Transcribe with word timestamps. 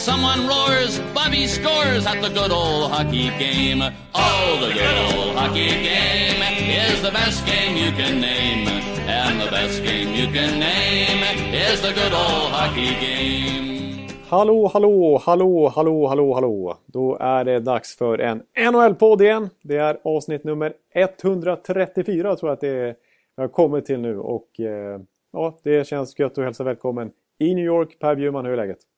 Someone 0.00 0.46
roars, 0.48 0.98
Bobby 1.14 1.46
scores 1.46 2.06
at 2.06 2.22
the 2.22 2.30
good 2.30 2.50
old 2.50 2.90
hockey 2.90 3.28
game. 3.38 3.82
Oh, 4.14 4.58
the 4.64 4.72
good 4.72 4.96
old 5.06 5.36
hockey 5.36 5.68
game 5.68 6.40
is 6.86 7.02
the 7.02 7.10
best 7.10 7.44
game 7.44 7.76
you 7.76 7.90
can 7.92 8.18
name. 8.18 8.66
And 9.06 9.38
the 9.38 9.50
best 9.50 9.84
game 9.84 10.08
you 10.14 10.26
can 10.32 10.58
name 10.58 11.22
is 11.52 11.82
the 11.82 11.92
good 11.92 12.14
old 12.14 12.50
hockey 12.50 12.94
game. 13.04 14.08
Hallå, 14.28 14.70
hallå, 14.72 15.22
hallå, 15.26 15.68
hallå, 15.68 16.06
hallå, 16.06 16.34
hallå. 16.34 16.76
Då 16.86 17.16
är 17.20 17.44
det 17.44 17.60
dags 17.60 17.96
för 17.96 18.18
en 18.18 18.42
NHL-podd 18.56 19.22
igen. 19.22 19.50
Det 19.62 19.76
är 19.76 19.98
avsnitt 20.04 20.44
nummer 20.44 20.72
134 20.94 22.36
tror 22.36 22.48
jag 22.48 22.54
att 22.54 22.60
det 22.60 22.68
är, 22.68 22.94
jag 23.36 23.42
har 23.42 23.48
kommit 23.48 23.86
till 23.86 24.00
nu. 24.00 24.18
Och 24.18 24.60
eh, 24.60 25.00
ja, 25.32 25.58
det 25.62 25.86
känns 25.86 26.18
gött 26.18 26.38
att 26.38 26.44
hälsa 26.44 26.64
välkommen 26.64 27.10
i 27.38 27.54
New 27.54 27.64
York. 27.64 27.98
Per 27.98 28.14
Bjurman, 28.14 28.44
hur 28.44 28.52
är 28.52 28.56
läget? 28.56 28.89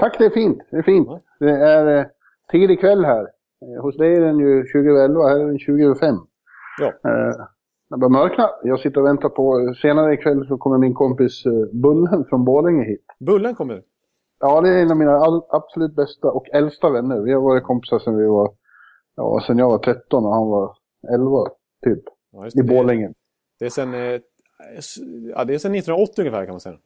Tack, 0.00 0.18
det 0.18 0.24
är 0.24 0.30
fint. 0.30 0.58
Det 0.70 0.76
är 0.76 0.82
fint. 0.82 1.08
Det 1.40 1.50
är 1.50 1.98
eh, 1.98 2.06
tidig 2.52 2.80
kväll 2.80 3.04
här. 3.04 3.22
Eh, 3.62 3.82
hos 3.82 3.96
dig 3.96 4.14
är 4.16 4.20
den 4.20 4.38
ju 4.38 4.62
2011, 4.62 5.28
här 5.28 5.40
är 5.40 5.46
den 5.46 5.58
2005. 5.58 6.16
Ja. 6.80 6.86
Eh, 6.86 7.36
det 7.90 7.96
börjar 7.96 8.10
mörkna. 8.10 8.50
Jag 8.62 8.80
sitter 8.80 9.00
och 9.00 9.06
väntar 9.06 9.28
på, 9.28 9.74
senare 9.82 10.14
ikväll 10.14 10.46
så 10.48 10.58
kommer 10.58 10.78
min 10.78 10.94
kompis 10.94 11.46
eh, 11.46 11.52
Bullen 11.72 12.24
från 12.28 12.44
Borlänge 12.44 12.84
hit. 12.84 13.04
Bullen 13.18 13.54
kommer. 13.54 13.82
Ja, 14.40 14.60
det 14.60 14.68
är 14.68 14.82
en 14.82 14.90
av 14.90 14.96
mina 14.96 15.12
all, 15.16 15.42
absolut 15.48 15.94
bästa 15.96 16.28
och 16.30 16.48
äldsta 16.52 16.90
vänner. 16.90 17.20
Vi 17.20 17.32
har 17.32 17.40
varit 17.40 17.64
kompisar 17.64 17.98
sedan 17.98 18.16
vi 18.16 18.26
var, 18.26 18.52
ja, 19.16 19.40
sedan 19.46 19.58
jag 19.58 19.68
var 19.70 19.78
13 19.78 20.24
och 20.24 20.34
han 20.34 20.46
var 20.48 20.76
11, 21.14 21.44
typ. 21.84 22.02
Ja, 22.32 22.46
I. 22.54 22.62
Borlänge. 22.62 23.12
Det 23.58 23.64
är 23.64 23.70
sen, 23.70 23.94
eh, 23.94 24.20
s- 24.78 24.96
ja, 25.36 25.44
det 25.44 25.54
är 25.54 25.58
sen 25.58 25.74
1980 25.74 26.14
ungefär 26.22 26.44
kan 26.44 26.52
man 26.52 26.60
säga. 26.60 26.76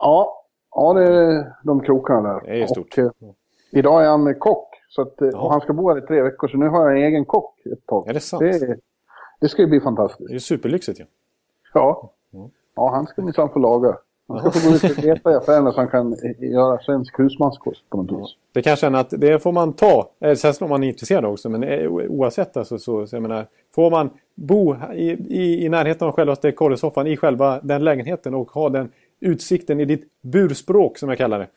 Ja, 0.00 0.42
ja 0.74 0.92
det 0.92 1.04
är 1.04 1.52
de 1.64 1.80
krokarna 1.80 2.32
där. 2.32 2.40
Det 2.46 2.62
är 2.62 2.66
stort. 2.66 2.98
Och, 2.98 2.98
eh, 2.98 3.10
idag 3.72 4.04
är 4.04 4.08
han 4.08 4.34
kock. 4.38 4.68
Så 4.88 5.02
att, 5.02 5.22
eh, 5.22 5.28
Ja. 5.32 5.38
och 5.40 5.50
han 5.50 5.60
ska 5.60 5.72
bo 5.72 5.88
här 5.88 5.98
i 5.98 6.06
tre 6.06 6.22
veckor, 6.22 6.48
så 6.48 6.56
nu 6.56 6.68
har 6.68 6.88
jag 6.88 6.98
en 6.98 7.04
egen 7.04 7.24
kock 7.24 7.54
ett 7.72 7.86
tag. 7.86 8.08
Är 8.08 8.14
det 8.14 8.20
sant? 8.20 8.40
Det, 8.40 8.48
är- 8.50 8.78
det 9.40 9.48
ska 9.48 9.62
ju 9.62 9.68
bli 9.68 9.80
fantastiskt. 9.80 10.28
Det 10.28 10.34
är 10.34 10.38
superlyxigt 10.38 11.00
ju. 11.00 11.04
Ja. 11.74 12.10
Mm. 12.34 12.48
Ja, 12.76 12.90
han 12.94 13.06
ska 13.06 13.22
minsann 13.22 13.48
få 13.50 13.58
laga. 13.58 13.96
Han 14.28 14.40
ska 14.40 14.50
få 14.50 14.68
gå 14.70 14.74
ut 14.76 14.84
och 14.98 15.04
leta 15.04 15.32
i 15.32 15.34
affärerna 15.34 15.72
så 15.72 15.80
han 15.80 15.88
kan 15.88 16.12
eh, 16.12 16.50
göra 16.50 16.78
svensk 16.78 17.18
husmanskost 17.18 17.90
på 17.90 17.96
något 18.02 18.20
vis. 18.20 18.36
Det 18.52 18.62
kan 18.62 18.70
jag 18.70 18.78
känna 18.78 18.98
att 18.98 19.10
det 19.10 19.42
får 19.42 19.52
man 19.52 19.72
ta. 19.72 20.08
Eh, 20.20 20.34
Sen 20.34 20.54
om 20.60 20.68
man 20.70 20.82
är 20.84 20.88
intresserad 20.88 21.24
också. 21.24 21.48
Men 21.48 21.62
eh, 21.62 21.90
oavsett 21.90 22.56
alltså, 22.56 22.78
så, 22.78 23.06
så 23.06 23.16
jag 23.16 23.22
menar. 23.22 23.46
Får 23.74 23.90
man 23.90 24.10
bo 24.34 24.74
i, 24.94 25.10
i, 25.28 25.64
i 25.64 25.68
närheten 25.68 26.08
av 26.08 26.14
självaste 26.14 26.52
korresoffan 26.52 27.06
i 27.06 27.16
själva 27.16 27.60
den 27.62 27.84
lägenheten 27.84 28.34
och 28.34 28.50
ha 28.50 28.68
den 28.68 28.92
utsikten 29.20 29.80
i 29.80 29.84
ditt 29.84 30.08
burspråk 30.22 30.98
som 30.98 31.08
jag 31.08 31.18
kallar 31.18 31.38
det. 31.38 31.48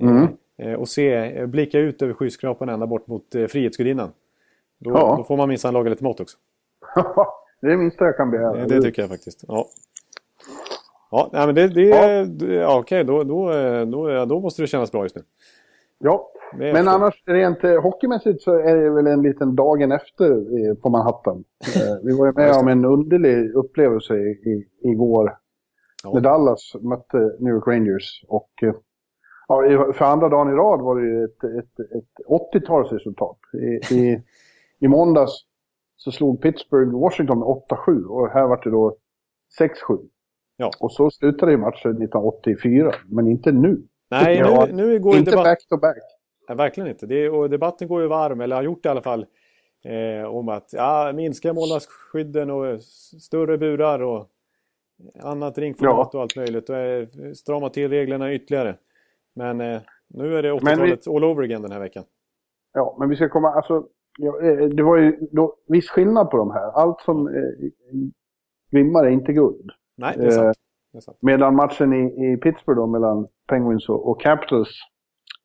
Mm. 0.00 0.26
Eh, 0.58 0.72
och 0.72 0.88
se, 0.88 1.12
eh, 1.14 1.46
blicka 1.46 1.78
ut 1.78 2.02
över 2.02 2.12
skyskrapan 2.14 2.68
ända 2.68 2.86
bort 2.86 3.06
mot 3.06 3.34
eh, 3.34 3.46
Frihetsgudinnan. 3.46 4.08
Då, 4.78 4.90
Ja. 4.90 5.14
då 5.18 5.24
får 5.24 5.36
man 5.36 5.48
minsann 5.48 5.74
laga 5.74 5.90
lite 5.90 6.04
mat 6.04 6.20
också. 6.20 6.36
det 7.60 7.66
är 7.66 7.70
det 7.70 7.76
minsta 7.76 8.04
jag 8.04 8.16
kan 8.16 8.30
begära. 8.30 8.58
Eh, 8.60 8.66
Det 8.66 8.82
tycker 8.82 9.02
jag 9.02 9.08
faktiskt. 9.10 9.44
Ja. 9.48 9.66
Ja, 11.10 11.30
men 11.32 11.54
det, 11.54 11.68
det, 11.68 11.82
Ja. 11.82 12.24
det 12.24 12.54
ja, 12.54 12.78
okej, 12.78 13.04
då, 13.04 13.22
då, 13.24 13.50
då, 13.84 14.24
då 14.24 14.40
måste 14.40 14.62
det 14.62 14.66
kännas 14.66 14.92
bra 14.92 15.02
just 15.02 15.16
nu. 15.16 15.22
Ja, 15.98 16.30
Det 16.58 16.72
men 16.72 16.88
annars 16.88 17.22
rent 17.26 17.64
eh, 17.64 17.82
hockeymässigt 17.82 18.42
så 18.42 18.58
är 18.58 18.76
det 18.76 18.90
väl 18.90 19.06
en 19.06 19.22
liten 19.22 19.56
dagen 19.56 19.92
efter 19.92 20.30
eh, 20.30 20.74
på 20.74 20.88
Manhattan. 20.88 21.44
Eh, 21.76 21.96
vi 22.02 22.16
var 22.18 22.26
ju 22.26 22.32
med 22.32 22.52
om 22.52 22.68
en 22.68 22.84
underlig 22.84 23.54
upplevelse 23.54 24.14
i, 24.16 24.28
i, 24.30 24.66
igår. 24.90 25.36
Ja. 26.06 26.12
När 26.14 26.20
Dallas 26.20 26.74
mötte 26.80 27.36
New 27.38 27.54
York 27.54 27.66
Rangers. 27.66 28.24
Och 28.28 28.50
eh, 28.62 28.74
ja, 29.48 29.92
för 29.92 30.04
andra 30.04 30.28
dagen 30.28 30.48
i 30.48 30.52
rad 30.52 30.80
var 30.80 31.00
det 31.00 31.06
ju 31.06 31.24
ett, 31.24 31.44
ett, 31.44 31.80
ett 31.80 32.26
80-talsresultat. 32.54 33.36
I, 33.52 33.94
i, 33.94 34.22
I 34.78 34.88
måndags 34.88 35.32
så 35.96 36.12
slog 36.12 36.42
Pittsburgh 36.42 37.00
Washington 37.00 37.38
med 37.38 37.48
8-7 37.48 38.04
och 38.04 38.28
här 38.28 38.46
var 38.46 38.60
det 38.64 38.70
då 38.70 38.96
6-7. 39.60 39.98
Ja. 40.56 40.70
Och 40.80 40.92
så 40.92 41.10
slutade 41.10 41.52
ju 41.52 41.58
matchen 41.58 41.90
1984, 41.90 42.92
men 43.06 43.26
inte 43.28 43.52
nu. 43.52 43.82
Nej, 44.10 44.42
nu, 44.42 44.72
nu 44.72 44.98
går 45.00 45.16
inte 45.16 45.30
back-to-back. 45.30 45.96
Nej, 46.48 46.56
verkligen 46.56 46.90
inte. 46.90 47.06
Det, 47.06 47.28
och 47.28 47.50
debatten 47.50 47.88
går 47.88 48.02
ju 48.02 48.08
varm, 48.08 48.40
eller 48.40 48.56
har 48.56 48.62
gjort 48.62 48.82
det 48.82 48.88
i 48.88 48.90
alla 48.90 49.02
fall, 49.02 49.26
eh, 49.84 50.28
om 50.28 50.48
att 50.48 50.70
ja, 50.72 51.12
minska 51.14 51.52
målvaktsskydden 51.52 52.50
och 52.50 52.82
större 53.22 53.58
burar 53.58 54.02
och 54.02 54.30
annat 55.22 55.58
ringformat 55.58 56.14
och 56.14 56.20
allt 56.22 56.36
möjligt. 56.36 56.68
Och 56.70 56.76
eh, 56.76 57.08
strama 57.36 57.68
till 57.70 57.88
reglerna 57.90 58.32
ytterligare. 58.34 58.76
Men 59.34 59.60
eh, 59.60 59.80
nu 60.08 60.36
är 60.36 60.42
det 60.42 60.48
Men 60.62 60.64
vi- 60.64 60.92
80-talet 60.94 61.08
all 61.08 61.24
over 61.24 61.42
again 61.42 61.62
den 61.62 61.72
här 61.72 61.80
veckan. 61.80 62.04
Ja, 62.72 62.96
men 62.98 63.08
vi 63.08 63.16
ska 63.16 63.28
komma, 63.28 63.48
alltså, 63.48 63.86
ja, 64.18 64.40
eh, 64.40 64.56
det 64.68 64.82
var 64.82 64.96
ju 64.96 65.18
då, 65.32 65.56
viss 65.68 65.90
skillnad 65.90 66.30
på 66.30 66.36
de 66.36 66.50
här. 66.50 66.70
Allt 66.70 67.00
som 67.00 67.26
eh, 67.28 67.32
glimmar 68.70 69.04
är 69.04 69.10
inte 69.10 69.32
guld. 69.32 69.70
Nej, 69.96 70.14
det 70.16 70.22
är 70.24 70.26
Eh, 70.28 70.32
sant. 70.34 70.56
Det 70.92 70.98
är 70.98 71.00
sant. 71.00 71.18
Medan 71.20 71.54
matchen 71.56 71.92
i, 71.92 72.32
i 72.32 72.36
Pittsburgh 72.36 72.80
då, 72.80 72.86
mellan 72.86 73.26
Penguins 73.48 73.88
och, 73.88 74.08
och 74.08 74.20
Capitals 74.20 74.68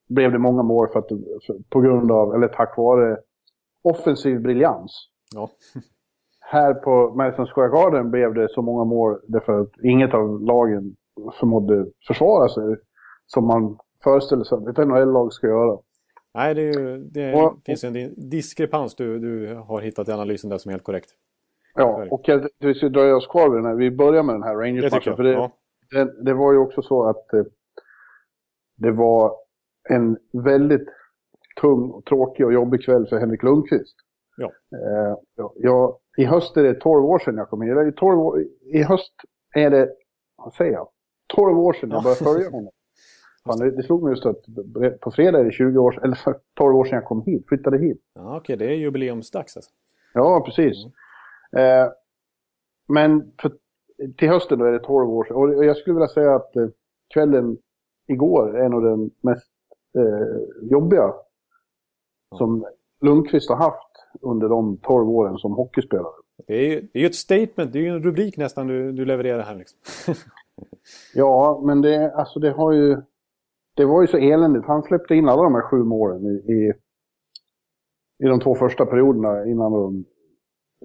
blev 0.10 0.32
det 0.32 0.40
många 0.40 0.64
mål 0.64 0.88
för 0.94 1.00
att, 1.00 1.08
för, 1.48 1.56
på 1.70 1.82
grund 1.82 2.12
av, 2.12 2.36
eller 2.36 2.48
tack 2.48 2.78
vare, 2.78 3.18
offensiv 3.82 4.42
briljans. 4.42 5.10
Ja. 5.36 5.50
Här 6.52 6.74
på 6.74 7.14
Madison 7.16 7.48
Square 7.48 7.70
Garden 7.70 8.12
blev 8.12 8.34
det 8.34 8.50
så 8.50 8.62
många 8.62 8.84
mål 8.84 9.20
därför 9.28 9.60
att 9.62 9.70
inget 9.84 10.14
av 10.14 10.42
lagen 10.42 10.96
förmådde 11.40 11.86
försvara 12.08 12.50
sig 12.50 12.78
som 13.26 13.48
man 13.48 13.78
föreställer 14.04 14.44
sig 14.44 14.58
att 14.58 14.68
ett 14.68 14.88
NHL-lag 14.88 15.34
ska 15.34 15.48
göra. 15.48 15.80
Nej, 16.34 16.56
det, 16.56 16.62
är 16.62 16.80
ju, 16.80 16.98
det 16.98 17.34
Och- 17.44 17.58
finns 17.66 17.84
en 17.84 17.94
di- 17.94 18.14
diskrepans 18.18 18.96
du, 18.96 19.20
du 19.20 19.56
har 19.56 19.82
hittat 19.82 20.10
i 20.10 20.12
analysen 20.12 20.50
där 20.50 20.58
som 20.58 20.70
är 20.70 20.74
helt 20.74 20.84
korrekt. 20.84 21.10
Ja, 21.76 22.06
och 22.12 22.22
jag, 22.24 22.48
vi 22.60 22.74
ska 22.74 22.90
dröja 22.90 23.16
oss 23.16 23.28
kvar 23.28 23.50
vid 23.50 23.58
den 23.58 23.66
här. 23.66 23.76
Vi 23.76 23.92
börjar 23.92 24.24
med 24.24 24.36
den 24.36 24.44
här 24.44 24.56
Rangers-matchen. 24.56 25.16
För 25.16 25.24
det, 25.24 25.32
Ja. 25.32 25.52
det, 25.92 26.24
det 26.26 26.34
var 26.34 26.52
ju 26.54 26.58
också 26.58 26.82
så 26.82 27.04
att 27.10 27.34
eh, 27.34 27.44
det 28.78 28.92
var 28.92 29.36
en 29.90 30.18
väldigt 30.34 30.88
tung, 31.62 31.90
och 31.92 32.06
tråkig 32.06 32.46
och 32.46 32.54
jobbig 32.54 32.84
kväll 32.86 33.08
för 33.08 33.18
Henrik 33.18 33.44
Lundqvist. 33.44 33.96
Ja. 34.38 34.46
Eh, 34.76 35.16
ja, 35.36 35.54
jag, 35.56 35.98
I 36.18 36.26
höst 36.26 36.58
är 36.58 36.64
det 36.64 36.74
12 36.74 37.06
år 37.06 37.20
sedan 37.20 37.38
jag 37.38 37.50
kom 37.50 37.62
hit. 37.62 37.72
Eller 37.72 37.88
I, 37.88 37.92
12 37.92 38.20
år, 38.20 38.44
I 38.66 38.84
höst 38.84 39.14
är 39.56 39.70
det, 39.70 39.90
vad 40.38 40.54
säger 40.54 40.72
jag? 40.72 40.88
12 41.36 41.60
år 41.60 41.74
sedan 41.74 41.90
jag 41.90 41.98
Ja. 41.98 42.02
började 42.04 42.24
följa 42.24 42.50
honom. 42.50 42.72
Fan, 43.46 43.60
det, 43.60 43.72
det 43.72 43.84
slog 43.84 44.04
mig 44.04 44.12
just 44.12 44.26
att 44.26 44.38
på 45.02 45.12
fredag 45.12 45.40
är 45.40 45.44
det 45.44 45.52
20 45.52 45.80
år, 45.80 46.00
eller 46.04 46.18
12 46.58 46.76
år 46.76 46.86
sedan 46.86 46.96
jag 46.96 47.06
kom 47.06 47.22
hit, 47.22 47.48
flyttade 47.48 47.78
hit. 47.78 48.02
Ja, 48.14 48.38
okej, 48.38 48.58
det 48.58 48.66
är 48.66 48.70
jubileumsdags 48.76 49.58
alltså. 49.58 49.72
Ja, 50.14 50.44
precis. 50.46 50.86
Eh, 51.58 51.92
men 52.88 53.32
för, 53.42 53.52
till 54.18 54.30
hösten 54.30 54.60
då 54.60 54.66
är 54.66 54.72
det 54.72 54.80
12 54.80 55.10
år 55.10 55.24
sedan. 55.24 55.36
Och 55.36 55.66
jag 55.66 55.78
skulle 55.78 55.94
vilja 55.94 56.08
säga 56.08 56.36
att 56.36 56.56
eh, 56.56 56.68
kvällen 57.14 57.58
igår 58.08 58.58
är 58.58 58.70
nog 58.70 58.84
den 58.84 59.12
mest 59.22 59.52
eh, 59.98 60.70
jobbiga 60.72 61.14
som 62.38 62.66
Lundqvist 63.02 63.50
har 63.50 63.56
haft 63.58 63.91
under 64.22 64.50
de 64.50 64.78
12 64.78 65.10
åren 65.10 65.38
som 65.38 65.54
hockeyspelare. 65.54 66.14
Det 66.48 66.54
är 66.54 66.70
ju 66.70 66.82
det 66.82 67.00
är 67.00 67.02
ju 67.02 67.06
ett 67.06 67.16
statement, 67.16 67.74
det 67.74 67.80
är 67.80 67.84
ju 67.84 67.90
en 67.90 68.04
rubrik 68.04 68.38
nästan 68.38 68.68
du, 68.68 68.92
du 68.92 69.06
levererar 69.06 69.44
här 69.44 69.56
liksom. 69.56 69.80
Ja, 71.14 71.62
men 71.66 71.82
det, 71.82 72.14
alltså 72.14 72.40
det 72.40 72.52
har 72.52 72.72
ju... 72.72 73.02
Det 73.76 73.86
var 73.86 74.02
ju 74.02 74.08
så 74.08 74.18
eländigt. 74.18 74.66
Han 74.66 74.84
släppte 74.84 75.16
in 75.16 75.30
alla 75.30 75.44
de 75.44 75.56
här 75.56 75.62
sju 75.62 75.84
målen 75.84 76.26
i, 76.26 76.52
i, 76.54 76.74
i 78.24 78.28
de 78.28 78.40
två 78.40 78.56
första 78.56 78.86
perioderna 78.86 79.46
innan 79.46 79.72
de 79.72 80.06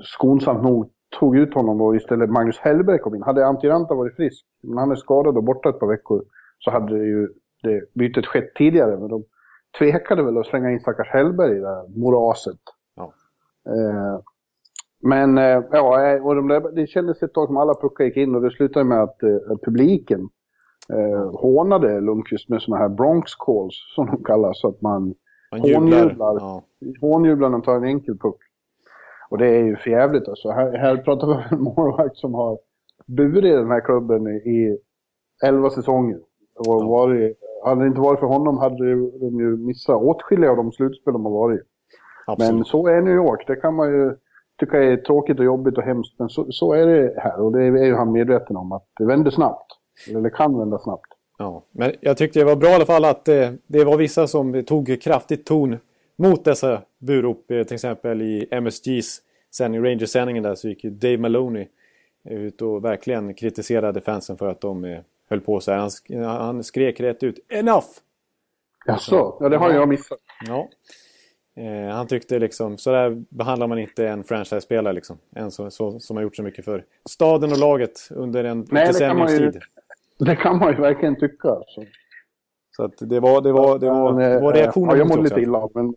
skonsamt 0.03 0.63
nog 0.63 0.91
tog 1.21 1.37
ut 1.37 1.55
honom 1.55 1.81
och 1.81 1.97
istället 1.97 2.31
Magnus 2.31 2.59
Hellberg 2.59 2.99
kom 2.99 3.15
in. 3.15 3.23
Hade 3.23 3.47
Antiranta 3.47 3.95
varit 3.95 4.17
frisk, 4.17 4.47
men 4.63 4.79
han 4.79 4.91
är 4.91 4.97
skadad 4.97 5.37
och 5.37 5.45
borta 5.45 5.69
ett 5.69 5.79
par 5.79 5.87
veckor, 5.87 6.25
så 6.59 6.71
hade 6.71 6.99
det 6.99 7.05
ju 7.05 7.29
det 7.63 7.95
bytet 7.95 8.27
skett 8.27 8.55
tidigare. 8.55 8.97
Men 8.97 9.09
de 9.09 9.25
tvekade 9.79 10.23
väl 10.23 10.39
att 10.39 10.47
slänga 10.47 10.71
in 10.71 10.81
stackars 10.81 11.09
Hellberg 11.09 11.57
i 11.57 11.61
det 11.61 11.69
här 11.69 11.89
moraset. 12.01 12.61
Eh, 13.67 14.21
men 15.03 15.39
eh, 15.39 15.63
ja, 15.71 16.21
och 16.23 16.35
de 16.35 16.49
där, 16.49 16.61
det 16.61 16.87
kändes 16.87 17.23
ett 17.23 17.35
tag 17.35 17.47
som 17.47 17.57
alla 17.57 17.75
puckar 17.75 18.05
gick 18.05 18.17
in 18.17 18.35
och 18.35 18.43
det 18.43 18.51
slutade 18.51 18.85
med 18.85 19.03
att 19.03 19.23
eh, 19.23 19.57
publiken 19.65 20.29
eh, 20.93 21.31
hånade 21.41 22.01
Lundqvist 22.01 22.49
med 22.49 22.63
såna 22.63 22.77
här 22.77 22.89
Bronx 22.89 23.35
calls 23.35 23.75
som 23.95 24.07
de 24.07 24.25
kallas. 24.25 24.61
Så 24.61 24.69
att 24.69 24.83
man 24.83 25.15
Man 25.53 25.61
Hånjublar. 25.61 26.37
Ja. 26.41 26.63
hånjublar 27.01 27.49
när 27.49 27.59
de 27.59 27.63
tar 27.63 27.77
en 27.77 27.85
enkel 27.85 28.19
puck. 28.19 28.39
Och 29.31 29.39
det 29.39 29.47
är 29.49 29.65
ju 29.65 29.77
för 29.77 29.91
jävligt 29.91 30.29
alltså. 30.29 30.51
Här, 30.51 30.79
här 30.79 30.97
pratar 30.97 31.27
vi 31.27 31.33
om 31.33 31.43
en 31.51 31.63
målvakt 31.63 32.17
som 32.17 32.35
har 32.35 32.59
burit 33.07 33.55
den 33.55 33.71
här 33.71 33.81
klubben 33.81 34.27
i, 34.27 34.31
i 34.31 34.79
11 35.45 35.71
säsonger. 35.71 36.19
Och 36.59 36.83
ja. 36.83 36.89
varit, 36.89 37.39
hade 37.65 37.81
det 37.81 37.87
inte 37.87 38.01
varit 38.01 38.21
för 38.21 38.27
honom 38.27 38.59
hade 38.59 38.91
de 39.21 39.41
ju 39.41 39.57
missat 39.57 40.03
åtskilliga 40.03 40.51
av 40.51 40.57
de 40.57 40.73
slutspel 40.73 41.13
de 41.13 41.25
har 41.25 41.33
varit. 41.33 41.63
Absolut. 42.27 42.55
Men 42.55 42.65
så 42.65 42.87
är 42.87 43.01
New 43.01 43.15
York. 43.15 43.45
Det 43.47 43.57
kan 43.57 43.75
man 43.75 43.89
ju 43.89 44.17
tycka 44.61 44.83
är 44.83 44.97
tråkigt 44.97 45.39
och 45.39 45.45
jobbigt 45.45 45.79
och 45.79 45.85
hemskt. 45.85 46.15
Men 46.19 46.29
så, 46.29 46.53
så 46.53 46.73
är 46.73 46.87
det 46.87 47.15
här. 47.21 47.41
Och 47.41 47.53
det 47.53 47.63
är 47.63 47.85
ju 47.85 47.95
han 47.95 48.13
medveten 48.13 48.57
om. 48.57 48.73
Att 48.73 48.87
det 48.99 49.05
vänder 49.05 49.31
snabbt. 49.31 49.73
Eller 50.09 50.21
det 50.21 50.31
kan 50.31 50.59
vända 50.59 50.79
snabbt. 50.79 51.13
Ja, 51.39 51.63
men 51.71 51.93
jag 52.01 52.17
tyckte 52.17 52.39
det 52.39 52.45
var 52.45 52.57
bra 52.57 52.71
i 52.71 52.75
alla 52.75 52.87
fall 52.87 53.05
att 53.05 53.25
det, 53.25 53.45
eh, 53.45 53.53
det 53.67 53.85
var 53.85 53.97
vissa 53.97 54.27
som 54.27 54.65
tog 54.65 55.03
kraftigt 55.03 55.47
ton 55.47 55.79
mot 56.17 56.45
dessa 56.45 56.83
burop. 56.99 57.51
Eh, 57.51 57.63
till 57.63 57.75
exempel 57.75 58.23
i 58.23 58.49
MSGs 58.51 59.23
sändning, 59.57 59.85
Rangers-sändningen 59.85 60.43
där 60.43 60.55
så 60.55 60.69
gick 60.69 60.85
ju 60.85 60.91
Dave 60.91 61.19
Maloney 61.19 61.67
ut 62.25 62.63
och 62.63 62.85
verkligen 62.85 63.35
kritiserade 63.35 64.01
fansen 64.01 64.37
för 64.37 64.49
att 64.49 64.61
de 64.61 64.85
eh, 64.85 64.99
höll 65.31 65.41
på 65.41 65.61
så 65.61 65.73
här. 65.73 65.79
Han, 65.79 65.91
han 66.25 66.65
skrek 66.65 67.01
rätt 67.01 67.23
ut 67.23 67.39
Enough! 67.49 67.87
Jaså? 68.87 69.37
Ja, 69.41 69.49
det 69.49 69.57
har 69.57 69.73
jag 69.73 69.89
missat. 69.89 70.19
Ja. 70.47 70.69
Eh, 71.57 71.95
han 71.95 72.07
tyckte 72.07 72.39
liksom, 72.39 72.79
så 72.79 72.91
där 72.91 73.25
behandlar 73.29 73.67
man 73.67 73.79
inte 73.79 74.09
en 74.09 74.25
franchise-spelare 74.25 74.93
liksom. 74.93 75.19
En 75.31 75.51
så, 75.51 75.71
så, 75.71 76.01
som 76.01 76.17
har 76.17 76.23
gjort 76.23 76.37
så 76.37 76.43
mycket 76.43 76.65
för 76.65 76.85
staden 77.09 77.53
och 77.53 77.59
laget 77.59 78.09
under 78.11 78.45
en 78.45 78.67
Nej, 78.71 78.87
decenniums. 78.87 79.57
Det 80.19 80.37
kan 80.37 80.59
man 80.59 80.73
ju 80.73 80.81
verkligen 80.81 81.17
tycka. 81.17 81.49
Alltså. 81.49 81.81
Så 82.77 82.85
att 82.85 82.95
det 82.99 83.21
var, 83.21 83.41
det 83.41 83.53
var, 83.53 83.79
det 83.79 83.91
var, 83.91 84.21
det 84.21 84.41
var 84.41 84.53
reaktioner 84.53 84.93
ja, 84.93 84.99
jag 84.99 85.09
mådde 85.09 85.23
lite 85.23 85.41
illa 85.41 85.69
men 85.75 85.95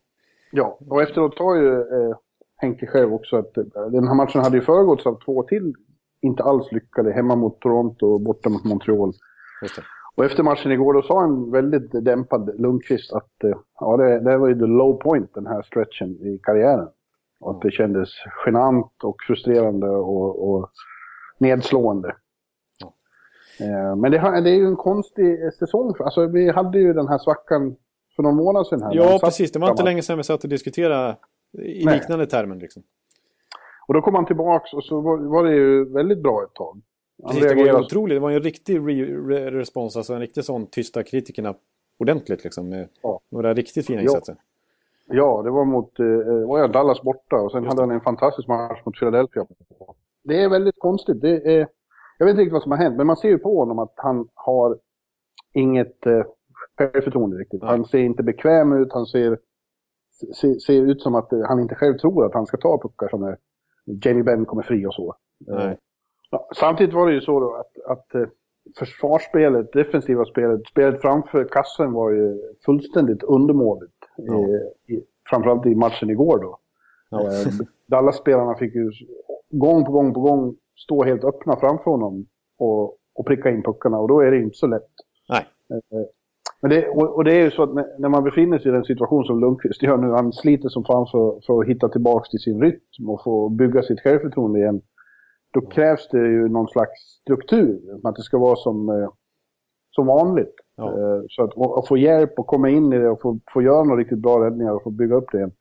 ja. 0.51 0.79
Och 0.89 1.01
efteråt 1.01 1.37
sa 1.37 1.57
ju 1.57 1.73
eh, 1.79 2.17
Henke 2.57 2.87
själv 2.87 3.13
också 3.13 3.37
att 3.37 3.57
eh, 3.57 3.63
den 3.91 4.07
här 4.07 4.15
matchen 4.15 4.41
hade 4.41 4.57
ju 4.57 4.63
föregåtts 4.63 5.05
av 5.05 5.19
två 5.25 5.43
till 5.43 5.73
inte 6.21 6.43
alls 6.43 6.71
lyckade. 6.71 7.11
Hemma 7.11 7.35
mot 7.35 7.59
Toronto 7.59 8.05
och 8.05 8.21
borta 8.21 8.49
mot 8.49 8.63
Montreal. 8.63 9.13
Och 10.15 10.25
efter 10.25 10.43
matchen 10.43 10.71
igår 10.71 10.93
då 10.93 11.01
sa 11.01 11.23
en 11.23 11.51
väldigt 11.51 12.05
dämpad 12.05 12.59
Lundqvist 12.59 13.13
att 13.13 13.43
eh, 13.43 13.57
ja, 13.79 13.97
det, 13.97 14.19
det 14.19 14.37
var 14.37 14.47
ju 14.47 14.59
the 14.59 14.65
low 14.65 14.93
point 14.93 15.33
den 15.33 15.47
här 15.47 15.61
stretchen 15.61 16.09
i 16.09 16.39
karriären. 16.43 16.87
Och 17.39 17.51
att 17.51 17.61
det 17.61 17.71
kändes 17.71 18.09
genant 18.45 19.03
och 19.03 19.15
frustrerande 19.27 19.89
och, 19.89 20.49
och 20.49 20.69
nedslående. 21.37 22.15
Ja. 22.79 22.93
Eh, 23.65 23.95
men 23.95 24.11
det, 24.11 24.17
det, 24.17 24.49
är 24.49 24.55
ju 24.55 24.67
en 24.67 24.75
konstig 24.75 25.53
säsong. 25.53 25.93
Alltså, 25.99 26.25
vi 26.25 26.51
hade 26.51 26.79
ju 26.79 26.93
den 26.93 27.07
här 27.07 27.17
svackan 27.17 27.75
för 28.15 28.23
någon 28.23 28.35
månad 28.35 28.67
sedan. 28.67 28.83
Här, 28.83 28.95
ja, 28.95 29.19
precis. 29.23 29.51
Det 29.51 29.59
var 29.59 29.71
inte 29.71 29.83
länge 29.83 30.01
sedan 30.01 30.17
vi 30.17 30.23
satt 30.23 30.43
och 30.43 30.49
diskuterade 30.49 31.17
i 31.53 31.85
Nej. 31.85 31.95
liknande 31.95 32.27
termer. 32.27 32.55
Liksom. 32.55 32.83
Och 33.87 33.93
då 33.93 34.01
kom 34.01 34.15
han 34.15 34.25
tillbaka 34.25 34.77
och 34.77 34.83
så 34.83 35.01
var, 35.01 35.17
var 35.17 35.43
det 35.43 35.55
ju 35.55 35.93
väldigt 35.93 36.23
bra 36.23 36.43
ett 36.43 36.53
tag. 36.53 36.81
Precis, 37.27 37.43
det 37.43 37.55
var 37.55 37.65
ju 37.65 37.79
otroligt. 37.79 38.15
Det 38.15 38.19
var 38.19 38.29
ju 38.29 38.35
en 38.35 38.43
riktig 38.43 38.79
re 38.79 39.51
respons, 39.51 39.97
alltså 39.97 40.13
en 40.13 40.19
riktig 40.19 40.45
sån 40.45 40.67
tysta 40.67 41.03
kritikerna 41.03 41.55
ordentligt 41.99 42.43
liksom. 42.43 42.69
Med 42.69 42.89
ja. 43.01 43.19
några 43.29 43.53
riktigt 43.53 43.87
fina 43.87 44.01
insatser. 44.01 44.35
Ja. 45.07 45.15
ja, 45.15 45.41
det 45.43 45.49
var 45.49 45.65
mot 45.65 45.99
eh, 45.99 46.47
var 46.47 46.59
jag 46.59 46.71
Dallas 46.71 47.01
borta 47.01 47.35
och 47.35 47.51
sen 47.51 47.63
Just 47.63 47.73
hade 47.73 47.81
han 47.81 47.91
en 47.91 48.01
fantastisk 48.01 48.47
match 48.47 48.81
mot 48.85 48.99
Philadelphia. 48.99 49.45
Det 50.23 50.43
är 50.43 50.49
väldigt 50.49 50.79
konstigt. 50.79 51.21
Det 51.21 51.55
är, 51.55 51.67
jag 52.17 52.25
vet 52.25 52.31
inte 52.31 52.41
riktigt 52.41 52.53
vad 52.53 52.63
som 52.63 52.71
har 52.71 52.79
hänt, 52.79 52.97
men 52.97 53.07
man 53.07 53.17
ser 53.17 53.29
ju 53.29 53.37
på 53.37 53.59
honom 53.59 53.79
att 53.79 53.93
han 53.95 54.27
har 54.33 54.77
inget 55.53 56.05
eh, 56.05 56.23
självförtroende 56.77 57.37
riktigt. 57.37 57.61
Nej. 57.61 57.71
Han 57.71 57.85
ser 57.85 57.99
inte 57.99 58.23
bekväm 58.23 58.73
ut, 58.73 58.93
han 58.93 59.05
ser, 59.05 59.39
ser, 60.35 60.53
ser, 60.53 60.81
ut 60.81 61.01
som 61.01 61.15
att 61.15 61.31
han 61.47 61.59
inte 61.59 61.75
själv 61.75 61.97
tror 61.97 62.25
att 62.25 62.33
han 62.33 62.45
ska 62.45 62.57
ta 62.57 62.77
puckar 62.81 63.07
som 63.07 63.23
är 63.23 63.37
Jamie 63.85 64.23
Benn 64.23 64.45
kommer 64.45 64.63
fri 64.63 64.85
och 64.85 64.93
så. 64.93 65.15
Nej. 65.39 65.77
Ja, 66.29 66.49
samtidigt 66.55 66.95
var 66.95 67.07
det 67.07 67.13
ju 67.13 67.21
så 67.21 67.39
då 67.39 67.53
att, 67.53 67.91
att 67.91 68.15
eh, 68.15 68.27
försvarsspelet, 68.77 69.73
defensiva 69.73 70.25
spelet, 70.25 70.67
spelet 70.67 71.01
framför 71.01 71.47
kassen 71.51 71.91
var 71.93 72.11
ju 72.11 72.41
fullständigt 72.65 73.23
undermåligt. 73.23 73.93
Ja. 74.15 74.47
I, 74.47 74.93
i, 74.93 75.03
framförallt 75.29 75.65
i 75.65 75.75
matchen 75.75 76.09
igår 76.09 76.39
då. 76.39 76.57
Ja. 77.09 77.21
Eh, 77.21 77.47
Dallas-spelarna 77.87 78.55
fick 78.55 78.75
ju 78.75 78.91
gång 79.49 79.85
på 79.85 79.91
gång 79.91 80.13
på 80.13 80.19
gång 80.19 80.55
stå 80.77 81.03
helt 81.03 81.23
öppna 81.23 81.55
framför 81.59 81.91
honom 81.91 82.25
och, 82.57 82.97
och 83.15 83.25
pricka 83.25 83.49
in 83.49 83.63
puckarna 83.63 83.99
och 83.99 84.07
då 84.07 84.19
är 84.19 84.31
det 84.31 84.37
inte 84.37 84.57
så 84.57 84.67
lätt. 84.67 84.91
Nej. 85.29 85.45
Eh, 85.69 86.05
men 86.61 86.71
det, 86.71 86.87
och, 86.87 87.15
och, 87.15 87.23
det 87.23 87.33
är 87.33 87.43
ju 87.43 87.51
så 87.51 87.63
att 87.63 87.73
när, 87.73 88.09
man 88.09 88.23
befinner 88.23 88.59
sig 88.59 88.69
i 88.69 88.73
den 88.73 88.83
situation 88.83 89.25
som 89.25 89.39
Lundqvist 89.39 89.83
gör 89.83 89.97
nu, 89.97 90.07
han 90.07 90.33
sliter 90.33 90.69
som 90.69 90.83
fan 90.83 91.07
för, 91.11 91.39
för 91.45 91.61
att 91.61 91.67
hitta 91.67 91.89
tillbaka 91.89 92.29
till 92.29 92.39
sin 92.39 92.61
rytm 92.61 93.09
och 93.09 93.23
få 93.23 93.49
bygga 93.49 93.81
sitt 93.81 93.99
självförtroende 93.99 94.59
igen. 94.59 94.81
Då 95.51 95.61
krävs 95.61 96.07
det 96.07 96.17
ju 96.17 96.49
någon 96.49 96.67
slags 96.67 96.99
struktur, 97.21 97.79
att 98.03 98.15
det 98.15 98.21
ska 98.21 98.37
vara 98.37 98.55
som, 98.55 98.89
eh, 98.89 99.09
som 99.91 100.07
vanligt. 100.07 100.55
Ja. 100.75 100.87
Eh, 100.87 101.21
så 101.29 101.43
att, 101.43 101.77
att 101.77 101.87
få 101.87 101.97
hjälp 101.97 102.39
och 102.39 102.47
komma 102.47 102.69
in 102.69 102.93
i 102.93 102.97
det 102.97 103.09
och 103.09 103.21
få, 103.21 103.39
få 103.53 103.61
göra 103.61 103.83
några 103.83 104.01
riktigt 104.01 104.19
bra 104.19 104.45
räddningar 104.45 104.73
och 104.73 104.83
få 104.83 104.89
bygga 104.89 105.15
upp 105.15 105.31
det 105.31 105.37
igen. 105.37 105.51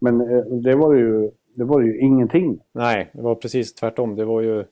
Men 0.00 0.20
eh, 0.20 0.44
det 0.44 0.76
var 0.76 0.94
ju, 0.94 1.30
det 1.56 1.64
var 1.64 1.80
ju 1.80 2.00
ingenting. 2.00 2.60
Nej, 2.72 3.10
det 3.12 3.22
var 3.22 3.34
precis 3.34 3.74
tvärtom. 3.74 4.16
Det 4.16 4.24
var 4.24 4.40
ju 4.40 4.64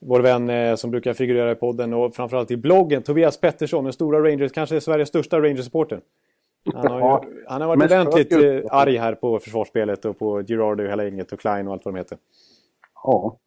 vår 0.00 0.20
vän 0.20 0.76
som 0.76 0.90
brukar 0.90 1.12
figurera 1.12 1.52
i 1.52 1.54
podden 1.54 1.94
och 1.94 2.14
framförallt 2.14 2.50
i 2.50 2.56
bloggen, 2.56 3.02
Tobias 3.02 3.40
Pettersson, 3.40 3.84
den 3.84 3.92
stora 3.92 4.30
Rangers, 4.30 4.52
kanske 4.52 4.80
Sveriges 4.80 5.08
största 5.08 5.40
Rangers-supporter. 5.40 6.00
Han 6.74 6.92
har, 6.92 7.00
ja, 7.00 7.24
han 7.46 7.60
har 7.60 7.68
varit 7.68 7.92
ordentligt 7.92 8.32
arg 8.70 8.96
här 8.96 9.14
på 9.14 9.38
försvarsspelet 9.38 10.04
och 10.04 10.18
på 10.18 10.42
Girardi 10.42 10.84
och 10.84 10.90
hela 10.90 11.04
gänget 11.04 11.32
och 11.32 11.40
Klein 11.40 11.66
och 11.66 11.72
allt 11.72 11.84
vad 11.84 11.94
de 11.94 11.98
heter. 11.98 12.18
Ja. 13.04 13.38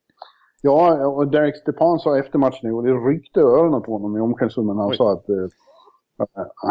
Ja, 0.61 1.07
och 1.07 1.27
Derek 1.27 1.57
Stepan 1.57 1.99
sa 1.99 2.17
efter 2.19 2.39
matchen 2.39 2.73
och 2.73 2.83
det 2.83 2.93
ryckte 2.93 3.39
öronen 3.39 3.81
på 3.81 3.91
honom 3.91 4.17
i 4.17 4.19
omklädningsrummet 4.19 4.75
när 4.75 4.83
han 4.83 4.91
Oj. 4.91 4.97
sa 4.97 5.11
att 5.11 5.29
uh, 5.29 5.47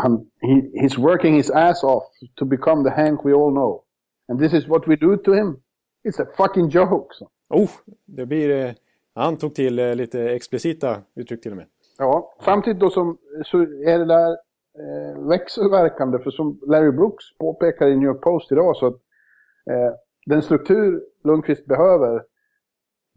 han, 0.02 0.26
he, 0.40 0.82
he's 0.82 1.02
working 1.02 1.34
his 1.34 1.50
ass 1.50 1.84
off 1.84 2.04
to 2.36 2.44
become 2.44 2.84
the 2.84 2.90
Hank 2.90 3.24
we 3.24 3.32
all 3.32 3.50
know. 3.50 3.82
And 4.28 4.40
this 4.40 4.52
is 4.52 4.68
what 4.68 4.88
we 4.88 4.96
do 4.96 5.16
to 5.16 5.32
him. 5.32 5.56
It's 6.08 6.22
a 6.22 6.26
fucking 6.36 6.70
joke. 6.70 7.14
Så. 7.14 7.28
Oh, 7.50 7.70
det 8.06 8.26
blir... 8.26 8.66
Eh, 8.66 8.72
han 9.14 9.36
tog 9.36 9.54
till 9.54 9.78
eh, 9.78 9.94
lite 9.94 10.20
explicita 10.20 10.96
uttryck 11.14 11.42
till 11.42 11.50
och 11.50 11.56
med. 11.56 11.66
Ja, 11.98 12.34
samtidigt 12.44 12.80
då 12.80 12.90
som, 12.90 13.18
så 13.44 13.58
är 13.62 13.98
det 13.98 14.04
där 14.04 14.30
eh, 14.78 15.28
växelverkande. 15.28 16.18
För 16.18 16.30
som 16.30 16.60
Larry 16.66 16.90
Brooks 16.90 17.24
påpekar 17.38 17.88
i 17.88 17.96
New 17.96 18.08
York 18.08 18.20
Post 18.20 18.52
idag 18.52 18.76
så 18.76 18.86
att 18.86 18.94
eh, 19.70 19.94
den 20.26 20.42
struktur 20.42 21.02
Lundqvist 21.24 21.66
behöver 21.66 22.22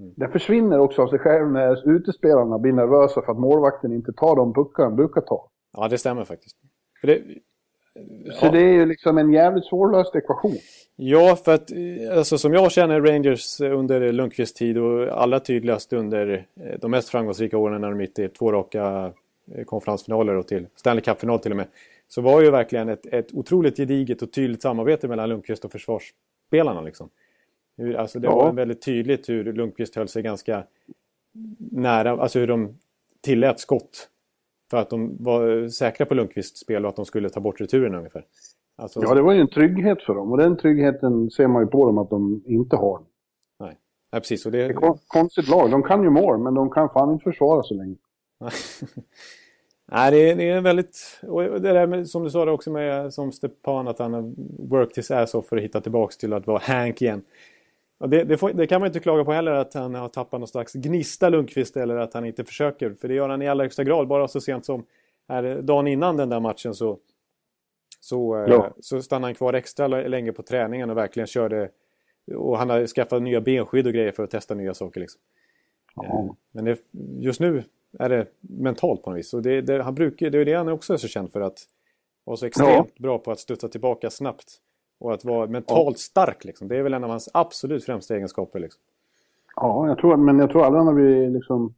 mm. 0.04 0.14
den 0.18 0.32
försvinner 0.32 0.80
också 0.80 1.02
av 1.02 1.08
sig 1.08 1.20
själv 1.20 1.52
när 1.52 1.90
utespelarna 1.90 2.60
blir 2.60 2.74
nervösa 2.74 3.22
för 3.22 3.32
att 3.32 3.40
målvakten 3.40 3.94
inte 3.94 4.14
tar 4.14 4.36
de 4.36 4.54
puckar 4.54 4.84
han 4.84 4.96
brukar 4.96 5.22
ta. 5.22 5.50
Ja, 5.78 5.88
det 5.88 5.98
stämmer 5.98 6.24
faktiskt. 6.24 6.58
Det, 7.02 7.22
så 8.40 8.46
ja. 8.46 8.52
det 8.52 8.60
är 8.60 8.74
ju 8.74 8.86
liksom 8.86 9.18
en 9.18 9.34
jävligt 9.34 9.66
svårlöst 9.66 10.16
ekvation. 10.16 10.58
Ja, 10.96 11.36
för 11.36 11.54
att 11.54 11.72
alltså, 12.18 12.38
som 12.38 12.54
jag 12.54 12.72
känner 12.72 13.02
Rangers 13.02 13.62
under 13.62 14.12
Lundqvists 14.12 14.60
tid 14.60 14.78
och 14.78 15.22
allra 15.22 15.40
tydligast 15.40 15.94
under 15.94 16.46
eh, 16.56 16.80
de 16.80 16.92
mest 16.92 17.10
framgångsrika 17.10 17.58
åren 17.58 17.82
när 17.82 17.90
de 17.90 18.02
gick 18.02 18.14
till 18.14 18.30
två 18.30 18.52
raka 18.52 19.14
eh, 19.56 19.64
konferensfinaler 19.64 20.36
och 20.36 20.48
till 20.48 20.68
Stanley 20.76 21.02
Cup-final 21.02 21.40
till 21.40 21.52
och 21.52 21.58
med. 21.58 21.68
Så 22.08 22.22
var 22.22 22.42
ju 22.42 22.52
verkligen 22.52 22.90
ett, 22.90 23.06
ett 23.06 23.34
otroligt 23.34 23.78
gediget 23.78 24.22
och 24.22 24.32
tydligt 24.32 24.62
samarbete 24.62 25.08
mellan 25.08 25.30
Lundqvist 25.30 25.66
och 25.66 25.72
försvarsspelarna. 25.72 26.82
Liksom. 26.82 27.10
Alltså 27.98 28.20
det 28.20 28.28
ja. 28.28 28.36
var 28.36 28.54
väldigt 28.54 28.82
tydligt 28.82 29.30
hur 29.30 29.54
Lundqvist 29.54 29.96
höll 29.96 30.08
sig 30.08 30.24
ganska 30.24 30.64
nära, 31.72 32.12
alltså 32.12 32.40
hur 32.40 32.48
de 32.48 32.78
tillät 33.22 33.60
skott 33.60 34.10
för 34.70 34.78
att 34.78 34.90
de 34.90 35.18
var 35.20 35.68
säkra 35.68 36.06
på 36.06 36.14
Lundqvists 36.14 36.60
spel 36.60 36.86
och 36.86 36.90
att 36.90 36.96
de 36.96 37.06
skulle 37.06 37.30
ta 37.30 37.40
bort 37.40 37.62
returen 37.62 37.96
ungefär. 37.96 38.26
Alltså... 38.76 39.02
Ja, 39.02 39.14
det 39.14 39.22
var 39.22 39.34
ju 39.34 39.42
en 39.42 39.50
trygghet 39.50 40.02
för 40.02 40.16
dem 40.16 40.32
och 40.32 40.38
den 40.38 40.58
tryggheten 40.58 41.32
ser 41.32 41.48
man 41.48 41.64
ju 41.64 41.68
på 41.68 41.86
dem 41.86 41.98
att 41.98 42.10
de 42.10 42.44
inte 42.46 42.76
har. 42.76 43.02
Nej, 43.60 43.78
Nej 44.12 44.22
precis. 44.22 44.46
Och 44.46 44.52
det... 44.52 44.58
det 44.58 44.74
är 44.74 45.08
konstigt 45.08 45.50
lag. 45.50 45.72
De 45.72 45.84
kan 45.84 46.04
ju 46.04 46.10
mål, 46.10 46.38
men 46.38 46.54
de 46.54 46.70
kan 46.72 46.90
fan 46.90 47.12
inte 47.12 47.24
försvara 47.24 47.64
så 47.64 47.74
länge. 47.74 47.96
Nej, 49.92 50.12
det 50.12 50.32
är, 50.32 50.36
det 50.36 50.50
är 50.50 50.62
väldigt... 50.62 51.22
Och 51.28 51.42
det 51.42 51.74
där 51.74 51.88
med, 51.88 52.10
som 52.10 52.24
du 52.24 52.30
sa 52.30 52.46
det 52.46 52.52
också 52.52 52.72
med 52.72 53.14
som 53.14 53.32
Stepan, 53.32 53.88
att 53.88 54.00
han 54.00 54.14
har 54.14 54.34
worked 54.70 54.96
his 54.96 55.12
ass 55.12 55.36
off 55.36 55.48
för 55.48 55.58
att 55.58 55.64
hitta 55.64 55.82
tillbaka 55.82 56.14
till 56.20 56.34
att 56.34 56.48
vara 56.48 56.60
Hank 56.64 57.02
igen. 57.02 57.22
Det, 58.08 58.24
det, 58.24 58.38
får, 58.38 58.54
det, 58.54 58.68
kan 58.68 58.82
man 58.82 58.88
inte 58.88 59.00
klaga 59.00 59.26
på 59.26 59.34
heller 59.34 59.52
att 59.52 59.74
han 59.74 59.96
har 59.96 60.10
tappat 60.10 60.40
någon 60.40 60.48
slags 60.48 60.74
gnista 60.74 61.30
Lundqvist 61.30 61.78
eller 61.78 61.96
att 61.96 62.14
han 62.14 62.26
inte 62.26 62.44
försöker. 62.44 62.94
För 62.94 63.08
det 63.08 63.14
gör 63.14 63.30
han 63.30 63.42
i 63.42 63.48
allra 63.48 63.64
högsta 63.64 63.84
grad. 63.84 64.08
Bara 64.08 64.28
så 64.28 64.42
sent 64.42 64.66
som 64.66 64.86
här, 65.28 65.62
dagen 65.62 65.88
innan 65.88 66.18
den 66.18 66.30
där 66.30 66.40
matchen 66.40 66.74
så, 66.74 67.00
så, 68.00 68.38
eh, 68.38 68.50
ja. 68.50 68.74
så 68.80 69.02
stannade 69.02 69.28
han 69.28 69.36
kvar 69.36 69.54
extra 69.54 69.88
länge 69.88 70.32
på 70.32 70.44
träningen 70.44 70.90
och 70.90 70.98
verkligen 70.98 71.28
körde. 71.28 71.70
Och 72.36 72.58
han 72.58 72.70
har 72.70 72.88
skaffat 72.88 73.22
nya 73.22 73.42
benskydd 73.42 73.88
och 73.88 73.94
grejer 73.94 74.12
för 74.12 74.24
att 74.24 74.30
testa 74.30 74.56
nya 74.56 74.74
saker. 74.74 75.00
Liksom. 75.00 75.22
Ja. 75.96 76.04
Eh, 76.04 76.32
men 76.52 76.66
det, 76.66 76.78
just 77.20 77.40
nu 77.40 77.64
är 78.00 78.10
det 78.10 78.28
mentalt 78.40 79.04
på 79.04 79.10
något 79.10 79.20
vis. 79.20 79.34
Och 79.34 79.42
det, 79.42 79.62
det, 79.62 79.84
han 79.84 79.96
brukar, 79.96 80.30
det 80.30 80.38
är 80.38 80.46
det 80.46 80.54
han 80.54 80.70
också 80.70 80.94
är 80.94 80.98
så 80.98 81.08
känd 81.08 81.32
för. 81.32 81.42
Att 81.42 81.60
vara 82.24 82.38
så 82.38 82.46
extremt 82.46 82.92
ja. 82.96 83.02
bra 83.02 83.18
på 83.20 83.32
att 83.32 83.40
studsa 83.40 83.68
tillbaka 83.68 84.10
snabbt. 84.10 84.60
Och 85.04 85.14
att 85.14 85.26
vara 85.26 85.48
mentalt 85.48 86.00
stark. 86.00 86.46
Liksom. 86.46 86.68
Det 86.68 86.78
är 86.78 86.84
väl 86.84 86.94
en 86.94 87.04
av 87.04 87.10
hans 87.10 87.30
absolut 87.34 87.84
främsta 87.84 88.16
egenskaper. 88.16 88.60
Liksom. 88.60 88.82
Ja, 89.56 89.88
jag 89.88 89.98
tror, 89.98 90.18
men 90.18 90.40
jag 90.40 90.50
tror 90.50 90.66
aldrig 90.66 90.80
han 90.80 90.88
har 90.88 91.30
liksom, 91.30 91.74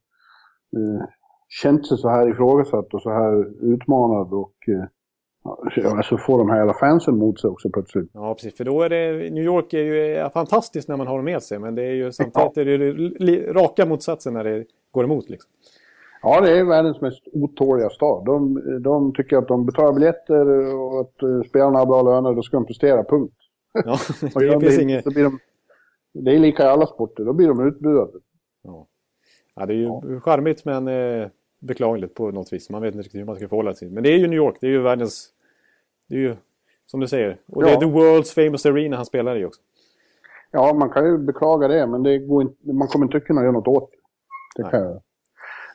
eh, 0.75 1.05
känt 1.49 1.87
sig 1.87 1.97
så 1.97 2.09
här 2.09 2.29
ifrågasatt 2.29 2.93
och 2.93 3.01
så 3.01 3.09
här 3.09 3.63
utmanad 3.73 4.33
och 4.33 4.53
eh, 4.67 5.93
alltså 5.93 6.17
få 6.17 6.37
de 6.37 6.49
här 6.49 6.57
jävla 6.57 6.73
fansen 6.73 7.17
mot 7.17 7.39
sig 7.39 7.49
också 7.49 7.69
plötsligt. 7.69 8.09
Ja, 8.13 8.33
precis. 8.33 8.57
För 8.57 8.63
då 8.63 8.81
är 8.81 8.89
det, 8.89 9.29
New 9.29 9.43
York 9.43 9.73
är 9.73 9.83
ju 9.83 10.29
fantastiskt 10.29 10.87
när 10.87 10.97
man 10.97 11.07
har 11.07 11.15
dem 11.15 11.25
med 11.25 11.43
sig, 11.43 11.59
men 11.59 11.75
det 11.75 11.83
är 11.83 11.93
ju 11.93 12.11
samtidigt 12.11 12.55
ja. 12.55 12.61
är 12.61 12.77
det 12.77 13.53
raka 13.53 13.85
motsatsen 13.85 14.33
när 14.33 14.43
det 14.43 14.65
går 14.91 15.03
emot. 15.03 15.29
Liksom. 15.29 15.51
Ja, 16.25 16.41
det 16.41 16.59
är 16.59 16.63
världens 16.63 17.01
mest 17.01 17.27
otåliga 17.33 17.89
stad. 17.89 18.25
De, 18.25 18.61
de 18.81 19.13
tycker 19.13 19.37
att 19.37 19.47
de 19.47 19.65
betalar 19.65 19.93
biljetter 19.93 20.73
och 20.75 20.99
att 20.99 21.23
uh, 21.23 21.43
spelarna 21.43 21.79
har 21.79 21.85
bra 21.85 22.01
löner, 22.01 22.33
då 22.33 22.41
ska 22.41 22.57
de 22.57 22.65
prestera, 22.65 23.03
punkt. 23.03 23.33
Ja, 23.73 23.97
det, 24.39 24.49
det 24.49 24.59
finns 24.59 24.79
inget... 24.79 25.05
De, 25.05 25.39
det 26.13 26.35
är 26.35 26.39
lika 26.39 26.63
i 26.63 26.67
alla 26.67 26.85
sporter, 26.87 27.25
då 27.25 27.33
blir 27.33 27.47
de 27.47 27.67
utbuade. 27.67 28.11
Ja. 28.63 28.87
ja, 29.55 29.65
det 29.65 29.73
är 29.73 29.77
ju 29.77 29.83
ja. 29.83 30.19
charmigt 30.19 30.65
men 30.65 30.87
eh, 30.87 31.27
beklagligt 31.59 32.13
på 32.13 32.31
något 32.31 32.53
vis. 32.53 32.69
Man 32.69 32.81
vet 32.81 32.95
inte 32.95 33.03
riktigt 33.03 33.21
hur 33.21 33.25
man 33.25 33.35
ska 33.35 33.47
förhålla 33.47 33.73
sig. 33.73 33.89
Men 33.89 34.03
det 34.03 34.09
är 34.09 34.17
ju 34.17 34.27
New 34.27 34.37
York, 34.37 34.57
det 34.61 34.67
är 34.67 34.71
ju 34.71 34.81
världens... 34.81 35.29
Det 36.09 36.15
är 36.15 36.19
ju, 36.19 36.35
som 36.85 36.99
du 36.99 37.07
säger, 37.07 37.37
och 37.47 37.63
ja. 37.63 37.67
det 37.67 37.73
är 37.73 37.79
the 37.79 37.85
world's 37.85 38.45
famous 38.45 38.65
arena 38.65 38.95
han 38.95 39.05
spelar 39.05 39.37
i 39.37 39.45
också. 39.45 39.61
Ja, 40.51 40.73
man 40.73 40.89
kan 40.89 41.05
ju 41.05 41.17
beklaga 41.17 41.67
det, 41.67 41.87
men 41.87 42.03
det 42.03 42.17
går 42.17 42.41
inte, 42.41 42.73
man 42.73 42.87
kommer 42.87 43.05
inte 43.05 43.19
kunna 43.19 43.41
göra 43.41 43.51
något 43.51 43.67
åt 43.67 43.91
det. 43.91 44.63
Det 44.63 44.69
kan 44.69 44.79
jag 44.79 45.01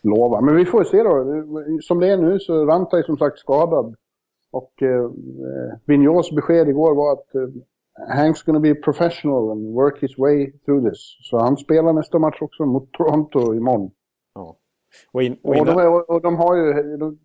lova. 0.03 0.41
Men 0.41 0.57
vi 0.57 0.65
får 0.65 0.85
se 0.85 1.03
då. 1.03 1.25
Som 1.83 2.01
det 2.01 2.09
är 2.09 2.17
nu 2.17 2.39
så 2.39 2.67
Ranta 2.67 2.99
är 2.99 3.03
som 3.03 3.19
sagt 3.19 3.39
skadad. 3.39 3.95
Och 4.53 4.83
eh, 4.83 5.11
Vigneaus 5.85 6.31
besked 6.31 6.69
igår 6.69 6.95
var 6.95 7.13
att 7.13 7.35
eh, 7.35 7.49
Hank's 8.17 8.47
gonna 8.47 8.61
be 8.61 8.75
professional 8.75 9.51
and 9.51 9.75
work 9.75 10.03
his 10.03 10.19
way 10.19 10.53
through 10.65 10.91
this. 10.91 11.19
Så 11.23 11.39
han 11.39 11.57
spelar 11.57 11.93
nästa 11.93 12.19
match 12.19 12.39
också 12.41 12.65
mot 12.65 12.93
Toronto 12.93 13.55
imorgon. 13.55 13.91
Ja. 14.35 14.57
Och, 15.13 15.23
in, 15.23 15.37
och, 15.43 15.57
och, 15.57 15.67
de, 15.67 15.79
är, 15.79 16.11
och 16.11 16.23
de 16.23 16.37
har 16.37 16.57
ju... 16.57 16.97
De, 16.97 17.19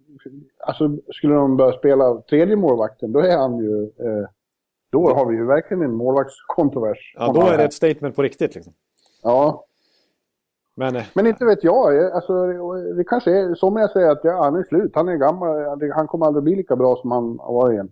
alltså, 0.59 0.97
skulle 1.13 1.33
de 1.33 1.57
börja 1.57 1.77
spela 1.77 2.21
tredje 2.21 2.55
målvakten, 2.55 3.11
då 3.11 3.19
är 3.19 3.37
han 3.37 3.57
ju... 3.57 3.83
Eh, 3.83 4.29
då 4.91 5.09
har 5.09 5.25
vi 5.25 5.35
ju 5.35 5.45
verkligen 5.45 5.83
en 5.83 5.95
målvaktskontrovers. 5.95 7.13
Ja, 7.17 7.31
då 7.33 7.41
är 7.41 7.57
det 7.57 7.63
ett 7.63 7.73
statement 7.73 8.15
på 8.15 8.21
riktigt 8.21 8.55
liksom. 8.55 8.73
Ja. 9.23 9.65
Men, 10.75 10.95
eh, 10.95 11.03
Men 11.13 11.27
inte 11.27 11.45
vet 11.45 11.63
jag. 11.63 12.11
Alltså, 12.11 12.47
det 12.97 13.03
kanske 13.03 13.31
är... 13.31 13.55
Somliga 13.55 13.87
säger 13.87 14.11
att 14.11 14.23
ja, 14.23 14.43
han 14.43 14.55
är 14.55 14.63
slut. 14.63 14.91
Han 14.95 15.09
är 15.09 15.15
gammal. 15.15 15.81
Han 15.95 16.07
kommer 16.07 16.25
aldrig 16.25 16.43
bli 16.43 16.55
lika 16.55 16.75
bra 16.75 16.95
som 16.95 17.11
han 17.11 17.37
varit 17.37 17.73
igen. 17.73 17.91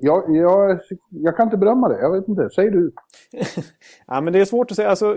Jag, 0.00 0.36
jag, 0.36 0.80
jag 1.08 1.36
kan 1.36 1.46
inte 1.46 1.56
berömma 1.56 1.88
det. 1.88 2.00
Jag 2.00 2.12
vet 2.12 2.28
inte. 2.28 2.50
Säg 2.50 2.70
du. 2.70 2.92
ja, 4.06 4.20
men 4.20 4.32
det 4.32 4.38
är 4.38 4.44
svårt 4.44 4.70
att 4.70 4.76
säga. 4.76 4.90
Alltså, 4.90 5.16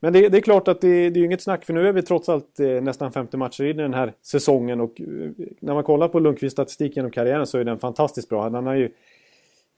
men 0.00 0.12
det, 0.12 0.28
det, 0.28 0.38
är 0.38 0.42
klart 0.42 0.68
att 0.68 0.80
det, 0.80 1.10
det 1.10 1.20
är 1.20 1.24
inget 1.24 1.42
snack 1.42 1.64
för 1.64 1.72
nu 1.72 1.88
är 1.88 1.92
vi 1.92 2.02
trots 2.02 2.28
allt 2.28 2.60
eh, 2.60 2.68
nästan 2.68 3.12
50 3.12 3.36
matcher 3.36 3.64
i 3.64 3.72
den 3.72 3.94
här 3.94 4.14
säsongen 4.22 4.80
och 4.80 5.00
eh, 5.00 5.06
när 5.60 5.74
man 5.74 5.84
kollar 5.84 6.08
på 6.08 6.18
Lundqvists 6.18 6.52
statistik 6.52 6.96
genom 6.96 7.10
karriären 7.10 7.46
så 7.46 7.58
är 7.58 7.64
den 7.64 7.78
fantastiskt 7.78 8.28
bra. 8.28 8.42
Han 8.42 8.66
har 8.66 8.74
ju 8.74 8.90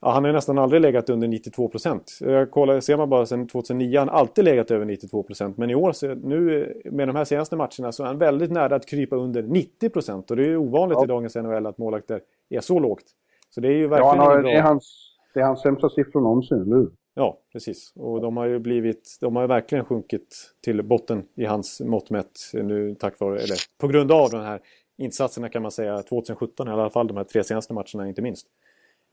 ja, 0.03 0.11
han 0.11 0.23
har 0.23 0.33
nästan 0.33 0.57
aldrig 0.57 0.81
legat 0.81 1.09
under 1.09 1.27
92 1.27 1.67
procent. 1.67 2.09
ser 2.09 2.97
man 2.97 3.09
bara 3.09 3.25
sedan 3.25 3.47
2009 3.47 3.99
har 3.99 4.05
han 4.05 4.15
alltid 4.15 4.45
legat 4.45 4.71
över 4.71 4.85
92 4.85 5.23
procent. 5.23 5.57
Men 5.57 5.69
i 5.69 5.75
år, 5.75 5.91
så, 5.91 6.07
nu 6.07 6.73
med 6.85 7.07
de 7.07 7.15
här 7.15 7.25
senaste 7.25 7.55
matcherna, 7.55 7.91
så 7.91 8.03
är 8.03 8.07
han 8.07 8.17
väldigt 8.17 8.51
nära 8.51 8.75
att 8.75 8.85
krypa 8.85 9.15
under 9.15 9.43
90 9.43 9.89
procent. 9.89 10.31
Och 10.31 10.37
det 10.37 10.43
är 10.43 10.57
ovanligt 10.57 10.97
ja. 10.97 11.03
i 11.03 11.07
dagens 11.07 11.35
NHL 11.35 11.65
att 11.65 11.77
målvakter 11.77 12.21
är 12.49 12.59
så 12.59 12.79
lågt. 12.79 13.05
Så 13.49 13.61
det 13.61 13.67
är 13.67 13.77
ju 13.77 13.87
verkligen 13.87 14.15
ja, 14.15 14.23
har, 14.23 14.43
det, 14.43 14.51
är 14.51 14.61
hans, 14.61 15.15
det 15.33 15.39
är 15.39 15.43
hans 15.43 15.61
sämsta 15.61 15.89
siffror 15.89 16.21
någonsin, 16.21 16.63
nu. 16.65 16.91
Ja, 17.15 17.39
precis. 17.51 17.93
Och 17.95 18.21
de 18.21 18.37
har 18.37 18.45
ju 18.45 18.59
blivit, 18.59 19.17
de 19.21 19.35
har 19.35 19.43
ju 19.43 19.47
verkligen 19.47 19.85
sjunkit 19.85 20.53
till 20.63 20.83
botten 20.83 21.23
i 21.35 21.45
hans 21.45 21.81
mått 21.81 22.09
mätt 22.09 22.39
nu 22.53 22.95
tack 22.95 23.19
vare, 23.19 23.35
eller 23.35 23.57
på 23.81 23.87
grund 23.87 24.11
av 24.11 24.29
de 24.29 24.41
här 24.41 24.59
insatserna 24.97 25.49
kan 25.49 25.61
man 25.61 25.71
säga 25.71 26.01
2017 26.01 26.67
i 26.67 26.71
alla 26.71 26.89
fall 26.89 27.07
de 27.07 27.17
här 27.17 27.23
tre 27.23 27.43
senaste 27.43 27.73
matcherna 27.73 28.07
inte 28.07 28.21
minst. 28.21 28.47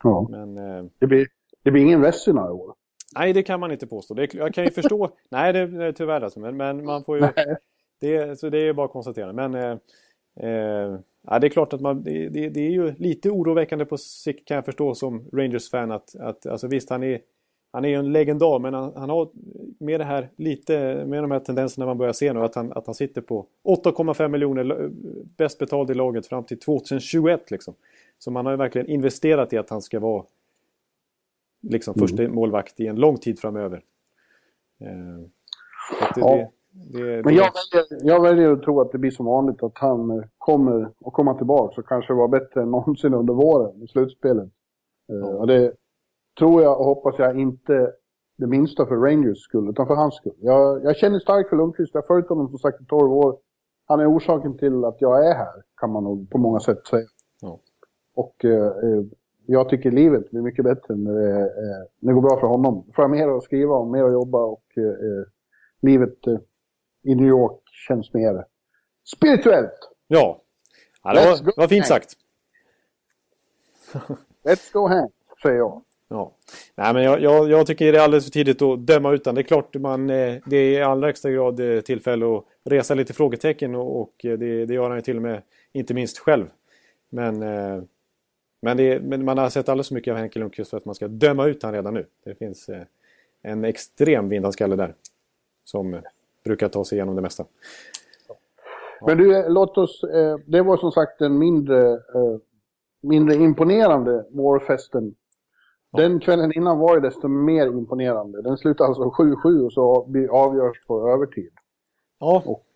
Ja. 0.03 0.27
Men, 0.31 0.59
eh, 0.59 0.85
det, 0.99 1.07
blir, 1.07 1.27
det 1.63 1.71
blir 1.71 1.83
ingen 1.83 2.01
Vessina 2.01 2.47
i 2.47 2.51
år. 2.51 2.75
Nej, 3.15 3.33
det 3.33 3.43
kan 3.43 3.61
man 3.61 3.73
inte 3.73 3.87
påstå. 3.87 4.15
Det, 4.15 4.35
jag 4.35 4.55
kan 4.55 4.65
ju 4.65 4.71
förstå. 4.71 5.11
nej, 5.31 5.53
det, 5.53 5.67
det 5.67 5.85
är 5.85 5.93
tyvärr 5.93 6.21
alltså. 6.21 6.41
Men, 6.41 6.57
men 6.57 6.85
man 6.85 7.05
får 7.05 7.19
ju... 7.19 7.29
Det, 8.01 8.41
så 8.41 8.49
det 8.49 8.59
är 8.59 8.73
bara 8.73 8.87
att 8.87 8.93
konstatera. 8.93 9.33
Men 9.33 9.55
eh, 9.55 9.77
eh, 10.41 10.99
ja, 11.27 11.39
det 11.39 11.47
är 11.47 11.49
klart 11.49 11.73
att 11.73 11.81
man, 11.81 12.03
det, 12.03 12.29
det, 12.29 12.49
det, 12.49 12.61
är 12.61 12.71
ju 12.71 12.95
lite 12.99 13.31
oroväckande 13.31 13.85
på 13.85 13.97
sikt 13.97 14.49
kan 14.49 14.55
jag 14.55 14.65
förstå 14.65 14.95
som 14.95 15.29
Rangers-fan. 15.33 15.91
Att, 15.91 16.17
att, 16.17 16.47
alltså 16.47 16.69
visst, 16.69 16.91
han 16.91 17.03
är, 17.03 17.21
han 17.73 17.85
är 17.85 17.89
ju 17.89 17.95
en 17.95 18.13
legendar 18.13 18.59
men 18.59 18.75
han, 18.75 18.93
han, 18.97 19.11
har 19.11 19.29
med 19.79 20.01
det 20.01 20.05
här 20.05 20.29
lite 20.37 21.05
med 21.07 21.23
de 21.23 21.31
här 21.31 21.39
tendenserna 21.39 21.87
man 21.87 21.99
börjar 21.99 22.13
se 22.13 22.33
nu 22.33 22.41
att 22.41 22.55
han, 22.55 22.73
att 22.73 22.87
han 22.87 22.95
sitter 22.95 23.21
på 23.21 23.47
8,5 23.65 24.29
miljoner 24.29 24.91
bäst 25.37 25.59
betald 25.59 25.91
i 25.91 25.95
laget 25.95 26.27
fram 26.27 26.45
till 26.45 26.59
2021 26.59 27.51
liksom. 27.51 27.75
Så 28.21 28.31
man 28.31 28.47
har 28.47 28.53
ju 28.53 28.59
verkligen 28.59 28.87
investerat 28.87 29.53
i 29.53 29.59
att 29.59 29.71
han 29.71 29.83
ska 29.83 30.01
vara 30.01 30.25
liksom 31.63 31.95
mm. 31.97 32.09
första 32.09 32.29
målvakt 32.29 32.81
i 32.81 32.87
en 32.87 32.97
lång 32.97 33.17
tid 33.17 33.39
framöver. 33.39 33.85
Eh, 34.81 35.27
det, 36.15 36.21
ja. 36.21 36.51
det, 36.71 37.25
Men 37.25 37.35
jag 37.35 37.51
väljer, 37.73 38.07
jag 38.07 38.23
väljer 38.23 38.53
att 38.53 38.63
tro 38.63 38.81
att 38.81 38.93
det 38.93 38.99
blir 38.99 39.11
som 39.11 39.27
vanligt 39.27 39.63
att 39.63 39.79
han 39.79 40.25
kommer 40.39 40.83
att 40.83 41.13
komma 41.13 41.35
tillbaka 41.35 41.81
och 41.81 41.89
kanske 41.89 42.15
vara 42.15 42.29
bättre 42.29 42.63
än 42.63 42.71
någonsin 42.71 43.15
under 43.15 43.35
våren 43.35 43.83
i 43.83 43.89
slutspelet. 43.89 44.49
Eh, 45.09 45.17
ja. 45.17 45.27
Och 45.27 45.47
det 45.47 45.73
tror 46.39 46.63
jag 46.63 46.81
och 46.81 46.85
hoppas 46.85 47.15
jag 47.19 47.41
inte 47.41 47.93
det 48.39 48.47
minsta 48.47 48.87
för 48.87 48.97
Rangers 48.97 49.39
skull, 49.39 49.69
utan 49.69 49.87
för 49.87 49.95
hans 49.95 50.15
skull. 50.15 50.37
Jag, 50.41 50.85
jag 50.85 50.97
känner 50.97 51.19
starkt 51.19 51.49
för 51.49 51.57
Lundqvist, 51.57 51.95
jag 51.95 52.03
har 52.03 52.07
följt 52.07 52.29
honom 52.29 52.49
som 52.49 52.59
sagt 52.59 52.81
i 52.81 52.85
12 52.85 53.13
år. 53.13 53.39
Han 53.87 54.01
är 54.01 54.17
orsaken 54.17 54.59
till 54.59 54.85
att 54.85 54.97
jag 55.01 55.27
är 55.27 55.35
här, 55.35 55.63
kan 55.77 55.91
man 55.91 56.05
nog 56.05 56.31
på 56.31 56.39
många 56.39 56.61
sätt 56.61 56.87
säga. 56.87 57.07
Och 58.15 58.45
eh, 58.45 58.67
eh, 58.67 59.03
jag 59.47 59.69
tycker 59.69 59.91
livet 59.91 60.31
blir 60.31 60.43
mycket 60.43 60.65
bättre 60.65 60.95
när 60.97 61.13
det, 61.13 61.41
eh, 61.41 61.87
när 61.99 62.13
det 62.13 62.15
går 62.15 62.23
bra 62.23 62.41
för 62.41 62.47
honom. 62.47 62.85
Får 62.95 63.03
jag 63.03 63.11
mer 63.11 63.29
att 63.29 63.43
skriva 63.43 63.75
om, 63.75 63.93
mer 63.93 64.05
att 64.05 64.13
jobba 64.13 64.39
och 64.39 64.65
eh, 64.77 64.85
eh 64.85 65.27
livet 65.83 66.27
eh, 66.27 66.39
i 67.03 67.15
New 67.15 67.29
York 67.29 67.61
känns 67.89 68.13
mer 68.15 68.45
spirituellt. 69.17 69.79
Ja, 70.07 70.43
ja 71.03 71.13
det 71.13 71.21
var, 71.21 71.57
var 71.57 71.69
fint 71.69 71.87
sagt. 71.87 72.13
Let's 74.45 74.73
go 74.73 74.87
hand, 74.89 75.13
säger 75.43 75.57
jag. 75.57 75.83
Ja. 76.09 76.33
Nej, 76.75 76.95
men 76.95 77.03
jag, 77.03 77.21
jag, 77.21 77.51
jag, 77.51 77.67
tycker 77.67 77.93
det 77.93 77.99
är 77.99 78.03
alldeles 78.03 78.25
för 78.25 78.31
tidigt 78.31 78.63
att 78.63 78.87
döma 78.87 79.13
utan. 79.13 79.35
Det 79.35 79.41
är 79.41 79.43
klart 79.43 79.75
man, 79.75 80.07
det 80.07 80.43
är 80.51 80.53
i 80.53 80.83
allra 80.83 81.09
högsta 81.09 81.31
grad 81.31 81.85
tillfälle 81.85 82.37
att 82.37 82.45
resa 82.65 82.95
lite 82.95 83.13
frågetecken 83.13 83.75
och, 83.75 84.01
och 84.01 84.13
det, 84.23 84.67
det 84.67 84.75
gör 84.75 84.89
han 84.89 84.99
ju 84.99 85.03
till 85.03 85.17
och 85.17 85.23
med, 85.23 85.43
inte 85.73 85.95
minst 85.95 86.19
själv. 86.19 86.47
Men 87.11 87.43
men, 88.63 88.77
det, 88.77 89.03
men, 89.03 89.25
man 89.25 89.39
har 89.39 89.49
sett 89.49 89.69
alldeles 89.69 89.89
för 89.89 89.95
mycket 89.95 90.13
av 90.13 90.19
Henke 90.19 90.39
Lundqvist 90.39 90.71
för 90.71 90.77
att 90.77 90.85
man 90.85 90.95
ska 90.95 91.09
döma 91.09 91.47
ut 91.47 91.63
han 91.63 91.73
redan 91.73 91.95
nu. 91.95 92.07
Det 92.25 92.35
finns 92.35 92.69
eh, 92.69 92.83
en 93.43 93.65
extrem 93.65 94.29
vindhanskalle 94.29 94.77
där. 94.77 94.95
Som 95.65 95.95
eh, 95.95 96.01
brukar 96.45 96.69
ta 96.69 96.85
sig 96.85 96.99
igenom 96.99 97.17
det 97.17 97.23
mesta. 97.23 97.45
Ja. 98.29 98.37
Men 99.07 99.19
du, 99.19 99.39
eh, 99.39 99.51
låt 99.51 99.79
oss... 99.79 100.05
Eh, 100.05 100.39
det 100.47 100.63
var 100.63 100.77
som 100.77 100.93
sagt 100.93 101.21
en 101.21 101.39
mindre, 101.39 101.99
mindre 103.01 103.35
imponerande 103.35 104.27
vårfesten. 104.31 105.15
Ja. 105.91 106.03
Den 106.03 106.21
kvällen 106.21 106.53
innan 106.53 106.79
var 106.79 106.95
ju 106.95 107.01
desto 107.01 107.29
mer 107.29 107.67
imponerande. 107.67 108.43
Den 108.43 108.57
slutade 108.57 108.89
alltså 108.89 109.03
7-7 109.03 109.65
och 109.65 109.73
så 109.73 110.07
avgörs 110.31 110.87
på 110.87 111.09
övertid. 111.09 111.51
Ja. 112.21 112.43
Och 112.47 112.67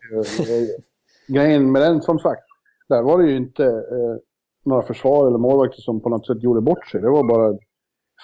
grejen 1.27 1.71
med 1.71 1.81
den, 1.81 2.01
som 2.01 2.19
sagt, 2.19 2.43
där 2.89 3.01
var 3.01 3.17
det 3.17 3.29
ju 3.29 3.37
inte 3.37 3.63
några 4.65 4.81
försvar 4.81 5.27
eller 5.27 5.37
målvakter 5.37 5.81
som 5.81 6.01
på 6.01 6.09
något 6.09 6.27
sätt 6.27 6.43
gjorde 6.43 6.61
bort 6.61 6.87
sig. 6.87 7.01
Det 7.01 7.09
var 7.09 7.23
bara 7.23 7.57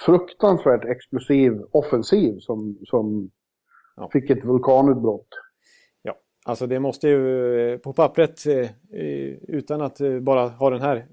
fruktansvärt 0.05 0.85
explosiv 0.85 1.61
offensiv 1.71 2.39
som, 2.39 2.77
som 2.85 3.31
ja. 3.95 4.09
fick 4.13 4.29
ett 4.29 4.45
vulkanutbrott. 4.45 5.27
Ja, 6.01 6.15
alltså 6.45 6.67
det 6.67 6.79
måste 6.79 7.07
ju 7.07 7.73
eh, 7.73 7.77
på 7.77 7.93
pappret 7.93 8.45
eh, 8.45 8.69
utan 9.47 9.81
att 9.81 10.01
eh, 10.01 10.19
bara 10.19 10.47
ha 10.47 10.69
den 10.69 10.81
här 10.81 11.05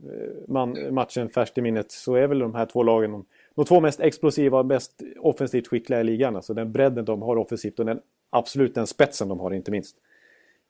man, 0.48 0.94
matchen 0.94 1.28
färskt 1.28 1.58
i 1.58 1.62
minnet 1.62 1.92
så 1.92 2.14
är 2.14 2.26
väl 2.26 2.38
de 2.38 2.54
här 2.54 2.66
två 2.66 2.82
lagen 2.82 3.12
de, 3.12 3.24
de 3.54 3.64
två 3.64 3.80
mest 3.80 4.00
explosiva 4.00 4.58
och 4.58 4.66
mest 4.66 5.02
offensivt 5.20 5.68
skickliga 5.68 6.00
i 6.00 6.04
ligan. 6.04 6.36
Alltså 6.36 6.54
den 6.54 6.72
bredden 6.72 7.04
de 7.04 7.22
har 7.22 7.36
offensivt 7.36 7.78
och 7.78 7.86
den, 7.86 8.00
absolut 8.30 8.74
den 8.74 8.86
spetsen 8.86 9.28
de 9.28 9.40
har 9.40 9.54
inte 9.54 9.70
minst. 9.70 9.96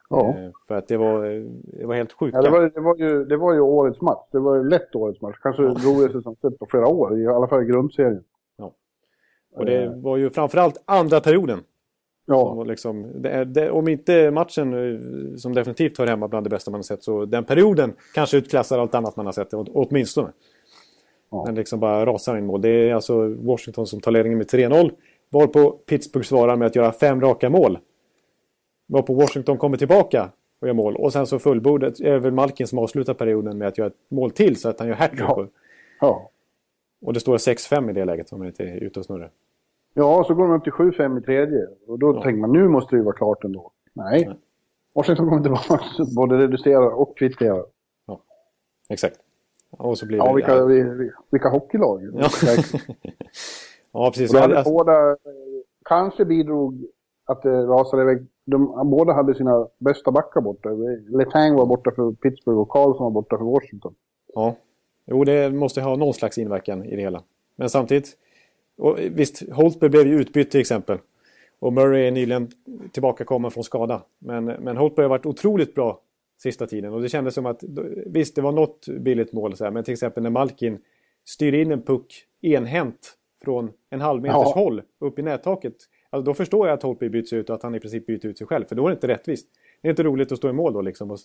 Ja. 0.08 0.28
Eh, 0.28 0.50
för 0.68 0.74
att 0.74 0.88
det 0.88 0.96
var, 0.96 1.24
det 1.78 1.86
var 1.86 1.94
helt 1.94 2.12
sjukt. 2.12 2.34
Ja, 2.34 2.42
det, 2.42 2.50
var, 2.50 2.70
det, 2.74 2.80
var 2.80 2.96
ju, 2.96 3.24
det 3.24 3.36
var 3.36 3.54
ju 3.54 3.60
årets 3.60 4.00
match. 4.00 4.26
Det 4.32 4.38
var 4.38 4.56
ju 4.56 4.68
lätt 4.68 4.94
årets 4.94 5.20
match. 5.20 5.36
Kanske 5.42 5.62
ja. 5.62 5.68
roligaste 5.68 6.22
som 6.22 6.36
sett 6.36 6.58
på 6.58 6.66
flera 6.66 6.86
år. 6.86 7.18
I 7.18 7.26
alla 7.26 7.48
fall 7.48 7.62
i 7.62 7.66
grundserien. 7.66 8.24
Ja. 8.56 8.72
Och 9.54 9.64
det 9.64 9.84
eh. 9.84 9.92
var 9.92 10.16
ju 10.16 10.30
framförallt 10.30 10.82
andra 10.84 11.20
perioden. 11.20 11.60
Ja. 12.26 12.64
Liksom, 12.64 13.22
det, 13.22 13.44
det, 13.44 13.70
om 13.70 13.88
inte 13.88 14.30
matchen 14.30 14.72
eh, 14.72 15.36
som 15.36 15.54
definitivt 15.54 15.98
hör 15.98 16.06
hemma 16.06 16.28
bland 16.28 16.46
det 16.46 16.50
bästa 16.50 16.70
man 16.70 16.78
har 16.78 16.82
sett 16.82 17.02
så 17.02 17.24
den 17.24 17.44
perioden 17.44 17.92
kanske 18.14 18.36
utklassar 18.36 18.78
allt 18.78 18.94
annat 18.94 19.16
man 19.16 19.26
har 19.26 19.32
sett. 19.32 19.54
Åtminstone. 19.54 20.32
Ja. 21.30 21.44
Men 21.46 21.54
liksom 21.54 21.80
bara 21.80 22.06
rasar 22.06 22.36
in 22.36 22.46
mål. 22.46 22.60
Det 22.60 22.90
är 22.90 22.94
alltså 22.94 23.28
Washington 23.28 23.86
som 23.86 24.00
tar 24.00 24.10
ledningen 24.10 24.38
med 24.38 24.46
3-0. 24.46 24.90
Varpå 25.30 25.70
Pittsburgh 25.70 26.26
svarar 26.26 26.56
med 26.56 26.66
att 26.66 26.76
göra 26.76 26.92
fem 26.92 27.20
raka 27.20 27.50
mål. 27.50 27.78
Varpå 28.88 29.14
Washington 29.14 29.59
kommer 29.59 29.76
tillbaka 29.76 30.30
och 30.61 30.66
gör 30.66 30.75
mål. 30.75 30.97
Och 30.97 31.12
sen 31.12 31.26
så 31.26 31.38
fullbordet 31.38 32.00
är 32.00 32.18
väl 32.18 32.33
Malkin 32.33 32.66
som 32.66 32.78
avslutar 32.78 33.14
perioden 33.14 33.59
med 33.59 33.68
att 33.68 33.78
göra 33.78 33.88
ett 33.88 33.97
mål 34.09 34.30
till 34.30 34.57
så 34.61 34.68
att 34.68 34.78
han 34.78 34.88
gör 34.88 34.95
hattrick. 34.95 35.21
Ja. 35.21 35.47
ja. 36.00 36.30
Och 37.07 37.12
det 37.12 37.21
står 37.21 37.37
6-5 37.38 37.90
i 37.90 37.92
det 37.92 38.04
läget 38.04 38.33
om 38.33 38.38
han 38.40 38.47
inte 38.49 38.62
är 38.64 38.76
ute 38.76 38.99
och 39.00 39.07
snurrar. 39.07 39.30
Ja, 39.95 40.25
så 40.26 40.35
går 40.35 40.49
de 40.49 40.57
upp 40.57 40.64
till 40.64 40.73
7-5 40.73 41.18
i 41.18 41.23
tredje. 41.23 41.66
Och 41.87 41.99
då 41.99 42.14
Ja. 42.16 42.23
tänker 42.23 42.40
man 42.40 42.52
nu 42.52 42.68
måste 42.68 42.95
det 42.95 42.99
ju 42.99 43.02
vara 43.04 43.16
klart 43.16 43.45
ändå. 43.45 43.71
Nej. 43.92 44.25
Nej. 44.26 44.37
Washington 44.95 45.28
kommer 45.28 45.42
tillbaka 45.42 45.80
både 46.16 46.38
reducerar 46.38 46.88
och 47.00 47.18
kvitterar. 47.18 47.64
Exakt. 48.88 49.16
Och 49.71 49.99
så 49.99 50.07
blir 50.07 50.18
Ja, 50.18 50.28
det... 50.28 50.35
vilka, 50.35 50.64
vi- 50.64 51.11
vilka 51.30 51.49
hockeylag. 51.49 52.02
Ja. 52.14 52.28
ja, 53.92 54.11
precis. 54.11 54.35
Och 54.35 54.40
hade 54.40 54.57
Alltså- 54.59 54.73
båda, 54.73 55.11
eh, 55.11 55.16
kanske 55.85 56.25
bidrog 56.25 56.85
att 57.25 57.42
det 57.42 57.62
rasade 57.66 58.02
iväg. 58.02 58.26
De, 58.50 58.90
båda 58.90 59.12
hade 59.12 59.34
sina 59.34 59.68
bästa 59.78 60.10
backar 60.10 60.40
borta. 60.40 60.68
Letang 61.08 61.54
var 61.54 61.66
borta 61.66 61.90
för 61.90 62.12
Pittsburgh 62.12 62.60
och 62.60 62.68
Carlson 62.68 63.04
var 63.04 63.10
borta 63.10 63.38
för 63.38 63.44
Washington. 63.44 63.94
Ja, 64.34 64.56
jo 65.06 65.24
det 65.24 65.50
måste 65.50 65.80
ha 65.80 65.96
någon 65.96 66.14
slags 66.14 66.38
inverkan 66.38 66.84
i 66.84 66.96
det 66.96 67.02
hela. 67.02 67.22
Men 67.56 67.70
samtidigt, 67.70 68.16
och 68.78 68.98
visst, 68.98 69.52
Holtby 69.52 69.88
blev 69.88 70.06
ju 70.06 70.20
utbytt 70.20 70.50
till 70.50 70.60
exempel. 70.60 70.98
Och 71.58 71.72
Murray 71.72 72.06
är 72.06 72.10
nyligen 72.10 72.48
tillbakakommen 72.92 73.50
från 73.50 73.64
skada. 73.64 74.02
Men, 74.18 74.44
men 74.44 74.76
Holtby 74.76 75.02
har 75.02 75.08
varit 75.08 75.26
otroligt 75.26 75.74
bra 75.74 76.00
sista 76.42 76.66
tiden. 76.66 76.92
Och 76.92 77.02
det 77.02 77.08
kändes 77.08 77.34
som 77.34 77.46
att, 77.46 77.64
visst 78.06 78.34
det 78.34 78.42
var 78.42 78.52
något 78.52 78.86
billigt 78.88 79.32
mål 79.32 79.56
så 79.56 79.64
här, 79.64 79.70
men 79.70 79.84
till 79.84 79.92
exempel 79.92 80.22
när 80.22 80.30
Malkin 80.30 80.78
styr 81.24 81.54
in 81.54 81.72
en 81.72 81.82
puck 81.82 82.24
enhänt 82.40 83.14
från 83.44 83.70
en 83.90 84.00
halv 84.00 84.22
meters 84.22 84.36
Ja. 84.44 84.52
håll 84.54 84.82
upp 84.98 85.18
i 85.18 85.22
nättaket. 85.22 85.74
Alltså, 86.10 86.24
då 86.24 86.34
förstår 86.34 86.68
jag 86.68 86.74
att 86.74 86.82
Holtby 86.82 87.08
byts 87.08 87.32
ut 87.32 87.50
och 87.50 87.56
att 87.56 87.62
han 87.62 87.74
i 87.74 87.80
princip 87.80 88.06
byter 88.06 88.26
ut 88.26 88.38
sig 88.38 88.46
själv. 88.46 88.64
För 88.64 88.76
då 88.76 88.86
är 88.86 88.90
det 88.90 88.94
inte 88.94 89.08
rättvist. 89.08 89.48
Det 89.82 89.88
är 89.88 89.90
inte 89.90 90.02
roligt 90.02 90.32
att 90.32 90.38
stå 90.38 90.48
i 90.48 90.52
mål 90.52 90.72
då 90.72 90.80
liksom. 90.80 91.10
Och, 91.10 91.18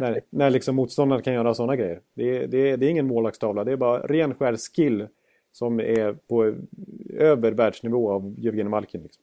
när 0.00 0.20
när 0.30 0.50
liksom 0.50 0.76
motståndaren 0.76 1.22
kan 1.22 1.34
göra 1.34 1.54
sådana 1.54 1.76
grejer. 1.76 2.00
Det 2.14 2.36
är, 2.36 2.46
det, 2.46 2.76
det 2.76 2.86
är 2.86 2.90
ingen 2.90 3.06
målvaktstavla. 3.06 3.64
Det 3.64 3.72
är 3.72 3.76
bara 3.76 4.06
ren 4.06 4.34
skär 4.34 4.56
skill 4.56 5.06
som 5.52 5.80
är 5.80 6.12
på 6.28 6.54
över 7.14 7.52
världsnivå 7.52 8.12
av 8.12 8.34
Jevgenij 8.38 8.70
Malkin. 8.70 9.02
Liksom. 9.02 9.22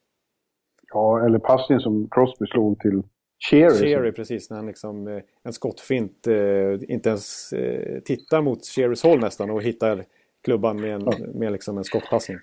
Ja, 0.93 1.25
eller 1.25 1.39
passningen 1.39 1.81
som 1.81 2.07
Crosby 2.11 2.45
slog 2.45 2.79
till 2.79 3.03
Cherry. 3.49 3.79
Cherry 3.79 4.11
precis 4.11 4.49
när 4.49 4.57
han 4.57 4.65
liksom 4.67 5.07
eh, 5.07 5.21
en 5.43 5.53
skottfint 5.53 6.27
eh, 6.27 6.73
inte 6.87 7.09
ens 7.09 7.53
eh, 7.53 7.99
tittar 7.99 8.41
mot 8.41 8.65
Cherrys 8.65 9.03
håll 9.03 9.19
nästan 9.19 9.49
och 9.49 9.63
hittar 9.63 10.05
klubban 10.43 10.81
med 10.81 10.91
en, 10.91 11.03
med 11.39 11.51
liksom 11.51 11.77
en 11.77 11.83
skottpassning. 11.83 12.37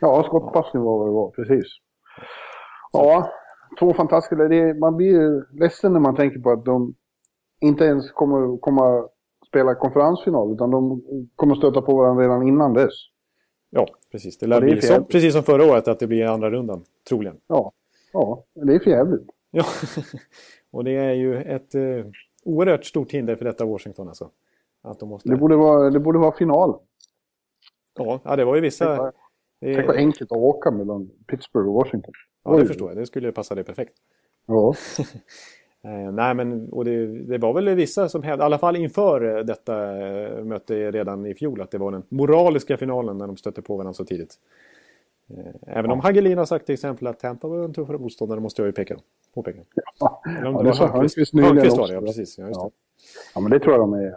Ja, 0.00 0.24
skottpassning 0.26 0.82
var 0.82 0.98
vad 0.98 1.08
det 1.08 1.12
var, 1.12 1.30
precis. 1.30 1.66
Ja, 2.92 3.32
två 3.78 3.94
fantastiska. 3.94 4.36
Det, 4.36 4.74
man 4.74 4.96
blir 4.96 5.06
ju 5.06 5.44
ledsen 5.52 5.92
när 5.92 6.00
man 6.00 6.16
tänker 6.16 6.40
på 6.40 6.50
att 6.50 6.64
de 6.64 6.94
inte 7.60 7.84
ens 7.84 8.10
kommer 8.10 8.58
komma 8.58 9.08
spela 9.48 9.74
konferensfinal, 9.74 10.52
utan 10.52 10.70
de 10.70 11.02
kommer 11.36 11.54
stöta 11.54 11.82
på 11.82 11.96
varandra 11.96 12.24
redan 12.24 12.48
innan 12.48 12.74
dess. 12.74 12.94
Ja, 13.70 13.86
precis. 14.12 14.38
Det 14.38 14.46
lär 14.46 14.60
det 14.60 14.66
är 14.66 14.70
bli 14.70 14.82
som, 14.82 15.04
precis 15.04 15.34
som 15.34 15.42
förra 15.42 15.64
året 15.64 15.88
att 15.88 15.98
det 15.98 16.06
blir 16.06 16.24
andra 16.24 16.50
rundan, 16.50 16.84
troligen. 17.08 17.36
Ja, 17.46 17.72
ja 18.12 18.44
det 18.54 18.74
är 18.74 18.78
för 18.78 18.90
jävligt. 18.90 19.30
Ja, 19.50 19.64
och 20.70 20.84
det 20.84 20.96
är 20.96 21.12
ju 21.12 21.42
ett 21.42 21.74
eh, 21.74 21.82
oerhört 22.44 22.84
stort 22.84 23.12
hinder 23.12 23.36
för 23.36 23.44
detta 23.44 23.64
Washington 23.64 24.08
alltså. 24.08 24.30
Att 24.82 25.00
de 25.00 25.08
måste... 25.08 25.28
Det 25.28 25.36
borde 25.36 25.56
vara, 25.56 25.90
det 25.90 26.00
borde 26.00 26.18
vara 26.18 26.32
final. 26.32 26.78
Ja, 27.94 28.20
ja, 28.24 28.36
det 28.36 28.44
var 28.44 28.54
ju 28.54 28.60
vissa... 28.60 29.12
Tänk 29.60 29.86
vad 29.86 29.96
enkelt 29.96 30.32
att 30.32 30.38
åka 30.38 30.70
mellan 30.70 31.10
Pittsburgh 31.26 31.68
och 31.68 31.74
Washington. 31.74 32.14
Ja, 32.44 32.50
det 32.50 32.56
Oj. 32.62 32.66
förstår 32.66 32.90
jag. 32.90 32.96
Det 32.98 33.06
skulle 33.06 33.32
passa 33.32 33.54
dig 33.54 33.64
perfekt. 33.64 33.94
Ja, 34.46 34.74
Eh, 35.82 36.12
nej, 36.12 36.34
men 36.34 36.68
och 36.72 36.84
det, 36.84 37.06
det 37.06 37.38
var 37.38 37.52
väl 37.52 37.68
vissa 37.74 38.08
som 38.08 38.22
hävdade, 38.22 38.44
i 38.44 38.46
alla 38.46 38.58
fall 38.58 38.76
inför 38.76 39.36
eh, 39.38 39.44
detta 39.44 39.96
eh, 40.06 40.44
möte 40.44 40.90
redan 40.90 41.26
i 41.26 41.34
fjol, 41.34 41.60
att 41.60 41.70
det 41.70 41.78
var 41.78 41.92
den 41.92 42.02
moraliska 42.08 42.76
finalen 42.76 43.18
när 43.18 43.26
de 43.26 43.36
stötte 43.36 43.62
på 43.62 43.76
varandra 43.76 43.92
så 43.92 44.04
tidigt. 44.04 44.34
Eh, 45.30 45.76
även 45.78 45.90
om 45.90 46.00
Hagelin 46.00 46.38
har 46.38 46.44
sagt 46.44 46.66
till 46.66 46.72
exempel 46.72 47.06
att 47.06 47.18
Tampa 47.20 47.48
var 47.48 47.64
en 47.64 47.72
tuffare 47.74 47.98
motståndare, 47.98 48.40
måste 48.40 48.62
jag 48.62 48.66
ju 48.66 48.72
peka, 48.72 48.96
påpeka. 49.34 49.60
ja. 50.00 50.22
Eller 50.26 50.52
Ja, 50.52 50.62
det 50.62 50.68
det 50.68 50.74
sa 50.74 50.86
Hörnqvist 50.86 51.34
nyligen 51.34 51.56
Hörnqvist 51.56 51.78
var 51.78 51.88
det, 51.88 51.94
ja 51.94 52.00
precis. 52.00 52.38
Ja, 52.38 52.48
Ja. 52.52 52.64
det. 52.64 52.70
ja, 53.34 53.40
men 53.40 53.50
det 53.50 53.60
tror 53.60 53.72
jag 53.74 53.80
de 53.80 53.92
är 53.92 54.14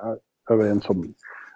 överens 0.50 0.90
om. 0.90 1.14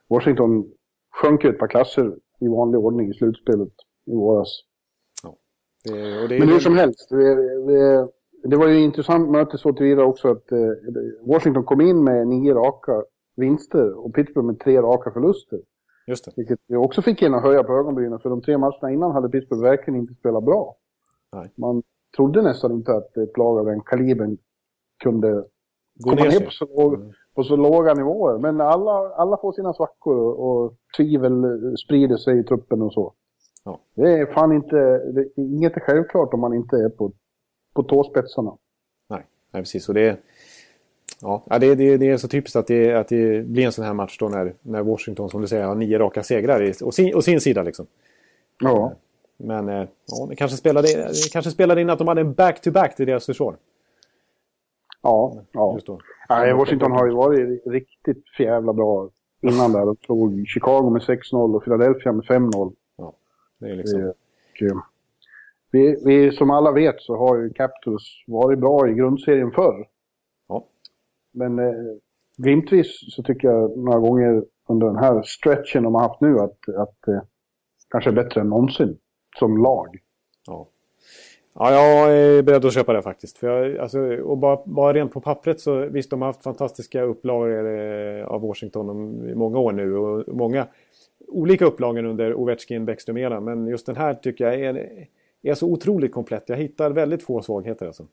Washington 0.08 0.72
sjönk 1.12 1.44
ju 1.44 1.50
ett 1.50 1.60
par 1.60 1.68
klasser 1.68 2.16
i 2.40 2.48
vanlig 2.48 2.80
ordning 2.80 3.10
i 3.10 3.14
slutspelet 3.14 3.74
i 4.06 4.16
våras. 4.16 4.48
Det, 5.86 6.24
och 6.24 6.30
det 6.30 6.40
Men 6.40 6.50
hur 6.50 6.60
som 6.60 6.76
helst, 6.76 7.10
det, 7.10 8.08
det, 8.44 8.58
var 8.58 8.68
ju 8.68 8.80
intressant 8.80 9.30
möte 9.30 9.58
så 9.58 9.74
tillvida 9.74 10.04
också 10.04 10.28
att 10.28 10.52
eh, 10.52 10.58
Washington 11.28 11.64
kom 11.64 11.82
in 11.82 12.04
med 12.04 12.28
nio 12.28 12.54
raka 12.54 13.04
vinster 13.36 14.06
och 14.06 14.14
Pittsburgh 14.14 14.48
med 14.48 14.60
tre 14.60 14.82
raka 14.82 15.12
förluster. 15.12 15.60
Just 16.08 16.26
det. 16.26 16.32
Vilket 16.36 16.60
vi 16.68 16.76
också 16.76 17.02
fick 17.02 17.22
in 17.22 17.34
att 17.34 17.44
höja 17.44 17.64
på 17.64 17.74
ögonbrynen 17.74 18.20
för 18.20 18.30
de 18.30 18.42
tre 18.42 18.58
matcherna 18.58 18.92
innan 18.92 19.12
hade 19.12 19.30
Pittsburgh 19.30 19.64
verkligen 19.64 20.00
inte 20.00 20.14
spelat 20.14 20.44
bra. 20.44 20.76
Nej. 21.34 21.52
Man 21.58 21.84
trodde 22.16 22.42
nästan 22.42 22.72
inte 22.72 22.92
att 22.92 23.18
ett 23.18 23.38
lag 23.38 23.60
av 23.60 23.66
den 23.66 23.82
kalibern 23.82 24.38
kunde 25.04 25.46
Gå 26.00 26.10
komma 26.10 26.24
ner 26.24 26.30
ner 26.30 26.46
på 26.46 26.52
så, 26.52 26.66
låg, 26.66 26.94
Mm. 26.94 27.12
på 27.36 27.44
så 27.44 27.56
låga 27.56 27.94
nivåer. 27.94 28.38
Men 28.38 28.62
alla, 28.62 28.92
alla 29.16 29.38
får 29.38 29.52
sina 29.52 29.74
svackor 29.74 30.18
och, 30.18 30.48
och 30.48 30.74
tvivel 30.98 31.44
eh, 31.44 31.74
sprider 31.86 32.18
sig 32.18 32.40
i 32.40 32.44
truppen 32.44 32.82
och 32.82 32.94
så. 32.94 33.14
Ja. 33.66 33.80
Det 33.94 34.12
är 34.12 34.26
fan 34.26 34.52
inte, 34.52 34.76
det, 34.98 35.28
inget 35.36 35.78
är 35.78 35.80
självklart 35.80 36.34
om 36.34 36.40
man 36.40 36.54
inte 36.54 36.76
är 36.76 36.90
på, 36.90 37.12
på 37.74 37.84
tåspetsarna. 37.84 38.58
Nej, 39.10 39.22
nej 39.52 39.62
precis. 39.62 39.90
Och 39.90 39.96
det, 39.96 40.20
ja, 41.22 41.44
ja, 41.50 41.60
det, 41.60 41.76
det, 41.76 41.98
det 41.98 42.10
är 42.10 42.18
så 42.18 42.28
typiskt 42.28 42.56
att 42.56 42.68
det, 42.68 42.94
att 42.94 43.08
det 43.08 43.46
blir 43.46 43.66
en 43.66 43.72
sån 43.72 43.86
här 43.86 43.94
match 43.94 44.18
då 44.20 44.30
när, 44.30 44.54
när 44.62 44.84
Washington, 44.84 45.30
som 45.30 45.42
du 45.42 45.48
säger, 45.48 45.64
har 45.64 45.76
nio 45.76 46.00
raka 46.00 46.24
segrar 46.24 46.64
i, 46.64 46.74
och, 46.84 46.94
sin, 46.94 47.16
och 47.16 47.24
sin 47.24 47.42
sida. 47.42 47.64
Liksom. 47.64 47.86
Ja. 48.60 48.94
Men 49.38 49.70
eh, 49.70 49.88
ja, 50.06 50.26
det, 50.30 50.36
kanske 50.36 50.58
spelade, 50.58 50.88
det 50.88 51.32
kanske 51.32 51.52
spelade 51.52 51.82
in 51.82 51.90
att 51.90 52.00
de 52.00 52.08
hade 52.08 52.22
en 52.22 52.34
back-to-back 52.34 52.96
till 52.96 53.08
deras 53.08 53.26
försvar. 53.26 53.56
Ja, 55.02 55.42
ja. 55.52 55.80
Nej, 56.30 56.54
Washington 56.54 56.92
har 56.92 57.06
ju 57.06 57.14
varit 57.14 57.62
riktigt 57.66 58.24
jävla 58.40 58.74
bra 58.74 59.10
innan 59.42 59.72
där. 59.72 59.86
De 59.86 59.96
slog 60.06 60.48
Chicago 60.48 60.90
med 60.90 61.02
6-0 61.02 61.56
och 61.56 61.64
Philadelphia 61.64 62.12
med 62.12 62.26
5-0. 62.26 62.74
Det 63.66 63.72
är 63.72 63.76
liksom, 63.76 64.08
Och, 64.08 64.84
vi, 65.72 66.02
vi, 66.06 66.32
som 66.32 66.52
alla 66.52 66.72
vet 66.72 67.02
så 67.02 67.18
har 67.18 67.38
ju 67.38 67.54
Capitals 67.54 68.24
varit 68.28 68.60
bra 68.60 68.90
i 68.90 68.94
grundserien 68.94 69.52
förr. 69.52 69.88
ja, 70.48 70.66
Men 71.32 71.60
eh, 71.60 71.74
glimtvis 72.38 73.16
så 73.16 73.24
tycker 73.24 73.48
jag 73.48 73.78
några 73.78 74.00
gånger 74.00 74.44
under 74.68 74.88
den 74.88 74.98
här 74.98 75.22
stretchen 75.24 75.84
de 75.84 75.96
har 75.96 76.02
haft 76.02 76.22
nu 76.22 76.40
att, 76.40 76.70
att 76.78 77.08
eh, 77.08 77.22
kanske 77.90 78.12
bättre 78.12 78.42
än 78.42 78.50
någonsin 78.50 78.98
som 79.40 79.58
lag. 79.64 79.98
ja. 80.48 80.68
Ja, 81.60 81.72
jag 81.72 82.18
är 82.18 82.44
beredd 82.44 82.66
att 82.66 82.74
köpa 82.74 82.94
det 82.94 83.02
faktiskt. 83.02 83.38
För 83.38 83.48
jag, 83.48 83.78
alltså, 83.78 84.00
och 84.00 84.38
bara, 84.38 84.60
bara 84.66 84.94
rent 84.94 85.14
på 85.14 85.22
pappret 85.22 85.60
så 85.60 85.86
visst, 85.86 86.10
de 86.10 86.22
har 86.22 86.30
haft 86.30 86.44
fantastiska 86.44 87.02
upplagor 87.02 87.80
eh, 87.80 88.26
av 88.26 88.42
Washington 88.42 88.90
i 89.30 89.36
många 89.36 89.60
år 89.60 89.72
nu. 89.72 89.98
Och 89.98 90.36
många 90.36 90.68
olika 91.28 91.66
upplagor 91.66 92.04
under 92.04 92.34
Ovechkin, 92.34 92.86
Bäckström 92.86 93.18
eran 93.18 93.44
Men 93.44 93.68
just 93.68 93.86
den 93.86 93.96
här 93.96 94.14
tycker 94.14 94.46
jag 94.46 94.56
är, 94.56 95.08
är 95.42 95.54
så 95.54 95.72
otroligt 95.72 96.12
komplett. 96.12 96.44
Jag 96.50 96.58
hittar 96.58 96.92
väldigt 96.92 97.24
få 97.24 97.42
svagheter 97.42 97.86
alltså. 97.86 98.06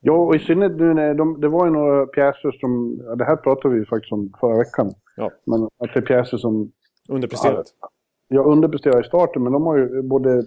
Ja, 0.00 0.12
och 0.12 0.36
i 0.36 0.38
synnerhet 0.38 0.76
nu 0.76 0.94
när 0.94 1.14
de, 1.14 1.40
det 1.40 1.48
var 1.48 1.66
ju 1.66 1.72
några 1.72 2.06
pjäser 2.06 2.50
som, 2.50 3.00
ja, 3.04 3.14
det 3.14 3.24
här 3.24 3.36
pratade 3.36 3.74
vi 3.74 3.80
ju 3.80 3.86
faktiskt 3.86 4.12
om 4.12 4.32
förra 4.40 4.58
veckan. 4.58 4.94
Ja, 5.16 5.30
Men 5.44 5.64
att 5.64 5.94
det 5.94 6.00
är 6.00 6.02
pjäser 6.02 6.36
som 6.36 6.72
underpresterat. 7.08 7.66
jag 8.28 8.46
underpresterar 8.46 9.00
i 9.04 9.08
starten, 9.08 9.42
men 9.42 9.52
de 9.52 9.62
har 9.62 9.76
ju 9.76 10.02
både 10.02 10.46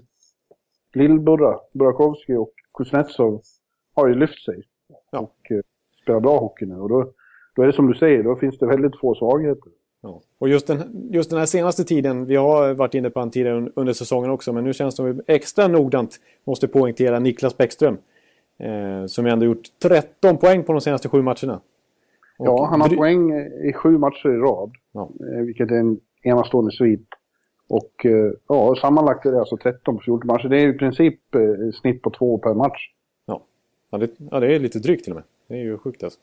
Lillburra, 0.93 1.59
Burakovsky 1.73 2.35
och 2.35 2.53
Kuznetsov 2.73 3.41
har 3.95 4.07
ju 4.07 4.15
lyft 4.15 4.45
sig. 4.45 4.63
Ja. 5.11 5.19
Och 5.19 5.51
eh, 5.51 5.61
spelar 6.03 6.19
bra 6.19 6.39
hockey 6.39 6.65
nu. 6.65 6.75
Och 6.75 6.89
då, 6.89 7.13
då 7.55 7.61
är 7.61 7.67
det 7.67 7.73
som 7.73 7.87
du 7.87 7.93
säger, 7.93 8.23
då 8.23 8.35
finns 8.35 8.57
det 8.57 8.67
väldigt 8.67 8.99
få 8.99 9.15
svagheter. 9.15 9.71
Ja. 10.01 10.21
Och 10.37 10.49
just 10.49 10.67
den, 10.67 11.07
just 11.11 11.29
den 11.29 11.39
här 11.39 11.45
senaste 11.45 11.83
tiden, 11.83 12.25
vi 12.25 12.35
har 12.35 12.73
varit 12.73 12.93
inne 12.93 13.09
på 13.09 13.19
han 13.19 13.31
tidigare 13.31 13.59
un- 13.59 13.71
under 13.75 13.93
säsongen 13.93 14.29
också, 14.31 14.53
men 14.53 14.63
nu 14.63 14.73
känns 14.73 14.93
det 14.93 14.95
som 14.95 15.05
vi 15.05 15.21
extra 15.27 15.67
noggrant 15.67 16.19
måste 16.43 16.67
poängtera 16.67 17.19
Niklas 17.19 17.57
Bäckström. 17.57 17.97
Eh, 18.59 19.05
som 19.05 19.25
ändå 19.25 19.45
gjort 19.45 19.61
13 19.81 20.37
poäng 20.37 20.63
på 20.63 20.71
de 20.71 20.81
senaste 20.81 21.09
sju 21.09 21.21
matcherna. 21.21 21.61
Och 22.39 22.45
Ja, 22.47 22.65
han 22.71 22.81
har 22.81 22.89
poäng 22.89 23.31
i 23.69 23.73
sju 23.73 23.97
matcher 23.97 24.29
i 24.29 24.37
rad. 24.37 24.71
Ja. 24.91 25.09
eh, 25.33 25.41
Vilket 25.45 25.71
är 25.71 25.75
en 25.75 25.99
enastående 26.23 26.71
svit. 26.71 27.07
Och 27.69 28.05
eh, 28.05 28.31
ja, 28.47 28.75
sammanlagt 28.81 29.25
är 29.25 29.31
det 29.31 29.39
alltså 29.39 29.57
13 29.57 29.95
på 29.97 30.01
14 30.03 30.27
matcher. 30.27 30.47
Det 30.49 30.57
är 30.61 30.67
i 30.67 30.73
princip 30.73 31.35
eh, 31.35 31.41
snitt 31.81 32.01
på 32.01 32.09
två 32.09 32.37
per 32.37 32.53
match. 32.53 32.89
Ja. 33.25 33.43
Ja, 33.91 33.97
det, 33.97 34.09
ja, 34.31 34.39
det 34.39 34.55
är 34.55 34.59
lite 34.59 34.79
drygt 34.79 35.03
till 35.03 35.13
och 35.13 35.15
med. 35.15 35.23
Det 35.47 35.53
är 35.53 35.63
ju 35.63 35.77
sjukt 35.77 36.03
alltså. 36.03 36.19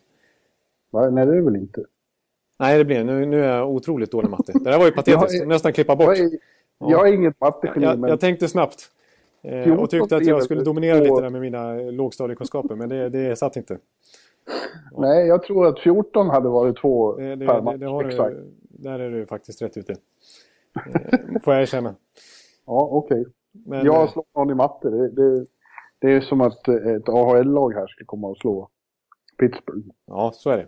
Va? 0.91 1.11
Nej, 1.11 1.27
det 1.27 1.33
är 1.33 1.37
det 1.37 1.43
väl 1.43 1.57
inte. 1.57 1.85
Nej, 2.59 2.79
det 2.79 2.85
blir 2.85 3.05
nu, 3.05 3.27
nu 3.27 3.45
är 3.45 3.57
jag 3.57 3.71
otroligt 3.71 4.11
dålig 4.11 4.31
matte. 4.31 4.53
Det 4.53 4.71
där 4.71 4.79
var 4.79 4.85
ju 4.87 4.93
patetiskt. 4.97 5.39
Jag 5.39 5.49
Nästan 5.49 5.73
klippa 5.73 5.97
bort. 5.97 6.07
Jag 6.07 6.19
är, 6.19 6.31
jag 6.79 7.09
är 7.09 7.13
inget 7.13 7.41
mattegeni, 7.41 7.85
Jag, 7.87 8.09
jag 8.09 8.21
tänkte 8.21 8.49
snabbt. 8.49 8.91
Eh, 9.43 9.65
14 9.65 9.79
och 9.83 9.91
tyckte 9.91 10.17
att 10.17 10.27
jag 10.27 10.43
skulle 10.43 10.63
dominera 10.63 10.99
lite 10.99 11.21
där 11.21 11.31
med 11.31 11.41
mina 11.41 11.75
lågstadiekunskaper, 11.75 12.75
men 12.75 12.89
det, 12.89 13.09
det 13.09 13.37
satt 13.37 13.57
inte. 13.57 13.79
Nej, 14.99 15.27
jag 15.27 15.43
tror 15.43 15.67
att 15.67 15.81
14 15.81 16.31
hade 16.31 16.49
varit 16.49 16.81
två 16.81 17.17
Det, 17.17 17.37
det, 17.37 17.47
per 17.47 17.63
match. 17.63 17.77
det 17.77 17.87
har 17.87 18.05
du, 18.05 18.53
där 18.69 18.99
är 18.99 19.11
du 19.11 19.27
faktiskt 19.27 19.63
rätt 19.63 19.77
ute. 19.77 19.93
Eh, 19.93 21.41
Får 21.45 21.53
jag 21.55 21.63
erkänna. 21.63 21.95
Ja, 22.67 22.89
okej. 22.93 23.25
Men, 23.53 23.87
Jag 23.87 24.03
eh, 24.03 24.13
slår 24.13 24.25
någon 24.35 24.51
i 24.51 24.55
matte. 24.55 24.91
Det, 24.91 25.09
det, 25.11 25.47
det 25.99 26.13
är 26.13 26.21
som 26.21 26.41
att 26.41 26.69
eh, 26.69 26.75
ett 26.75 27.09
AHL-lag 27.09 27.75
här 27.75 27.87
ska 27.87 28.05
komma 28.05 28.29
och 28.29 28.37
slå 28.39 28.69
Pittsburgh. 29.39 29.87
Ja, 30.07 30.31
så 30.35 30.51
är 30.51 30.57
det. 30.57 30.67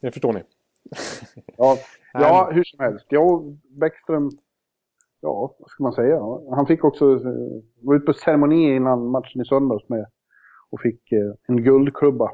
Det 0.00 0.10
förstår 0.10 0.32
ni. 0.32 0.40
Ja, 1.56 1.78
ja 2.12 2.50
hur 2.52 2.64
som 2.64 2.80
helst. 2.80 3.06
Jag 3.08 3.32
och 3.32 3.42
Bäckström, 3.68 4.30
ja, 5.20 5.54
vad 5.58 5.70
ska 5.70 5.82
man 5.82 5.92
säga? 5.92 6.20
Han 6.50 6.66
fick 6.66 6.84
också, 6.84 7.12
eh, 7.14 7.62
var 7.80 7.94
ute 7.94 8.06
på 8.06 8.12
ceremoni 8.12 8.76
innan 8.76 9.06
matchen 9.06 9.40
i 9.40 9.44
söndags 9.44 9.88
med 9.88 10.06
och 10.70 10.80
fick 10.80 11.12
eh, 11.12 11.32
en 11.48 11.62
guldklubba 11.62 12.30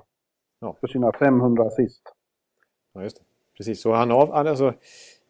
Ja. 0.60 0.76
för 0.80 0.86
sina 0.86 1.12
500 1.12 1.64
assist. 1.64 2.02
Ja, 2.94 3.02
just 3.02 3.16
det. 3.16 3.22
Precis, 3.56 3.82
så 3.82 3.92
han 3.92 4.10
av, 4.10 4.32
alltså, 4.32 4.74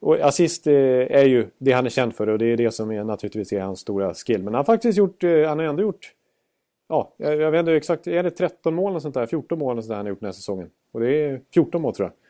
och 0.00 0.20
assist 0.20 0.66
eh, 0.66 0.72
är 1.20 1.24
ju 1.24 1.50
det 1.58 1.72
han 1.72 1.87
är 1.87 1.90
känd 1.90 2.14
för 2.14 2.28
och 2.28 2.38
det 2.38 2.46
är 2.46 2.56
det 2.56 2.70
som 2.70 2.90
är, 2.90 3.04
naturligtvis 3.04 3.52
är 3.52 3.61
hans 3.61 3.80
stora 3.80 4.14
skill. 4.14 4.38
Men 4.42 4.54
han 4.54 4.58
har 4.58 4.64
faktiskt 4.64 4.98
gjort, 4.98 5.22
han 5.22 5.58
har 5.58 5.66
ändå 5.66 5.82
gjort, 5.82 6.12
ja, 6.88 7.14
jag, 7.16 7.50
vet 7.50 7.58
inte 7.58 7.72
exakt, 7.72 8.06
är 8.06 8.22
det 8.22 8.30
13 8.30 8.74
mål 8.74 8.92
eller 8.92 9.00
sånt 9.00 9.14
där? 9.14 9.26
14 9.26 9.58
mål 9.58 9.72
eller 9.72 9.82
sånt 9.82 9.88
där 9.88 9.96
han 9.96 10.06
har 10.06 10.11
gjort 10.11 10.20
den 10.20 10.26
här 10.26 10.32
säsongen. 10.32 10.70
Och 10.92 11.00
det 11.00 11.08
är 11.24 11.40
14 11.54 11.82
mål 11.82 11.94
tror 11.94 12.08
jag. 12.08 12.21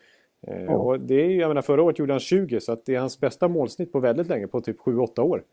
Eh, 0.47 0.63
Ja. 0.63 0.75
Och 0.77 0.99
det 0.99 1.15
är, 1.15 1.25
ju- 1.29 1.39
jag 1.39 1.47
menar 1.47 1.61
förra 1.61 1.83
året 1.83 1.99
gjorde 1.99 2.13
han 2.13 2.19
20 2.19 2.59
så 2.59 2.71
att 2.71 2.85
det 2.85 2.95
är 2.95 2.99
hans 2.99 3.19
bästa 3.19 3.47
målsnitt 3.47 3.91
på 3.91 3.99
väldigt 3.99 4.27
länge, 4.27 4.47
på 4.47 4.61
typ 4.61 4.79
7-8 4.79 5.19
år. 5.21 5.43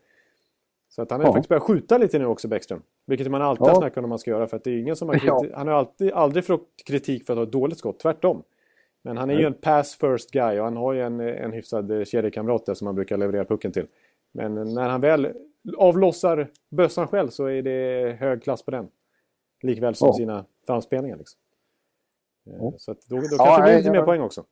Så 0.89 1.01
att 1.01 1.11
han 1.11 1.19
har 1.19 1.27
Ja. 1.27 1.33
faktiskt 1.33 1.49
börjat 1.49 1.63
skjuta 1.63 1.97
lite 1.97 2.19
nu 2.19 2.25
också 2.25 2.47
Bäckström. 2.47 2.81
Vilket 3.05 3.31
man 3.31 3.41
alltid 3.41 3.67
Ja. 3.67 3.69
har 3.71 3.75
snackat 3.81 3.97
om 3.97 4.03
att 4.05 4.09
man 4.09 4.19
ska 4.19 4.31
göra 4.31 4.47
för 4.47 4.57
att 4.57 4.63
det 4.63 4.71
är 4.71 4.77
ingen 4.77 4.95
som 4.95 5.07
har 5.09 5.15
Ja. 5.25 5.45
Han 5.53 5.67
har 5.67 5.75
alltid, 5.75 6.11
aldrig 6.11 6.45
fått 6.45 6.67
kritik 6.85 7.25
för 7.25 7.33
att 7.33 7.37
ha 7.37 7.43
ett 7.43 7.51
dåligt 7.51 7.77
skott, 7.77 7.99
tvärtom. 7.99 8.43
Men 9.03 9.17
han 9.17 9.29
är 9.29 9.39
ju 9.39 9.45
en 9.45 9.53
pass 9.53 9.95
first 9.95 10.31
guy 10.31 10.59
och 10.59 10.63
han 10.65 10.77
har 10.77 10.93
ju 10.93 11.01
en, 11.01 11.19
en 11.19 11.51
hyfsad 11.51 11.91
eh, 11.91 12.03
kedjekamrat 12.03 12.65
där 12.65 12.73
som 12.73 12.87
han 12.87 12.95
brukar 12.95 13.17
leverera 13.17 13.45
pucken 13.45 13.71
till. 13.71 13.87
Men 14.31 14.53
när 14.73 14.89
han 14.89 15.01
väl 15.01 15.33
avlossar 15.77 16.47
bössan 16.69 17.07
själv 17.07 17.27
så 17.29 17.45
är 17.45 17.61
det 17.61 18.11
hög 18.19 18.43
klass 18.43 18.63
på 18.65 18.71
den. 18.71 18.87
Likväl 19.61 19.95
som 19.95 20.07
Ja. 20.07 20.13
sina 20.13 20.45
framspelningar. 20.67 21.17
Liksom. 21.17 21.39
Eh. 22.47 22.73
Så 22.77 22.91
att 22.91 23.05
då, 23.05 23.15
då 23.15 23.21
kanske 23.37 23.61
det 23.61 23.63
blir 23.67 23.77
lite 23.77 23.91
mer 23.91 24.03
poäng 24.03 24.21
också. 24.21 24.43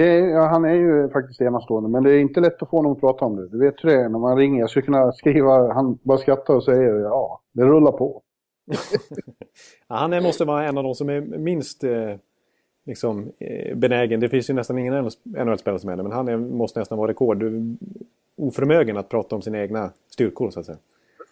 Är, 0.00 0.28
ja, 0.28 0.46
han 0.46 0.64
är 0.64 0.74
ju 0.74 1.08
faktiskt 1.08 1.40
enastående, 1.40 1.88
men 1.88 2.02
det 2.02 2.12
är 2.12 2.18
inte 2.18 2.40
lätt 2.40 2.62
att 2.62 2.70
få 2.70 2.82
någon 2.82 2.92
att 2.92 3.00
prata 3.00 3.24
om 3.24 3.36
det. 3.36 3.48
Du 3.48 3.58
vet 3.58 3.74
hur 3.84 3.88
det 3.88 3.94
är 3.94 4.08
när 4.08 4.18
man 4.18 4.36
ringer. 4.36 4.60
Jag 4.60 4.70
skulle 4.70 4.84
kunna 4.86 5.12
skriva, 5.12 5.72
han 5.72 5.98
bara 6.02 6.18
skrattar 6.18 6.54
och 6.54 6.64
säger 6.64 7.00
ja, 7.00 7.40
det 7.52 7.62
rullar 7.62 7.92
på. 7.92 8.22
Ja, 9.88 9.96
han 9.96 10.12
är, 10.12 10.20
måste 10.20 10.44
vara 10.44 10.64
en 10.64 10.78
av 10.78 10.84
de 10.84 10.94
som 10.94 11.08
är 11.08 11.20
minst 11.20 11.84
eh, 11.84 12.14
liksom, 12.86 13.32
eh, 13.38 13.76
benägen. 13.76 14.20
Det 14.20 14.28
finns 14.28 14.50
ju 14.50 14.54
nästan 14.54 14.78
ingen 14.78 14.94
NHL-spelare 15.24 15.78
som 15.78 15.90
är 15.90 15.96
det, 15.96 16.02
men 16.02 16.12
han 16.12 16.28
är, 16.28 16.36
måste 16.36 16.78
nästan 16.78 16.98
vara 16.98 17.10
rekord 17.10 17.42
oförmögen 18.36 18.96
att 18.96 19.08
prata 19.08 19.36
om 19.36 19.42
sina 19.42 19.58
egna 19.58 19.90
styrkor 20.10 20.50
så 20.50 20.60
att 20.60 20.66
säga. 20.66 20.78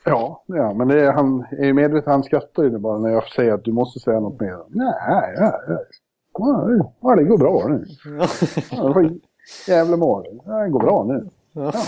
Ja, 0.04 0.42
ja 0.46 0.74
men 0.74 0.90
är, 0.90 1.12
han 1.12 1.44
är 1.50 1.64
ju 1.64 1.72
medveten, 1.72 2.12
han 2.12 2.22
skrattar 2.22 2.62
ju 2.62 2.78
bara 2.78 2.98
när 2.98 3.10
jag 3.10 3.24
säger 3.24 3.52
att 3.52 3.64
du 3.64 3.72
måste 3.72 4.00
säga 4.00 4.20
något 4.20 4.40
mer. 4.40 4.58
Nej, 4.68 5.34
ja, 5.36 5.62
ja. 5.68 5.78
Ja, 7.00 7.14
det 7.16 7.24
går 7.24 7.38
bra 7.38 7.68
nu. 7.68 7.84
Ja, 8.70 9.10
jävla 9.68 9.96
mål. 9.96 10.40
Ja, 10.44 10.52
det 10.52 10.68
går 10.68 10.80
bra 10.80 11.04
nu. 11.04 11.28
Ja. 11.52 11.72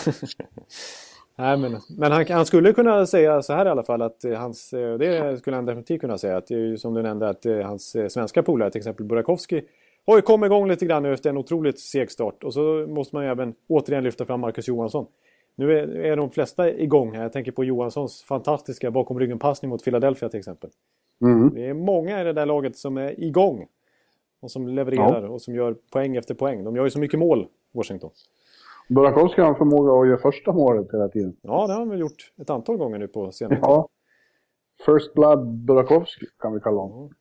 Nej, 1.38 1.56
men 1.56 1.76
men 1.98 2.12
han, 2.12 2.24
han 2.30 2.46
skulle 2.46 2.72
kunna 2.72 3.06
säga 3.06 3.42
så 3.42 3.52
här 3.52 3.66
i 3.66 3.68
alla 3.68 3.82
fall 3.82 4.02
att 4.02 4.24
hans, 4.37 4.70
det 4.70 5.38
skulle 5.38 5.56
han 5.56 5.64
definitivt 5.64 6.00
kunna 6.00 6.18
säga, 6.18 6.37
att 6.37 6.48
som 6.78 6.94
du 6.94 7.02
nämnde 7.02 7.28
att 7.28 7.46
eh, 7.46 7.59
hans 7.59 7.94
eh, 7.94 8.09
svenska 8.09 8.42
polare, 8.42 8.70
till 8.70 8.78
exempel 8.78 9.06
Burakovsky, 9.06 9.62
har 10.06 10.16
ju 10.16 10.22
kommit 10.22 10.46
igång 10.46 10.68
lite 10.68 10.87
grann 10.87 11.02
nu 11.02 11.12
efter 11.12 11.30
en 11.30 11.37
otroligt 11.37 11.80
seg 11.80 12.11
start. 12.11 12.44
Och 12.44 12.54
så 12.54 12.87
måste 12.88 13.16
man 13.16 13.24
ju 13.24 13.30
även 13.30 13.54
återigen 13.68 14.04
lyfta 14.04 14.24
fram 14.24 14.40
Marcus 14.40 14.68
Johansson. 14.68 15.06
Nu 15.56 15.78
är, 15.78 15.88
är 15.88 16.16
de 16.16 16.30
flesta 16.30 16.70
igång 16.70 17.14
här. 17.14 17.22
Jag 17.22 17.32
tänker 17.32 17.52
på 17.52 17.64
Johanssons 17.64 18.22
fantastiska 18.22 18.90
bakom 18.90 19.18
ryggen-passning 19.20 19.68
mot 19.68 19.85
Philadelphia 19.85 20.28
till 20.28 20.38
exempel. 20.38 20.70
Mm. 21.22 21.54
Det 21.54 21.66
är 21.66 21.74
många 21.74 22.20
i 22.20 22.24
det 22.24 22.32
där 22.32 22.46
laget 22.46 22.76
som 22.76 22.96
är 22.96 23.20
igång. 23.24 23.66
Och 24.40 24.51
som 24.51 24.68
levererar 24.68 25.22
och 25.22 25.42
som 25.42 25.55
gör 25.55 25.77
poäng 25.92 26.16
efter 26.16 26.35
poäng. 26.35 26.64
De 26.64 26.77
gör 26.77 26.85
ju 26.85 26.90
så 26.90 26.99
mycket 26.99 27.18
mål, 27.18 27.46
Washington. 27.72 28.11
Burakovsky 28.88 29.42
har 29.42 29.49
en 29.49 29.55
förmåga 29.57 29.92
att 29.92 30.09
göra 30.09 30.18
första 30.18 30.53
målet 30.53 30.92
hela 30.92 31.09
tiden. 31.09 31.37
Ja, 31.42 31.66
det 31.66 31.72
har 31.72 31.81
han 31.81 31.88
väl 31.88 32.01
gjort 32.01 32.33
ett 32.40 32.51
antal 32.51 32.77
gånger 32.77 32.99
nu 32.99 33.09
på 33.09 33.33
senare. 33.33 33.59
Ja. 33.62 33.88
First 34.87 35.14
Blood 35.14 35.49
Burakovsky 35.49 36.27
kan 36.38 36.55
vi 36.55 36.61
kalla 36.61 36.81
honom. 36.81 37.14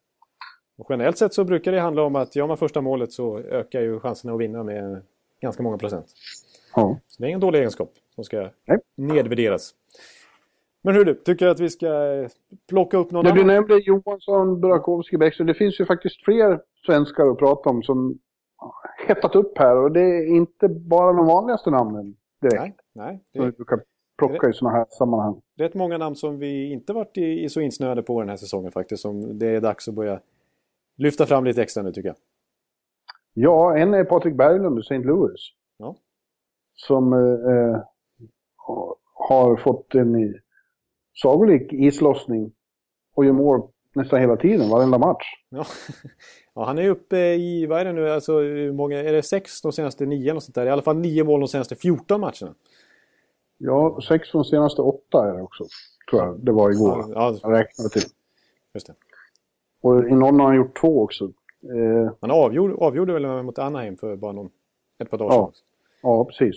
Och 0.78 0.86
generellt 0.90 1.18
sett 1.18 1.34
så 1.34 1.44
brukar 1.44 1.72
det 1.72 1.80
handla 1.80 2.04
om 2.04 2.16
att 2.16 2.36
gör 2.36 2.48
man 2.48 2.58
första 2.58 2.82
målet 2.82 3.12
så 3.12 3.40
ökar 3.40 3.82
ju 3.82 4.00
chanserna 4.00 4.34
att 4.34 4.40
vinna 4.40 4.64
med 4.64 5.02
ganska 5.42 5.64
många 5.64 5.78
procent. 5.78 6.06
Ja. 6.76 7.00
Så 7.08 7.22
det 7.22 7.26
är 7.26 7.30
ingen 7.30 7.40
dålig 7.40 7.60
egenskap 7.60 7.92
som 8.16 8.24
ska 8.24 8.50
Nej. 8.66 8.80
nedvärderas. 8.96 9.74
Men 10.82 10.96
hur 10.96 11.06
du, 11.06 11.14
tycker 11.14 11.46
jag 11.46 11.54
att 11.54 11.60
vi 11.60 11.70
ska 11.70 11.90
plocka 12.70 12.98
upp 12.98 13.12
någon 13.12 13.26
Ja, 13.26 13.32
du 13.32 13.42
annan? 13.42 13.56
nämnde 13.56 13.78
Johansson, 13.78 14.62
Burakovsky, 14.62 15.18
Bäckström. 15.18 15.48
Det 15.48 15.54
finns 15.54 15.80
ju 15.80 15.86
faktiskt 15.86 16.24
fler 16.26 16.60
svenskar 16.86 17.32
att 17.32 17.38
prata 17.38 17.70
om 17.70 17.84
som 17.84 18.20
hettat 19.08 19.36
upp 19.36 19.58
här. 19.58 19.78
Och 19.78 19.92
det 19.92 20.02
är 20.02 20.28
inte 20.28 20.70
bara 20.70 21.14
de 21.14 21.26
vanligaste 21.26 21.70
namnen 21.70 22.16
direkt. 22.42 22.82
Nej, 22.94 23.06
nej. 23.06 23.24
Det 23.34 23.40
Som 23.40 23.46
vi 23.46 23.52
brukar 23.52 23.80
plocka 24.18 24.50
i 24.50 24.54
sådana 24.54 24.78
här 24.78 24.86
sammanhang. 24.90 25.42
rätt 25.58 25.74
många 25.74 25.98
namn 25.98 26.16
som 26.16 26.40
vi 26.40 26.72
inte 26.72 26.94
varit 26.94 27.18
i, 27.18 27.50
så 27.50 27.62
insnöade 27.62 28.04
på 28.04 28.20
den 28.20 28.30
här 28.30 28.38
säsongen 28.38 28.72
faktiskt. 28.72 29.02
Som 29.02 29.40
det 29.40 29.48
är 29.48 29.62
dags 29.62 29.88
att 29.88 29.94
börja 29.94 30.20
lyfta 30.98 31.26
fram 31.26 31.46
lite 31.46 31.62
extra 31.62 31.84
nu 31.84 31.92
tycker 31.92 32.10
jag. 32.10 32.18
Ja, 33.34 33.78
en 33.78 33.94
är 33.94 34.04
Patrik 34.04 34.36
Berglund 34.36 34.80
i 34.80 34.82
St. 34.82 34.98
Louis. 34.98 35.52
Ja. 35.78 35.96
Som 36.74 37.14
eh, 37.14 37.82
har 39.14 39.56
fått 39.56 39.96
en 39.96 40.16
eh, 40.16 40.32
sagolik 41.22 41.74
islossning 41.74 42.52
och 43.16 43.26
gör 43.26 43.34
mål 43.34 43.70
nästan 43.96 44.20
hela 44.20 44.36
tiden, 44.38 44.70
varenda 44.70 44.98
match. 44.98 45.26
Ja. 45.50 45.66
ja, 46.56 46.66
han 46.66 46.78
är 46.78 46.90
uppe 46.90 47.18
i, 47.18 47.66
vad 47.66 47.80
är 47.80 47.86
det 47.86 47.94
nu, 47.94 48.10
alltså 48.10 48.32
många, 48.74 49.00
är 49.00 49.14
det 49.14 49.24
sex 49.24 49.62
de 49.62 49.72
senaste 49.72 50.06
nio 50.06 50.30
eller 50.32 50.40
sånt 50.40 50.56
där? 50.56 50.66
I 50.66 50.70
alla 50.70 50.82
fall 50.82 50.98
nio 50.98 51.24
mål 51.24 51.40
de 51.40 51.48
senaste 51.48 51.76
14 51.76 52.22
matcherna. 52.22 52.54
Ja, 53.58 54.00
sex 54.08 54.32
från 54.32 54.46
senaste 54.46 54.82
åtta 54.82 55.30
är 55.30 55.34
det 55.34 55.42
också, 55.42 55.64
tror 56.10 56.22
jag. 56.24 56.46
Det 56.46 56.52
var 56.52 56.72
igår. 56.72 57.06
Ja, 57.14 57.38
Jag 57.42 57.52
räknade 57.54 57.90
till. 57.90 58.02
just 58.74 58.88
det. 58.88 58.94
Och 59.82 60.08
i 60.08 60.12
någon 60.12 60.40
har 60.40 60.48
han 60.48 60.56
gjort 60.56 60.80
två 60.82 61.04
också. 61.04 61.26
Eh, 61.76 62.12
Han 62.22 62.32
avgjorde, 62.32 62.74
avgjorde 62.76 63.14
väl 63.14 63.44
mot 63.44 63.60
Anaheim 63.60 63.98
för 63.98 64.16
bara 64.16 64.32
någon, 64.32 64.50
ett 65.04 65.10
par 65.10 65.18
dagar 65.18 65.36
Ja. 65.36 65.52
sedan. 65.54 65.64
ja, 66.02 66.26
precis. 66.26 66.56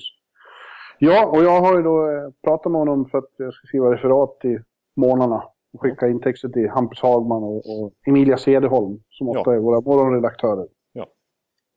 Ja, 0.98 1.26
och 1.26 1.44
jag 1.44 1.60
har 1.60 1.76
ju 1.76 1.82
då 1.82 2.10
eh, 2.10 2.30
pratat 2.44 2.72
med 2.72 2.78
honom 2.78 3.08
för 3.08 3.18
att 3.18 3.30
jag 3.36 3.54
ska 3.54 3.66
skriva 3.66 3.94
referat 3.94 4.44
i 4.44 4.58
månaderna. 4.96 5.42
Skicka 5.78 6.08
in 6.08 6.20
texter 6.20 6.48
till 6.48 6.68
Hampus 6.70 7.00
Hagman 7.00 7.42
och, 7.42 7.56
och 7.56 7.92
Emilia 8.06 8.36
Cederholm, 8.36 9.00
som 9.10 9.28
ofta 9.28 9.42
Ja. 9.50 9.54
är 9.54 9.58
våra 9.58 9.80
morgonredaktörer. 9.80 10.68
Ja. 10.92 11.06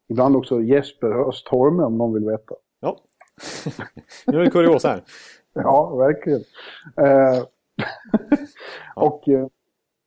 Ibland 0.10 0.36
också 0.36 0.62
Jesper 0.62 1.30
Östholme 1.30 1.84
om 1.84 1.98
någon 1.98 2.14
vill 2.14 2.26
veta. 2.26 2.56
Ja. 2.80 2.98
nu 4.28 4.40
är 4.40 4.44
det 4.46 4.52
kuriosa 4.52 4.90
här. 4.90 5.04
Ja, 5.54 5.96
verkligen. 5.96 6.42
Eh, 6.98 7.44
och 8.96 9.30
eh, 9.30 9.48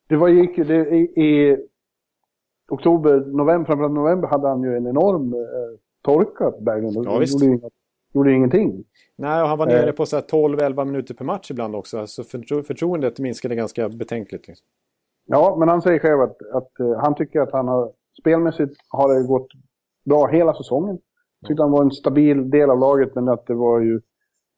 det 0.08 0.16
var 0.16 0.28
gick 0.28 0.56
det, 0.56 0.88
i, 0.88 1.00
i 1.24 1.58
oktober, 2.70 3.20
november, 3.20 3.66
framförallt 3.66 3.94
november 3.94 4.28
hade 4.28 4.48
han 4.48 4.62
ju 4.62 4.76
en 4.76 4.86
enorm 4.86 5.32
eh, 5.34 5.40
torka, 6.02 6.50
Berglund. 6.60 6.96
och 6.96 7.04
Ja, 7.06 7.18
visst. 7.18 7.42
Inga- 7.42 7.70
gjorde 8.14 8.32
ingenting. 8.32 8.84
Nej, 9.18 9.42
och 9.42 9.48
han 9.48 9.58
var 9.58 9.66
Eh. 9.66 9.72
nere 9.72 9.92
på 9.92 10.06
så 10.06 10.16
här 10.16 10.22
12-11 10.22 10.84
minuter 10.84 11.14
per 11.14 11.24
match 11.24 11.50
ibland 11.50 11.76
också. 11.76 11.98
Alltså 11.98 12.22
förtro 12.24 12.62
förtroendet 12.62 13.18
minskade 13.18 13.54
ganska 13.54 13.88
betänkligt. 13.88 14.48
Liksom. 14.48 14.66
Ja, 15.26 15.56
men 15.58 15.68
han 15.68 15.82
säger 15.82 15.98
själv 15.98 16.20
att, 16.20 16.36
att 16.52 16.80
eh, 16.80 17.00
han 17.00 17.14
tycker 17.14 17.40
att 17.40 17.52
han 17.52 17.68
har, 17.68 17.92
spelmässigt 18.20 18.74
har 18.88 19.14
det 19.14 19.26
gått 19.28 19.48
bra 20.04 20.26
hela 20.26 20.54
säsongen. 20.54 20.98
Tyckte 21.46 21.62
han 21.62 21.72
var 21.72 21.82
en 21.82 21.90
stabil 21.90 22.50
del 22.50 22.70
av 22.70 22.78
laget, 22.78 23.14
men 23.14 23.28
att 23.28 23.46
det 23.46 23.54
var 23.54 23.80
ju 23.80 24.00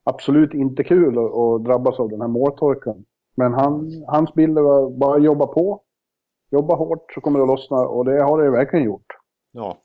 absolut 0.04 0.54
inte 0.54 0.84
kul 0.84 1.18
att, 1.18 1.34
att 1.34 1.64
drabbas 1.64 2.00
av 2.00 2.08
den 2.08 2.20
här 2.20 2.28
måltorkan. 2.28 3.04
Men 3.36 3.52
han, 3.54 3.90
hans 4.06 4.34
bild 4.34 4.58
var 4.58 4.90
bara 4.90 5.18
jobba 5.18 5.46
på, 5.46 5.80
jobba 6.50 6.74
hårt 6.74 7.12
så 7.14 7.20
kommer 7.20 7.38
det 7.38 7.42
att 7.42 7.48
lossna 7.48 7.76
och 7.76 8.04
det 8.04 8.22
har 8.22 8.42
det 8.42 8.50
verkligen 8.50 8.84
gjort. 8.84 9.06
Ja, 9.52 9.78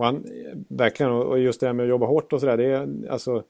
och 0.00 0.06
han, 0.06 0.24
verkligen, 0.68 1.12
och 1.12 1.38
just 1.38 1.60
det 1.60 1.66
här 1.66 1.74
med 1.74 1.84
att 1.84 1.90
jobba 1.90 2.06
hårt 2.06 2.32
och 2.32 2.40
sådär. 2.40 2.56
Det, 2.56 3.10
alltså, 3.10 3.42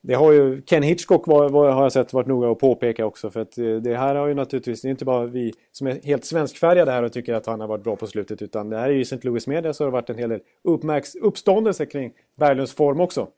det 0.00 0.14
har 0.14 0.32
ju 0.32 0.62
Ken 0.62 0.82
Hitchcock 0.82 1.26
var, 1.26 1.48
var, 1.48 1.70
har 1.70 1.82
jag 1.82 1.92
sett 1.92 2.12
varit 2.12 2.26
noga 2.26 2.50
att 2.50 2.58
påpeka 2.58 3.06
också. 3.06 3.30
För 3.30 3.40
att 3.40 3.58
eh, 3.58 3.76
det 3.76 3.96
här 3.96 4.14
har 4.14 4.26
ju 4.26 4.34
naturligtvis, 4.34 4.82
det 4.82 4.88
är 4.88 4.90
inte 4.90 5.04
bara 5.04 5.26
vi 5.26 5.52
som 5.72 5.86
är 5.86 6.00
helt 6.02 6.24
svenskfärgade 6.24 6.92
här 6.92 7.02
och 7.02 7.12
tycker 7.12 7.34
att 7.34 7.46
han 7.46 7.60
har 7.60 7.68
varit 7.68 7.84
bra 7.84 7.96
på 7.96 8.06
slutet. 8.06 8.42
Utan 8.42 8.70
det 8.70 8.78
här 8.78 8.88
är 8.88 8.92
ju 8.92 9.00
St. 9.00 9.18
Louis 9.22 9.46
Media 9.46 9.72
så 9.72 9.84
har 9.84 9.90
det 9.90 9.92
varit 9.92 10.10
en 10.10 10.18
hel 10.18 10.28
del 10.28 10.40
uppmärks, 10.64 11.14
uppståndelse 11.14 11.86
kring 11.86 12.12
Berglunds 12.36 12.74
form 12.74 13.00
också. 13.00 13.28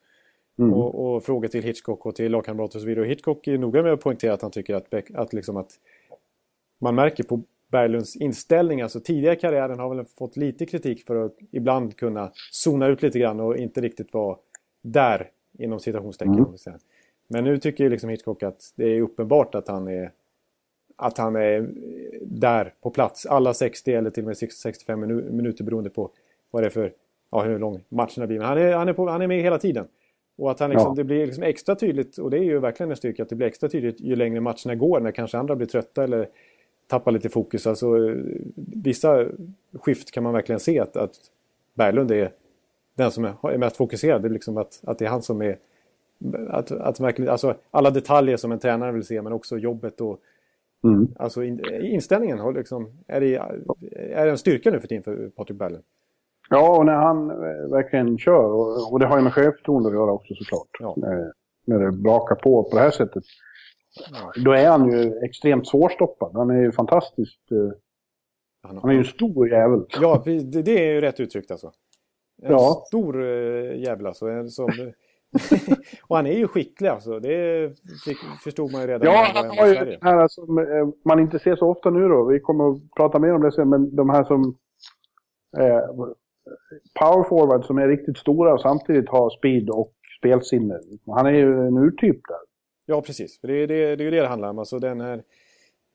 Mm. 0.58 0.74
Och, 0.74 1.14
och 1.14 1.24
frågor 1.24 1.48
till 1.48 1.62
Hitchcock 1.62 2.06
och 2.06 2.14
till 2.14 2.32
lagkamrater 2.32 2.76
och 2.76 2.80
så 2.80 2.86
vidare. 2.86 3.04
Och 3.04 3.10
Hitchcock 3.10 3.46
är 3.46 3.58
noga 3.58 3.82
med 3.82 3.92
att 3.92 4.00
poängtera 4.00 4.32
att 4.32 4.42
han 4.42 4.50
tycker 4.50 4.74
att, 4.74 4.94
att, 5.14 5.32
liksom 5.32 5.56
att 5.56 5.70
man 6.80 6.94
märker 6.94 7.24
på 7.24 7.42
Berglunds 7.74 8.16
inställning. 8.16 8.82
Alltså 8.82 9.00
tidigare 9.00 9.34
i 9.34 9.38
karriären 9.38 9.78
har 9.78 9.94
väl 9.94 10.04
fått 10.04 10.36
lite 10.36 10.66
kritik 10.66 11.06
för 11.06 11.24
att 11.24 11.36
ibland 11.50 11.96
kunna 11.96 12.30
zona 12.50 12.86
ut 12.86 13.02
lite 13.02 13.18
grann 13.18 13.40
och 13.40 13.56
inte 13.56 13.80
riktigt 13.80 14.14
vara 14.14 14.36
där 14.82 15.30
inom 15.58 15.80
citationstecken. 15.80 16.34
Mm. 16.34 16.78
Men 17.28 17.44
nu 17.44 17.58
tycker 17.58 17.84
ju 17.84 17.90
liksom 17.90 18.10
Hitchcock 18.10 18.42
att 18.42 18.72
det 18.76 18.84
är 18.84 19.00
uppenbart 19.00 19.54
att 19.54 19.68
han 19.68 19.88
är 19.88 20.12
att 20.96 21.18
han 21.18 21.36
är 21.36 21.68
där 22.22 22.74
på 22.80 22.90
plats 22.90 23.26
alla 23.26 23.54
60 23.54 23.94
eller 23.94 24.10
till 24.10 24.22
och 24.22 24.26
med 24.26 24.36
65 24.36 25.00
minuter 25.36 25.64
beroende 25.64 25.90
på 25.90 26.10
vad 26.50 26.62
det 26.62 26.66
är 26.66 26.70
för, 26.70 26.92
ja, 27.30 27.42
hur 27.42 27.58
lång 27.58 27.80
matchen 27.88 28.26
blir. 28.26 28.38
Men 28.38 28.48
han 28.48 28.58
är, 28.58 28.72
han 28.72 28.88
är, 28.88 28.92
på, 28.92 29.08
han 29.08 29.22
är 29.22 29.26
med 29.26 29.42
hela 29.42 29.58
tiden. 29.58 29.86
Och 30.36 30.50
att 30.50 30.60
han 30.60 30.70
liksom, 30.70 30.88
ja. 30.88 30.94
det 30.94 31.04
blir 31.04 31.26
liksom 31.26 31.42
extra 31.42 31.74
tydligt, 31.74 32.18
och 32.18 32.30
det 32.30 32.38
är 32.38 32.42
ju 32.42 32.58
verkligen 32.58 32.90
en 32.90 32.96
styrka, 32.96 33.22
att 33.22 33.28
det 33.28 33.36
blir 33.36 33.46
extra 33.46 33.68
tydligt 33.68 34.00
ju 34.00 34.16
längre 34.16 34.40
matcherna 34.40 34.74
går 34.74 35.00
när 35.00 35.12
kanske 35.12 35.38
andra 35.38 35.56
blir 35.56 35.66
trötta 35.66 36.04
eller 36.04 36.28
tappar 36.86 37.12
lite 37.12 37.28
fokus. 37.28 37.66
Alltså, 37.66 37.86
vissa 38.84 39.26
skift 39.72 40.10
kan 40.10 40.22
man 40.22 40.32
verkligen 40.32 40.60
se 40.60 40.80
att, 40.80 40.96
att 40.96 41.12
Berglund 41.74 42.10
är 42.10 42.32
den 42.94 43.10
som 43.10 43.24
är 43.24 43.58
mest 43.58 43.76
fokuserad. 43.76 44.22
Det 44.22 44.28
är 44.28 44.30
liksom 44.30 44.56
att, 44.56 44.80
att 44.84 44.98
det 44.98 45.04
är 45.04 45.08
han 45.08 45.22
som 45.22 45.42
är... 45.42 45.58
Att, 46.48 46.70
att 46.70 47.00
verkligen, 47.00 47.30
alltså, 47.30 47.54
alla 47.70 47.90
detaljer 47.90 48.36
som 48.36 48.52
en 48.52 48.58
tränare 48.58 48.92
vill 48.92 49.04
se, 49.04 49.22
men 49.22 49.32
också 49.32 49.58
jobbet 49.58 50.00
och 50.00 50.20
mm. 50.84 51.08
alltså, 51.18 51.42
in, 51.42 51.60
inställningen. 51.80 52.54
Liksom, 52.54 52.92
är, 53.06 53.20
det, 53.20 53.36
är 53.92 54.24
det 54.24 54.30
en 54.30 54.38
styrka 54.38 54.70
nu 54.70 54.80
för 54.80 54.88
tiden 54.88 55.02
för 55.02 55.30
Patrik 55.36 55.58
Berglund? 55.58 55.84
Ja, 56.50 56.78
och 56.78 56.86
när 56.86 56.96
han 56.96 57.30
eh, 57.30 57.70
verkligen 57.70 58.18
kör, 58.18 58.44
och, 58.44 58.92
och 58.92 59.00
det 59.00 59.06
har 59.06 59.16
ju 59.16 59.22
med 59.22 59.32
självförtroende 59.32 59.88
att 59.88 59.94
göra 59.94 60.12
också 60.12 60.34
såklart. 60.34 60.68
Ja. 60.80 60.94
När, 60.96 61.32
när 61.64 61.78
det 61.78 61.92
brakar 61.92 62.34
på 62.34 62.62
på 62.62 62.76
det 62.76 62.82
här 62.82 62.90
sättet. 62.90 63.22
Då 64.44 64.52
är 64.52 64.68
han 64.68 64.90
ju 64.92 65.18
extremt 65.24 65.68
svårstoppad. 65.68 66.30
Han 66.34 66.50
är 66.50 66.62
ju 66.62 66.72
fantastiskt... 66.72 67.52
Eh, 67.52 67.78
han 68.62 68.90
är 68.90 68.92
ju 68.92 68.98
en 68.98 69.04
stor 69.04 69.48
jävel. 69.48 69.86
Ja, 70.00 70.22
det, 70.64 70.68
är 70.68 70.94
ju 70.94 71.00
rätt 71.00 71.20
uttryckt 71.20 71.50
alltså. 71.50 71.72
En 72.42 72.52
ja. 72.52 72.84
stor 72.86 73.20
uh, 73.20 73.78
jävel 73.78 74.06
alltså. 74.06 74.26
En 74.26 74.50
som, 74.50 74.68
och 76.08 76.16
han 76.16 76.26
är 76.26 76.32
ju 76.32 76.48
skicklig 76.48 76.88
alltså. 76.88 77.20
Det 77.20 77.72
förstod 78.44 78.72
man 78.72 78.80
ju 78.80 78.86
redan. 78.86 79.06
Ja, 79.06 79.26
han 79.34 79.58
har 79.58 79.66
ju 79.66 79.74
det 79.74 79.98
här 80.02 80.28
som 80.28 80.58
eh, 80.58 80.88
man 81.04 81.20
inte 81.20 81.38
ser 81.38 81.56
så 81.56 81.68
ofta 81.70 81.90
nu 81.90 82.08
då. 82.08 82.24
Vi 82.24 82.40
kommer 82.40 82.70
att 82.70 82.78
prata 82.96 83.18
mer 83.18 83.34
om 83.34 83.42
det 83.42 83.52
sen. 83.52 83.68
Men 83.68 83.96
de 83.96 84.10
här 84.10 84.24
som... 84.24 84.58
Eh, 85.56 85.80
power 87.00 87.28
forward 87.28 87.64
som 87.64 87.78
är 87.78 87.88
riktigt 87.88 88.18
stora 88.18 88.54
och 88.54 88.60
samtidigt 88.60 89.08
har 89.08 89.30
speed 89.30 89.70
och 89.70 89.92
spelsinne. 90.18 90.80
Han 91.06 91.26
är 91.26 91.30
ju 91.30 91.66
en 91.66 91.78
urtyp 91.78 92.20
där. 92.28 92.53
Ja, 92.86 93.02
precis. 93.02 93.40
För 93.40 93.48
det 93.48 93.54
är, 93.54 93.66
det, 93.66 93.96
det 93.96 94.02
är 94.02 94.04
ju 94.04 94.10
det 94.10 94.20
det 94.20 94.26
handlar 94.26 94.50
om. 94.50 94.58
Alltså 94.58 94.78
den 94.78 95.00
här, 95.00 95.22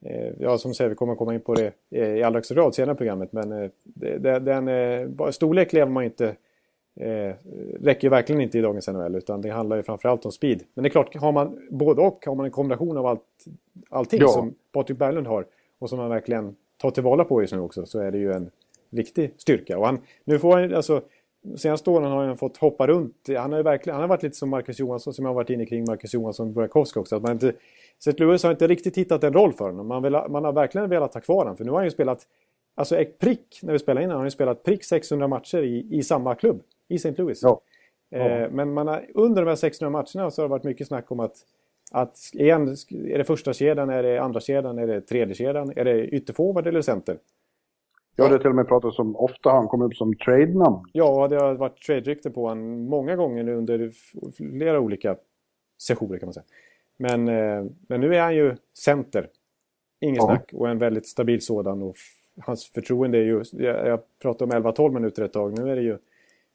eh, 0.05 0.33
ja, 0.39 0.57
som 0.57 0.73
säger, 0.73 0.89
vi 0.89 0.95
kommer 0.95 1.15
komma 1.15 1.33
in 1.33 1.41
på 1.41 1.53
det 1.53 1.73
eh, 1.91 2.15
i 2.15 2.23
allra 2.23 2.37
högsta 2.37 2.55
grad 2.55 2.75
senare 2.75 2.93
i 2.93 2.97
programmet. 2.97 3.31
Men 3.31 3.51
eh, 3.51 3.69
det, 3.83 4.39
den, 4.39 4.67
eh, 4.67 5.29
storlek 5.31 5.73
lever 5.73 5.91
man 5.91 6.03
inte 6.03 6.35
eh, 6.99 7.33
räcker 7.81 8.03
ju 8.03 8.09
verkligen 8.09 8.41
inte 8.41 8.57
i 8.57 8.61
dagens 8.61 8.87
NHL 8.87 9.15
utan 9.15 9.41
det 9.41 9.49
handlar 9.49 9.77
ju 9.77 9.83
framförallt 9.83 10.25
om 10.25 10.31
speed. 10.31 10.63
Men 10.73 10.83
det 10.83 10.87
är 10.87 10.91
klart, 10.91 11.15
har 11.15 11.31
man 11.31 11.67
både 11.69 12.01
och, 12.01 12.25
har 12.25 12.35
man 12.35 12.45
en 12.45 12.51
kombination 12.51 12.97
av 12.97 13.05
allt, 13.05 13.45
allting 13.89 14.19
ja. 14.21 14.27
som 14.27 14.55
Patrik 14.71 14.97
Berglund 14.97 15.27
har 15.27 15.45
och 15.79 15.89
som 15.89 15.99
man 15.99 16.09
verkligen 16.09 16.55
tar 16.77 16.91
tillvara 16.91 17.23
på 17.23 17.41
just 17.41 17.53
nu 17.53 17.59
också 17.59 17.85
så 17.85 17.99
är 17.99 18.11
det 18.11 18.17
ju 18.17 18.33
en 18.33 18.51
riktig 18.89 19.33
styrka. 19.37 19.77
Och 19.77 19.85
han, 19.85 19.99
nu 20.23 20.39
får 20.39 20.57
han, 20.57 20.73
alltså, 20.73 21.01
senaste 21.57 21.89
åren 21.89 22.11
har 22.11 22.25
han 22.25 22.37
fått 22.37 22.57
hoppa 22.57 22.87
runt. 22.87 23.29
Han 23.37 23.53
har, 23.53 23.63
verkligen, 23.63 23.95
han 23.95 24.01
har 24.01 24.07
varit 24.07 24.23
lite 24.23 24.35
som 24.35 24.49
Marcus 24.49 24.79
Johansson, 24.79 25.13
som 25.13 25.25
jag 25.25 25.29
har 25.29 25.35
varit 25.35 25.49
inne 25.49 25.65
kring 25.65 25.85
Marcus 25.87 26.13
Johansson 26.13 26.47
och 26.47 26.53
Burakovsky 26.53 26.99
också. 26.99 27.15
Att 27.15 27.21
man 27.21 27.31
inte, 27.31 27.53
St. 27.99 28.23
Louis 28.23 28.43
har 28.43 28.51
inte 28.51 28.67
riktigt 28.67 28.97
hittat 28.97 29.23
en 29.23 29.33
roll 29.33 29.53
för 29.53 29.65
honom. 29.65 29.87
Man, 29.87 30.03
vill, 30.03 30.11
man 30.11 30.43
har 30.43 30.53
verkligen 30.53 30.89
velat 30.89 31.13
ha 31.13 31.21
kvar 31.21 31.37
honom. 31.37 31.57
För 31.57 31.65
nu 31.65 31.71
har 31.71 31.77
han 31.77 31.85
ju 31.85 31.91
spelat, 31.91 32.27
alltså 32.75 33.05
prick, 33.19 33.59
när 33.61 33.73
vi 33.73 33.79
spelar 33.79 34.01
in 34.01 34.09
han 34.09 34.17
har 34.17 34.25
ju 34.25 34.31
spelat 34.31 34.63
prick 34.63 34.83
600 34.83 35.27
matcher 35.27 35.63
i, 35.63 35.87
i 35.91 36.03
samma 36.03 36.35
klubb, 36.35 36.61
i 36.87 36.95
St. 36.95 37.13
Louis. 37.17 37.43
Ja. 37.43 37.61
Eh, 38.11 38.49
men 38.51 38.73
man 38.73 38.87
har, 38.87 39.05
under 39.13 39.41
de 39.41 39.47
här 39.47 39.55
600 39.55 39.89
matcherna 39.89 40.31
så 40.31 40.41
har 40.41 40.47
det 40.47 40.51
varit 40.51 40.63
mycket 40.63 40.87
snack 40.87 41.11
om 41.11 41.19
att 41.19 41.35
att 41.91 42.17
igen, 42.33 42.75
är 42.91 43.17
det 43.17 43.23
första 43.23 43.53
kedjan, 43.53 43.89
är 43.89 44.03
det 44.03 44.17
andra 44.17 44.39
kedjan, 44.39 44.77
är 44.77 44.87
det 44.87 45.01
tredje 45.01 45.35
kedjan, 45.35 45.73
är 45.75 45.85
det 45.85 46.07
ytterforward 46.07 46.67
eller 46.67 46.81
center? 46.81 47.17
Ja, 48.19 48.27
det 48.27 48.33
har 48.33 48.39
till 48.39 48.49
och 48.49 48.55
med 48.55 48.67
pratats 48.67 48.99
om, 48.99 49.15
ofta 49.15 49.49
han 49.49 49.67
kommer 49.67 49.85
upp 49.85 49.95
som 49.95 50.15
trade-namn. 50.15 50.85
Ja, 50.91 51.27
det 51.27 51.35
har 51.35 51.53
varit 51.53 51.87
trade-rykte 51.87 52.29
på 52.29 52.47
honom 52.47 52.85
många 52.85 53.15
gånger 53.15 53.43
nu 53.43 53.55
under 53.55 53.91
flera 54.37 54.79
olika 54.79 55.15
sessioner 55.81 56.17
kan 56.17 56.27
man 56.27 56.33
säga. 56.33 56.45
Men, 56.97 57.27
eh, 57.27 57.65
men 57.87 58.01
nu 58.01 58.15
är 58.15 58.21
han 58.21 58.35
ju 58.35 58.55
center. 58.77 59.29
Inget 60.01 60.17
ja. 60.17 60.25
snack. 60.25 60.49
Och 60.53 60.69
en 60.69 60.77
väldigt 60.77 61.07
stabil 61.07 61.41
sådan. 61.41 61.83
Och 61.83 61.95
hans 62.41 62.71
förtroende 62.71 63.17
är 63.17 63.23
ju... 63.23 63.43
Jag, 63.51 63.87
jag 63.87 63.99
pratade 64.21 64.57
om 64.57 64.63
11-12 64.63 64.91
minuter 64.91 65.23
ett 65.23 65.33
tag. 65.33 65.59
Nu 65.59 65.71
är 65.71 65.75
det 65.75 65.81
ju 65.81 65.97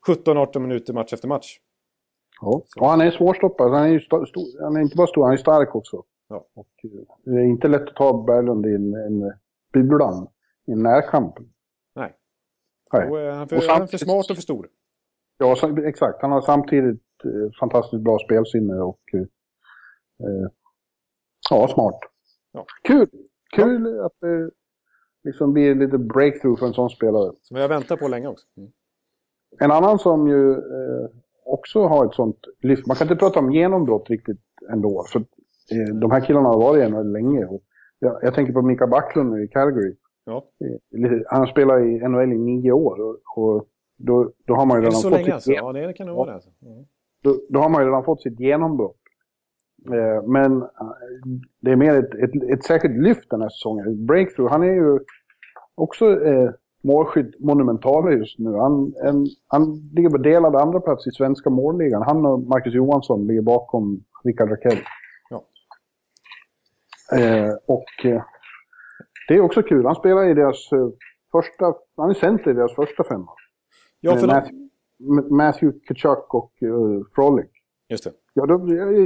17-18 0.07 0.59
minuter 0.59 0.93
match 0.93 1.13
efter 1.13 1.29
match. 1.29 1.59
Ja, 2.41 2.63
och 2.77 2.89
han 2.89 3.01
är 3.01 3.11
svårstoppad. 3.11 3.73
Han 3.73 3.85
är, 3.85 3.89
ju 3.89 4.01
han 4.61 4.77
är 4.77 4.81
inte 4.81 4.97
bara 4.97 5.07
stor, 5.07 5.25
han 5.25 5.33
är 5.33 5.37
stark 5.37 5.75
också. 5.75 6.03
Ja. 6.29 6.45
Och 6.55 6.69
eh, 6.85 6.91
det 7.25 7.41
är 7.41 7.45
inte 7.45 7.69
lätt 7.69 7.89
att 7.89 7.97
ta 7.97 8.23
Berglund 8.23 8.67
i 8.67 8.75
en, 8.75 8.95
en 8.95 9.33
bulan 9.73 10.29
i 10.67 10.73
en 10.73 10.83
Nej. 12.99 13.11
Och, 13.11 13.21
eh, 13.21 13.35
han, 13.35 13.49
för, 13.49 13.57
och 13.57 13.63
han 13.63 13.83
är 13.83 13.87
för 13.87 13.99
smart 13.99 14.31
och 14.31 14.37
för 14.37 14.43
stor. 14.43 14.69
Ja, 15.39 15.57
exakt. 15.85 16.23
Han 16.23 16.33
har 16.33 16.41
samtidigt 16.41 17.03
eh, 17.25 17.53
fantastiskt 17.61 18.03
bra 18.03 18.19
spelsinne 18.19 18.75
och 18.75 19.01
eh, 19.13 19.21
eh 19.21 20.49
ja, 21.51 21.69
smart. 21.69 21.99
Ja. 22.53 22.67
Kul! 22.83 23.09
Kul 23.57 23.97
ja. 23.97 24.07
att 24.07 24.13
det 24.21 24.51
liksom 25.25 25.53
blir 25.53 25.75
lite 25.75 25.99
breakthrough 25.99 26.59
för 26.59 26.67
en 26.67 26.75
sån 26.75 26.91
spelare. 26.91 27.33
Som 27.43 27.57
jag 27.57 27.69
väntat 27.69 27.99
på 27.99 28.09
länge 28.09 28.29
också. 28.29 28.47
Mm. 28.57 28.71
En 29.61 29.71
annan 29.71 29.99
som 29.99 30.29
ju 30.29 30.53
eh, 30.53 31.09
också 31.45 31.87
har 31.87 32.07
ett 32.07 32.15
sånt 32.15 32.39
lyft. 32.61 32.87
Man 32.87 32.97
kan 32.97 33.05
inte 33.05 33.17
prata 33.17 33.39
om 33.39 33.53
genombrott 33.53 34.11
riktigt 34.11 34.41
ändå. 34.73 35.05
För 35.13 35.21
eh, 35.21 35.95
de 35.95 36.11
här 36.11 36.21
killarna 36.21 36.49
har 36.49 36.59
varit 36.59 36.89
i 36.89 37.05
länge. 37.05 37.45
Och 37.45 37.63
jag, 37.99 38.19
jag 38.23 38.35
tänker 38.35 38.53
på 38.53 38.63
Mika 38.63 38.87
Backlund 38.87 39.39
i 39.39 39.49
Calgary. 39.49 39.97
Ja. 40.25 40.45
Han 41.27 41.47
spelar 41.47 41.87
i 41.87 42.09
NHL 42.09 42.33
i 42.33 42.39
nio 42.39 42.73
år 42.73 43.01
och, 43.01 43.39
och 43.39 43.67
då, 43.97 44.33
då 44.47 44.55
har 44.55 44.67
man 44.67 44.77
ju 44.77 44.87
redan 44.87 45.03
fått 45.03 45.11
länge 45.11 45.25
sitt... 45.25 45.35
Alltså? 45.35 45.53
Ja, 45.53 45.73
det 45.73 45.93
kan 45.93 46.07
det 46.07 46.13
vara 46.13 46.27
det 46.27 46.35
alltså. 46.35 46.51
Mm. 46.63 46.85
Då, 47.23 47.37
då, 47.49 47.61
har 47.61 47.69
man 47.69 47.83
ju 47.83 47.89
redan 47.89 48.05
fått 48.05 48.23
sitt 48.23 48.41
genombrott. 48.41 48.97
Eh, 49.93 50.23
men 50.27 50.63
eh, 50.63 50.69
det 51.61 51.71
är 51.71 51.77
mer 51.77 51.99
ett, 51.99 52.15
ett, 52.15 52.51
ett 52.51 52.65
särskilt 52.65 53.03
lyft 53.03 53.31
den 53.31 53.43
här 53.43 53.49
säsongen. 53.49 54.07
Breakthrough, 54.07 54.53
han 54.53 54.63
är 54.63 54.75
ju 54.75 54.99
också 55.75 56.25
eh, 56.25 56.51
målskytt 56.83 57.41
monumental 57.41 58.19
just 58.19 58.39
nu. 58.39 58.53
Han, 58.53 58.95
en, 59.03 59.27
han 59.47 59.91
ligger 59.93 60.11
på 60.11 60.19
delad 60.19 60.57
andra 60.57 60.81
plats 60.81 61.07
i 61.07 61.11
svenska 61.11 61.51
målligan. 61.51 62.03
Han 62.03 62.27
och 62.27 62.41
Marcus 62.41 62.75
Johansson 62.75 63.27
ligger 63.27 63.43
bakom 63.43 64.05
Rickard 64.25 64.51
Rakell. 64.51 64.79
Ja. 65.31 65.45
Eh, 67.19 67.55
och 67.67 68.05
eh, 68.05 68.23
det 69.29 69.35
är 69.35 69.41
också 69.41 69.63
kul. 69.63 69.87
Han 69.87 69.95
spelar 69.95 70.31
i 70.31 70.35
deras 70.35 70.73
uh, 70.73 70.91
första, 71.33 71.75
han 71.97 72.11
är 72.11 72.15
center 72.15 72.51
i 72.51 72.55
deras 72.55 72.75
första 72.75 73.05
femma. 73.05 73.31
Ja, 74.01 74.17
för 74.17 74.27
Matthew, 74.27 74.69
Matthew 75.31 75.79
Kachuk 75.87 76.35
och 76.35 76.53
uh, 76.63 77.03
Frolic. 77.15 77.51
Just 77.89 78.05
det. 78.05 78.13
Ja, 78.35 78.47
då, 78.47 78.59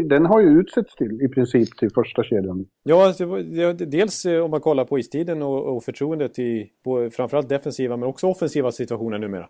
den 0.05 0.27
har 0.27 0.41
ju 0.41 0.49
utsetts 0.49 0.95
till 0.95 1.23
i 1.23 1.29
princip 1.29 1.77
till 1.79 1.91
första 1.91 2.23
kedjan. 2.23 2.67
Ja, 2.83 3.07
alltså, 3.07 3.27
dels 3.73 4.25
eh, 4.25 4.45
om 4.45 4.51
man 4.51 4.61
kollar 4.61 4.85
på 4.85 4.99
istiden 4.99 5.43
och, 5.43 5.77
och 5.77 5.85
förtroendet 5.85 6.39
i 6.39 6.73
på, 6.85 7.11
framförallt 7.11 7.49
defensiva 7.49 7.97
men 7.97 8.09
också 8.09 8.27
offensiva 8.27 8.73
situationer 8.73 9.19
numera. 9.19 9.49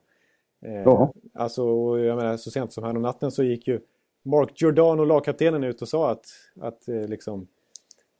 Eh, 0.66 0.82
ja. 0.84 1.12
Alltså, 1.34 1.62
jag 1.98 2.16
menar, 2.16 2.36
så 2.36 2.50
sent 2.50 2.72
som 2.72 2.84
här 2.84 2.96
om 2.96 3.02
natten 3.02 3.30
så 3.30 3.42
gick 3.42 3.68
ju 3.68 3.80
Mark 4.24 4.62
Giordano, 4.62 5.04
lagkaptenen, 5.04 5.64
ut 5.64 5.82
och 5.82 5.88
sa 5.88 6.10
att, 6.10 6.24
att, 6.60 7.08
liksom, 7.08 7.46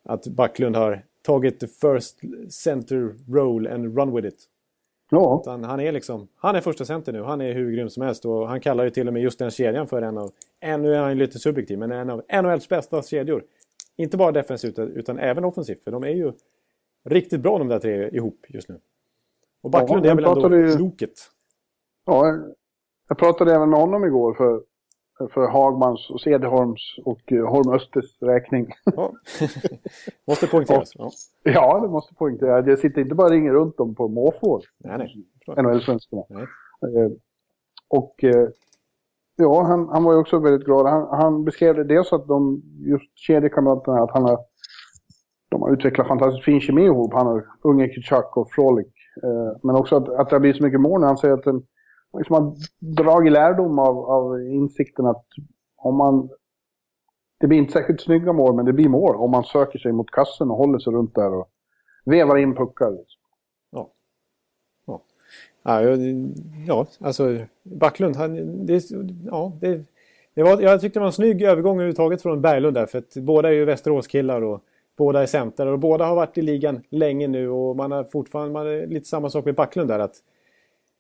att 0.04 0.26
Backlund 0.26 0.76
har 0.76 1.04
tagit 1.28 1.60
the 1.60 1.66
first 1.66 2.20
center 2.50 3.14
role 3.28 3.74
and 3.74 3.96
run 3.96 4.14
with 4.14 4.28
it. 4.28 4.44
Ja. 5.10 5.40
Utan 5.42 5.64
han 5.64 5.80
är 5.80 5.92
liksom, 5.92 6.28
han 6.36 6.56
är 6.56 6.60
första 6.60 6.84
center 6.84 7.12
nu. 7.12 7.22
Han 7.22 7.40
är 7.40 7.52
hur 7.52 7.72
grym 7.72 7.90
som 7.90 8.02
helst. 8.02 8.24
Och 8.24 8.48
han 8.48 8.60
kallar 8.60 8.84
ju 8.84 8.90
till 8.90 9.06
och 9.06 9.14
med 9.14 9.22
just 9.22 9.38
den 9.38 9.50
kedjan 9.50 9.86
för 9.86 10.02
en 10.02 10.18
av, 10.18 10.32
en, 10.60 10.82
nu 10.82 10.94
är 10.94 11.00
han 11.00 11.18
lite 11.18 11.38
subjektiv, 11.38 11.78
men 11.78 11.92
en 11.92 12.10
av 12.10 12.22
NHLs 12.42 12.68
bästa 12.68 13.02
kedjor. 13.02 13.44
Inte 13.96 14.16
bara 14.16 14.32
defensivt 14.32 14.78
utan 14.78 15.18
även 15.18 15.44
offensivt. 15.44 15.84
För 15.84 15.90
de 15.90 16.04
är 16.04 16.08
ju 16.08 16.32
riktigt 17.04 17.40
bra 17.40 17.58
de 17.58 17.68
där 17.68 17.78
tre 17.78 18.08
ihop 18.08 18.46
just 18.48 18.68
nu. 18.68 18.80
Och 19.62 19.70
Backlund 19.70 20.06
ja, 20.06 20.10
är 20.10 20.14
väl 20.14 20.24
ändå 20.24 20.56
ju... 20.56 20.78
loket. 20.78 21.30
Ja, 22.06 22.38
jag 23.08 23.18
pratade 23.18 23.54
även 23.54 23.70
med 23.70 23.80
honom 23.80 24.04
igår 24.04 24.34
för 24.34 24.62
för 25.30 25.48
Hagmans 25.48 26.10
och 26.10 26.20
Cederholms 26.20 26.98
och 27.04 27.32
uh, 27.32 27.46
Holm 27.46 27.72
Östers 27.72 28.22
räkning. 28.22 28.72
Ja. 28.84 29.12
måste 30.26 30.46
poängteras. 30.46 30.92
Ja. 30.94 31.10
ja, 31.42 31.80
det 31.80 31.88
måste 31.88 32.14
poängteras. 32.14 32.66
Jag 32.66 32.78
sitter 32.78 33.00
inte 33.00 33.14
bara 33.14 33.28
ringer 33.28 33.52
runt 33.52 33.76
dem 33.76 33.94
på 33.94 34.08
måfå. 34.08 34.60
NHL-svenskarna. 35.46 36.22
Uh, 36.86 37.10
och 37.88 38.14
uh, 38.24 38.48
ja, 39.36 39.62
han, 39.62 39.88
han 39.88 40.04
var 40.04 40.12
ju 40.12 40.18
också 40.18 40.38
väldigt 40.38 40.66
glad. 40.66 40.86
Han, 40.86 41.20
han 41.20 41.44
beskrev 41.44 41.74
det 41.74 41.84
dels 41.84 42.12
att 42.12 42.28
de, 42.28 42.62
just 42.78 43.18
kedjekamraterna, 43.18 44.02
att 44.02 44.10
han 44.10 44.22
har, 44.22 44.38
de 45.48 45.62
har 45.62 45.72
utvecklat 45.72 46.08
fantastiskt 46.08 46.44
fin 46.44 46.60
kemi 46.60 46.84
ihop, 46.84 47.14
han 47.14 47.26
och 47.26 47.42
unge 47.62 47.88
Kitchak 47.88 48.36
och 48.36 48.50
Frolik. 48.50 48.92
Eh, 49.22 49.58
men 49.62 49.76
också 49.76 49.96
att, 49.96 50.08
att 50.08 50.28
det 50.28 50.34
har 50.34 50.40
blivit 50.40 50.56
så 50.56 50.62
mycket 50.62 50.80
mål 50.80 51.02
han 51.02 51.16
säger 51.16 51.34
att 51.34 51.44
den 51.44 51.62
liksom 52.18 52.34
har 52.34 52.54
dragit 52.78 53.32
lärdom 53.32 53.78
av, 53.78 53.98
av 53.98 54.42
insikten 54.42 55.06
att 55.06 55.24
om 55.76 55.96
man... 55.96 56.28
Det 57.40 57.46
blir 57.46 57.58
inte 57.58 57.72
särskilt 57.72 58.00
snygga 58.00 58.32
mål, 58.32 58.54
men 58.54 58.64
det 58.64 58.72
blir 58.72 58.88
mål 58.88 59.16
om 59.16 59.30
man 59.30 59.44
söker 59.44 59.78
sig 59.78 59.92
mot 59.92 60.10
kassen 60.10 60.50
och 60.50 60.56
håller 60.56 60.78
sig 60.78 60.92
runt 60.92 61.14
där 61.14 61.34
och 61.34 61.48
vevar 62.04 62.36
in 62.36 62.54
puckar. 62.54 62.90
Liksom. 62.90 63.20
Ja. 63.70 63.90
Ja. 64.86 65.00
Ja, 65.62 65.96
ja, 66.66 66.86
alltså 67.00 67.36
Backlund, 67.62 68.16
han, 68.16 68.66
det, 68.66 68.90
ja, 69.26 69.52
det, 69.60 69.84
det 70.34 70.42
var, 70.42 70.60
jag 70.60 70.80
tyckte 70.80 70.98
det 70.98 71.00
var 71.00 71.06
en 71.06 71.12
snygg 71.12 71.42
övergång 71.42 71.76
överhuvudtaget 71.76 72.22
från 72.22 72.40
Berglund 72.40 72.74
där. 72.74 72.86
För 72.86 72.98
att 72.98 73.14
båda 73.14 73.48
är 73.48 73.52
ju 73.52 73.64
Västeråskillar 73.64 74.42
och 74.42 74.62
båda 74.96 75.22
är 75.22 75.26
center. 75.26 75.66
Och 75.66 75.78
båda 75.78 76.06
har 76.06 76.16
varit 76.16 76.38
i 76.38 76.42
ligan 76.42 76.82
länge 76.90 77.28
nu 77.28 77.48
och 77.48 77.76
man 77.76 77.92
har 77.92 78.04
fortfarande 78.04 78.52
man 78.52 78.66
är 78.66 78.86
lite 78.86 79.08
samma 79.08 79.30
sak 79.30 79.44
med 79.44 79.54
Backlund 79.54 79.88
där. 79.88 79.98
Att 79.98 80.14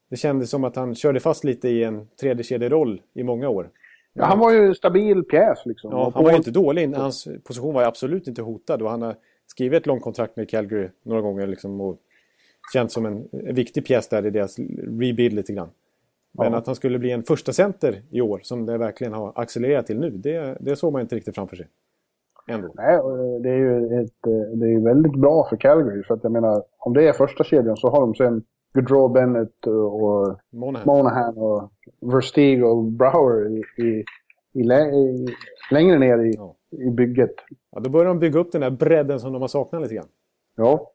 det 0.08 0.16
kändes 0.16 0.50
som 0.50 0.64
att 0.64 0.76
han 0.76 0.94
körde 0.94 1.20
fast 1.20 1.44
lite 1.44 1.68
i 1.68 1.84
en 1.84 2.08
tredje 2.20 2.44
kedjeroll 2.44 3.02
i 3.14 3.22
många 3.22 3.48
år. 3.48 3.70
Ja, 4.12 4.24
han 4.24 4.38
var 4.38 4.52
ju 4.52 4.74
stabil 4.74 5.24
pjäs 5.24 5.66
liksom. 5.66 5.90
Ja, 5.92 6.12
han 6.14 6.24
var 6.24 6.30
ju 6.30 6.36
inte 6.36 6.50
dålig. 6.50 6.94
Hans 6.94 7.28
position 7.44 7.74
var 7.74 7.82
absolut 7.82 8.26
inte 8.26 8.42
hotad 8.42 8.82
och 8.82 8.90
han 8.90 9.02
har 9.02 9.16
skrivit 9.46 9.80
ett 9.80 9.86
långt 9.86 10.02
kontrakt 10.02 10.36
med 10.36 10.50
Calgary 10.50 10.88
några 11.02 11.20
gånger 11.20 11.46
liksom 11.46 11.80
och 11.80 11.98
känts 12.72 12.94
som 12.94 13.06
en, 13.06 13.28
en 13.32 13.54
viktig 13.54 13.86
pjäs 13.86 14.08
där 14.08 14.26
i 14.26 14.30
deras 14.30 14.58
rebuild 14.98 15.32
lite 15.32 15.52
grann. 15.52 15.70
Men 16.32 16.52
ja. 16.52 16.58
att 16.58 16.66
han 16.66 16.74
skulle 16.74 16.98
bli 16.98 17.10
en 17.10 17.22
första 17.22 17.52
center 17.52 18.02
i 18.10 18.20
år, 18.20 18.40
som 18.42 18.66
det 18.66 18.78
verkligen 18.78 19.12
har 19.12 19.32
accelererat 19.34 19.86
till 19.86 19.98
nu, 19.98 20.10
det, 20.10 20.56
det 20.60 20.76
såg 20.76 20.92
man 20.92 21.02
inte 21.02 21.16
riktigt 21.16 21.34
framför 21.34 21.56
sig. 21.56 21.66
Ändå. 22.48 22.72
Nej, 22.74 22.98
det 23.42 23.50
är 23.50 23.56
ju 23.56 24.00
ett, 24.00 24.22
det 24.54 24.66
är 24.66 24.84
väldigt 24.84 25.16
bra 25.16 25.46
för 25.50 25.56
Calgary. 25.56 26.02
För 26.02 26.14
att 26.14 26.22
jag 26.22 26.32
menar, 26.32 26.62
om 26.78 26.94
det 26.94 27.08
är 27.08 27.12
första 27.12 27.44
kedjan 27.44 27.76
så 27.76 27.90
har 27.90 28.00
de 28.00 28.14
sen 28.14 28.42
Gaudreau 28.80 29.08
Bennett 29.08 29.66
och 29.66 30.38
Monahan, 30.50 30.86
Monahan 30.86 31.36
och 31.36 31.72
Versteeg 32.00 32.64
och 32.64 32.84
Brower 32.84 33.56
i, 33.56 33.82
i, 33.82 34.04
i, 34.52 34.60
i 34.60 35.26
längre 35.70 35.98
ner 35.98 36.18
i, 36.18 36.34
ja. 36.36 36.54
i 36.70 36.90
bygget. 36.90 37.34
Ja, 37.70 37.80
då 37.80 37.90
börjar 37.90 38.06
de 38.06 38.18
bygga 38.18 38.40
upp 38.40 38.52
den 38.52 38.60
där 38.60 38.70
bredden 38.70 39.20
som 39.20 39.32
de 39.32 39.42
har 39.42 39.48
saknat 39.48 39.82
lite 39.82 39.94
grann. 39.94 40.08
Ja. 40.56 40.92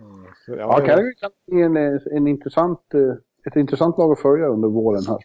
Mm, 0.00 0.26
så, 0.46 0.52
ja, 0.52 0.58
ja 0.58 0.86
Calgary 0.86 1.14
kan 1.14 1.30
bli 1.46 1.62
en, 1.62 1.76
en 2.16 2.26
intressant 2.26 2.94
eh, 2.94 3.14
ett 3.46 3.56
intressant 3.56 3.98
lag 3.98 4.12
att 4.12 4.20
följa 4.20 4.46
under 4.46 4.68
våren 4.68 5.02
här. 5.08 5.18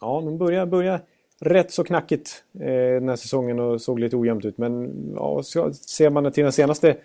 Ja, 0.00 0.22
de 0.24 0.38
börjar, 0.38 0.66
börjar 0.66 1.00
rätt 1.40 1.70
så 1.70 1.84
knackigt 1.84 2.44
eh, 2.54 2.66
den 2.70 3.08
här 3.08 3.16
säsongen 3.16 3.60
och 3.60 3.80
såg 3.80 3.98
lite 3.98 4.16
ojämnt 4.16 4.44
ut. 4.44 4.58
Men 4.58 4.92
ja, 5.14 5.42
ser 5.72 6.10
man 6.10 6.32
till 6.32 6.42
den 6.42 6.52
senaste 6.52 6.96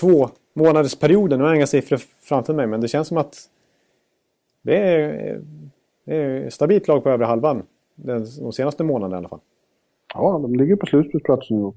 två 0.00 0.28
månadersperioden, 0.52 1.38
nu 1.38 1.44
har 1.44 1.50
jag 1.50 1.56
inga 1.56 1.66
siffror 1.66 2.00
framför 2.20 2.54
mig, 2.54 2.66
men 2.66 2.80
det 2.80 2.88
känns 2.88 3.08
som 3.08 3.16
att 3.16 3.36
det 4.68 4.76
är, 4.76 5.40
det 6.04 6.16
är 6.16 6.50
stabilt 6.50 6.88
lag 6.88 7.02
på 7.02 7.10
övre 7.10 7.24
halvan 7.24 7.62
den, 7.94 8.26
de 8.40 8.52
senaste 8.52 8.84
månaderna 8.84 9.16
i 9.16 9.18
alla 9.18 9.28
fall. 9.28 9.40
Ja, 10.14 10.38
de 10.42 10.54
ligger 10.54 10.76
på 10.76 10.86
slutspelsplats 10.86 11.50
nu 11.50 11.62
och 11.62 11.76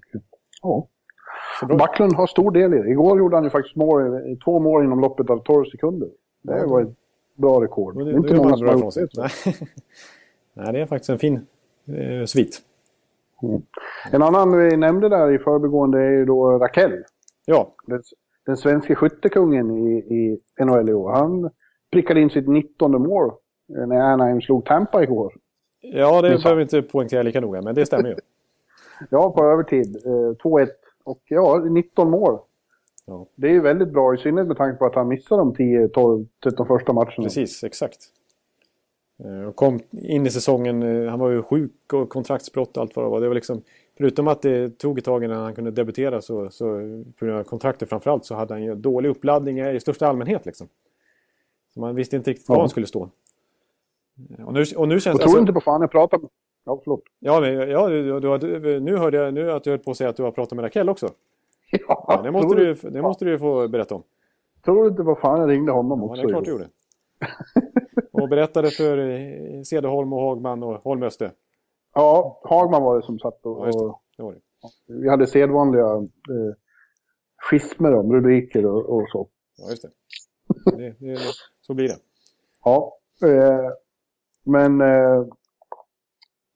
ja. 0.62 0.88
Backlund 1.78 2.14
har 2.14 2.28
stor 2.28 2.52
del 2.52 2.74
i 2.74 2.78
det. 2.78 2.90
Igår 2.90 3.18
gjorde 3.18 3.36
han 3.36 3.44
ju 3.44 3.50
faktiskt 3.50 3.76
mål, 3.76 4.38
två 4.44 4.60
mål 4.60 4.84
inom 4.84 5.00
loppet 5.00 5.30
av 5.30 5.44
12 5.44 5.66
sekunder. 5.66 6.10
Det 6.42 6.66
var 6.66 6.82
ett 6.82 6.96
bra 7.36 7.64
rekord. 7.64 7.98
Det, 7.98 8.04
det 8.04 8.12
är 8.12 8.18
inte 8.18 8.36
många 8.36 8.58
som 8.58 8.68
har 8.68 9.00
det. 9.00 9.10
Nej. 9.18 9.56
Nej, 10.54 10.74
det 10.74 10.80
är 10.80 10.86
faktiskt 10.86 11.10
en 11.10 11.20
fin 11.20 11.48
eh, 11.86 12.26
svit. 12.26 12.62
Mm. 13.44 13.62
En 14.12 14.22
annan 14.22 14.58
vi 14.58 14.78
nämnde 14.78 15.10
där 15.10 15.32
i 15.32 15.40
förbigående 15.40 16.00
är 16.00 16.12
ju 16.12 16.26
då 16.26 16.60
Rakell. 16.60 17.04
Ja. 17.46 17.76
Den, 17.86 18.02
den 18.46 18.58
svenska 18.58 18.96
skyttekungen 18.96 19.72
i, 19.72 19.92
i 19.98 20.40
NHL 20.64 20.90
i 20.90 20.94
år. 20.94 21.12
Han 21.12 21.50
prickade 21.92 22.22
in 22.22 22.30
sitt 22.30 22.48
19 22.48 22.92
mål 22.92 23.32
när 23.68 24.02
Anaheim 24.02 24.42
slog 24.42 24.66
Tampa 24.66 25.04
igår. 25.04 25.34
Ja, 25.82 26.22
det 26.22 26.30
behöver 26.30 26.56
vi 26.56 26.62
inte 26.62 26.82
poängtera 26.82 27.24
lika 27.24 27.42
noga, 27.42 27.62
men 27.62 27.76
det 27.76 27.86
stämmer 27.86 28.10
ju. 28.10 28.16
ja, 29.10 29.32
på 29.32 29.44
övertid. 29.46 29.96
Eh, 30.06 30.10
2-1. 30.10 30.68
Och 31.04 31.22
ja, 31.26 31.58
19 31.70 32.10
mål. 32.10 32.40
Ja. 33.06 33.26
Det 33.36 33.48
är 33.48 33.52
ju 33.52 33.62
väldigt 33.62 33.90
bra, 33.90 34.16
i 34.16 34.18
synnerhet 34.18 34.48
med 34.48 34.58
tanke 34.58 34.78
på 34.78 34.86
att 34.86 34.96
han 34.96 35.08
missade 35.08 35.42
de 35.42 35.56
10, 35.56 35.88
12, 35.88 36.26
13 36.44 36.68
första 36.68 36.94
matcherna. 36.94 37.24
Precis, 37.24 37.64
exakt. 37.64 37.98
Eh, 39.24 39.48
och 39.48 39.56
kom 39.56 39.80
in 39.92 40.26
i 40.26 40.30
säsongen, 40.30 40.84
eh, 40.84 41.10
han 41.10 41.20
var 41.20 41.30
ju 41.30 41.44
sjuk 41.44 41.94
och 41.94 42.10
kontraktsbrott 42.10 42.78
och 42.78 42.82
allt 42.82 42.96
vad 42.96 43.06
det 43.06 43.10
var. 43.10 43.22
Det 43.22 43.28
var 43.28 43.36
liksom, 43.36 43.62
förutom 43.98 44.28
att 44.28 44.42
det 44.42 44.78
tog 44.78 44.98
ett 44.98 45.06
tag 45.06 45.24
innan 45.24 45.44
han 45.44 45.56
kunde 45.56 45.72
debutera 45.72 46.22
så, 46.22 46.50
så 46.50 46.66
på 47.20 47.26
grund 47.26 47.40
av 47.40 47.44
kontraktet 47.44 47.90
framförallt 47.90 48.26
så 48.26 48.36
hade 48.36 48.54
han 48.54 48.64
ju 48.64 48.76
dålig 48.76 49.10
uppladdning 49.10 49.60
i 49.60 49.80
största 49.80 50.08
allmänhet 50.08 50.46
liksom. 50.46 50.68
Så 51.74 51.80
man 51.80 51.96
visste 51.96 52.16
inte 52.16 52.30
riktigt 52.30 52.50
var 52.50 52.60
han 52.60 52.70
skulle 52.70 52.88
stå. 52.88 53.10
Eh, 54.38 54.48
och 54.48 54.54
nu, 54.54 54.64
och 54.78 54.88
nu 54.88 55.00
känns... 55.00 55.06
Jag 55.06 55.16
tror 55.16 55.24
alltså, 55.24 55.40
inte 55.40 55.54
på 55.54 55.62
fan 55.62 55.82
jag 55.82 55.92
pratar 55.92 56.18
med... 56.18 56.30
Ja, 56.66 56.82
förlåt. 56.84 57.04
Ja, 57.20 57.40
men, 57.40 57.54
ja 57.70 57.90
du, 57.90 58.20
du, 58.20 58.60
du, 58.60 58.80
nu 58.80 58.98
hörde 58.98 59.18
jag 59.18 59.34
nu 59.34 59.52
att 59.52 59.64
du 59.64 59.70
höll 59.70 59.80
på 59.80 59.92
att 59.92 59.98
säga 59.98 60.10
att 60.10 60.16
du 60.16 60.24
har 60.24 60.32
pratat 60.32 60.56
med 60.56 60.66
Raquel 60.66 60.90
också. 60.90 61.10
Ja, 61.88 62.06
ja 62.08 62.22
det, 62.22 62.32
måste 62.32 62.56
du, 62.56 62.74
det 62.74 63.02
måste 63.02 63.26
du 63.26 63.40
få 63.40 63.68
berätta 63.68 63.96
om. 63.96 64.04
Tror 64.66 64.84
du 64.84 64.90
inte 64.90 65.04
vad 65.04 65.20
fan 65.20 65.40
jag 65.40 65.50
ringde 65.50 65.72
honom 65.72 66.00
ja, 66.00 66.06
också? 66.06 66.22
Ja, 66.22 66.28
det 66.28 66.32
är 66.32 66.34
klart 66.34 66.46
du 66.46 66.52
gjorde. 66.52 66.70
och 68.24 68.30
berättade 68.30 68.72
för 68.72 68.98
eh, 68.98 69.62
Cederholm 69.62 70.14
och 70.14 70.22
Hagman 70.22 70.64
och 70.64 70.84
Holm 70.84 71.04
Öster. 71.04 71.32
Ja, 71.94 72.42
Hagman 72.44 72.84
var 72.84 72.96
det 72.96 73.06
som 73.06 73.20
satt 73.20 73.46
och... 73.46 73.68
Ja, 73.68 74.02
det. 74.18 74.24
Det 74.24 74.32
det. 74.32 74.42
Vi 74.94 75.10
hade 75.10 75.28
sedvanliga 75.28 75.86
eh, 75.96 76.56
schismer 77.38 77.96
om 77.96 78.14
rubriker 78.14 78.66
och, 78.66 78.90
och, 78.90 79.10
så. 79.10 79.28
Ja, 79.58 79.70
just 79.70 79.82
det. 79.82 79.90
det, 80.78 80.96
det. 81.00 81.18
Så 81.62 81.74
blir 81.74 81.88
det. 81.88 81.98
Ja, 82.64 82.98
eh, 83.24 83.72
men... 84.44 84.82
Eh, 84.82 85.26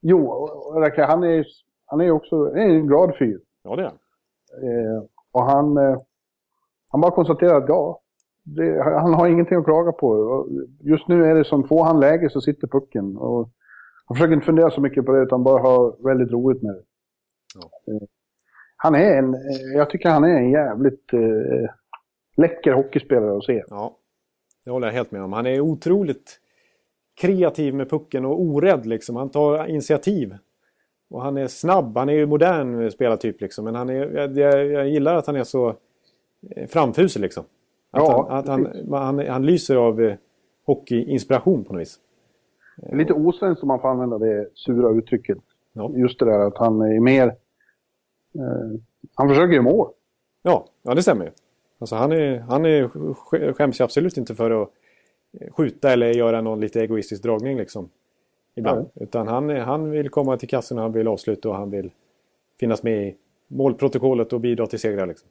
jo, 0.01 0.49
han 0.97 1.23
är, 1.23 1.45
han 1.85 2.01
är 2.01 2.11
också 2.11 2.55
en 2.55 2.87
glad 2.87 3.17
fyr. 3.19 3.39
Ja, 3.63 3.75
det 3.75 3.81
är 3.81 3.85
han. 3.85 3.97
Eh, 4.63 5.03
och 5.31 5.43
han, 5.43 5.77
eh, 5.77 5.97
han 6.87 7.01
bara 7.01 7.11
konstaterar 7.11 7.57
att 7.57 7.69
ja, 7.69 8.01
det, 8.43 8.83
han 8.83 9.13
har 9.13 9.27
ingenting 9.27 9.57
att 9.57 9.65
klaga 9.65 9.91
på. 9.91 10.47
Just 10.79 11.07
nu 11.07 11.25
är 11.25 11.35
det 11.35 11.45
som, 11.45 11.67
får 11.67 11.83
han 11.83 11.99
läge 11.99 12.29
så 12.29 12.41
sitter 12.41 12.67
pucken. 12.67 13.17
Och 13.17 13.49
han 14.05 14.15
försöker 14.15 14.33
inte 14.33 14.45
fundera 14.45 14.71
så 14.71 14.81
mycket 14.81 15.05
på 15.05 15.11
det 15.11 15.21
utan 15.21 15.43
bara 15.43 15.61
ha 15.61 15.97
väldigt 16.03 16.31
roligt 16.31 16.61
med 16.61 16.75
det. 16.75 16.83
Ja. 17.55 17.93
Eh, 17.93 18.01
han 18.75 18.95
är 18.95 19.17
en, 19.17 19.33
eh, 19.33 19.75
jag 19.75 19.89
tycker 19.89 20.09
han 20.09 20.23
är 20.23 20.37
en 20.37 20.51
jävligt 20.51 21.13
eh, 21.13 21.69
läcker 22.37 22.73
hockeyspelare 22.73 23.37
att 23.37 23.43
se. 23.43 23.63
Ja, 23.67 23.97
det 24.65 24.71
håller 24.71 24.87
jag 24.87 24.93
helt 24.93 25.11
med 25.11 25.23
om. 25.23 25.33
Han 25.33 25.45
är 25.45 25.59
otroligt 25.59 26.39
kreativ 27.15 27.73
med 27.75 27.89
pucken 27.89 28.25
och 28.25 28.41
orädd 28.41 28.85
liksom. 28.85 29.15
Han 29.15 29.29
tar 29.29 29.65
initiativ. 29.65 30.35
Och 31.09 31.21
han 31.21 31.37
är 31.37 31.47
snabb, 31.47 31.97
han 31.97 32.09
är 32.09 32.13
ju 32.13 32.25
modern 32.25 32.91
spelartyp 32.91 33.41
liksom. 33.41 33.65
Men 33.65 33.75
han 33.75 33.89
är, 33.89 34.37
jag, 34.37 34.37
jag 34.67 34.89
gillar 34.89 35.15
att 35.15 35.27
han 35.27 35.35
är 35.35 35.43
så 35.43 35.75
eh, 36.55 36.67
framfusig 36.67 37.21
liksom. 37.21 37.43
Att, 37.91 38.01
ja, 38.01 38.27
han, 38.29 38.39
att 38.39 38.47
han, 38.47 38.89
han, 38.91 39.27
han, 39.27 39.45
lyser 39.45 39.75
av 39.75 40.01
eh, 40.01 40.15
hockeyinspiration 40.65 41.63
på 41.63 41.73
något 41.73 41.81
vis. 41.81 41.99
Lite 42.91 43.13
osvenskt 43.13 43.63
om 43.63 43.67
man 43.67 43.79
får 43.79 43.89
använda 43.89 44.17
det 44.17 44.49
sura 44.53 44.97
uttrycket. 44.97 45.37
Ja. 45.73 45.91
Just 45.95 46.19
det 46.19 46.25
där 46.25 46.39
att 46.39 46.57
han 46.57 46.81
är 46.81 46.99
mer... 46.99 47.27
Eh, 48.35 48.79
han 49.15 49.29
försöker 49.29 49.53
ju 49.53 49.61
mål. 49.61 49.89
Ja, 50.41 50.67
ja 50.83 50.93
det 50.93 51.01
stämmer 51.01 51.25
ju. 51.25 51.31
Alltså 51.79 51.95
han, 51.95 52.11
är, 52.11 52.39
han 52.39 52.65
är, 52.65 53.53
skäms 53.53 53.79
ju 53.79 53.83
absolut 53.83 54.17
inte 54.17 54.35
för 54.35 54.61
att 54.61 54.69
skjuta 55.51 55.91
eller 55.91 56.13
göra 56.13 56.41
någon 56.41 56.59
lite 56.59 56.81
egoistisk 56.81 57.23
dragning 57.23 57.57
liksom 57.57 57.89
ibland. 58.55 58.89
Ja. 58.93 59.03
Utan 59.03 59.27
han, 59.27 59.49
han 59.49 59.91
vill 59.91 60.09
komma 60.09 60.37
till 60.37 60.49
kassan, 60.49 60.77
han 60.77 60.91
vill 60.91 61.07
avsluta 61.07 61.49
och 61.49 61.55
han 61.55 61.71
vill 61.71 61.91
finnas 62.59 62.83
med 62.83 63.07
i 63.07 63.15
målprotokollet 63.47 64.33
och 64.33 64.39
bidra 64.39 64.67
till 64.67 64.79
segrar. 64.79 65.07
Liksom. 65.07 65.29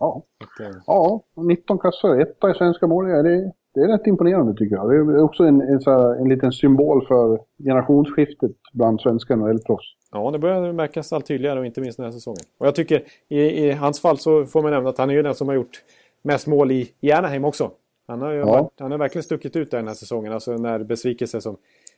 Ja. 0.00 0.22
Äh... 0.60 0.76
ja, 0.86 1.20
19 1.34 1.78
kassar, 1.78 2.20
etta 2.20 2.50
i 2.50 2.54
svenska 2.54 2.86
mål, 2.86 3.04
det, 3.04 3.52
det 3.74 3.80
är 3.80 3.88
rätt 3.88 4.06
imponerande 4.06 4.54
tycker 4.54 4.76
jag. 4.76 4.90
Det 4.90 4.96
är 4.96 5.22
också 5.22 5.42
en, 5.44 5.60
en, 5.60 5.80
här, 5.86 6.20
en 6.20 6.28
liten 6.28 6.52
symbol 6.52 7.06
för 7.06 7.40
generationsskiftet 7.64 8.52
bland 8.72 9.00
svenska 9.00 9.36
NHL-proffs. 9.36 9.96
Ja, 10.12 10.30
det 10.30 10.38
börjar 10.38 10.72
märkas 10.72 11.12
allt 11.12 11.26
tydligare 11.26 11.58
och 11.60 11.66
inte 11.66 11.80
minst 11.80 11.96
den 11.96 12.04
här 12.04 12.12
säsongen. 12.12 12.40
Och 12.58 12.66
jag 12.66 12.74
tycker 12.74 13.02
i, 13.28 13.40
i 13.40 13.72
hans 13.72 14.00
fall 14.00 14.18
så 14.18 14.46
får 14.46 14.62
man 14.62 14.70
nämna 14.70 14.90
att 14.90 14.98
han 14.98 15.10
är 15.10 15.14
ju 15.14 15.22
den 15.22 15.34
som 15.34 15.48
har 15.48 15.54
gjort 15.54 15.82
mest 16.22 16.46
mål 16.46 16.70
i, 16.72 16.90
i 17.00 17.12
Anaheim 17.12 17.44
också. 17.44 17.70
Han 18.06 18.22
har, 18.22 18.32
ja. 18.32 18.46
varit, 18.46 18.72
han 18.78 18.90
har 18.90 18.98
verkligen 18.98 19.22
stuckit 19.22 19.56
ut 19.56 19.70
den 19.70 19.86
här 19.86 19.94
säsongen. 19.94 20.32
Alltså 20.32 20.52
när 20.52 20.78
besvikelse 20.78 21.40
som 21.40 21.56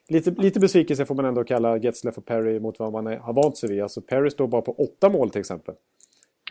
lite, 0.09 0.31
lite 0.31 0.61
besvikelse 0.61 1.05
får 1.05 1.14
man 1.14 1.24
ändå 1.24 1.45
kalla 1.45 1.77
Getzlaff 1.77 2.18
och 2.18 2.24
Perry 2.24 2.61
mot 2.61 2.79
vad 2.79 2.93
man 2.93 3.07
har 3.07 3.33
vant 3.33 3.57
sig 3.57 3.68
vid. 3.68 3.83
Alltså 3.83 4.01
Perry 4.01 4.31
står 4.31 4.47
bara 4.47 4.62
på 4.62 4.72
åtta 4.72 5.09
mål 5.09 5.31
till 5.31 5.41
exempel. 5.41 5.74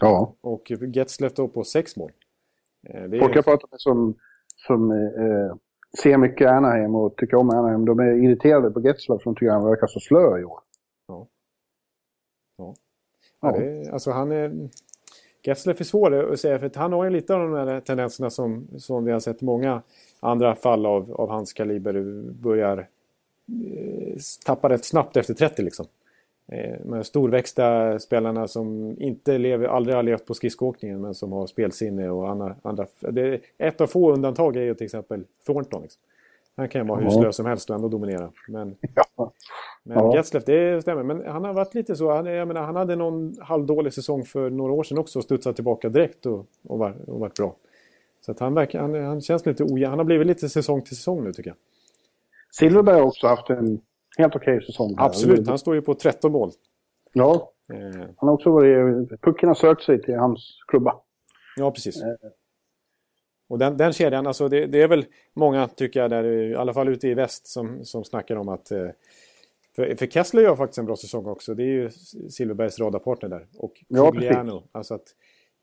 Ja. 0.01 0.35
Och 0.41 0.71
Getzlaff 0.93 1.31
står 1.31 1.47
på 1.47 1.63
sex 1.63 1.95
mål. 1.95 2.11
Eh, 2.89 3.19
Folk 3.19 3.35
jag 3.35 3.45
pratar 3.45 3.67
med 3.71 3.79
som, 3.81 4.15
som 4.67 4.91
eh, 4.91 5.55
ser 6.01 6.17
mycket 6.17 6.51
Anaheim 6.51 6.95
och 6.95 7.15
tycker 7.15 7.37
om 7.37 7.49
Anaheim, 7.49 7.85
de 7.85 7.99
är 7.99 8.23
irriterade 8.23 8.71
på 8.71 8.81
Getzlaff 8.81 9.23
som 9.23 9.35
tycker 9.35 9.51
han 9.51 9.65
verkar 9.65 9.87
så 9.87 9.99
slö 9.99 10.39
i 10.39 10.43
år. 10.43 10.59
Ja. 11.07 11.27
Ja. 12.57 12.75
ja. 13.41 13.51
det, 13.51 13.89
alltså 13.91 14.11
han 14.11 14.31
är... 14.31 14.69
Getzlaff 15.43 15.79
är 15.79 15.83
svår 15.83 16.33
att 16.33 16.39
säga 16.39 16.59
för 16.59 16.65
att 16.65 16.75
han 16.75 16.93
har 16.93 17.03
ju 17.03 17.09
lite 17.09 17.35
av 17.35 17.39
de 17.39 17.53
här 17.53 17.79
tendenserna 17.79 18.29
som, 18.29 18.67
som 18.77 19.05
vi 19.05 19.11
har 19.11 19.19
sett 19.19 19.41
många 19.41 19.81
andra 20.19 20.55
fall 20.55 20.85
av, 20.85 21.11
av 21.11 21.29
hans 21.29 21.53
kaliber 21.53 22.23
börjar 22.31 22.77
eh, 22.77 24.17
tappa 24.45 24.69
rätt 24.69 24.85
snabbt 24.85 25.17
efter 25.17 25.33
30 25.33 25.61
liksom. 25.61 25.85
Eh, 26.47 26.75
de 26.83 27.03
storväxta 27.03 27.99
spelarna 27.99 28.47
som 28.47 28.95
inte 28.99 29.37
lever, 29.37 29.67
aldrig 29.67 29.95
har 29.95 30.03
levt 30.03 30.25
på 30.25 30.33
skridskoåkningen 30.33 31.01
men 31.01 31.13
som 31.13 31.31
har 31.31 31.47
spelsinne 31.47 32.09
och 32.09 32.29
andra... 32.29 32.55
andra 32.61 32.85
det, 32.99 33.41
ett 33.57 33.81
av 33.81 33.87
få 33.87 34.13
undantag 34.13 34.57
är 34.57 34.61
ju 34.61 34.73
till 34.73 34.85
exempel 34.85 35.23
Thornton. 35.45 35.81
Liksom. 35.81 36.01
Han 36.57 36.69
kan 36.69 36.81
ju 36.81 36.87
vara 36.87 36.99
hur 36.99 37.09
slö 37.09 37.31
som 37.31 37.45
helst 37.45 37.69
och 37.69 37.75
ändå 37.75 37.87
dominera. 37.87 38.29
Men, 38.47 38.75
ja. 38.95 39.31
men 39.83 39.97
ja. 39.97 40.15
Getzlaff, 40.15 40.45
det 40.45 40.81
stämmer. 40.81 41.03
Men 41.03 41.25
han 41.25 41.43
har 41.43 41.53
varit 41.53 41.73
lite 41.73 41.95
så. 41.95 42.11
Han, 42.11 42.25
jag 42.25 42.47
menar, 42.47 42.61
han 42.61 42.75
hade 42.75 42.95
någon 42.95 43.35
halvdålig 43.41 43.93
säsong 43.93 44.23
för 44.23 44.49
några 44.49 44.73
år 44.73 44.83
sedan 44.83 44.97
också 44.97 45.19
och 45.19 45.23
studsade 45.23 45.55
tillbaka 45.55 45.89
direkt 45.89 46.25
och, 46.25 46.45
och, 46.67 46.79
var, 46.79 46.95
och 47.07 47.19
varit 47.19 47.33
bra. 47.33 47.55
Så 48.21 48.31
att 48.31 48.39
han, 48.39 48.53
verkar, 48.53 48.79
han, 48.79 49.03
han 49.03 49.21
känns 49.21 49.45
lite 49.45 49.63
ojämn. 49.63 49.89
Han 49.89 49.99
har 49.99 50.05
blivit 50.05 50.27
lite 50.27 50.49
säsong 50.49 50.81
till 50.81 50.95
säsong 50.95 51.23
nu 51.23 51.33
tycker 51.33 51.49
jag. 51.49 51.57
Silverberg 52.51 52.95
har 52.95 53.07
också 53.07 53.27
haft 53.27 53.49
en 53.49 53.81
helt 54.17 54.35
okej 54.35 54.57
okay 54.57 54.65
säsong. 54.65 54.95
Här. 54.97 55.05
Absolut, 55.05 55.47
han 55.47 55.59
står 55.59 55.75
ju 55.75 55.81
på 55.81 55.93
13 55.93 56.31
mål. 56.31 56.51
Ja, 57.13 57.51
eh. 57.73 58.01
han 58.17 58.29
har 58.29 58.31
också 58.31 58.51
varit... 58.51 59.09
Pucken 59.21 59.49
har 59.49 59.55
sökt 59.55 59.83
sig 59.83 60.01
till 60.01 60.15
hans 60.15 60.57
klubba. 60.67 60.95
Ja, 61.55 61.71
precis. 61.71 62.03
Eh. 62.03 62.13
Och 63.47 63.59
den, 63.59 63.77
den 63.77 63.93
kedjan, 63.93 64.27
alltså 64.27 64.47
det, 64.47 64.65
det, 64.65 64.81
är 64.81 64.87
väl 64.87 65.05
många 65.33 65.67
tycker 65.67 65.99
jag, 65.99 66.09
där, 66.09 66.23
i 66.23 66.55
alla 66.55 66.73
fall 66.73 66.89
ute 66.89 67.07
i 67.07 67.13
väst, 67.13 67.47
som, 67.47 67.85
som 67.85 68.03
snackar 68.03 68.35
om 68.35 68.49
att... 68.49 68.71
Eh, 68.71 68.87
för, 69.75 69.95
för 69.95 70.05
Kessler 70.07 70.41
gör 70.41 70.55
faktiskt 70.55 70.77
en 70.77 70.85
bra 70.85 70.95
säsong 70.95 71.25
också. 71.25 71.53
Det 71.53 71.63
är 71.63 71.67
ju 71.67 71.89
Silverbergs 72.29 72.79
radarpartner 72.79 73.29
där. 73.29 73.47
Och 73.57 73.73
Cogliano. 73.97 74.51
Ja, 74.51 74.69
alltså 74.71 74.93
att 74.93 75.07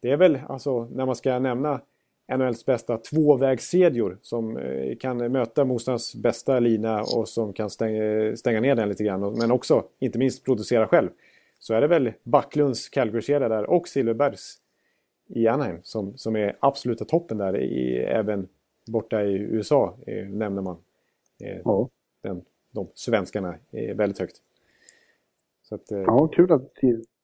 det 0.02 0.10
är 0.10 0.16
väl, 0.16 0.38
alltså 0.48 0.84
när 0.84 1.06
man 1.06 1.16
ska 1.16 1.38
nämna 1.38 1.80
NHLs 2.28 2.66
bästa 2.66 2.98
tvåvägskedjor 2.98 4.18
som 4.22 4.56
eh, 4.56 4.96
kan 4.96 5.32
möta 5.32 5.64
motståndarens 5.64 6.14
bästa 6.14 6.60
lina 6.60 7.02
och 7.02 7.28
som 7.28 7.52
kan 7.52 7.70
stänga, 7.70 8.36
stänga 8.36 8.60
ner 8.60 8.74
den 8.74 8.88
lite 8.88 9.04
grann. 9.04 9.38
Men 9.38 9.50
också, 9.50 9.84
inte 9.98 10.18
minst, 10.18 10.44
producera 10.44 10.86
själv. 10.86 11.08
Så 11.58 11.74
är 11.74 11.80
det 11.80 11.86
väl 11.86 12.12
Backlunds 12.22 12.88
Calgary-kedja 12.88 13.48
där 13.48 13.70
och 13.70 13.88
Silverbergs 13.88 14.58
i 15.26 15.46
Anaheim 15.48 15.78
som, 15.82 16.16
som 16.16 16.36
är 16.36 16.56
absoluta 16.60 17.04
toppen 17.04 17.38
där. 17.38 17.56
I, 17.56 17.96
även 17.98 18.48
borta 18.86 19.22
i 19.22 19.32
USA 19.34 19.96
eh, 20.06 20.28
nämner 20.28 20.62
man. 20.62 20.76
Eh, 21.44 21.60
ja. 21.64 21.88
den, 22.22 22.44
de 22.70 22.88
svenskarna 22.94 23.54
är 23.70 23.94
väldigt 23.94 24.18
högt. 24.18 24.36
Så 25.62 25.74
att, 25.74 25.92
eh, 25.92 25.98
ja, 25.98 26.28
kul 26.28 26.52
att 26.52 26.72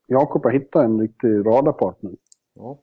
Jakob 0.07 0.45
har 0.45 0.51
hittat 0.51 0.85
en 0.85 1.01
riktig 1.01 1.47
radarpartner. 1.47 2.13
Ja, 2.55 2.79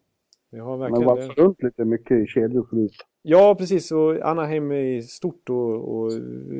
det 0.55 0.61
har 0.61 0.77
verkligen... 0.77 1.05
Man 1.05 1.17
var 1.17 1.35
runt 1.35 1.63
lite 1.63 1.85
mycket 1.85 2.11
i 2.11 2.27
kedjor 2.27 2.67
förut. 2.69 2.95
Ja, 3.21 3.55
precis. 3.55 3.91
Och 3.91 4.21
Anaheim 4.21 4.71
är 4.71 5.01
stort 5.01 5.49
och, 5.49 5.97
och 5.97 6.11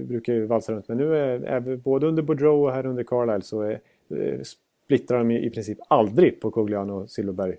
brukar 0.07 0.33
ju 0.33 0.45
valsa 0.45 0.73
runt. 0.73 0.87
Men 0.87 0.97
nu 0.97 1.15
är, 1.15 1.39
är 1.39 1.77
både 1.77 2.07
under 2.07 2.23
Boudreau 2.23 2.65
och 2.65 2.71
här 2.71 2.85
under 2.85 3.03
Carlisle 3.03 3.41
så 3.41 3.61
är, 3.61 3.81
eh, 4.09 4.41
splittrar 4.85 5.17
de 5.17 5.31
i 5.31 5.49
princip 5.49 5.77
aldrig 5.87 6.41
på 6.41 6.51
Cogliano 6.51 6.93
och 6.93 7.09
Silverberg 7.09 7.55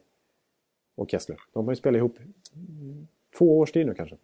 och 0.97 1.11
Kessler. 1.11 1.39
De 1.53 1.65
har 1.65 1.73
ju 1.73 1.77
spelat 1.77 1.99
ihop 1.99 2.19
två 3.39 3.59
års 3.59 3.73
tid 3.73 3.87
nu 3.87 3.95
kanske. 3.95 4.17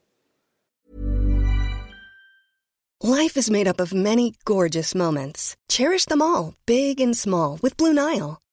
Life 3.05 3.41
is 3.41 3.51
made 3.51 3.71
up 3.71 3.81
of 3.81 3.93
many 3.93 4.33
gorgeous 4.45 4.95
moments. 4.95 5.55
Cherish 5.73 6.09
them 6.09 6.23
all, 6.23 6.55
big 6.67 7.03
and 7.03 7.17
small, 7.17 7.59
with 7.63 7.77
Blue 7.77 7.93
Nile. 7.93 8.37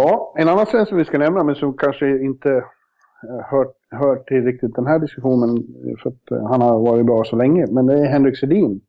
Ja, 0.00 0.34
en 0.36 0.48
annan 0.48 0.66
svensk 0.66 0.88
som 0.88 0.98
vi 0.98 1.04
ska 1.04 1.18
nämna, 1.18 1.44
men 1.44 1.54
som 1.54 1.76
kanske 1.76 2.18
inte 2.18 2.50
eh, 2.50 3.44
hör, 3.50 3.68
hör 3.90 4.16
till 4.16 4.44
riktigt 4.44 4.74
den 4.74 4.86
här 4.86 4.98
diskussionen, 4.98 5.66
för 6.02 6.10
att 6.10 6.30
eh, 6.30 6.46
han 6.46 6.62
har 6.62 6.80
varit 6.80 7.06
bra 7.06 7.24
så 7.24 7.36
länge, 7.36 7.66
men 7.70 7.86
det 7.86 8.00
är 8.00 8.06
Henrik 8.06 8.38
Sedin. 8.38 8.80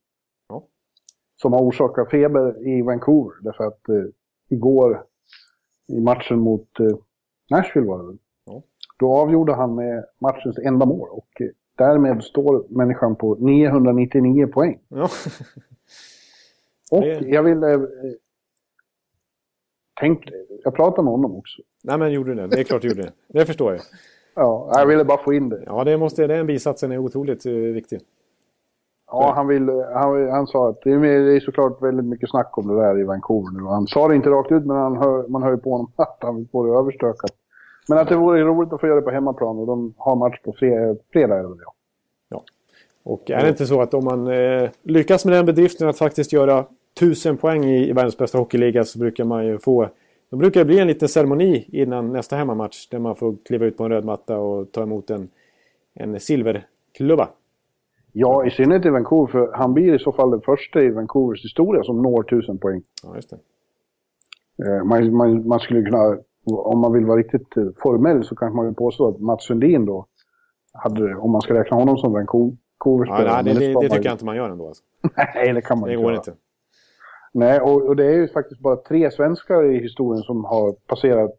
Ja. 0.50 0.64
Som 1.36 1.54
har 1.54 1.62
orsakat 1.62 2.12
feber 2.12 2.68
i 2.68 2.82
Vancouver, 2.82 3.34
därför 3.42 3.64
att 3.64 3.90
eh, 3.90 3.96
igår 4.50 5.04
i 5.88 6.00
matchen 6.00 6.40
mot 6.40 6.80
eh, 6.80 6.98
Nashville 7.50 7.88
var 7.88 7.98
det 7.98 8.06
väl, 8.06 8.18
då 9.00 9.14
avgjorde 9.14 9.54
han 9.54 9.76
med 9.76 10.06
matchens 10.22 10.58
enda 10.58 10.86
mål 10.86 11.10
och 11.12 11.42
därmed 11.78 12.24
står 12.24 12.66
människan 12.70 13.16
på 13.16 13.36
999 13.36 14.48
poäng. 14.48 14.80
Ja. 14.88 15.10
och 16.92 17.04
jag 17.06 17.44
vill... 17.44 17.64
Eh, 20.00 20.06
tänk, 20.06 20.30
jag 20.64 20.76
pratade 20.76 21.04
med 21.04 21.12
honom 21.12 21.36
också. 21.36 21.62
Nej 21.84 21.98
men 21.98 22.12
gjorde 22.12 22.32
du 22.32 22.36
det? 22.36 22.48
Det 22.48 22.60
är 22.60 22.64
klart 22.64 22.82
du 22.82 22.88
gjorde 22.88 23.02
det. 23.02 23.12
Det 23.28 23.46
förstår 23.46 23.72
jag. 23.72 23.82
Ja, 24.36 24.72
jag 24.74 24.86
ville 24.86 25.04
bara 25.04 25.24
få 25.24 25.34
in 25.34 25.50
det. 25.50 25.64
Ja, 25.66 25.84
det 25.84 25.98
måste, 25.98 26.28
den 26.28 26.48
bisatsen 26.48 26.92
är 26.92 26.98
otroligt 26.98 27.46
uh, 27.46 27.74
viktig. 27.74 28.00
Ja, 29.12 29.34
han, 29.36 29.48
vill, 29.48 29.70
han, 29.94 30.30
han 30.30 30.48
sa 30.48 30.70
att 30.70 30.82
det 30.82 30.92
är, 30.92 31.00
det 31.00 31.36
är 31.36 31.40
såklart 31.40 31.82
väldigt 31.82 32.06
mycket 32.06 32.30
snack 32.30 32.58
om 32.58 32.68
det 32.68 32.82
där 32.82 33.00
i 33.00 33.04
Vancouver 33.04 33.52
nu. 33.52 33.68
Han 33.68 33.88
sa 33.88 34.08
det 34.08 34.16
inte 34.16 34.30
rakt 34.30 34.52
ut, 34.52 34.66
men 34.66 34.78
han 34.78 34.98
hör, 34.98 35.28
man 35.28 35.44
hör 35.44 35.52
ju 35.52 35.58
på 35.58 35.72
honom 35.72 35.92
att 35.96 36.18
han 36.22 36.36
vill 36.36 36.48
få 36.52 36.66
det 36.66 36.72
överstökat. 36.72 37.32
Men 37.88 37.98
att 37.98 38.10
det 38.10 38.16
vore 38.16 38.44
roligt 38.44 38.74
att 38.74 38.82
få 38.82 38.88
göra 38.88 38.96
det 38.96 39.02
på 39.02 39.12
hemmaplan 39.12 39.60
och 39.60 39.68
de 39.68 39.94
har 39.98 40.16
match 40.16 40.42
på 40.44 40.54
fredag. 41.12 41.36
Är 41.36 41.44
det 41.44 41.64
ja. 41.64 41.74
ja. 42.30 42.44
Och 43.04 43.32
är 43.32 43.44
det 43.44 43.50
inte 43.50 43.66
så 43.66 43.82
att 43.82 43.94
om 43.94 44.06
man 44.06 44.28
eh, 44.28 44.70
lyckas 44.84 45.26
med 45.26 45.34
den 45.34 45.46
bedriften 45.46 45.90
att 45.90 45.98
faktiskt 45.98 46.34
göra 46.34 46.66
tusen 47.00 47.38
poäng 47.38 47.66
i, 47.66 47.90
i 47.90 47.94
världens 47.94 48.18
bästa 48.18 48.38
hockeyliga 48.38 48.84
så 48.84 49.00
brukar 49.00 49.24
man 49.24 49.46
ju 49.46 49.60
få... 49.60 49.90
Då 50.30 50.38
brukar 50.38 50.60
det 50.60 50.66
bli 50.66 50.80
en 50.80 50.88
liten 50.88 51.10
ceremoni 51.10 51.66
innan 51.72 52.14
nästa 52.14 52.36
hemmamatch 52.36 52.90
där 52.90 53.00
man 53.00 53.16
får 53.16 53.36
kliva 53.46 53.66
ut 53.66 53.78
på 53.78 53.84
en 53.84 53.92
röd 53.92 54.06
matta 54.06 54.38
och 54.38 54.72
ta 54.72 54.84
emot 54.84 55.10
en, 55.10 55.30
en 55.94 56.20
silverklubba. 56.20 57.30
Ja, 58.12 58.46
i 58.46 58.52
synnerhet 58.52 58.86
i 58.86 58.90
Vancouver, 58.90 59.32
för 59.32 59.52
han 59.54 59.74
blir 59.74 59.96
i 59.96 60.00
så 60.00 60.12
fall 60.12 60.32
den 60.32 60.42
första 60.42 60.82
i 60.82 60.90
Vancouvers 60.90 61.44
historia 61.44 61.84
som 61.84 62.02
når 62.02 62.24
tusen 62.24 62.58
poäng. 62.58 62.82
Ja, 63.04 63.16
just 63.16 63.30
det. 63.30 63.38
Eh, 64.66 64.84
man, 64.84 65.16
man, 65.16 65.48
man 65.48 65.60
skulle 65.60 65.84
kunna 65.84 66.18
om 66.46 66.80
man 66.80 66.94
vill 66.94 67.06
vara 67.06 67.18
riktigt 67.18 67.58
eh, 67.58 67.66
formell 67.78 68.24
så 68.24 68.36
kanske 68.36 68.56
man 68.56 68.66
vill 68.66 68.76
påstå 68.76 69.08
att 69.08 69.20
Mats 69.20 69.44
Sundin 69.44 69.86
då 69.86 70.06
hade, 70.74 71.16
om 71.16 71.32
man 71.32 71.42
ska 71.42 71.54
räkna 71.54 71.78
honom 71.78 71.98
som 71.98 72.26
coverspelare. 72.78 73.28
Ja, 73.28 73.42
nej, 73.42 73.54
det, 73.54 73.60
det, 73.60 73.74
det, 73.74 73.90
tycker 73.90 74.06
jag 74.06 74.14
inte 74.14 74.26
man 74.26 74.36
gör 74.36 74.50
ändå. 74.50 74.68
Alltså. 74.68 74.84
nej, 75.36 75.54
det 75.54 75.62
kan 75.62 75.80
man 75.80 75.90
det 75.90 75.94
inte 75.94 76.04
går 76.04 76.16
inte. 76.16 76.34
Nej, 77.34 77.60
och, 77.60 77.88
och, 77.88 77.96
det 77.96 78.06
är 78.06 78.14
ju 78.14 78.28
faktiskt 78.28 78.62
bara 78.62 78.76
tre 78.76 79.12
svenskar 79.12 79.72
i 79.72 79.80
historien 79.80 80.24
som 80.24 80.46
har 80.46 80.72
passerat 80.72 81.32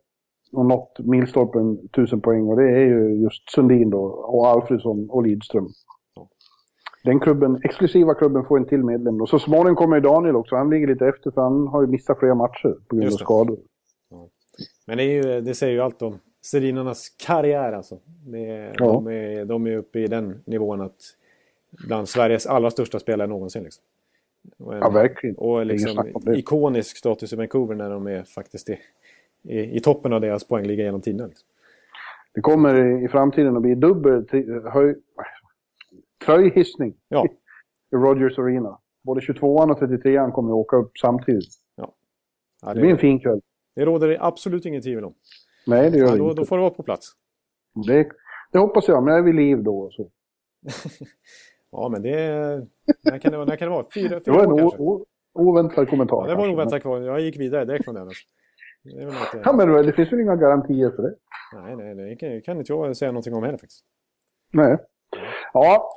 och 0.53 0.66
nått 0.66 0.99
milstolpen 0.99 1.88
tusen 1.88 2.20
poäng. 2.20 2.49
Och 2.49 2.57
det 2.57 2.70
är 2.70 2.86
ju 2.86 3.22
just 3.22 3.51
Sundin 3.51 3.91
då, 3.91 4.03
och 4.05 4.47
Alfredsson 4.49 5.11
och 5.11 5.22
Lidström. 5.22 5.68
Den 7.05 7.20
klubben, 7.20 7.61
exklusiva 7.64 8.14
klubben 8.14 8.45
får 8.45 8.59
en 8.59 8.66
till 8.66 8.84
medlem. 8.84 9.20
Och 9.20 9.28
så 9.28 9.38
småningom 9.38 9.76
kommer 9.76 9.97
ju 9.97 10.03
Daniel 10.03 10.36
också. 10.36 10.57
Han 10.57 10.70
ligger 10.70 10.86
lite 10.86 11.07
efter 11.07 11.30
för 11.30 11.41
han 11.41 11.66
har 11.66 11.82
ju 11.82 11.86
missat 11.86 12.18
flera 12.18 12.34
matcher 12.34 12.76
på 12.88 12.97
grund 12.97 13.12
av 13.12 13.16
skador. 13.16 13.59
Men 14.86 14.97
det, 14.97 15.05
ju, 15.05 15.41
det, 15.41 15.55
säger 15.55 15.72
ju 15.72 15.80
allt 15.80 16.03
om 16.03 16.18
Sedinarnas 16.43 17.09
karriär 17.26 17.72
alltså. 17.72 17.99
Det, 18.26 18.72
ja. 18.78 18.86
de, 18.86 19.07
är, 19.07 19.45
de 19.45 19.66
är 19.66 19.76
uppe 19.76 19.99
i 19.99 20.07
den 20.07 20.43
nivån 20.47 20.80
att 20.80 20.97
bland 21.86 22.09
Sveriges 22.09 22.47
allra 22.47 22.70
största 22.70 22.99
spelare 22.99 23.28
någonsin. 23.28 23.62
Liksom. 23.62 23.84
Och 24.59 24.74
en, 24.74 24.80
ja, 24.80 24.91
verkligen. 24.91 25.36
Och 25.36 25.66
liksom 25.66 26.12
ikonisk 26.34 26.97
status 26.97 27.32
i 27.32 27.36
Vancouver 27.36 27.74
när 27.74 27.91
de 27.91 28.07
är 28.07 28.22
faktiskt 28.22 28.70
i, 28.70 28.78
i, 29.43 29.76
i 29.76 29.80
toppen 29.80 30.12
av 30.12 30.20
deras 30.20 30.45
poängliga 30.45 30.84
genom 30.84 31.01
tiderna. 31.01 31.26
Liksom. 31.26 31.49
Det 32.34 32.41
kommer 32.41 33.05
i 33.05 33.09
framtiden 33.09 33.57
att 33.57 33.62
bli 33.62 33.74
dubbel 33.74 34.26
höj, 34.72 34.95
tröjhissning 36.24 36.95
ja. 37.09 37.26
i 37.93 37.97
Rogers 37.97 38.38
Arena. 38.38 38.78
Både 39.03 39.20
22an 39.20 39.70
och 39.70 39.80
33an 39.80 40.32
kommer 40.32 40.51
att 40.51 40.57
åka 40.57 40.76
upp 40.76 40.99
samtidigt. 40.99 41.55
Ja. 41.76 41.95
Ja, 42.62 42.68
det, 42.68 42.74
det 42.74 42.80
blir 42.80 42.91
en 42.91 42.99
fin 42.99 43.20
kväll. 43.20 43.41
Det 43.74 43.84
råder 43.84 44.09
det 44.09 44.18
absolut 44.20 44.64
inget 44.64 44.84
tvivel 44.84 45.05
om. 45.05 45.14
Nej, 45.66 45.91
det 45.91 45.99
gör 45.99 46.07
ja, 46.07 46.16
då, 46.16 46.24
inte. 46.24 46.43
Då 46.43 46.47
får 46.47 46.57
du 46.57 46.61
vara 46.61 46.74
på 46.74 46.82
plats. 46.82 47.12
Det, 47.86 48.09
det 48.53 48.59
hoppas 48.59 48.88
jag, 48.88 49.03
men 49.03 49.14
jag 49.14 49.18
är 49.18 49.24
vid 49.24 49.34
liv 49.34 49.62
då. 49.62 49.91
Så. 49.91 50.03
ja, 51.72 51.88
men 51.88 52.02
det... 52.02 52.16
När 53.04 53.18
kan 53.18 53.30
det 53.30 53.36
vara? 53.36 53.48
När 53.48 53.56
kan 53.56 53.68
det 53.68 53.74
vara? 53.74 53.86
Fyra, 53.94 54.08
fyra 54.08 54.20
det 54.24 54.30
var 54.30 54.44
en 54.44 54.52
o, 54.52 54.74
o, 54.78 55.06
oväntad 55.32 55.88
kommentar. 55.88 56.22
Ja, 56.22 56.30
det 56.30 56.34
var 56.34 56.44
en 56.44 56.54
oväntad 56.54 56.82
kommentar. 56.82 57.06
Jag 57.06 57.20
gick 57.20 57.40
vidare 57.40 57.64
direkt 57.64 57.84
från 57.84 57.94
den. 57.94 58.04
Alltså. 58.08 58.24
Det, 58.82 59.02
eh, 59.02 59.42
Ja, 59.44 59.52
men 59.52 59.86
det 59.86 59.92
finns 59.92 60.12
väl 60.12 60.20
inga 60.20 60.36
garantier 60.36 60.90
för 60.90 61.02
det? 61.02 61.14
Nej, 61.54 61.76
nej, 61.76 61.94
det 61.94 62.16
kan, 62.16 62.42
kan 62.42 62.58
inte 62.58 62.72
jag 62.72 62.96
säga 62.96 63.12
någonting 63.12 63.34
om 63.34 63.42
heller 63.42 63.58
faktiskt. 63.58 63.84
Nej. 64.52 64.78
Ja. 65.52 65.90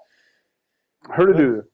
Hörru 1.09 1.34
du, 1.34 1.69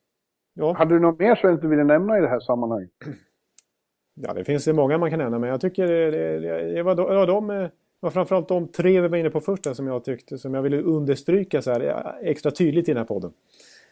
Ja, 0.60 0.74
hade 0.74 0.96
du 0.96 1.00
något 1.00 1.20
mer 1.20 1.36
som 1.36 1.60
du 1.60 1.68
ville 1.68 1.84
nämna 1.84 2.18
i 2.18 2.22
det 2.22 2.28
här 2.28 2.40
sammanhanget? 2.40 2.90
ja 4.14 4.34
det 4.34 4.44
finns 4.44 4.68
ju 4.68 4.74
många 4.74 4.98
man 4.98 5.10
kan 5.10 5.20
nämna, 5.20 5.40
men 5.40 5.50
jag 5.50 5.62
tycker 5.62 5.88
det, 5.88 6.12
det, 6.12 6.40
det, 6.40 6.74
det 6.74 6.84
var, 6.84 6.96
de, 6.96 7.10
det 7.10 7.16
var 7.16 7.28
de, 7.28 7.50
eh, 7.50 7.62
det 7.62 7.72
var 8.00 8.10
framförallt 8.10 8.48
de 8.48 8.68
tre 8.68 9.02
vi 9.02 9.08
var 9.08 9.18
inne 9.18 9.30
på 9.30 9.40
först 9.40 9.76
som 9.76 9.88
jag 9.88 10.04
tyckte, 10.04 10.38
som 10.38 10.54
jag 10.54 10.62
ville 10.62 10.82
understryka 10.82 11.62
så 11.62 11.72
här 11.72 11.82
eh, 11.82 12.30
extra 12.30 12.52
tydligt 12.52 12.90
i 12.90 12.92
den 12.92 12.98
här 12.98 13.06
podden. 13.06 13.32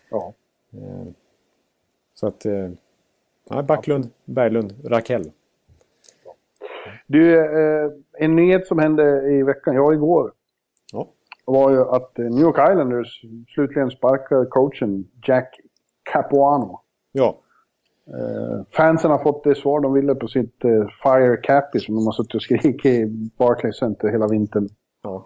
Ja. 0.09 0.33
Eh, 0.73 1.07
Så 2.13 2.27
att, 2.27 2.45
eh, 2.45 2.69
ja, 3.49 3.61
Backlund, 3.63 4.09
Berglund, 4.25 4.73
Rakell. 4.83 5.31
Du, 7.07 7.39
eh, 7.39 7.91
en 8.13 8.35
nyhet 8.35 8.67
som 8.67 8.79
hände 8.79 9.31
i 9.33 9.43
veckan, 9.43 9.75
ja 9.75 9.93
igår, 9.93 10.31
Ja, 10.93 11.07
var 11.45 11.71
ju 11.71 11.81
att 11.81 12.17
New 12.17 12.39
York 12.41 12.55
Islanders 12.71 13.21
slutligen 13.53 13.91
sparkar 13.91 14.45
coachen 14.45 15.07
Jack 15.27 15.59
Capuano. 16.03 16.79
ja, 17.11 17.37
fansen 18.71 19.11
har 19.11 19.17
fått 19.23 19.43
det 19.43 19.55
svar 19.55 19.79
de 19.81 19.93
ville 19.93 20.15
på 20.15 20.27
sitt 20.27 20.55
Fire 21.03 21.37
Cappy 21.37 21.79
som 21.79 21.95
de 21.95 22.05
har 22.05 22.11
suttit 22.13 22.35
och 22.35 22.41
skrikit 22.41 22.85
i 22.85 23.05
Barclays 23.37 23.77
Center 23.77 24.07
hela 24.07 24.27
vintern. 24.27 24.69
ja. 25.03 25.25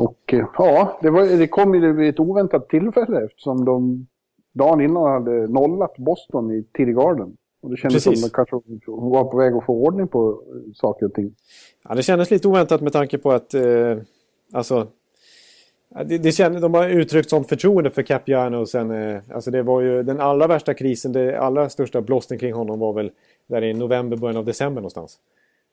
Och 0.00 0.34
eh, 0.34 0.46
ja, 0.58 0.98
det, 1.02 1.10
var, 1.10 1.38
det 1.38 1.46
kom 1.46 1.74
ju 1.74 1.92
vid 1.92 2.08
ett 2.08 2.20
oväntat 2.20 2.68
tillfälle 2.68 3.24
eftersom 3.24 3.64
de 3.64 4.06
dagen 4.52 4.80
innan 4.80 5.12
hade 5.12 5.46
nollat 5.46 5.96
Boston 5.96 6.52
i 6.52 6.62
TD 6.62 6.92
Garden. 6.92 7.36
Och 7.62 7.70
det 7.70 7.76
kändes 7.76 8.04
Precis. 8.04 8.20
som 8.20 8.26
att 8.26 8.32
de 8.32 8.52
kanske 8.52 8.70
var 8.86 9.24
på 9.24 9.36
väg 9.36 9.54
att 9.54 9.64
få 9.64 9.72
ordning 9.72 10.08
på 10.08 10.30
eh, 10.30 10.72
saker 10.74 11.06
och 11.06 11.14
ting. 11.14 11.34
Ja, 11.88 11.94
det 11.94 12.02
kändes 12.02 12.30
lite 12.30 12.48
oväntat 12.48 12.80
med 12.80 12.92
tanke 12.92 13.18
på 13.18 13.32
att 13.32 13.54
eh, 13.54 13.96
alltså, 14.52 14.86
det, 16.04 16.18
det 16.18 16.32
kände, 16.32 16.60
de 16.60 16.74
har 16.74 16.88
uttryckt 16.88 17.30
sånt 17.30 17.48
förtroende 17.48 17.90
för 17.90 18.02
Capiano 18.02 18.56
och 18.56 18.68
sen, 18.68 18.90
eh, 18.90 19.20
alltså 19.34 19.50
det 19.50 19.62
var 19.62 19.80
ju 19.80 20.02
den 20.02 20.20
allra 20.20 20.46
värsta 20.46 20.74
krisen, 20.74 21.12
det 21.12 21.40
allra 21.40 21.68
största 21.68 22.00
blåsten 22.00 22.38
kring 22.38 22.52
honom 22.52 22.78
var 22.78 22.92
väl 22.92 23.10
där 23.46 23.64
i 23.64 23.74
november, 23.74 24.16
början 24.16 24.36
av 24.36 24.44
december 24.44 24.80
någonstans. 24.80 25.18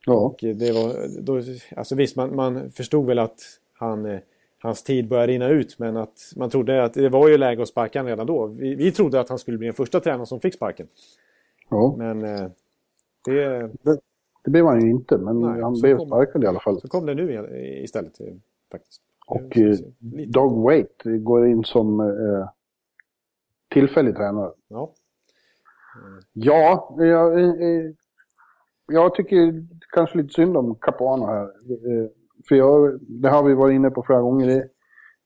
Ja, 0.05 0.13
Och 0.13 0.38
det 0.39 0.71
var, 0.71 1.21
då, 1.21 1.41
alltså 1.75 1.95
visst, 1.95 2.15
man, 2.15 2.36
man 2.36 2.71
förstod 2.71 3.05
väl 3.05 3.19
att 3.19 3.39
han, 3.80 4.05
eh, 4.05 4.19
hans 4.61 4.84
tid 4.84 5.07
började 5.07 5.34
rinna 5.34 5.49
ut, 5.49 5.80
men 5.80 5.97
att 5.97 6.19
man 6.36 6.49
trodde 6.49 6.84
att 6.84 6.93
det 6.93 7.09
var 7.09 7.28
ju 7.30 7.38
läge 7.38 7.61
att 7.61 7.67
sparka 7.67 7.99
honom 7.99 8.09
redan 8.09 8.28
då. 8.28 8.45
Vi, 8.47 8.75
vi 8.75 8.91
trodde 8.91 9.19
att 9.19 9.30
han 9.30 9.39
skulle 9.39 9.57
bli 9.57 9.67
den 9.67 9.73
första 9.73 9.99
tränaren 9.99 10.25
som 10.25 10.39
fick 10.39 10.53
sparken. 10.53 10.88
ja. 11.69 11.95
Men 11.97 12.23
eh, 12.23 12.49
det, 13.25 13.69
Det, 13.84 13.99
det 14.43 14.51
blev 14.51 14.65
han 14.65 14.82
ju 14.82 14.89
inte, 14.91 15.17
men 15.17 15.41
Nej, 15.41 15.61
han 15.61 15.73
blev 15.82 15.97
kom- 15.97 16.07
sparkad 16.07 16.43
i 16.43 16.47
alla 16.47 16.59
fall. 16.59 16.82
så 16.82 16.88
kom 16.88 17.05
det 17.05 17.13
nu 17.13 17.53
istället 17.84 18.19
eh, 18.21 18.34
faktiskt. 18.71 19.01
Och 19.28 19.57
Eh, 19.57 19.75
Doug 20.28 20.63
Waite 20.63 21.17
går 21.17 21.47
in 21.47 21.63
som 21.63 21.99
eh, 21.99 22.49
tillfällig 23.73 24.15
tränare. 24.15 24.51
Ja. 24.67 24.91
Ja, 26.34 26.95
jag, 26.99 27.39
jag 28.88 29.15
tycker 29.15 29.65
kanske 29.93 30.17
lite 30.17 30.34
synd 30.34 30.57
om 30.57 30.75
Capuano 30.75 31.25
här. 31.25 31.49
För 32.50 32.56
jag, 32.56 33.00
det 33.02 33.30
har 33.30 33.43
vi 33.43 33.54
varit 33.54 33.76
inne 33.76 33.89
på 33.89 34.04
flera 34.04 34.22
gånger. 34.22 34.48
Det, 34.48 34.68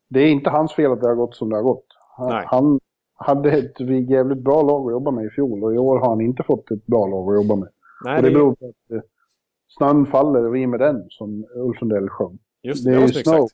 det 0.09 0.19
är 0.19 0.27
inte 0.27 0.49
hans 0.49 0.73
fel 0.73 0.91
att 0.91 1.01
det 1.01 1.07
har 1.07 1.15
gått 1.15 1.35
som 1.35 1.49
det 1.49 1.55
har 1.55 1.63
gått. 1.63 1.85
Han, 2.17 2.43
han 2.45 2.79
hade 3.15 3.51
ett 3.51 3.79
jävligt 4.09 4.43
bra 4.43 4.61
lag 4.61 4.85
att 4.85 4.91
jobba 4.91 5.11
med 5.11 5.25
i 5.25 5.29
fjol 5.29 5.63
och 5.63 5.73
i 5.73 5.77
år 5.77 5.99
har 5.99 6.09
han 6.09 6.21
inte 6.21 6.43
fått 6.43 6.71
ett 6.71 6.85
bra 6.85 7.07
lag 7.07 7.29
att 7.29 7.43
jobba 7.43 7.55
med. 7.55 7.69
Nej, 8.05 8.17
och 8.17 8.23
det 8.23 8.29
det, 8.29 8.33
beror 8.33 8.55
på 8.55 8.65
att 8.65 8.91
eh, 8.91 9.01
snön 9.77 10.05
faller 10.05 10.45
och 10.45 10.55
vi 10.55 10.67
med 10.67 10.79
den, 10.79 11.05
som 11.09 11.45
Ulf 11.55 11.79
Sundell 11.79 12.09
sjöng. 12.09 12.39
just 12.63 12.85
det 12.85 12.91
det, 12.91 12.97
är 12.97 13.01
ju 13.01 13.07
Snow. 13.07 13.47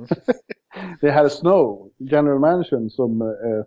exakt. 0.00 0.28
Det 1.00 1.10
här 1.10 1.24
är 1.24 1.28
Snow, 1.28 1.90
general 1.98 2.38
manager 2.38 2.88
som... 2.88 3.22
Eh, 3.22 3.64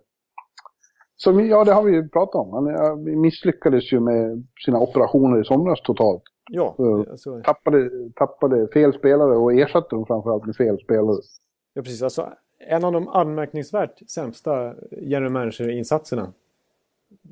som, 1.16 1.46
ja, 1.46 1.64
det 1.64 1.72
har 1.72 1.82
vi 1.82 1.92
ju 1.92 2.08
pratat 2.08 2.34
om. 2.34 2.52
Han 2.52 3.20
misslyckades 3.20 3.92
ju 3.92 4.00
med 4.00 4.46
sina 4.64 4.80
operationer 4.80 5.40
i 5.40 5.44
somras 5.44 5.80
totalt. 5.82 6.22
Ja, 6.50 6.74
alltså, 7.10 7.40
Tappade, 7.44 7.90
tappade 8.14 8.68
fel 8.68 8.92
spelare 8.92 9.36
och 9.36 9.52
ersatte 9.54 9.96
dem 9.96 10.06
framförallt 10.06 10.46
med 10.46 10.56
fel 10.56 10.78
spelare. 10.80 11.16
ja, 11.74 11.82
precis. 11.82 12.02
Alltså, 12.02 12.32
en 12.58 12.84
av 12.84 12.92
de 12.92 13.08
anmärkningsvärt 13.08 14.10
sämsta 14.10 14.74
general 14.90 15.32
manager-insatserna 15.32 16.32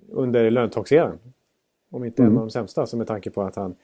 under 0.09 0.51
löntagseran. 0.51 1.19
Om 1.91 2.05
inte 2.05 2.23
en 2.23 2.27
Mm. 2.29 2.39
av 2.39 2.45
de 2.47 2.51
sämsta, 2.51 2.87
så 2.87 2.97
med 2.97 3.07
tanke 3.07 3.31
på 3.31 3.43
att 3.43 3.57
han... 3.57 3.75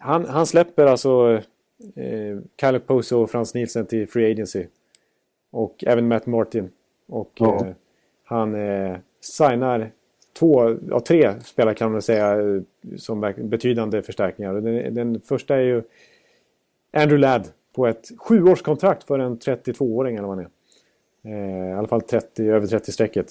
Han, 0.00 0.24
han 0.24 0.46
släpper 0.46 0.86
alltså 0.86 1.40
eh, 1.96 2.38
Kyle 2.60 2.80
Poso 2.80 3.22
och 3.22 3.30
Frans 3.30 3.54
Nielsen 3.54 3.86
till 3.86 4.08
Free 4.08 4.32
Agency. 4.32 4.66
Och 5.50 5.84
även 5.86 6.08
Matt 6.08 6.26
Martin. 6.26 6.70
Och 7.08 7.30
Ja. 7.34 7.66
eh, 7.66 7.72
han 8.24 8.54
eh, 8.54 8.96
signar 9.20 9.90
två, 10.40 10.76
ja, 10.88 11.00
tre 11.00 11.40
spelare 11.40 11.74
kan 11.74 11.92
man 11.92 12.02
säga 12.02 12.40
eh, 12.40 12.60
som 12.96 13.32
betydande 13.36 14.02
förstärkningar. 14.02 14.54
Den, 14.54 14.94
den 14.94 15.20
första 15.20 15.56
är 15.56 15.60
ju 15.60 15.82
Andrew 16.92 17.18
Ladd 17.18 17.48
på 17.74 17.86
ett 17.86 18.08
sjuårskontrakt 18.18 19.04
för 19.04 19.18
en 19.18 19.38
32-åring 19.38 20.16
eller 20.16 20.28
vad 20.28 20.36
han 20.36 20.46
är. 20.46 20.50
Eh, 21.24 21.70
I 21.70 21.72
alla 21.72 21.88
fall 21.88 22.02
30, 22.02 22.44
över 22.50 22.66
30-strecket. 22.66 23.26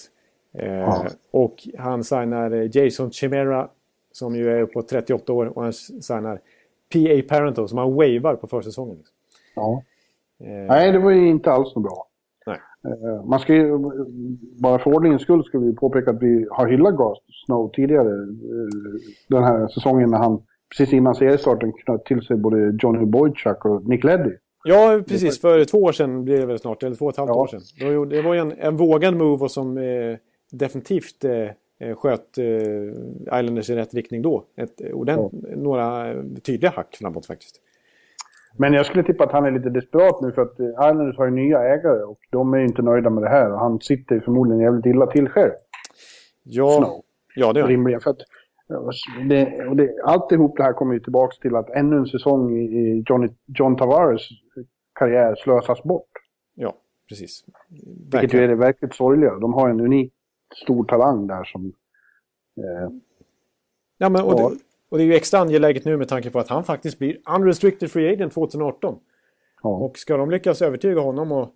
Eh, 0.53 0.74
Ja. 0.74 1.07
Och 1.32 1.68
han 1.78 2.03
signar 2.03 2.51
eh, 2.51 2.78
Jason 2.78 3.12
Chimera 3.12 3.70
som 4.12 4.36
ju 4.36 4.49
är 4.51 4.66
på 4.66 4.82
38 4.82 5.34
år 5.34 5.45
och 5.45 5.64
han 5.64 5.74
signar 5.74 6.41
P.A. 6.93 7.22
Parento 7.30 7.68
som 7.68 7.78
han 7.78 7.93
wavar 7.93 8.36
på 8.36 8.47
försäsongen. 8.47 8.97
Ja. 9.55 9.84
Eh, 10.39 10.47
Nej, 10.47 10.91
det 10.91 10.99
var 10.99 11.12
ju 11.12 11.28
inte 11.28 11.51
alls 11.51 11.76
något 11.76 11.84
bra. 11.84 12.05
Eh, 12.86 13.26
Man 13.26 13.40
ska 13.40 13.54
ju, 13.56 13.78
bara 14.62 14.80
för 14.80 14.96
ordningens 14.96 15.22
skull 15.22 15.44
ska 15.44 15.60
vi 15.60 15.76
påpeka 15.76 16.12
att 16.12 16.22
vi 16.24 16.48
har 16.52 16.68
hyllat 16.68 16.96
Gas 16.98 17.18
Snow 17.46 17.72
tidigare. 17.74 18.10
eh, 18.10 19.00
Den 19.28 19.44
här 19.44 19.68
säsongen 19.68 20.10
när 20.10 20.18
han 20.18 20.42
precis 20.78 20.94
innan 20.94 21.16
seriestarten 21.16 21.72
knöt 21.74 22.06
till 22.06 22.22
sig 22.22 22.38
både 22.38 22.78
Johnny 22.84 23.06
Boychuk 23.06 23.66
och 23.66 23.90
Nick 23.90 24.04
Leddy. 24.04 24.32
Ja, 24.64 25.02
precis. 25.08 25.42
För 25.42 25.66
två 25.66 25.78
år 25.78 25.92
sedan 25.92 26.24
blir 26.26 26.40
det 26.40 26.46
väl 26.46 26.60
snart, 26.60 26.84
eller 26.84 26.96
två 26.96 27.06
och 27.06 27.12
ett 27.12 27.18
halvt 27.18 27.30
Ja. 27.30 27.36
år 27.42 27.48
sedan. 27.48 28.10
Det 28.10 28.22
var 28.22 28.34
ju 28.34 28.40
en, 28.40 28.54
en 28.58 28.78
vågad 28.78 29.16
move 29.18 29.44
och 29.44 29.52
som 29.52 29.78
eh, 29.78 30.18
definitivt 30.52 31.26
eh, 31.26 31.32
eh, 31.90 31.96
sköt 31.96 32.38
eh, 32.38 33.40
Islanders 33.40 33.70
i 33.70 33.76
rätt 33.76 33.94
riktning 33.94 34.22
då. 34.22 34.44
Ett, 34.56 34.82
ordent, 34.94 35.34
Några 35.56 36.12
eh, 36.12 36.24
tydliga 36.46 36.72
hack 36.76 36.96
framåt 36.96 37.26
faktiskt. 37.26 37.62
Men 38.62 38.74
jag 38.74 38.86
skulle 38.86 39.03
tippa 39.03 39.24
att 39.24 39.32
han 39.32 39.45
är 39.45 39.51
lite 39.51 39.70
desperat 39.70 40.22
nu 40.22 40.32
för 40.32 40.41
att 40.41 40.60
eh, 40.60 40.66
Islanders 40.70 41.18
har 41.18 41.26
ju 41.26 41.32
nya 41.32 41.60
ägare 41.60 42.03
och 42.03 42.20
de 42.32 42.53
är 42.53 42.57
ju 42.57 42.66
inte 42.66 42.82
nöjda 42.82 43.10
med 43.10 43.24
det 43.24 43.30
här. 43.30 43.51
Och 43.53 43.60
han 43.60 43.80
sitter 43.82 44.16
ju 44.16 44.22
förmodligen 44.22 44.62
jävligt 44.64 44.86
illa 44.86 45.07
till 45.07 45.30
själv. 45.30 45.51
Ja, 46.43 46.78
Snow. 46.78 47.03
ja 47.36 47.53
det 47.53 47.60
gör 47.60 47.91
han. 47.91 48.01
För 48.01 48.10
att, 48.12 48.18
det, 49.30 49.68
och 49.68 49.76
det, 49.76 49.95
alltihop 50.03 50.57
det 50.57 50.64
här 50.64 50.74
kommer 50.74 50.93
ju 50.93 50.99
tillbaka 50.99 51.36
till 51.41 51.55
att 51.55 51.70
ännu 51.70 51.95
en 51.97 52.05
säsong 52.05 52.57
i, 52.57 52.64
i 52.64 53.03
Johnny, 53.10 53.30
John 53.45 53.76
Tavares 53.78 54.22
karriär 54.93 55.36
slösas 55.36 55.84
bort. 55.84 56.10
Ja, 56.55 56.74
precis. 57.10 57.43
Vilket 57.70 58.14
ju 58.14 58.18
är 58.18 58.22
Verkligen. 58.22 58.49
det 58.49 58.55
verkligt 58.55 58.95
sorgliga. 58.95 59.36
De 59.36 59.53
har 59.53 59.70
en 59.70 59.80
unik 59.82 60.14
stor 60.64 60.84
talang 60.84 61.28
där 61.28 61.43
som... 61.43 61.66
Eh, 62.57 62.89
Ja, 64.01 64.10
men, 64.10 64.24
och. 64.24 64.51
Det, 64.51 64.57
och 64.90 64.98
det 64.98 65.04
är 65.04 65.06
ju 65.06 65.14
extra 65.14 65.40
angeläget 65.40 65.86
nu 65.86 65.98
med 65.98 66.08
tanke 66.08 66.30
på 66.30 66.40
att 66.40 66.48
han 66.48 66.64
faktiskt 66.64 67.00
blir 67.00 67.18
unrestricted 67.36 67.92
free 67.92 68.14
agent 68.14 68.34
2018. 68.34 69.00
ja. 69.64 69.70
Och 69.70 69.98
ska 69.98 70.18
de 70.18 70.32
lyckas 70.32 70.62
övertyga 70.62 71.02
honom 71.02 71.32
och 71.32 71.54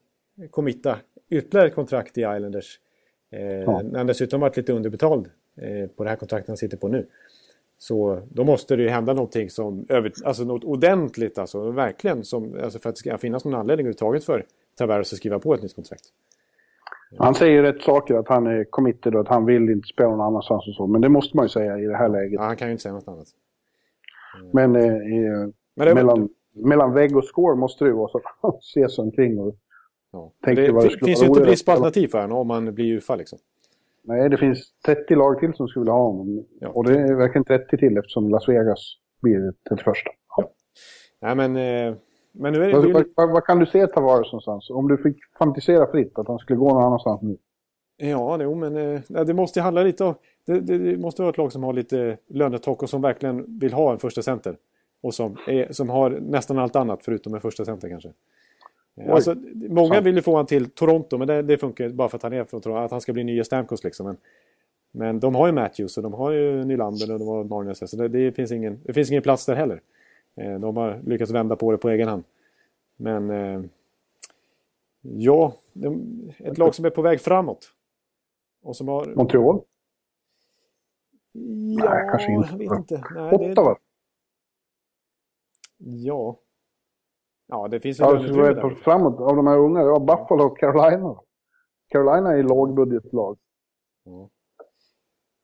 committa 0.51 0.97
ytterligare 1.29 1.67
ett 1.67 1.75
kontrakt 1.75 2.17
i 2.17 2.21
Islanders. 2.21 2.79
Eh, 3.31 3.41
Ja. 3.41 3.81
När 3.81 3.97
han 3.97 4.07
dessutom 4.07 4.41
varit 4.41 4.57
lite 4.57 4.73
underbetald 4.73 5.29
eh, 5.57 5.87
på 5.89 6.03
det 6.03 6.09
här 6.09 6.17
kontraktet 6.17 6.47
han 6.47 6.57
sitter 6.57 6.77
på 6.77 6.87
nu. 6.87 7.07
Så 7.77 8.21
då 8.31 8.43
måste 8.43 8.75
det 8.75 8.83
ju 8.83 8.89
hända 8.89 9.13
någonting 9.13 9.49
som 9.49 9.85
över, 9.89 10.13
alltså 10.25 10.43
något 10.43 10.63
ordentligt, 10.63 11.37
alltså 11.37 11.71
verkligen 11.71 12.23
som, 12.23 12.59
alltså 12.63 12.79
för 12.79 12.89
att 12.89 12.95
det 12.95 12.99
ska 12.99 13.17
finnas 13.17 13.45
någon 13.45 13.53
anledning 13.53 13.85
överhuvudtaget 13.85 14.23
för 14.23 14.45
Tavares 14.75 15.13
att 15.13 15.17
skriva 15.17 15.39
på 15.39 15.53
ett 15.53 15.61
nytt 15.61 15.75
kontrakt. 15.75 16.03
Han 17.17 17.35
säger 17.35 17.63
rätt 17.63 17.81
saker, 17.81 18.15
att 18.15 18.27
han 18.27 18.47
är 18.47 18.63
committed 18.63 19.15
och 19.15 19.21
att 19.21 19.27
han 19.27 19.45
vill 19.45 19.69
inte 19.69 19.87
spela 19.87 20.09
någon 20.09 20.21
annanstans 20.21 20.67
och 20.67 20.73
så. 20.73 20.87
Men 20.87 21.01
det 21.01 21.09
måste 21.09 21.37
man 21.37 21.45
ju 21.45 21.49
säga 21.49 21.79
i 21.79 21.85
det 21.85 21.97
här 21.97 22.09
läget. 22.09 22.33
Ja, 22.33 22.41
han 22.41 22.55
kan 22.55 22.67
ju 22.67 22.71
inte 22.71 22.81
säga 22.81 22.93
något 22.93 23.07
annat. 23.07 23.27
Men 24.51 24.75
eh, 24.75 24.85
eh, 24.85 25.47
Men 25.75 25.93
mellan, 25.93 26.29
mellan 26.53 26.93
vägg 26.93 27.17
och 27.17 27.23
score 27.23 27.55
måste 27.55 27.83
det 27.83 27.89
ju 27.89 27.95
vara 27.95 28.07
så 28.07 28.17
att 28.17 28.23
han 28.41 28.61
ser 28.61 28.87
sig 28.87 29.01
omkring. 29.01 29.39
Och, 29.39 29.55
ja. 30.11 30.31
tänkte 30.43 30.61
det, 30.61 30.71
vad 30.71 30.83
det 30.83 30.89
skulle 30.89 31.05
finns 31.05 31.19
vara 31.19 31.27
ju 31.27 31.33
inte 31.33 31.41
brist 31.41 31.65
på 31.65 31.71
alternativ 31.71 32.07
för 32.07 32.21
honom 32.21 32.37
om 32.37 32.47
man 32.47 32.73
blir 32.75 32.93
UFA 32.93 33.15
liksom. 33.15 33.39
nej, 34.03 34.29
det 34.29 34.37
finns 34.37 34.73
30 34.85 35.15
lag 35.15 35.39
till 35.39 35.53
som 35.53 35.67
skulle 35.67 35.81
vilja 35.81 35.93
ha 35.93 36.07
honom. 36.07 36.45
Ja. 36.59 36.69
Och 36.69 36.83
det 36.83 36.99
är 36.99 37.13
verkligen 37.13 37.45
30 37.45 37.77
till 37.77 37.97
eftersom 37.97 38.29
Las 38.29 38.49
Vegas 38.49 38.97
blir 39.21 39.39
det 39.39 39.53
31. 39.69 39.95
Nej, 41.21 41.35
men, 41.35 41.55
eh, 41.55 41.95
men 42.33 42.53
nu 42.53 42.63
är 42.63 42.67
det... 42.67 42.73
Vad, 42.73 42.91
vad, 42.91 43.05
vad, 43.15 43.29
vad 43.29 43.45
kan 43.45 43.59
du 43.59 43.65
se 43.65 43.87
Tavares 43.87 44.31
någonstans? 44.31 44.69
Om 44.69 44.87
du 44.87 44.97
fick 44.97 45.17
fantisera 45.37 45.91
fritt 45.91 46.19
att 46.19 46.27
han 46.27 46.39
skulle 46.39 46.59
gå 46.59 46.73
någon 46.73 46.83
annanstans 46.83 47.21
nu. 47.21 47.37
Ja, 47.97 48.37
jo, 48.41 48.55
men 48.55 48.77
eh, 48.77 49.01
det 49.25 49.33
måste 49.33 49.61
handla 49.61 49.83
lite 49.83 50.03
om... 50.03 50.15
Det, 50.45 50.59
det, 50.59 50.77
det 50.77 50.97
måste 50.97 51.21
vara 51.21 51.29
ett 51.29 51.37
lag 51.37 51.51
som 51.51 51.63
har 51.63 51.73
lite 51.73 52.17
lönetak 52.27 52.83
och 52.83 52.89
som 52.89 53.01
verkligen 53.01 53.59
vill 53.59 53.73
ha 53.73 53.91
en 53.91 53.99
första 53.99 54.21
center. 54.21 54.57
Och 55.01 55.13
som, 55.13 55.37
är, 55.47 55.73
som 55.73 55.89
har 55.89 56.09
nästan 56.09 56.59
allt 56.59 56.75
annat 56.75 56.99
förutom 57.03 57.33
en 57.33 57.41
första 57.41 57.65
center 57.65 57.89
kanske. 57.89 58.09
Alltså, 59.09 59.35
många 59.53 60.01
vill 60.01 60.15
ju 60.15 60.21
få 60.21 60.35
han 60.35 60.45
till 60.45 60.69
Toronto, 60.69 61.17
men 61.17 61.27
det, 61.27 61.41
det, 61.41 61.57
funkar 61.57 61.89
bara 61.89 62.09
för 62.09 62.17
att 62.17 62.23
han 62.23 62.33
är 62.33 62.43
från 62.43 62.61
Toronto. 62.61 62.83
Att 62.83 62.91
han 62.91 63.01
ska 63.01 63.13
bli 63.13 63.23
nya 63.23 63.43
Stamkos 63.43 63.83
liksom. 63.83 64.05
Men, 64.05 64.17
men 64.91 65.19
de 65.19 65.35
har 65.35 65.47
ju 65.47 65.53
Matthews 65.53 65.97
och 65.97 66.03
de 66.03 66.13
har 66.13 66.31
ju 66.31 66.65
Nylander 66.65 67.13
och 67.13 67.19
de 67.19 67.27
har 67.27 67.43
Marnus. 67.43 67.89
Så 67.91 67.97
det, 67.97 68.07
det, 68.07 68.31
finns 68.31 68.51
ingen, 68.51 68.79
det 68.83 68.93
finns 68.93 69.11
ingen 69.11 69.23
plats 69.23 69.45
där 69.45 69.55
heller. 69.55 69.81
Eh, 70.35 70.59
de 70.59 70.77
har 70.77 71.01
lyckats 71.03 71.31
vända 71.31 71.55
på 71.55 71.71
det 71.71 71.77
på 71.77 71.89
egen 71.89 72.07
hand. 72.07 72.23
Men 72.95 73.29
eh, 73.29 73.63
ja, 75.01 75.53
ett 76.37 76.57
lag 76.57 76.75
som 76.75 76.85
är 76.85 76.89
på 76.89 77.01
väg 77.01 77.21
framåt. 77.21 77.71
Och 78.63 78.75
som 78.75 78.87
har... 78.87 79.05
Montreal? 79.15 79.61
Ja, 81.31 81.89
Nej, 81.89 82.07
kanske 82.11 82.31
inte. 82.31 82.49
Jag 82.51 82.57
vet 82.57 82.77
inte. 82.79 83.03
Nej, 83.15 83.51
Ottawa? 83.51 83.77
Ja. 85.77 86.39
Ja, 87.47 87.67
det 87.67 87.79
finns 87.79 87.99
ju 87.99 88.03
ja, 88.03 88.33
så 88.33 88.41
är 88.41 88.53
på 88.53 88.69
framåt 88.69 89.19
av 89.19 89.35
de 89.35 89.47
här 89.47 89.57
unga. 89.57 89.81
Ja, 89.81 89.99
Buffalo 89.99 90.43
och 90.43 90.57
Carolina. 90.57 91.19
Carolina 91.87 92.31
är 92.31 92.43
lågbudgetlag. 92.43 93.37
Ja. 94.03 94.29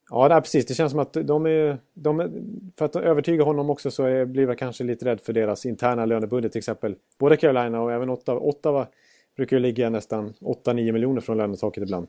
Ja, 0.09 0.27
nej, 0.27 0.41
precis. 0.41 0.65
Det 0.65 0.73
känns 0.73 0.91
som 0.91 0.99
att 0.99 1.13
de 1.13 1.45
är, 1.45 1.77
de 1.93 2.19
är... 2.19 2.31
För 2.77 2.85
att 2.85 2.95
övertyga 2.95 3.43
honom 3.43 3.69
också 3.69 3.91
så 3.91 4.03
är, 4.03 4.25
blir 4.25 4.47
jag 4.47 4.57
kanske 4.57 4.83
lite 4.83 5.05
rädd 5.05 5.21
för 5.21 5.33
deras 5.33 5.65
interna 5.65 6.05
lönebudget 6.05 6.51
till 6.51 6.59
exempel. 6.59 6.95
Både 7.17 7.37
Carolina 7.37 7.81
och 7.81 7.91
även 7.91 8.09
Ottawa. 8.09 8.39
Ottawa 8.39 8.87
brukar 9.35 9.57
ju 9.57 9.61
ligga 9.61 9.89
nästan 9.89 10.33
8-9 10.39 10.91
miljoner 10.91 11.21
från 11.21 11.37
lönetaket 11.37 11.83
ibland. 11.83 12.07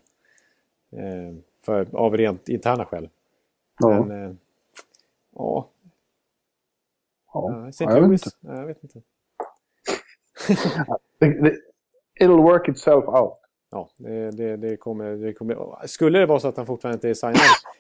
Eh, 0.93 1.35
för, 1.63 1.89
av 1.93 2.17
rent 2.17 2.49
interna 2.49 2.85
skäl. 2.85 3.09
Ja. 3.79 4.05
Men, 4.05 4.25
eh, 4.25 4.37
ja. 5.35 5.69
Ja, 7.33 7.69
St. 7.69 7.85
Ja, 7.85 7.99
Louis? 7.99 8.23
Jag, 8.41 8.57
jag 8.57 8.67
vet 8.67 8.85
inte. 8.85 9.03
It'll 12.21 12.43
work 12.43 12.69
itself 12.69 13.05
out. 13.09 13.40
Ja, 13.71 13.91
det, 13.97 14.31
det, 14.31 14.57
det, 14.57 14.77
kommer, 14.77 15.17
det 15.17 15.33
kommer... 15.33 15.87
Skulle 15.87 16.19
det 16.19 16.27
vara 16.27 16.41
så 16.41 16.49
att 16.49 16.57
han 16.57 16.67
fortfarande 16.67 16.95
inte 16.95 17.09
är 17.09 17.15
signad 17.15 17.37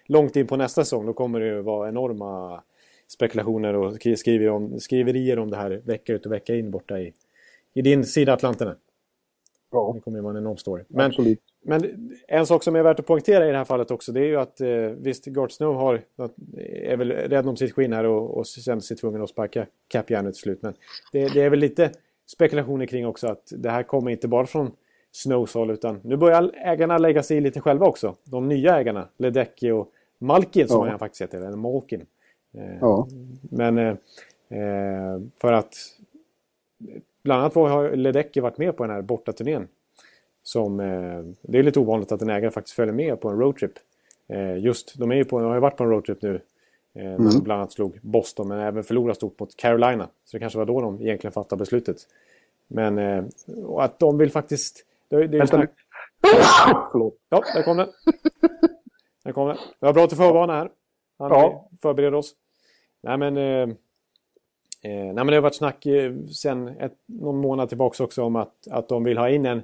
långt 0.06 0.36
in 0.36 0.46
på 0.46 0.56
nästa 0.56 0.84
säsong 0.84 1.06
då 1.06 1.12
kommer 1.12 1.40
det 1.40 1.46
ju 1.46 1.62
vara 1.62 1.88
enorma 1.88 2.62
spekulationer 3.08 3.74
och 3.74 3.96
skriver 4.16 4.48
om, 4.48 4.80
skriverier 4.80 5.38
om 5.38 5.50
det 5.50 5.56
här 5.56 5.82
vecka 5.84 6.12
ut 6.12 6.26
och 6.26 6.32
vecka 6.32 6.54
in 6.54 6.70
borta 6.70 7.00
i, 7.00 7.12
i 7.74 7.82
din 7.82 8.04
sida 8.04 8.32
Atlanterna. 8.32 8.76
Ja. 9.72 9.92
Det 9.94 10.00
kommer 10.00 10.18
ju 10.18 10.22
vara 10.22 10.36
en 10.36 10.42
enorm 10.42 10.56
story. 10.56 10.84
Men, 10.88 11.06
Absolut. 11.06 11.38
men 11.62 12.10
en 12.28 12.46
sak 12.46 12.62
som 12.62 12.76
är 12.76 12.82
värt 12.82 13.00
att 13.00 13.06
poängtera 13.06 13.48
i 13.48 13.50
det 13.50 13.56
här 13.56 13.64
fallet 13.64 13.90
också 13.90 14.12
det 14.12 14.20
är 14.20 14.24
ju 14.24 14.36
att 14.36 14.60
eh, 14.60 14.68
visst, 14.78 15.24
Gart 15.24 15.52
Snow 15.52 15.74
har, 15.74 16.02
är 16.84 16.96
väl 16.96 17.12
rädd 17.12 17.48
om 17.48 17.56
sitt 17.56 17.72
skinn 17.72 17.92
här 17.92 18.04
och, 18.04 18.38
och 18.38 18.46
känner 18.46 18.80
sig 18.80 18.96
tvungen 18.96 19.22
att 19.22 19.30
sparka 19.30 19.66
Cap 19.88 20.06
till 20.06 20.34
slut. 20.34 20.62
Men 20.62 20.74
det, 21.12 21.34
det, 21.34 21.42
är 21.42 21.50
väl 21.50 21.58
lite 21.58 21.90
spekulationer 22.26 22.86
kring 22.86 23.06
också 23.06 23.26
att 23.26 23.52
det 23.56 23.70
här 23.70 23.82
kommer 23.82 24.10
inte 24.10 24.28
bara 24.28 24.46
från 24.46 24.70
Snows 25.12 25.54
håll 25.54 25.70
utan 25.70 26.00
nu 26.04 26.16
börjar 26.16 26.50
ägarna 26.54 26.98
lägga 26.98 27.22
sig 27.22 27.36
i 27.36 27.40
lite 27.40 27.60
själva 27.60 27.86
också. 27.86 28.14
De 28.24 28.48
nya 28.48 28.78
ägarna, 28.78 29.08
Ledecky 29.16 29.70
och 29.70 29.92
Malkin 30.18 30.68
som 30.68 30.84
ja. 30.84 30.90
han 30.90 30.98
faktiskt 30.98 31.22
heter, 31.22 31.38
eller 31.38 31.56
Malkin. 31.56 32.06
Eh, 32.54 32.78
ja. 32.80 33.08
Men 33.40 33.78
eh, 33.78 33.88
eh, 34.58 35.20
för 35.40 35.52
att 35.52 35.74
bland 37.22 37.40
annat 37.40 37.54
har 37.54 37.96
Ledecky 37.96 38.40
varit 38.40 38.58
med 38.58 38.76
på 38.76 38.84
den 38.84 38.94
här 38.94 39.02
bortaturnén. 39.02 39.68
Som, 40.42 40.76
det 41.42 41.58
är 41.58 41.62
lite 41.62 41.80
ovanligt 41.80 42.12
att 42.12 42.22
en 42.22 42.30
ägare 42.30 42.50
faktiskt 42.50 42.76
följer 42.76 42.94
med 42.94 43.20
på 43.20 43.28
en 43.28 43.38
roadtrip. 43.38 43.72
Just, 44.58 44.98
de, 44.98 45.10
är 45.10 45.14
ju 45.14 45.24
på, 45.24 45.38
de 45.38 45.46
har 45.46 45.54
ju 45.54 45.60
varit 45.60 45.76
på 45.76 45.84
en 45.84 45.90
roadtrip 45.90 46.22
nu. 46.22 46.40
Mm. 46.94 47.22
När 47.24 47.32
de 47.32 47.40
bland 47.40 47.60
annat 47.60 47.72
slog 47.72 47.98
Boston 48.02 48.48
men 48.48 48.58
även 48.58 48.84
förlorat 48.84 49.16
stort 49.16 49.40
mot 49.40 49.56
Carolina. 49.56 50.08
Så 50.24 50.36
det 50.36 50.40
kanske 50.40 50.58
var 50.58 50.66
då 50.66 50.80
de 50.80 51.02
egentligen 51.02 51.32
fattade 51.32 51.58
beslutet. 51.58 51.96
Men 52.68 52.98
eh, 52.98 53.24
att 53.78 53.98
de 53.98 54.18
vill 54.18 54.30
faktiskt... 54.30 54.84
Det, 55.10 55.26
det 55.26 55.38
Vänta 55.38 55.58
nu. 55.58 55.68
Förlåt. 56.92 57.14
Ja, 57.28 57.42
där 57.54 57.62
kom 57.62 57.76
den. 57.76 57.88
Där 59.24 59.32
kom 59.32 59.48
den. 59.48 59.56
Det 59.56 59.86
var 59.86 59.92
bra 59.92 60.04
att 60.04 60.10
du 60.10 60.16
förvarnade 60.16 60.58
här. 60.58 60.70
Han 61.18 61.30
ja. 61.30 61.68
förbereder 61.82 62.14
oss. 62.14 62.34
Nej 63.02 63.18
men... 63.18 63.36
Eh, 63.36 63.76
Eh, 64.82 64.90
nej, 64.90 65.14
men 65.14 65.26
det 65.26 65.34
har 65.34 65.42
varit 65.42 65.54
snack 65.54 65.86
eh, 65.86 66.12
sen 66.34 66.68
ett, 66.68 66.94
någon 67.06 67.36
månad 67.36 67.68
tillbaka 67.68 68.04
också 68.04 68.22
om 68.22 68.36
att, 68.36 68.68
att 68.70 68.88
de 68.88 69.04
vill 69.04 69.18
ha 69.18 69.28
in 69.28 69.46
en, 69.46 69.62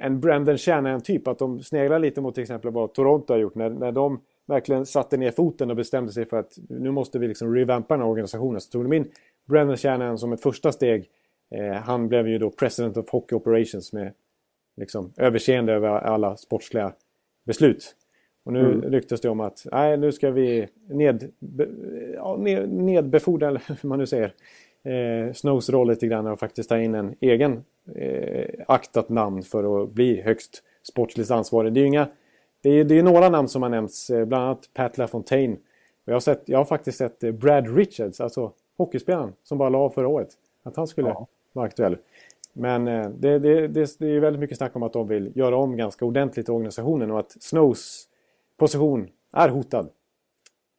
en 0.00 0.20
Brandon 0.20 0.58
Shannon-typ. 0.58 1.28
Att 1.28 1.38
de 1.38 1.62
sneglar 1.62 1.98
lite 1.98 2.20
mot 2.20 2.34
till 2.34 2.42
exempel 2.42 2.70
vad 2.70 2.94
Toronto 2.94 3.32
har 3.32 3.38
gjort. 3.38 3.54
När, 3.54 3.70
när 3.70 3.92
de 3.92 4.20
verkligen 4.46 4.86
satte 4.86 5.16
ner 5.16 5.30
foten 5.30 5.70
och 5.70 5.76
bestämde 5.76 6.12
sig 6.12 6.24
för 6.24 6.36
att 6.36 6.58
nu 6.68 6.90
måste 6.90 7.18
vi 7.18 7.28
liksom 7.28 7.54
revampa 7.54 7.94
den 7.94 8.02
här 8.02 8.10
organisationen. 8.10 8.60
Så 8.60 8.70
tog 8.70 8.84
de 8.84 8.92
in 8.92 9.10
Brandon 9.48 9.76
Shannon 9.76 10.18
som 10.18 10.32
ett 10.32 10.42
första 10.42 10.72
steg. 10.72 11.08
Eh, 11.54 11.72
han 11.72 12.08
blev 12.08 12.28
ju 12.28 12.38
då 12.38 12.50
President 12.50 12.96
of 12.96 13.10
Hockey 13.10 13.34
Operations 13.34 13.92
med 13.92 14.12
liksom, 14.76 15.12
överseende 15.16 15.72
över 15.72 15.88
alla 15.88 16.36
sportsliga 16.36 16.92
beslut. 17.44 17.96
Och 18.44 18.52
nu 18.52 18.60
mm. 18.60 18.82
ryktas 18.82 19.20
det 19.20 19.28
om 19.28 19.40
att 19.40 19.66
nej, 19.72 19.96
nu 19.96 20.12
ska 20.12 20.30
vi 20.30 20.68
ned, 20.88 21.32
ja, 22.14 22.36
ned, 22.36 22.72
nedbefordra, 22.72 23.48
eller 23.48 23.62
hur 23.82 23.88
man 23.88 23.98
nu 23.98 24.06
säger, 24.06 24.34
eh, 24.82 25.32
Snows 25.32 25.70
roll 25.70 25.88
lite 25.88 26.06
grann 26.06 26.26
och 26.26 26.38
faktiskt 26.38 26.68
ta 26.68 26.78
in 26.78 26.94
en 26.94 27.14
egen 27.20 27.64
eh, 27.94 28.48
aktat 28.68 29.08
namn 29.08 29.42
för 29.42 29.82
att 29.82 29.90
bli 29.90 30.20
högst 30.20 30.62
sportsligt 30.82 31.30
ansvarig. 31.30 31.72
Det 31.72 31.80
är 31.80 31.82
ju 31.82 31.88
inga, 31.88 32.08
det 32.62 32.70
är, 32.70 32.84
det 32.84 32.98
är 32.98 33.02
några 33.02 33.28
namn 33.28 33.48
som 33.48 33.62
har 33.62 33.68
nämnts, 33.68 34.10
eh, 34.10 34.24
bland 34.24 34.44
annat 34.44 34.70
Pat 34.74 34.98
LaFontaine. 34.98 35.56
Jag 36.04 36.14
har, 36.14 36.20
sett, 36.20 36.42
jag 36.44 36.58
har 36.58 36.64
faktiskt 36.64 36.98
sett 36.98 37.24
eh, 37.24 37.32
Brad 37.32 37.76
Richards, 37.76 38.20
alltså 38.20 38.52
hockeyspelaren 38.76 39.32
som 39.42 39.58
bara 39.58 39.68
la 39.68 39.78
av 39.78 39.90
förra 39.90 40.08
året. 40.08 40.28
Att 40.62 40.76
han 40.76 40.86
skulle 40.86 41.08
ja. 41.08 41.26
vara 41.52 41.66
aktuell. 41.66 41.96
Men 42.52 42.88
eh, 42.88 43.08
det, 43.08 43.38
det, 43.38 43.68
det, 43.68 43.98
det 43.98 44.06
är 44.06 44.20
väldigt 44.20 44.40
mycket 44.40 44.58
snack 44.58 44.76
om 44.76 44.82
att 44.82 44.92
de 44.92 45.08
vill 45.08 45.32
göra 45.34 45.56
om 45.56 45.76
ganska 45.76 46.04
ordentligt 46.04 46.48
i 46.48 46.52
organisationen 46.52 47.10
och 47.10 47.18
att 47.18 47.42
Snows 47.42 48.08
position 48.58 49.08
är 49.32 49.48
hotad. 49.48 49.88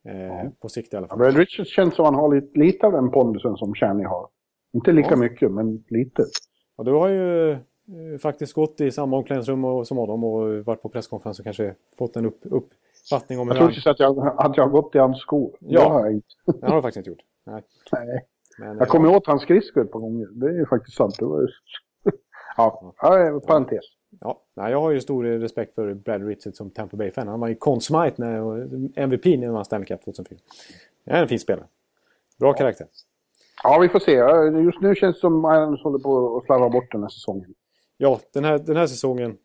Eh, 0.06 0.26
ja. 0.26 0.52
På 0.62 0.70
sikt 0.70 0.94
i 0.94 0.98
alla 0.98 1.08
fall. 1.08 1.18
Brad 1.18 1.38
Richards 1.38 1.70
känns 1.70 1.96
som 1.96 2.06
han 2.06 2.16
har 2.16 2.36
lite, 2.36 2.60
lite 2.60 2.88
av 2.88 2.92
den 2.92 3.12
pondusen 3.12 3.58
som 3.58 3.74
Channy 3.74 4.04
har. 4.04 4.28
Inte 4.74 4.92
lika 4.92 5.10
ja. 5.10 5.16
mycket, 5.16 5.52
men 5.52 5.84
lite. 5.88 6.24
Ja, 6.78 6.84
du 6.84 6.92
har 6.92 7.08
ju 7.08 7.52
eh, 7.52 7.58
faktiskt 8.22 8.54
gått 8.54 8.82
i 8.82 8.92
samma 8.92 9.18
omklädningsrum 9.18 9.66
och, 9.66 9.88
som 9.88 9.98
honom 9.98 10.24
och 10.24 10.66
varit 10.66 10.82
på 10.82 10.90
presskonferens 10.90 11.40
och 11.40 11.46
kanske 11.46 11.76
fått 11.98 12.16
en 12.16 12.26
upp, 12.26 12.40
uppfattning 12.44 13.40
om 13.40 13.48
jag 13.48 13.56
hur 13.56 13.62
Jag 13.62 13.74
trodde 13.74 13.92
att 13.92 14.00
jag, 14.00 14.34
att 14.38 14.58
jag 14.58 14.64
har 14.64 14.72
gått 14.72 14.96
i 14.96 14.98
hans 14.98 15.20
skor. 15.20 15.52
Ja, 15.60 15.80
det 15.80 15.90
har 15.90 16.06
jag 16.06 16.14
inte. 16.14 16.28
det 16.62 16.68
har 16.68 16.76
du 16.76 16.82
faktiskt 16.82 16.98
inte 16.98 17.10
gjort. 17.10 17.24
Nej. 17.46 17.64
Nej. 17.92 18.26
Men, 18.58 18.78
jag 18.78 18.88
kommer 18.88 19.16
åt 19.16 19.28
hans 19.28 19.42
skridskor 19.42 19.84
ett 19.84 19.92
par 19.92 20.00
gånger. 20.00 20.28
Det 20.32 20.48
är 20.48 20.54
ju 20.54 20.66
faktiskt 20.66 20.98
sant. 20.98 21.16
Det 21.20 21.26
var 21.26 21.42
just... 21.42 21.64
ja, 22.58 22.94
ja, 23.02 23.40
parentes. 23.48 23.86
Ja, 24.20 24.42
jag 24.54 24.82
har 24.82 24.92
ju 24.92 25.02
stor 25.02 25.24
respekt 25.24 25.76
för 25.76 25.94
Brad 25.94 26.28
Richards 26.28 26.58
som 26.58 26.70
Tampa 26.70 26.98
Bay-fan. 26.98 27.28
Han 27.28 27.40
var 27.40 27.48
ju 27.48 27.56
Conn 27.56 27.82
Smythe 27.82 28.14
när 28.18 28.38
MVP 28.96 29.26
när 29.26 29.46
han 29.46 29.54
vann 29.54 29.66
Stanley 29.66 29.86
Cup 29.86 30.04
2004. 30.04 30.40
Det 31.04 31.12
är 31.12 31.22
en 31.22 31.28
fin 31.28 31.40
spelare. 31.40 31.66
Bra 32.40 32.50
ja. 32.50 32.54
karaktär. 32.54 32.88
Ja, 33.64 33.80
vi 33.80 33.90
får 33.90 34.00
se. 34.00 34.12
Just 34.64 34.82
nu 34.82 34.96
känns 34.96 35.16
det 35.16 35.20
som 35.20 35.38
Islanders 35.38 35.84
håller 35.84 36.00
på 36.00 36.38
att 36.38 36.46
slarva 36.46 36.70
bort 36.70 36.92
den 36.92 37.02
här 37.02 37.10
säsongen. 37.10 37.54
Ja, 37.98 38.20
den 38.34 38.44
här, 38.44 38.58
den 38.58 38.78
här 38.78 38.88
säsongen 38.88 39.38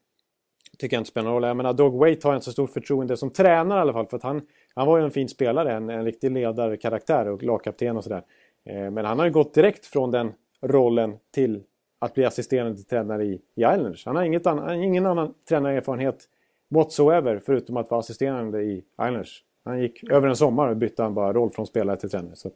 tycker 0.78 0.96
jag 0.96 1.00
inte 1.00 1.10
spelar 1.10 1.24
någon 1.24 1.34
roll. 1.34 1.48
Jag 1.48 1.56
menar, 1.56 1.72
Doug 1.72 1.92
Waite 1.92 2.28
har 2.28 2.34
inte 2.34 2.44
så 2.44 2.52
stort 2.52 2.70
förtroende 2.70 3.16
som 3.16 3.30
tränare 3.30 3.78
i 3.78 3.80
alla 3.80 3.92
fall. 3.92 4.06
För 4.06 4.16
att 4.16 4.22
han, 4.22 4.42
han 4.74 4.86
var 4.86 4.98
ju 4.98 5.04
en 5.04 5.10
fin 5.10 5.28
spelare, 5.28 5.72
en, 5.72 5.90
en 5.90 6.04
riktig 6.04 6.30
ledarkaraktär 6.30 7.28
och 7.28 7.42
lagkapten 7.42 7.96
och 7.96 8.04
sådär. 8.04 8.22
Eh, 8.64 8.90
men 8.90 9.04
han 9.04 9.18
har 9.18 9.26
ju 9.26 9.32
gått 9.32 9.54
direkt 9.54 9.86
från 9.86 10.10
den 10.10 10.32
rollen 10.60 11.16
till 11.30 11.62
att 11.98 12.14
bli 12.14 12.24
assisterande 12.24 12.82
tränare 12.82 13.24
i, 13.24 13.32
i 13.54 13.60
Islanders. 13.60 14.06
Han 14.06 14.16
har 14.16 14.22
inget 14.22 14.46
annan, 14.46 14.82
ingen 14.82 15.06
annan 15.06 15.34
tränarerfarenhet 15.48 16.28
whatsoever 16.68 17.40
förutom 17.46 17.76
att 17.76 17.90
vara 17.90 18.00
assisterande 18.00 18.62
i 18.62 18.84
Islanders. 18.92 19.44
Han 19.64 19.80
gick 19.80 20.04
över 20.10 20.28
en 20.28 20.36
sommar 20.36 20.68
och 20.68 20.76
bytte 20.76 21.02
han 21.02 21.14
bara 21.14 21.32
roll 21.32 21.50
från 21.50 21.66
spelare 21.66 21.96
till 21.96 22.10
tränare. 22.10 22.36
Så, 22.36 22.48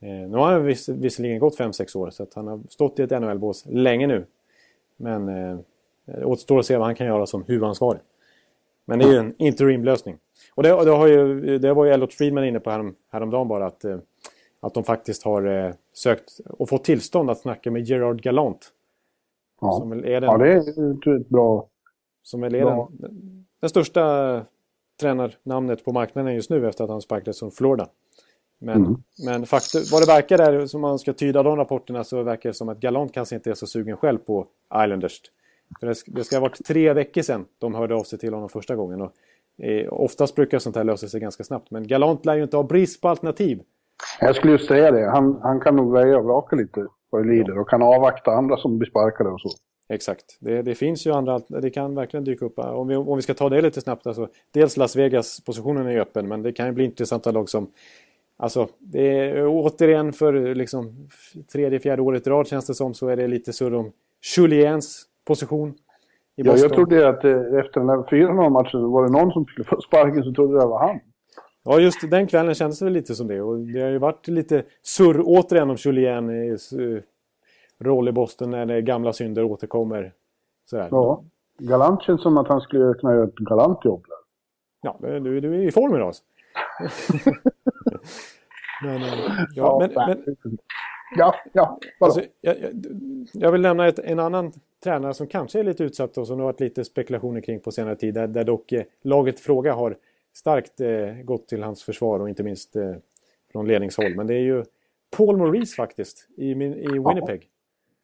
eh, 0.00 0.08
nu 0.08 0.36
har 0.36 0.52
han 0.52 0.64
viss, 0.64 0.88
visserligen 0.88 1.38
gått 1.38 1.58
5-6 1.58 1.96
år 1.96 2.10
så 2.10 2.22
att 2.22 2.34
han 2.34 2.46
har 2.46 2.60
stått 2.68 2.98
i 2.98 3.02
ett 3.02 3.10
NHL-bås 3.10 3.66
länge 3.68 4.06
nu. 4.06 4.26
Men 4.96 5.28
eh, 5.28 5.58
det 6.04 6.24
återstår 6.24 6.58
att 6.58 6.66
se 6.66 6.76
vad 6.76 6.86
han 6.86 6.94
kan 6.94 7.06
göra 7.06 7.26
som 7.26 7.44
huvudansvarig. 7.44 8.00
Men 8.84 8.98
det 8.98 9.04
är 9.04 9.12
ju 9.12 9.18
en 9.18 9.34
interimlösning. 9.38 10.18
Och 10.54 10.62
det, 10.62 10.68
det, 10.68 10.90
har 10.90 11.06
ju, 11.06 11.58
det 11.58 11.74
var 11.74 11.84
ju 11.84 11.90
Elliot 11.90 12.14
Friedman 12.14 12.44
inne 12.44 12.60
på 12.60 12.70
härom, 12.70 12.94
häromdagen 13.10 13.48
bara 13.48 13.66
att 13.66 13.84
eh, 13.84 13.98
att 14.64 14.74
de 14.74 14.84
faktiskt 14.84 15.22
har 15.22 15.46
eh, 15.46 15.74
sökt 15.92 16.40
och 16.58 16.68
fått 16.68 16.84
tillstånd 16.84 17.30
att 17.30 17.38
snacka 17.38 17.70
med 17.70 17.82
Gerard 17.84 18.22
Galant. 18.22 18.70
Ja, 19.60 19.72
som 19.72 19.92
är 19.92 20.20
den, 20.20 20.22
ja 20.22 20.38
det 20.38 20.52
är 20.52 21.16
ett 21.20 21.28
bra... 21.28 21.68
Som 22.22 22.42
är 22.42 22.50
bra. 22.50 22.88
Den, 22.92 23.46
den 23.60 23.70
största 23.70 24.44
tränarnamnet 25.00 25.84
på 25.84 25.92
marknaden 25.92 26.34
just 26.34 26.50
nu 26.50 26.68
efter 26.68 26.84
att 26.84 26.90
han 26.90 27.00
sparkades 27.00 27.38
från 27.38 27.50
Florida. 27.50 27.88
Men, 28.58 28.76
mm. 28.76 29.02
men 29.24 29.46
faktum, 29.46 29.82
vad 29.92 30.02
det 30.02 30.06
verkar 30.06 30.38
där, 30.38 30.66
som 30.66 30.80
man 30.80 30.98
ska 30.98 31.12
tyda 31.12 31.42
de 31.42 31.56
rapporterna, 31.56 32.04
så 32.04 32.22
verkar 32.22 32.50
det 32.50 32.54
som 32.54 32.68
att 32.68 32.80
Galant 32.80 33.12
kanske 33.12 33.34
inte 33.34 33.50
är 33.50 33.54
så 33.54 33.66
sugen 33.66 33.96
själv 33.96 34.18
på 34.18 34.46
Islanders. 34.84 35.20
För 35.80 35.86
det, 35.86 35.94
det 36.06 36.24
ska 36.24 36.36
ha 36.36 36.40
varit 36.40 36.64
tre 36.66 36.92
veckor 36.92 37.22
sedan 37.22 37.44
de 37.58 37.74
hörde 37.74 37.94
av 37.94 38.04
sig 38.04 38.18
till 38.18 38.34
honom 38.34 38.48
första 38.48 38.76
gången. 38.76 39.00
Och, 39.00 39.12
eh, 39.64 39.92
oftast 39.92 40.34
brukar 40.34 40.58
sånt 40.58 40.76
här 40.76 40.84
lösa 40.84 41.08
sig 41.08 41.20
ganska 41.20 41.44
snabbt. 41.44 41.70
Men 41.70 41.86
Galant 41.86 42.26
lär 42.26 42.36
ju 42.36 42.42
inte 42.42 42.56
ha 42.56 42.64
brist 42.64 43.00
på 43.00 43.08
alternativ 43.08 43.62
Jag 44.20 44.36
skulle 44.36 44.52
just 44.52 44.68
säga 44.68 44.90
det. 44.90 45.10
Han, 45.10 45.40
han 45.42 45.60
kan 45.60 45.76
nog 45.76 45.92
välja 45.92 46.18
och 46.18 46.24
vraka 46.24 46.56
lite 46.56 46.86
vad 47.10 47.26
det 47.26 47.32
lider 47.32 47.58
och 47.58 47.68
kan 47.68 47.82
avvakta 47.82 48.30
andra 48.30 48.56
som 48.56 48.78
blir 48.78 48.90
sparkade 48.90 49.30
och 49.30 49.40
så. 49.40 49.48
Exakt. 49.88 50.24
Det, 50.40 50.62
det, 50.62 50.74
finns 50.74 51.06
ju 51.06 51.12
andra, 51.12 51.40
det 51.48 51.70
kan 51.70 51.94
verkligen 51.94 52.24
dyka 52.24 52.44
upp. 52.44 52.58
Om 52.58 52.88
vi, 52.88 52.96
om 52.96 53.16
vi 53.16 53.22
ska 53.22 53.34
ta 53.34 53.48
det 53.48 53.62
lite 53.62 53.80
snabbt. 53.80 54.06
Alltså, 54.06 54.28
dels 54.52 54.76
Las 54.76 54.96
Vegas-positionen 54.96 55.86
är 55.86 56.00
öppen, 56.00 56.28
men 56.28 56.42
det 56.42 56.52
kan 56.52 56.66
ju 56.66 56.72
bli 56.72 56.84
intressanta 56.84 57.30
lag 57.30 57.48
som... 57.48 57.70
Alltså, 58.36 58.68
det 58.78 59.20
är 59.20 59.46
återigen 59.46 60.12
för 60.12 60.54
liksom, 60.54 61.08
tredje, 61.52 61.80
fjärde 61.80 62.02
året 62.02 62.26
i 62.26 62.30
rad 62.30 62.46
känns 62.46 62.66
det 62.66 62.74
som, 62.74 62.94
så 62.94 63.08
är 63.08 63.16
det 63.16 63.28
lite 63.28 63.52
surr 63.52 63.74
om 63.74 63.92
Juliens 64.36 65.04
position. 65.26 65.74
ja, 66.34 66.56
jag 66.56 66.72
trodde 66.72 67.08
att 67.08 67.24
eh, 67.24 67.30
efter 67.32 67.80
den 67.80 67.86
där 67.86 67.96
4-0 67.96 68.50
matchen 68.50 68.90
var 68.90 69.04
det 69.04 69.12
någon 69.12 69.32
som 69.32 69.44
skulle 69.44 69.64
få 69.64 69.80
sparken 69.80 70.24
så 70.24 70.32
trodde 70.32 70.52
jag 70.52 70.62
det 70.62 70.66
var 70.66 70.86
han. 70.86 71.00
Ja, 71.64 71.80
just 71.80 72.10
den 72.10 72.26
kvällen 72.26 72.54
kändes 72.54 72.78
det 72.78 72.90
lite 72.90 73.14
som 73.14 73.26
det. 73.26 73.40
Och 73.40 73.58
det 73.58 73.80
har 73.80 73.88
ju 73.88 73.98
varit 73.98 74.28
lite 74.28 74.64
surr 74.82 75.22
återigen 75.24 75.70
om 75.70 75.76
Juliens 75.78 76.74
roll 77.78 78.08
i 78.08 78.12
Boston 78.12 78.50
när 78.50 78.66
det 78.66 78.82
gamla 78.82 79.12
synder 79.12 79.44
återkommer. 79.44 80.12
Sådär. 80.70 80.88
Ja, 80.90 81.24
Galant 81.58 82.02
känns 82.02 82.22
som 82.22 82.36
att 82.36 82.48
han 82.48 82.60
skulle 82.60 82.94
kunna 82.94 83.14
göra 83.14 83.24
ett 83.24 83.34
galant 83.34 83.84
jobb. 83.84 84.04
Där. 84.08 84.16
Ja, 84.82 85.18
du, 85.20 85.40
du 85.40 85.54
är 85.54 85.58
i 85.58 85.70
form 85.70 85.94
idag. 85.94 86.14
men, 88.82 89.02
eh, 89.02 89.08
ja, 89.08 89.46
ja, 89.54 89.78
men, 89.80 89.92
men, 89.94 90.58
ja, 91.16 91.34
ja 91.52 91.78
alltså, 92.00 92.20
jag, 92.40 92.56
jag, 92.60 92.72
jag, 93.32 93.52
vill 93.52 93.60
nämna 93.60 93.88
ett, 93.88 93.98
en 93.98 94.18
annan 94.18 94.52
tränare 94.84 95.14
som 95.14 95.26
kanske 95.26 95.58
är 95.58 95.64
lite 95.64 95.84
utsatt 95.84 96.18
och 96.18 96.26
som 96.26 96.36
det 96.36 96.42
har 96.42 96.52
varit 96.52 96.60
lite 96.60 96.84
spekulationer 96.84 97.40
kring 97.40 97.60
på 97.60 97.72
senare 97.72 97.96
tid. 97.96 98.14
Där, 98.14 98.26
där 98.26 98.44
dock 98.44 98.72
eh, 98.72 98.82
laget 99.02 99.40
fråga 99.40 99.74
har 99.74 99.96
starkt 100.34 100.80
eh, 100.80 101.12
gått 101.24 101.48
till 101.48 101.62
hans 101.62 101.82
försvar 101.82 102.20
och 102.20 102.28
inte 102.28 102.42
minst 102.42 102.76
eh, 102.76 102.94
från 103.52 103.68
ledningshåll. 103.68 104.14
Men 104.16 104.26
det 104.26 104.34
är 104.34 104.40
ju 104.40 104.64
Paul 105.16 105.36
Maurice 105.36 105.76
faktiskt 105.76 106.28
i, 106.36 106.50
i 106.50 106.88
Winnipeg. 106.88 107.48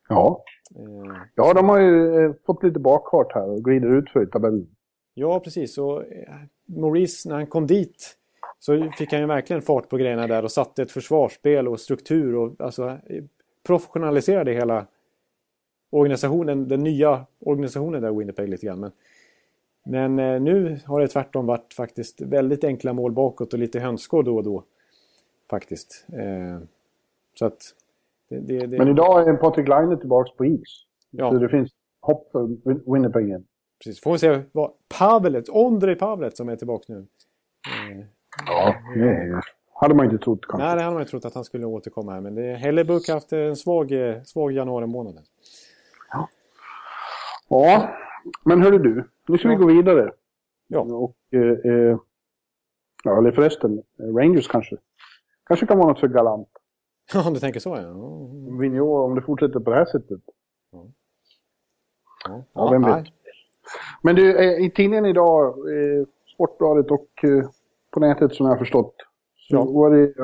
Ja. 0.09 0.45
Eh, 0.77 1.17
ja, 1.35 1.55
de 1.55 1.69
har 1.69 1.81
ju 1.81 2.25
eh, 2.25 2.33
fått 2.47 2.63
lite 2.63 2.79
bakfart 2.79 3.33
här 3.35 3.51
och 3.51 3.65
glider 3.65 3.99
ut 3.99 4.11
för 4.11 4.23
i 4.23 4.27
tabellen. 4.27 4.77
Ja, 5.15 5.41
precis. 5.41 5.79
Och 5.79 6.03
eh, 6.03 6.35
Maurice, 6.67 7.29
när 7.29 7.37
han 7.37 7.47
kom 7.47 7.67
dit 7.67 8.17
så 8.59 8.91
fick 8.99 9.13
han 9.13 9.21
ju 9.21 9.27
verkligen 9.27 9.63
fart 9.63 9.89
på 9.89 9.97
grejerna 9.97 10.27
där 10.27 10.45
och 10.45 10.53
satte 10.53 10.83
ett 10.83 10.93
försvarsspel 10.93 11.69
och 11.69 11.81
struktur 11.81 12.35
och 12.35 12.55
alltså 12.59 12.99
professionaliserade 13.67 14.53
hela 14.53 14.87
organisationen, 15.91 16.69
den 16.69 16.81
nya 16.81 17.27
organisationen 17.39 18.03
där 18.03 18.13
Winnipeg 18.13 18.49
lite 18.49 18.67
grann. 18.67 18.81
Men, 18.81 18.93
men 19.85 20.17
nu 20.45 20.81
har 20.87 21.01
det 21.01 21.09
tvärtom 21.09 21.47
varit 21.47 21.75
faktiskt 21.75 22.21
väldigt 22.21 22.65
enkla 22.65 22.93
mål 22.93 23.13
bakåt 23.13 23.53
och 23.53 23.59
lite 23.59 23.81
hönsgård 23.81 24.25
då 24.25 24.37
och 24.37 24.45
då. 24.45 24.65
Faktiskt. 25.51 26.07
så 27.39 27.47
att 27.47 27.75
det, 28.29 28.67
det, 28.67 28.79
Men 28.79 28.89
idag 28.89 29.29
är 29.29 29.37
Patrik 29.37 29.69
Laine 29.69 29.99
tillbaka 29.99 30.33
på 30.37 30.45
is. 30.45 30.87
Ja. 31.11 31.31
Så 31.31 31.39
det 31.39 31.49
finns 31.49 31.71
hopp 32.01 32.29
för 32.33 32.57
Winnipeg 32.93 33.27
igen. 33.27 33.45
Precis, 33.85 34.03
får 34.03 34.13
vi 34.13 34.19
se 34.19 34.41
vad 34.53 34.73
Pavelet, 34.99 35.49
Ondrej 35.49 35.97
Pavelet 35.97 36.37
som 36.37 36.49
är 36.49 36.57
tillbaka 36.57 36.85
nu. 36.89 36.99
Eh, 36.99 38.07
ja, 38.47 38.75
det 38.95 39.41
hade 39.75 39.95
man 39.95 40.05
inte 40.05 40.19
trott 40.19 40.41
kanske. 40.49 40.67
Nej, 40.67 40.77
det 40.77 40.83
hade 40.83 40.95
man 40.95 41.03
inte 41.03 41.11
trott 41.11 41.25
att 41.25 41.35
han 41.35 41.45
skulle 41.45 41.67
återkomma 41.67 42.13
här. 42.13 42.21
Men 42.21 42.35
det, 42.35 42.55
Hellebuck 42.55 43.09
har 43.09 43.15
haft 43.15 43.33
en 43.33 43.57
svag, 43.57 43.93
eh, 43.93 44.23
svag 44.23 44.53
januari 44.53 44.87
månad. 44.87 45.19
Ja. 46.11 46.29
ja, 47.49 47.95
men 48.45 48.63
hörru 48.63 48.79
du. 48.79 49.05
Nu 49.29 49.39
ska 49.39 49.49
vi 49.49 49.55
gå 49.55 49.67
vidare. 49.67 50.13
Ja. 50.69 50.81
Och, 50.81 51.17
eh, 51.31 51.73
eh, 51.73 51.99
ja, 53.05 53.19
eller 53.19 53.33
förresten, 53.33 53.83
Rangers 53.99 54.49
kanske. 54.49 54.77
Kanske 55.45 55.67
kan 55.67 55.79
vara 55.79 55.89
något 55.89 56.01
för 56.01 56.09
galant. 56.09 56.49
Ja, 57.15 57.27
om 57.27 57.35
du 57.35 57.41
tänker 57.41 57.61
så 57.61 57.69
ja. 57.69 58.59
Vigneault, 58.61 59.11
om 59.11 59.15
det 59.15 59.23
fortsätter 59.23 59.61
på 59.61 59.71
det 59.71 59.77
här 59.77 59.85
sättet. 59.85 60.21
Ja, 60.73 60.87
ja, 62.29 62.45
ja 62.53 62.71
vem 62.71 62.83
vet. 62.83 63.07
Men 64.03 64.17
du, 64.17 64.39
eh, 64.39 64.67
i 64.67 64.71
tidningen 64.71 65.07
idag, 65.07 65.47
eh, 65.47 66.07
Sportbladet 66.35 66.91
och 66.91 67.09
på 67.91 68.01
nätet 68.01 68.35
som 68.35 68.47
jag 68.47 68.53
har 68.53 68.59
förstått, 68.59 68.95
så 69.37 69.57
ja. 69.57 69.65
var 69.65 69.91
det 69.91 70.15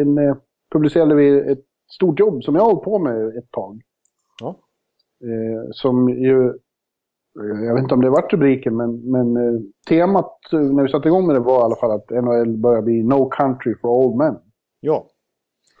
en, 0.00 0.40
publicerade 0.72 1.14
vi 1.14 1.52
ett 1.52 1.64
stort 1.88 2.20
jobb 2.20 2.44
som 2.44 2.54
jag 2.54 2.62
har 2.62 2.70
hållit 2.70 2.84
på 2.84 2.98
med 2.98 3.36
ett 3.36 3.50
tag. 3.50 3.82
Ja. 4.40 4.56
som 5.72 6.08
ju, 6.08 6.52
jag 7.34 7.74
vet 7.74 7.82
inte 7.82 7.94
om 7.94 8.00
det 8.00 8.10
vart 8.10 8.32
rubriken, 8.32 8.76
men, 8.76 9.10
men 9.10 9.34
temat 9.88 10.38
när 10.52 10.82
vi 10.82 10.88
satte 10.88 11.08
igång 11.08 11.26
med 11.26 11.36
det 11.36 11.40
var 11.40 11.60
i 11.60 11.64
alla 11.64 11.76
fall 11.76 11.90
att 11.90 12.10
NHL 12.10 12.56
börjar 12.56 12.82
bli 12.82 13.02
No 13.02 13.28
Country 13.28 13.74
for 13.80 13.88
Old 13.88 14.16
Men. 14.16 14.38
Ja 14.80 15.06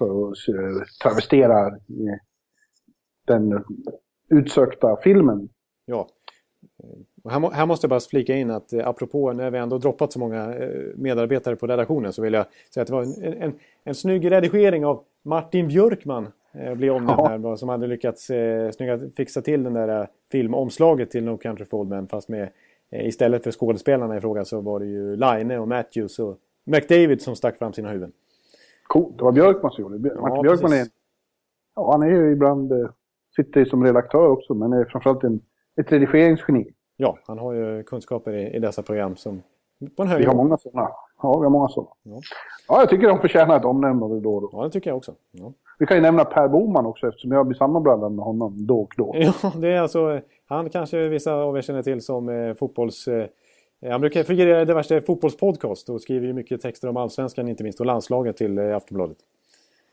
för 0.00 0.30
att 0.30 0.88
travestera 1.02 1.78
den 3.26 3.64
utsökta 4.28 4.96
filmen. 5.02 5.48
Ja. 5.84 6.08
Här, 7.28 7.50
här, 7.50 7.66
måste 7.66 7.84
jag 7.84 7.90
bara 7.90 8.00
flika 8.00 8.34
in 8.34 8.50
att 8.50 8.72
eh, 8.72 8.88
apropå 8.88 9.32
när 9.32 9.50
vi 9.50 9.58
ändå 9.58 9.78
droppat 9.78 10.12
så 10.12 10.18
många 10.18 10.54
eh, 10.54 10.70
medarbetare 10.96 11.56
på 11.56 11.66
redaktionen 11.66 12.12
så 12.12 12.22
vill 12.22 12.32
jag 12.32 12.46
säga 12.74 12.82
att 12.82 12.88
det 12.88 12.92
var 12.92 13.02
en, 13.02 13.42
en, 13.42 13.58
en 13.84 13.94
snygg 13.94 14.30
redigering 14.30 14.86
av 14.86 15.04
Martin 15.24 15.68
Björkman 15.68 16.24
eh, 16.24 16.30
blir 16.52 16.90
omnämnd 16.90 17.44
ja. 17.44 17.48
här, 17.48 17.56
som 17.56 17.68
hade 17.68 17.86
lyckats 17.86 18.30
eh, 18.30 18.70
snygga, 18.70 19.00
fixa 19.16 19.42
till 19.42 19.62
den 19.62 19.74
där 19.74 20.00
eh, 20.00 20.06
filmomslaget 20.32 21.10
till 21.10 21.24
No 21.24 21.36
Country 21.36 21.64
for 21.64 21.78
Old 21.78 21.88
Men 21.88 22.08
fast 22.08 22.28
med 22.28 22.48
eh, 22.90 23.06
istället 23.06 23.44
för 23.44 23.50
skådespelarna 23.50 24.16
i 24.16 24.20
fråga 24.20 24.44
så 24.44 24.60
var 24.60 24.80
det 24.80 24.86
ju 24.86 25.16
Line 25.16 25.50
och 25.50 25.68
Matthews 25.68 26.18
och 26.18 26.38
McDavid 26.64 27.22
som 27.22 27.36
stack 27.36 27.58
fram 27.58 27.72
sina 27.72 27.88
huvuden. 27.88 28.12
Coolt. 28.86 29.18
Det 29.18 29.24
var 29.24 29.32
Björkman 29.32 29.72
som 29.72 29.82
gjorde 29.82 29.98
det. 29.98 30.12
Ja, 30.14 30.42
Björkman 30.42 30.72
är, 30.72 30.86
ja, 31.76 31.92
han 31.92 32.02
är 32.02 32.06
ju 32.06 32.32
ibland, 32.32 32.72
eh, 32.72 32.90
sitter 33.36 33.64
som 33.64 33.84
redaktör 33.84 34.28
också, 34.28 34.54
men 34.54 34.72
är 34.72 34.84
framförallt 34.84 35.24
en, 35.24 35.40
ett 35.80 35.92
redigeringsgeni. 35.92 36.72
Ja, 36.96 37.18
han 37.26 37.38
har 37.38 37.52
ju 37.52 37.82
kunskaper 37.82 38.32
i, 38.32 38.56
i 38.56 38.58
dessa 38.58 38.82
program 38.82 39.16
som 39.16 39.42
på 39.96 40.02
en 40.02 40.08
hög 40.08 40.18
Vi 40.18 40.26
har 40.26 40.34
många 40.34 40.56
sådana. 40.56 40.88
Ja, 41.22 41.38
vi 41.38 41.44
har 41.44 41.50
många 41.50 41.68
sådana. 41.68 41.90
Ja. 42.02 42.20
ja, 42.68 42.80
jag 42.80 42.88
tycker 42.88 43.08
de 43.08 43.18
förtjänar 43.18 43.56
ett 43.56 43.64
omnämnande 43.64 44.20
då 44.20 44.34
och 44.34 44.42
då. 44.42 44.50
Ja, 44.52 44.64
det 44.64 44.70
tycker 44.70 44.90
jag 44.90 44.96
också. 44.96 45.14
Ja. 45.30 45.52
Vi 45.80 45.86
kan 45.86 45.96
ju 45.96 46.00
nämna 46.00 46.24
Per 46.24 46.48
Boman 46.48 46.86
också 46.86 47.08
eftersom 47.08 47.32
jag 47.32 47.46
blir 47.46 47.56
sammanblandad 47.56 48.12
med 48.12 48.24
honom 48.24 48.66
då 48.66 48.80
och 48.80 48.94
då. 48.96 49.14
Ja, 49.14 49.52
det 49.56 49.68
är 49.68 49.80
alltså, 49.80 50.20
han 50.46 50.70
kanske 50.70 51.08
vissa 51.08 51.34
av 51.34 51.56
er 51.56 51.62
känner 51.62 51.82
till 51.82 52.00
som 52.00 52.28
eh, 52.28 52.54
fotbolls... 52.54 53.08
Eh, 53.08 53.26
han 53.90 54.00
brukar 54.00 54.22
figurera 54.22 54.62
i 54.62 54.64
diverse 54.64 55.00
fotbollspodcast 55.00 55.88
och 55.88 56.00
skriver 56.00 56.26
ju 56.26 56.32
mycket 56.32 56.60
texter 56.60 56.88
om 56.88 56.96
allsvenskan 56.96 57.48
inte 57.48 57.64
minst 57.64 57.80
och 57.80 57.86
landslaget 57.86 58.36
till 58.36 58.58
eh, 58.58 58.76
Aftonbladet. 58.76 59.16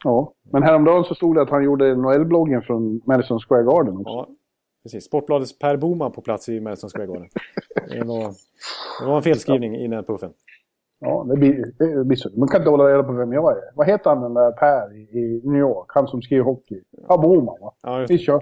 Ja, 0.04 0.34
men 0.52 0.64
häromdagen 0.64 1.04
så 1.04 1.16
stod 1.16 1.36
det 1.36 1.42
att 1.42 1.50
han 1.50 1.64
gjorde 1.64 1.96
NHL-bloggen 1.96 2.62
från 2.62 3.02
Madison 3.06 3.40
Square 3.40 3.64
Garden 3.64 3.98
också. 3.98 4.10
Ja, 4.14 4.28
precis. 4.84 5.06
Sportbladets 5.06 5.60
Per 5.60 5.78
Boman 5.78 6.12
på 6.12 6.22
plats 6.22 6.50
i 6.50 6.60
Madison 6.60 6.90
Square 6.90 7.08
Garden. 7.08 7.30
Det 7.90 8.04
var, 8.04 8.34
det 9.02 9.08
var 9.08 9.18
en 9.18 9.24
felskrivning 9.24 9.74
ja. 9.74 9.80
i 9.80 9.88
den 9.88 10.04
puffen. 10.04 10.34
Ja, 11.00 11.26
det 11.30 11.36
blir, 11.36 11.66
det 11.78 12.06
blir 12.06 12.18
så. 12.18 12.30
Man 12.40 12.48
kan 12.48 12.62
inte 12.62 12.70
hålla 12.70 12.90
reda 12.90 13.04
på 13.04 13.14
vem 13.14 13.34
jag 13.34 13.52
är. 13.52 13.64
Vad 13.76 13.88
heter 13.88 14.10
han 14.10 14.22
den 14.22 14.34
där 14.34 14.52
Per 14.52 14.96
i, 14.96 15.20
i 15.20 15.42
New 15.44 15.60
York? 15.60 15.86
Han 15.88 16.08
som 16.08 16.22
skriver 16.22 16.44
hockey. 16.44 16.82
Ja, 17.08 17.18
Boman 17.18 17.56
va? 17.62 17.74
Ja. 17.84 18.06
Vi 18.10 18.18
kör. 18.18 18.42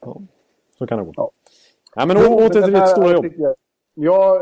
ja, 0.00 0.20
så 0.78 0.86
kan 0.86 0.98
det 0.98 1.04
gå. 1.04 1.12
Ja. 1.16 1.30
Ja, 1.94 2.06
men 2.06 2.16
åter 2.16 2.62
till 2.62 2.72
ditt 2.72 2.88
stora 2.88 3.12
jobb. 3.12 3.26
Ja, 3.94 4.36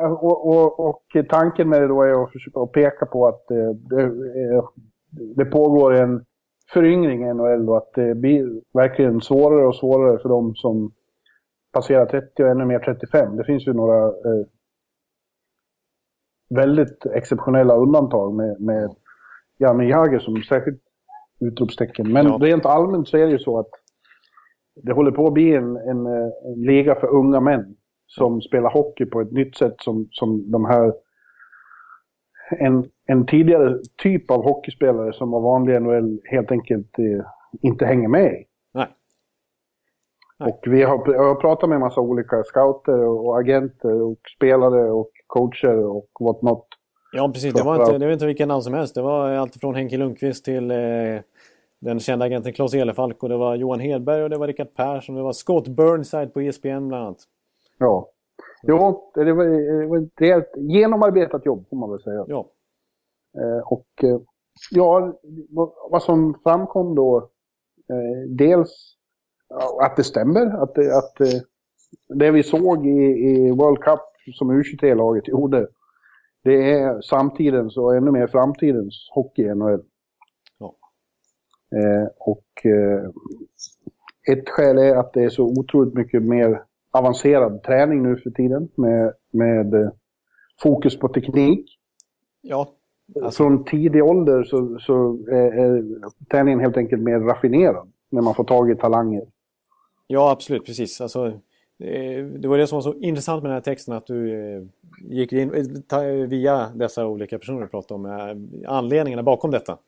eh, 0.00 0.12
och, 0.12 0.48
och, 0.48 0.80
och, 0.80 1.02
tanken 1.28 1.68
med 1.68 1.82
det 1.82 1.88
då 1.88 2.02
är 2.02 2.24
att 2.24 2.32
försöka 2.32 2.66
peka 2.66 3.06
på 3.06 3.26
att 3.26 3.50
eh, 3.50 3.70
det, 3.70 4.02
eh, 4.02 4.64
det 5.36 5.44
pågår 5.44 5.94
en 5.94 6.24
föryngring 6.72 7.24
i 7.24 7.34
NHL 7.34 7.68
och 7.68 7.76
att 7.76 7.92
det 7.94 8.14
blir 8.14 8.60
verkligen 8.74 9.20
svårare 9.20 9.66
och 9.66 9.76
svårare 9.76 10.18
för 10.18 10.28
de 10.28 10.54
som 10.54 10.92
passerar 11.72 12.06
30 12.06 12.44
och 12.44 12.48
ännu 12.48 12.64
mer 12.64 12.78
35. 12.78 13.36
Det 13.36 13.44
finns 13.44 13.66
ju 13.66 13.72
några 13.72 14.06
eh, 14.06 14.46
väldigt 16.50 17.06
exceptionella 17.06 17.74
undantag 17.74 18.34
med, 18.34 18.60
med 18.60 18.94
Janne 19.58 19.84
Jagr 19.84 20.18
som 20.18 20.42
särskilt 20.42 20.82
utropstecken. 21.40 22.12
Men 22.12 22.26
ja. 22.26 22.38
rent 22.40 22.66
allmänt 22.66 23.08
så 23.08 23.16
är 23.16 23.26
det 23.26 23.32
ju 23.32 23.38
så 23.38 23.58
att 23.58 23.70
det 24.82 24.92
håller 24.92 25.10
på 25.10 25.26
att 25.26 25.32
bli 25.32 25.54
en, 25.54 25.76
en, 25.76 26.06
en 26.06 26.62
liga 26.66 26.94
för 26.94 27.06
unga 27.06 27.40
män 27.40 27.76
som 28.06 28.40
spelar 28.40 28.70
hockey 28.70 29.06
på 29.06 29.20
ett 29.20 29.32
nytt 29.32 29.56
sätt 29.56 29.74
som, 29.78 30.08
som 30.10 30.50
de 30.50 30.64
här 30.64 30.92
en, 32.50 32.84
en 33.06 33.26
tidigare 33.26 33.78
typ 34.02 34.30
av 34.30 34.44
hockeyspelare 34.44 35.12
som 35.12 35.30
var 35.30 35.40
vanlig 35.40 35.74
i 35.74 35.80
NHL 35.80 36.20
helt 36.24 36.50
enkelt 36.50 36.98
eh, 36.98 37.26
inte 37.62 37.86
hänger 37.86 38.08
med 38.08 38.32
i. 38.32 38.44
Nej. 38.74 38.88
Nej. 40.38 40.52
Och 40.52 40.60
vi 40.66 40.82
har, 40.82 41.12
jag 41.12 41.24
har 41.24 41.34
pratat 41.34 41.68
med 41.68 41.76
en 41.76 41.80
massa 41.80 42.00
olika 42.00 42.42
scouter 42.42 43.04
och 43.04 43.38
agenter 43.38 44.02
och 44.02 44.18
spelare 44.36 44.90
och 44.90 45.10
coacher 45.26 45.86
och 45.86 46.08
what 46.20 46.42
not. 46.42 46.66
Ja, 47.12 47.30
precis. 47.34 47.54
Det 47.54 47.62
var, 47.62 47.80
inte, 47.80 47.98
det 47.98 48.06
var 48.06 48.12
inte 48.12 48.26
vilken 48.26 48.48
namn 48.48 48.62
som 48.62 48.74
helst. 48.74 48.94
Det 48.94 49.02
var 49.02 49.30
allt 49.30 49.56
från 49.56 49.74
Henke 49.74 49.96
Lundqvist 49.96 50.44
till 50.44 50.70
eh, 50.70 50.76
den 51.80 52.00
kända 52.00 52.24
agenten 52.24 52.52
Claes 52.52 52.74
Elefalk 52.74 53.22
och 53.22 53.28
det 53.28 53.36
var 53.36 53.54
Johan 53.54 53.80
Hedberg 53.80 54.22
och 54.22 54.30
det 54.30 54.36
var 54.36 54.46
Rickard 54.46 54.74
Persson 54.74 55.14
och 55.14 55.18
det 55.18 55.24
var 55.24 55.32
Scott 55.32 55.68
Burnside 55.68 56.34
på 56.34 56.40
ESPN 56.40 56.88
bland 56.88 56.94
annat. 56.94 57.18
Ja. 57.78 58.08
Jo, 58.62 59.10
det 59.14 59.32
var, 59.32 59.44
det 59.44 59.86
var 59.86 59.98
ett 59.98 60.20
rejält 60.20 60.52
genomarbetat 60.56 61.46
jobb 61.46 61.68
får 61.70 61.76
man 61.76 61.90
väl 61.90 62.02
säga. 62.02 62.24
Ja. 62.28 62.46
Eh, 63.38 63.72
och 63.72 63.88
eh, 64.02 64.18
ja, 64.70 65.12
vad 65.90 66.02
som 66.02 66.40
framkom 66.42 66.94
då, 66.94 67.28
dels 68.28 68.96
att 69.82 69.96
det 69.96 70.04
stämmer, 70.04 70.62
att, 70.62 70.78
att 70.78 71.16
det 72.08 72.30
vi 72.30 72.42
såg 72.42 72.86
i, 72.86 73.00
i 73.00 73.50
World 73.50 73.78
Cup 73.78 74.13
som 74.32 74.52
U23-laget 74.52 75.28
gjorde, 75.28 75.66
det 76.44 76.72
är 76.72 77.00
samtidens 77.00 77.76
och 77.76 77.96
ännu 77.96 78.10
mer 78.10 78.26
framtidens 78.26 79.08
hockey 79.10 79.42
i 79.42 79.54
NHL. 79.54 79.82
Ja. 80.58 80.74
Eh, 81.76 82.08
och 82.18 82.66
eh, 82.66 83.10
ett 84.32 84.48
skäl 84.48 84.78
är 84.78 84.96
att 84.96 85.12
det 85.12 85.24
är 85.24 85.28
så 85.28 85.44
otroligt 85.44 85.94
mycket 85.94 86.22
mer 86.22 86.62
avancerad 86.90 87.62
träning 87.62 88.02
nu 88.02 88.16
för 88.16 88.30
tiden 88.30 88.68
med, 88.74 89.12
med 89.30 89.74
eh, 89.74 89.90
fokus 90.62 90.98
på 90.98 91.08
teknik. 91.08 91.78
Ja. 92.40 92.68
Alltså. 93.22 93.42
Från 93.42 93.64
tidig 93.64 94.04
ålder 94.04 94.44
så, 94.44 94.78
så 94.78 95.18
är, 95.28 95.58
är 95.58 95.84
träningen 96.30 96.60
helt 96.60 96.76
enkelt 96.76 97.02
mer 97.02 97.18
raffinerad 97.18 97.92
när 98.10 98.22
man 98.22 98.34
får 98.34 98.44
tag 98.44 98.70
i 98.70 98.74
talanger. 98.74 99.26
Ja, 100.06 100.30
absolut, 100.30 100.66
precis. 100.66 101.00
Alltså, 101.00 101.40
det 102.38 102.48
var 102.48 102.58
det 102.58 102.66
som 102.66 102.76
var 102.76 102.82
så 102.82 102.94
intressant 102.94 103.42
med 103.42 103.50
den 103.50 103.56
här 103.56 103.62
texten 103.62 103.94
att 103.94 104.06
du 104.06 104.32
eh, 104.56 104.62
gick 105.00 105.32
in 105.32 105.50
via 106.28 106.68
dessa 106.74 107.06
olika 107.06 107.38
personer 107.38 107.60
du 107.60 107.68
pratade 107.68 107.94
om, 107.94 108.06
eh, 108.06 108.70
anledningarna 108.70 109.22
bakom 109.22 109.50
detta. 109.50 109.78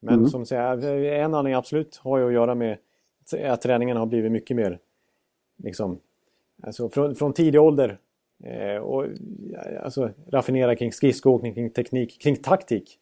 Men 0.00 0.14
mm. 0.14 0.28
som 0.28 0.46
säger, 0.46 0.84
en 1.04 1.34
anledning 1.34 1.54
absolut 1.54 1.96
har 1.96 2.18
ju 2.18 2.26
att 2.26 2.32
göra 2.32 2.54
med 2.54 2.78
att 3.44 3.60
träningen 3.60 3.96
har 3.96 4.06
blivit 4.06 4.32
mycket 4.32 4.56
mer 4.56 4.78
liksom, 5.56 6.00
alltså 6.62 6.88
från, 6.88 7.14
från 7.14 7.32
tidig 7.32 7.60
ålder 7.60 7.98
eh, 8.44 8.76
och 8.76 9.06
alltså 9.82 10.10
raffinera 10.28 10.76
kring 10.76 10.92
skridskoåkning, 10.92 11.54
kring 11.54 11.70
teknik, 11.70 12.22
kring 12.22 12.36
taktik. 12.36 12.98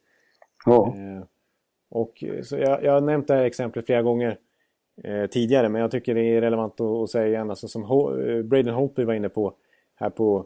Ja. 0.65 0.95
Eh, 0.97 1.23
och 1.89 2.23
så 2.43 2.57
jag, 2.57 2.83
jag 2.83 2.91
har 2.91 3.01
nämnt 3.01 3.27
det 3.27 3.33
här 3.33 3.43
exemplet 3.43 3.85
flera 3.85 4.01
gånger 4.01 4.37
eh, 5.03 5.25
tidigare 5.25 5.69
men 5.69 5.81
jag 5.81 5.91
tycker 5.91 6.15
det 6.15 6.21
är 6.21 6.41
relevant 6.41 6.81
att, 6.81 6.87
att 6.87 7.09
säga 7.09 7.27
igen, 7.27 7.49
alltså 7.49 7.67
som 7.67 7.83
Ho 7.83 8.19
eh, 8.19 8.43
Braden 8.43 8.73
Holtby 8.73 9.03
var 9.03 9.13
inne 9.13 9.29
på 9.29 9.53
här 9.95 10.09
på 10.09 10.45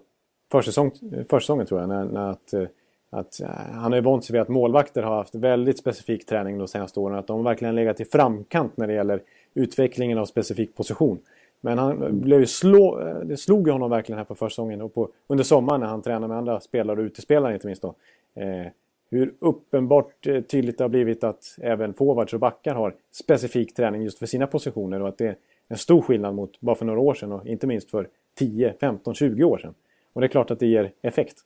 försäsong, 0.52 0.92
eh, 1.14 1.24
försäsongen 1.30 1.66
tror 1.66 1.80
jag, 1.80 1.90
när, 1.90 2.06
när 2.06 2.30
att, 2.30 2.54
eh, 2.54 2.68
att 3.10 3.40
han 3.74 3.92
har 3.92 3.96
ju 3.96 4.02
vant 4.02 4.26
sig 4.26 4.34
vid 4.34 4.42
att 4.42 4.50
målvakter 4.50 5.04
har 5.04 5.16
haft 5.16 5.36
väldigt 5.36 5.80
specifik 5.80 6.26
träning 6.26 6.58
de 6.58 6.68
senaste 6.68 7.00
åren, 7.00 7.18
att 7.18 7.28
de 7.28 7.44
verkligen 7.44 7.76
legat 7.76 8.00
i 8.00 8.06
framkant 8.06 8.78
när 8.78 8.88
det 8.88 8.94
gäller 8.94 9.22
utvecklingen 9.54 10.18
av 10.18 10.26
specifik 10.26 10.76
position. 10.76 11.20
Men 11.62 11.78
han 11.78 12.22
blev 12.22 12.46
slå, 12.46 13.00
det 13.24 13.38
slog 13.38 13.68
ju 13.68 13.72
honom 13.72 13.90
verkligen 13.90 14.18
här 14.18 14.26
på 14.26 14.36
försäsongen 14.36 14.82
och 14.82 14.94
på, 14.94 15.10
under 15.28 15.44
sommaren 15.44 15.82
när 15.82 15.88
han 15.88 16.02
tränade 16.02 16.28
med 16.28 16.38
andra 16.38 16.60
spelare 16.60 17.00
och 17.00 17.04
utespelare 17.04 17.54
inte 17.54 17.68
minst 17.68 17.82
då. 17.82 17.96
Eh, 18.34 18.68
hur 19.12 19.36
uppenbart 19.40 20.28
eh, 20.28 20.42
tydligt 20.42 20.78
det 20.78 20.84
har 20.84 20.90
blivit 20.90 21.24
att 21.24 21.44
även 21.62 21.94
forwards 21.94 22.34
och 22.34 22.40
backar 22.40 22.76
har 22.76 22.96
specifik 23.12 23.74
träning 23.74 24.02
just 24.02 24.20
för 24.20 24.26
sina 24.26 24.48
positioner 24.48 25.02
och 25.02 25.08
att 25.08 25.18
det 25.18 25.28
är 25.28 25.38
en 25.68 25.78
stor 25.78 26.02
skillnad 26.02 26.36
mot 26.36 26.62
bara 26.62 26.76
för 26.76 26.86
några 26.86 27.00
år 27.00 27.14
sedan 27.14 27.32
och 27.32 27.48
inte 27.48 27.68
minst 27.68 27.92
för 27.92 28.08
10, 28.36 28.74
15, 28.80 29.14
20 29.14 29.44
år 29.44 29.58
sedan. 29.58 29.74
Och 30.14 30.22
det 30.22 30.28
är 30.28 30.30
klart 30.30 30.52
att 30.52 30.60
det 30.60 30.68
ger 30.68 30.92
effekt. 31.02 31.38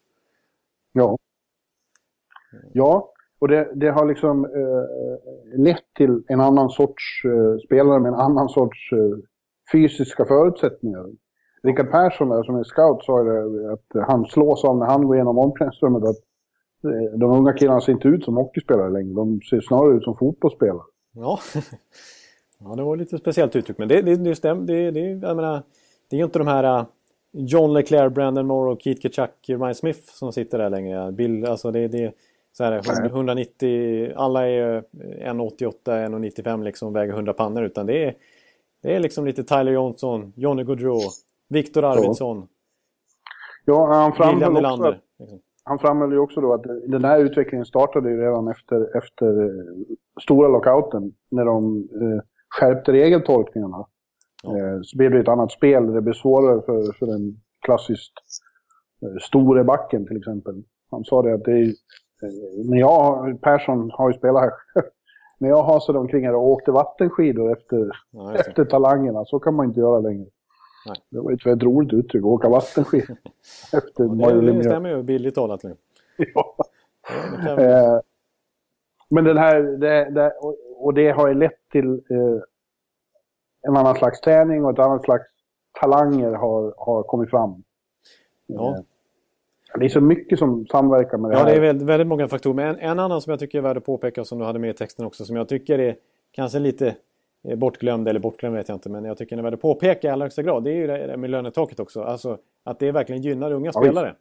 Ja. 0.91 1.17
Ja, 2.73 3.11
och 3.39 3.47
det, 3.47 3.71
det 3.75 3.89
har 3.89 4.05
liksom 4.05 4.45
eh, 4.45 5.59
lett 5.59 5.93
till 5.97 6.23
en 6.27 6.39
annan 6.41 6.69
sorts 6.69 7.21
eh, 7.25 7.57
spelare 7.65 7.99
med 7.99 8.09
en 8.09 8.19
annan 8.19 8.49
sorts 8.49 8.91
eh, 8.91 9.17
fysiska 9.71 10.25
förutsättningar. 10.25 11.05
Rickard 11.63 11.91
Persson 11.91 12.43
som 12.43 12.55
är 12.55 12.63
scout 12.63 13.03
sa 13.03 13.23
det, 13.23 13.73
att 13.73 14.07
han 14.07 14.25
slås 14.25 14.65
av 14.65 14.77
när 14.77 14.85
han 14.85 15.07
går 15.07 15.15
igenom 15.15 15.37
omklädningsrummet 15.37 16.03
att 16.03 16.17
de 17.15 17.31
unga 17.31 17.53
killarna 17.53 17.81
ser 17.81 17.91
inte 17.91 18.07
ut 18.07 18.23
som 18.23 18.37
hockeyspelare 18.37 18.89
längre. 18.89 19.13
De 19.13 19.41
ser 19.41 19.61
snarare 19.61 19.97
ut 19.97 20.03
som 20.03 20.17
fotbollsspelare. 20.17 20.83
Ja, 21.11 21.39
ja 22.59 22.75
det 22.75 22.83
var 22.83 22.95
lite 22.95 23.17
speciellt 23.17 23.55
uttryck. 23.55 23.77
Men 23.77 23.87
det, 23.87 24.01
det, 24.01 24.15
det 24.15 24.35
stämmer. 24.35 24.67
Det, 24.67 24.91
det, 24.91 24.99
jag 24.99 25.35
menar, 25.35 25.63
det 26.09 26.15
är 26.15 26.17
ju 26.17 26.25
inte 26.25 26.39
de 26.39 26.47
här 26.47 26.63
eh, 26.63 26.85
John 27.31 27.73
Leclerc, 27.73 28.13
Brandon 28.13 28.47
Morrow, 28.47 28.77
Keith 28.79 29.01
Kachuk, 29.01 29.49
Ryan 29.49 29.75
Smith 29.75 29.99
som 29.99 30.33
sitter 30.33 30.57
där 30.57 30.69
längre. 30.69 31.11
Bill, 31.11 31.45
alltså 31.45 31.71
det, 31.71 31.87
det, 31.87 32.13
så 32.51 32.63
här, 32.63 33.05
190, 33.05 34.13
alla 34.15 34.47
är 34.47 34.83
1,88, 34.91 35.73
1,95 35.85 36.63
liksom, 36.63 36.93
väger 36.93 37.13
100 37.13 37.33
pannor. 37.33 37.63
Utan 37.63 37.85
det 37.85 38.03
är, 38.03 38.15
det 38.81 38.95
är 38.95 38.99
liksom 38.99 39.25
lite 39.25 39.43
Tyler 39.43 39.71
Johnson, 39.71 40.33
Johnny 40.35 40.63
Gaudreau, 40.63 40.99
Viktor 41.49 41.83
Arvidsson. 41.83 42.47
Ja, 43.65 43.93
han 43.93 44.13
framhöll, 44.13 44.65
också 44.65 44.83
att, 44.83 44.93
liksom. 45.19 45.39
Han 45.63 45.79
framhöll 45.79 46.11
ju 46.11 46.19
också 46.19 46.41
då 46.41 46.53
att 46.53 46.63
den 46.87 47.03
här 47.03 47.19
utvecklingen 47.19 47.65
startade 47.65 48.09
ju 48.09 48.21
redan 48.21 48.47
efter, 48.47 48.97
efter 48.97 49.43
eh, 49.43 49.95
stora 50.21 50.47
lockouten. 50.47 51.13
När 51.31 51.45
de 51.45 51.75
eh, 52.01 52.23
skärpte 52.49 52.91
regeltolkningarna. 52.91 53.85
Ja. 54.43 54.57
Eh, 54.57 54.79
så 54.81 54.97
blev 54.97 55.11
det 55.11 55.19
ett 55.19 55.27
annat 55.27 55.51
spel. 55.51 55.93
Det 55.93 56.01
blev 56.01 56.13
svårare 56.13 56.61
för, 56.61 56.93
för 56.99 57.05
den 57.05 57.41
klassiskt 57.65 58.13
eh, 59.01 59.17
store 59.21 59.63
backen 59.63 60.07
till 60.07 60.17
exempel. 60.17 60.63
Han 60.91 61.03
sa 61.03 61.21
det 61.21 61.33
att 61.33 61.43
det 61.43 61.51
är 61.51 61.73
när 62.65 62.77
jag, 62.77 63.41
Persson 63.41 63.91
har 63.93 64.11
ju 64.11 64.17
spelat 64.17 64.41
här, 64.41 64.51
när 65.39 65.49
jag 65.49 65.63
hasade 65.63 65.99
omkring 65.99 66.25
här 66.25 66.35
och 66.35 66.47
åkte 66.47 66.71
vattenskidor 66.71 67.51
efter, 67.51 67.91
ja, 68.11 68.35
efter 68.35 68.65
talangerna, 68.65 69.25
så 69.25 69.39
kan 69.39 69.55
man 69.55 69.65
inte 69.65 69.79
göra 69.79 69.99
längre. 69.99 70.25
Nej. 70.85 70.95
Det 71.09 71.19
var 71.19 71.31
ett 71.31 71.45
väldigt 71.45 71.65
roligt 71.65 71.93
uttryck, 71.93 72.25
åka 72.25 72.49
vattenskidor. 72.49 73.17
efter 73.73 74.03
ja, 74.03 74.31
det, 74.31 74.51
det 74.51 74.63
stämmer 74.63 74.89
ju, 74.89 75.03
billigt 75.03 75.35
talat 75.35 75.63
nu. 75.63 75.75
ja. 76.33 76.55
ja 77.45 77.55
vi... 77.55 77.63
eh, 77.63 77.99
men 79.09 79.23
den 79.23 79.37
här, 79.37 79.61
det, 79.61 80.09
det, 80.09 80.33
och 80.75 80.93
det 80.93 81.11
har 81.11 81.27
ju 81.27 81.33
lett 81.33 81.69
till 81.71 81.93
eh, 81.93 82.41
en 83.67 83.77
annan 83.77 83.95
slags 83.95 84.21
träning 84.21 84.65
och 84.65 84.71
ett 84.71 84.79
annat 84.79 85.03
slags 85.03 85.25
talanger 85.81 86.31
har, 86.31 86.73
har 86.77 87.03
kommit 87.03 87.29
fram. 87.29 87.63
Ja. 88.45 88.75
Eh, 88.75 88.81
det 89.79 89.85
är 89.85 89.89
så 89.89 90.01
mycket 90.01 90.39
som 90.39 90.67
samverkar 90.67 91.17
med 91.17 91.31
det 91.31 91.37
här. 91.37 91.43
Ja, 91.43 91.51
det 91.51 91.57
är 91.57 91.61
väldigt, 91.61 91.87
väldigt 91.87 92.07
många 92.07 92.27
faktorer. 92.27 92.53
Men 92.53 92.67
en, 92.67 92.79
en, 92.79 92.99
annan 92.99 93.21
som 93.21 93.31
jag 93.31 93.39
tycker 93.39 93.57
är 93.57 93.61
värd 93.61 93.77
att 93.77 93.85
påpeka, 93.85 94.25
som 94.25 94.39
du 94.39 94.45
hade 94.45 94.59
med 94.59 94.69
i 94.69 94.73
texten 94.73 95.05
också, 95.05 95.25
som 95.25 95.35
jag 95.35 95.49
tycker 95.49 95.79
är 95.79 95.95
kanske 96.31 96.59
lite 96.59 96.95
bortglömd, 97.55 98.07
eller 98.07 98.19
bortglömd 98.19 98.55
vet 98.55 98.67
jag 98.67 98.75
inte, 98.75 98.89
men 98.89 99.05
jag 99.05 99.17
tycker 99.17 99.35
den 99.35 99.39
är 99.39 99.43
värd 99.43 99.53
att 99.53 99.61
påpeka 99.61 100.07
i 100.07 100.11
allra 100.11 100.25
högsta 100.25 100.43
grad. 100.43 100.63
Det 100.63 100.71
är 100.71 100.75
ju 100.75 100.87
det 100.87 101.17
med 101.17 101.29
lönetaket 101.29 101.79
också. 101.79 102.03
Alltså 102.03 102.37
att 102.63 102.79
det 102.79 102.91
verkligen 102.91 103.21
gynnar 103.21 103.51
unga 103.51 103.71
ja, 103.73 103.81
spelare. 103.81 104.15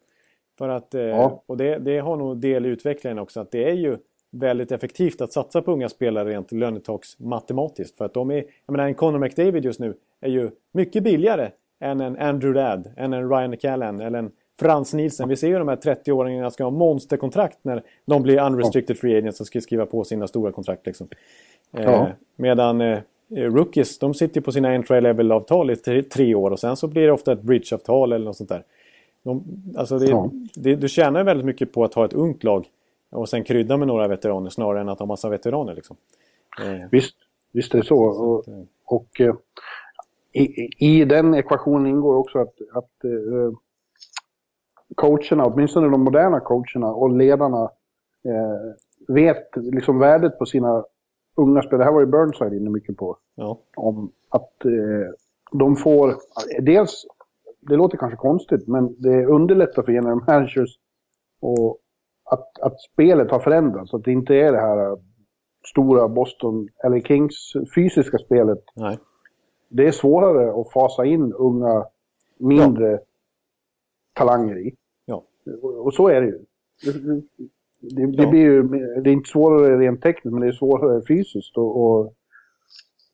För 0.58 0.68
att, 0.68 0.94
eh, 0.94 1.02
ja. 1.02 1.42
Och 1.46 1.56
det, 1.56 1.78
det 1.78 1.98
har 1.98 2.16
nog 2.16 2.36
del 2.36 2.66
i 2.66 2.68
utvecklingen 2.68 3.18
också, 3.18 3.40
att 3.40 3.50
det 3.50 3.70
är 3.70 3.74
ju 3.74 3.96
väldigt 4.30 4.72
effektivt 4.72 5.20
att 5.20 5.32
satsa 5.32 5.62
på 5.62 5.72
unga 5.72 5.88
spelare 5.88 6.28
rent 6.28 6.52
lönetaksmatematiskt. 6.52 7.96
För 7.96 8.04
att 8.04 8.14
de 8.14 8.30
är, 8.30 8.44
jag 8.66 8.72
menar 8.72 8.84
en 8.84 8.94
Conor 8.94 9.18
McDavid 9.18 9.64
just 9.64 9.80
nu 9.80 9.94
är 10.20 10.30
ju 10.30 10.50
mycket 10.72 11.02
billigare 11.02 11.50
än 11.80 12.00
en 12.00 12.18
Andrew 12.18 12.60
Ladd, 12.60 12.92
än 12.96 13.12
en 13.12 13.28
Ryan 13.28 13.56
Callan 13.56 14.00
eller 14.00 14.18
en 14.18 14.30
Frans 14.60 14.94
Nielsen. 14.94 15.28
Vi 15.28 15.36
ser 15.36 15.48
ju 15.48 15.58
de 15.58 15.68
här 15.68 15.76
30-åringarna 15.76 16.50
ska 16.50 16.64
ha 16.64 16.70
monsterkontrakt 16.70 17.58
när 17.62 17.82
de 18.06 18.22
blir 18.22 18.40
unrestricted 18.40 18.98
free 18.98 19.18
agents 19.18 19.40
och 19.40 19.46
ska 19.46 19.60
skriva 19.60 19.86
på 19.86 20.04
sina 20.04 20.28
stora 20.28 20.52
kontrakt. 20.52 20.86
Liksom. 20.86 21.08
Eh, 21.72 21.84
ja. 21.84 22.08
medan 22.36 22.80
eh, 22.80 22.98
rookies, 23.36 23.98
de 23.98 24.14
sitter 24.14 24.40
på 24.40 24.52
sina 24.52 24.74
entry 24.74 25.00
level-avtal 25.00 25.70
i 25.70 25.76
tre, 25.76 26.02
tre, 26.02 26.34
år 26.34 26.50
och 26.50 26.60
sen 26.60 26.76
så 26.76 26.88
blir 26.88 27.06
det 27.06 27.12
ofta 27.12 27.32
ett 27.32 27.42
bridge-avtal 27.42 28.12
eller 28.12 28.24
något 28.24 28.36
sånt 28.36 28.48
där. 28.48 28.64
De, 29.22 29.44
alltså 29.76 29.98
det, 29.98 30.10
ja. 30.10 30.30
det, 30.54 30.76
du 30.76 30.88
tjänar 30.88 31.24
väldigt 31.24 31.46
mycket 31.46 31.72
på 31.72 31.84
att 31.84 31.94
ha 31.94 32.04
ett 32.04 32.12
ungt 32.12 32.44
lag 32.44 32.66
och 33.10 33.28
sen 33.28 33.44
krydda 33.44 33.76
med 33.76 33.88
några 33.88 34.08
veteraner 34.08 34.50
snarare 34.50 34.80
än 34.80 34.88
att 34.88 34.98
ha 34.98 35.06
massa 35.06 35.28
veteraner. 35.28 35.74
Liksom. 35.74 35.96
Eh. 36.60 36.88
Visst, 36.90 37.16
visst 37.52 37.74
är 37.74 37.78
det 37.78 37.84
så. 37.84 37.96
Och, 37.96 38.44
och 38.84 39.20
eh, 39.20 39.34
i, 40.32 40.68
i, 40.78 41.04
den 41.04 41.34
ekvationen 41.34 41.86
ingår 41.86 42.16
också 42.16 42.38
att, 42.38 42.54
att 42.72 43.04
eh, 43.04 43.52
coacherna, 44.94 45.46
åtminstone 45.46 45.88
de 45.88 46.00
moderna 46.00 46.40
coacherna 46.40 46.92
och 46.92 47.16
ledarna, 47.16 47.62
eh, 48.24 49.14
vet 49.14 49.48
liksom 49.56 49.98
värdet 49.98 50.38
på 50.38 50.46
sina 50.46 50.84
unga 51.36 51.62
spelare. 51.62 51.78
Det 51.78 51.84
här 51.84 51.92
var 51.92 52.00
ju 52.00 52.06
Burnside 52.06 52.54
inne 52.54 52.70
mycket 52.70 52.96
på. 52.96 53.16
Ja. 53.34 53.58
Om 53.76 54.12
att 54.28 54.64
eh, 54.64 55.10
de 55.52 55.76
får, 55.76 56.14
dels, 56.60 57.06
det 57.60 57.76
låter 57.76 57.98
kanske 57.98 58.16
konstigt, 58.16 58.68
men 58.68 59.02
det 59.02 59.26
underlättar 59.26 59.82
för 59.82 59.92
general 59.92 60.20
managers 60.26 60.78
och 61.40 61.78
att, 62.24 62.58
att 62.60 62.80
spelet 62.80 63.30
har 63.30 63.40
förändrats. 63.40 63.94
Att 63.94 64.04
det 64.04 64.12
inte 64.12 64.34
är 64.34 64.52
det 64.52 64.60
här 64.60 64.98
stora 65.66 66.08
Boston 66.08 66.68
eller 66.84 67.00
Kings 67.00 67.52
fysiska 67.74 68.18
spelet. 68.18 68.64
Nej. 68.76 68.98
Det 69.68 69.86
är 69.86 69.92
svårare 69.92 70.60
att 70.60 70.72
fasa 70.72 71.04
in 71.04 71.32
unga, 71.32 71.86
mindre 72.38 72.90
ja. 72.90 72.98
talanger 74.12 74.58
i. 74.58 74.76
Och 75.62 75.94
så 75.94 76.08
är 76.08 76.20
det 76.20 76.26
ju. 76.26 76.44
Det, 77.82 78.06
det, 78.06 78.22
ja. 78.22 78.30
blir 78.30 78.40
ju, 78.40 78.62
det 79.02 79.10
är 79.10 79.12
inte 79.12 79.30
svårare 79.30 79.78
rent 79.78 80.02
tekniskt, 80.02 80.32
men 80.32 80.40
det 80.40 80.46
är 80.46 80.52
svårare 80.52 81.02
fysiskt. 81.08 81.56
Och, 81.56 81.82
och, 81.82 82.14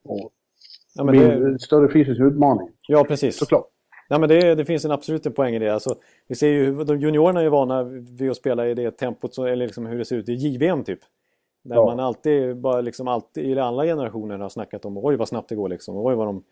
och 0.04 0.30
ja, 0.94 1.04
men 1.04 1.18
det 1.18 1.32
en 1.32 1.58
större 1.58 1.92
fysisk 1.92 2.20
utmaning. 2.20 2.68
Ja, 2.88 3.04
precis. 3.04 3.38
Såklart. 3.38 3.66
Nej, 4.10 4.20
men 4.20 4.28
det, 4.28 4.54
det 4.54 4.64
finns 4.64 4.84
en 4.84 4.90
absolut 4.90 5.26
en 5.26 5.32
poäng 5.32 5.54
i 5.54 5.58
det. 5.58 5.74
Alltså, 5.74 5.94
vi 6.28 6.34
ser 6.34 6.48
ju, 6.48 6.84
de 6.84 7.00
juniorerna 7.00 7.40
är 7.40 7.44
ju 7.44 7.50
vana 7.50 7.82
vid 7.82 8.30
att 8.30 8.36
spela 8.36 8.68
i 8.68 8.74
det 8.74 8.90
tempot, 8.90 9.34
så, 9.34 9.44
eller 9.44 9.66
liksom 9.66 9.86
hur 9.86 9.98
det 9.98 10.04
ser 10.04 10.16
ut 10.16 10.28
i 10.28 10.32
JVM 10.32 10.84
typ. 10.84 11.00
Där 11.64 11.76
ja. 11.76 11.84
man 11.84 12.00
alltid, 12.00 12.56
bara 12.56 12.80
liksom 12.80 13.08
alltid 13.08 13.44
i 13.44 13.60
alla 13.60 13.84
generationer 13.84 14.38
har 14.38 14.48
snackat 14.48 14.84
om 14.84 14.98
oj 14.98 15.16
vad 15.16 15.28
snabbt 15.28 15.48
det 15.48 15.54
går 15.54 15.68
liksom. 15.68 15.96
Oj 15.96 16.14
vad 16.14 16.26
de 16.26 16.44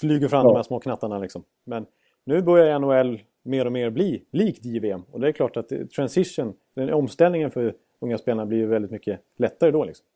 flyger 0.00 0.28
fram 0.28 0.42
ja. 0.42 0.48
de 0.48 0.56
här 0.56 0.62
små 0.62 0.80
knattarna 0.80 1.18
liksom. 1.18 1.44
Men 1.64 1.86
nu 2.24 2.42
börjar 2.42 2.78
NHL 2.78 3.20
mer 3.46 3.66
och 3.66 3.72
mer 3.72 3.90
bli 3.90 4.24
likt 4.30 4.64
JVM. 4.64 5.02
Och 5.10 5.20
det 5.20 5.28
är 5.28 5.32
klart 5.32 5.56
att 5.56 5.72
transition, 5.96 6.54
den 6.74 6.92
omställningen 6.92 7.50
för 7.50 7.74
unga 8.00 8.18
spelarna 8.18 8.46
blir 8.46 8.58
ju 8.58 8.66
väldigt 8.66 8.90
mycket 8.90 9.20
lättare 9.36 9.70
då 9.70 9.84
liksom. 9.84 10.06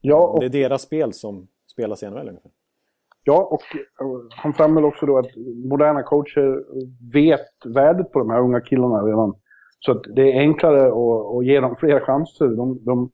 Ja, 0.00 0.26
och... 0.26 0.40
Det 0.40 0.46
är 0.46 0.50
deras 0.50 0.82
spel 0.82 1.12
som 1.12 1.48
spelas 1.72 2.02
i 2.02 2.10
NHL 2.10 2.28
ungefär. 2.28 2.50
Ja, 3.24 3.48
och 3.50 3.60
han 4.30 4.54
framhöll 4.54 4.84
också 4.84 5.06
då 5.06 5.18
att 5.18 5.36
moderna 5.64 6.02
coacher 6.02 6.64
vet 7.12 7.74
värdet 7.74 8.12
på 8.12 8.18
de 8.18 8.30
här 8.30 8.40
unga 8.40 8.60
killarna 8.60 9.02
redan. 9.02 9.34
Så 9.80 9.92
att 9.92 10.02
det 10.14 10.32
är 10.32 10.40
enklare 10.40 10.86
att, 10.86 11.36
att 11.36 11.46
ge 11.46 11.60
dem 11.60 11.76
fler 11.76 12.00
chanser. 12.00 12.46
De, 12.46 12.84
de, 12.84 13.10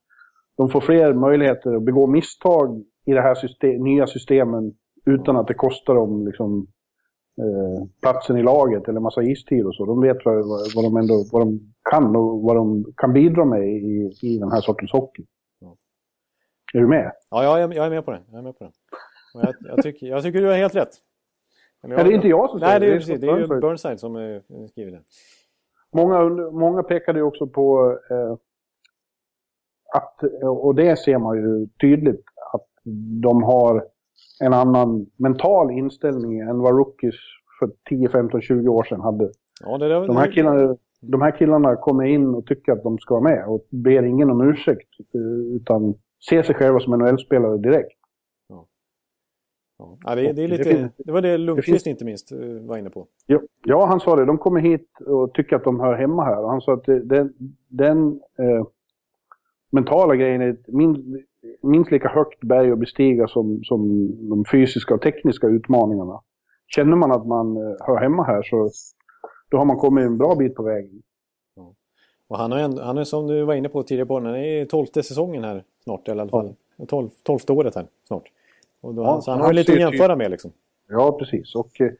de 0.56 0.68
får 0.68 0.80
fler 0.80 1.12
möjligheter 1.12 1.76
att 1.76 1.82
begå 1.82 2.06
misstag 2.06 2.84
i 3.06 3.12
det 3.12 3.20
här 3.20 3.34
system, 3.34 3.84
nya 3.84 4.06
systemen 4.06 4.74
utan 5.06 5.36
att 5.36 5.46
det 5.46 5.54
kostar 5.54 5.94
dem 5.94 6.26
liksom, 6.26 6.66
eh, 7.39 7.87
platsen 8.01 8.37
i 8.37 8.43
laget 8.43 8.89
eller 8.89 9.01
massa 9.01 9.22
istid 9.22 9.66
och 9.66 9.74
så. 9.74 9.87
De 9.87 10.01
vet 10.01 10.24
vad, 10.24 10.47
vad, 10.74 10.85
de 10.85 10.97
ändå, 10.97 11.24
vad 11.33 11.43
de 11.43 11.74
kan 11.91 12.16
och 12.16 12.43
vad 12.43 12.57
de 12.57 12.85
kan 12.97 13.12
bidra 13.12 13.45
med 13.45 13.68
i, 13.68 14.12
i 14.22 14.39
den 14.39 14.53
här 14.53 14.61
sortens 14.61 14.93
hockey. 14.93 15.24
Ja. 15.61 15.76
Är 16.74 16.80
du 16.80 16.87
med? 16.87 17.12
Ja, 17.30 17.45
jag 17.45 17.62
är, 17.62 17.76
jag 17.76 17.87
är 17.87 17.91
med 17.91 18.05
på 18.05 18.11
det. 18.11 18.22
Jag 18.30 18.39
är 18.39 18.43
med 18.43 18.59
på 18.59 18.64
det. 18.64 18.70
Jag, 19.35 19.55
jag, 19.61 19.83
tycker, 19.83 20.07
jag 20.07 20.22
tycker 20.22 20.41
du 20.41 20.47
har 20.47 20.55
helt 20.55 20.74
rätt. 20.74 20.91
Men 21.83 21.91
jag, 21.91 22.07
det 22.07 22.12
är 22.12 22.14
inte 22.14 22.28
jag 22.28 22.51
som 22.51 22.61
säger 22.61 22.80
det. 22.80 22.87
Nej, 22.87 22.99
det 22.99 23.05
är, 23.05 23.18
det 23.18 23.26
är, 23.26 23.37
det 23.37 23.43
är 23.43 23.55
ju 23.55 23.61
Burnside 23.61 24.01
som 24.01 24.41
skriver 24.70 24.91
det. 24.93 25.03
Många, 25.93 26.24
många 26.51 26.83
pekade 26.83 27.18
ju 27.18 27.22
också 27.22 27.47
på 27.47 27.99
eh, 28.11 28.37
att, 29.95 30.22
och 30.43 30.74
det 30.74 30.99
ser 30.99 31.18
man 31.18 31.37
ju 31.37 31.66
tydligt, 31.80 32.24
att 32.53 32.66
de 33.22 33.43
har 33.43 33.87
en 34.41 34.53
annan 34.53 35.07
mental 35.16 35.70
inställning 35.70 36.39
än 36.39 36.59
vad 36.59 36.77
rookies 36.77 37.14
för 37.59 37.70
10, 37.89 38.09
15, 38.09 38.41
20 38.41 38.68
år 38.68 38.85
sedan 38.85 39.01
hade. 39.01 39.31
Ja, 39.64 39.79
det 39.79 39.89
där, 39.89 40.07
de, 40.07 40.16
här 40.16 40.33
killarna, 40.33 40.77
de 41.01 41.23
här 41.23 41.39
killarna 41.39 41.77
kommer 41.77 42.05
in 42.05 42.35
och 42.35 42.47
tycker 42.47 42.73
att 42.73 42.83
de 42.83 42.99
ska 42.99 43.14
vara 43.14 43.25
med 43.25 43.45
och 43.47 43.66
ber 43.70 44.03
ingen 44.03 44.31
om 44.31 44.41
ursäkt. 44.41 44.89
Utan 45.55 45.95
ser 46.29 46.43
sig 46.43 46.55
själva 46.55 46.81
som 46.81 46.99
NHL-spelare 46.99 47.59
direkt. 47.59 47.99
Ja, 50.05 50.14
det, 50.14 50.33
det, 50.33 50.43
är 50.43 50.49
lite, 50.49 50.62
det, 50.62 50.77
finns, 50.77 50.93
det 50.97 51.12
var 51.12 51.23
det 51.23 51.39
Lundqvist 51.39 51.87
inte 51.87 52.05
minst 52.05 52.33
eh, 52.33 52.39
var 52.61 52.79
inne 52.79 52.91
på. 52.91 53.07
Ja, 53.27 53.41
ja, 53.64 53.87
han 53.87 54.01
sa 54.01 54.16
det. 54.16 54.25
De 54.25 54.39
kommer 54.39 54.61
hit 54.61 54.89
och 55.07 55.35
tycker 55.35 55.57
att 55.57 55.64
de 55.64 55.81
hör 55.81 55.95
hemma 55.95 56.25
här. 56.25 56.43
Och 56.43 56.51
han 56.51 56.61
sa 56.61 56.73
att 56.73 56.85
den, 56.85 57.33
den 57.68 58.20
eh, 58.39 58.66
mentala 59.70 60.16
grejen 60.16 60.41
är 60.41 60.57
minst, 60.66 61.01
minst 61.61 61.90
lika 61.90 62.09
högt 62.09 62.40
berg 62.40 62.70
att 62.70 62.78
bestiga 62.78 63.28
som, 63.28 63.64
som 63.64 64.11
de 64.28 64.45
fysiska 64.45 64.95
och 64.95 65.03
tekniska 65.03 65.47
utmaningarna. 65.47 66.20
Känner 66.66 66.97
man 66.97 67.12
att 67.12 67.26
man 67.26 67.57
eh, 67.57 67.76
hör 67.80 67.97
hemma 67.97 68.24
här 68.24 68.43
så 68.43 68.70
då 69.49 69.59
har 69.59 69.64
man 69.64 69.76
kommit 69.76 70.05
en 70.05 70.18
bra 70.18 70.34
bit 70.34 70.55
på 70.55 70.62
vägen. 70.62 71.03
Ja. 71.57 71.74
Och 72.28 72.38
han, 72.38 72.53
har 72.53 72.59
ändå, 72.59 72.82
han 72.82 72.99
är 72.99 73.05
som 73.05 73.26
du 73.26 73.45
var 73.45 73.55
inne 73.55 73.68
på 73.68 73.82
tidigare 73.82 74.07
på, 74.07 74.14
han 74.14 74.26
är 74.26 74.64
tolfte 74.64 75.03
säsongen 75.03 75.45
här 75.45 75.64
snart, 75.84 76.09
eller 76.09 76.16
i 76.16 76.20
alla 76.20 76.30
fall 76.30 76.55
ja. 76.76 77.09
tolfte 77.22 77.53
året 77.53 77.74
här 77.74 77.86
snart. 78.09 78.24
Och 78.80 78.95
då, 78.95 79.03
ja, 79.03 79.20
så 79.20 79.30
han 79.30 79.40
har 79.40 79.53
lite 79.53 79.72
att 79.72 79.80
jämföra 79.80 80.16
med 80.16 80.30
liksom. 80.30 80.53
Ja, 80.88 81.18
precis. 81.18 81.55
Och, 81.55 81.80
eh, 81.80 81.93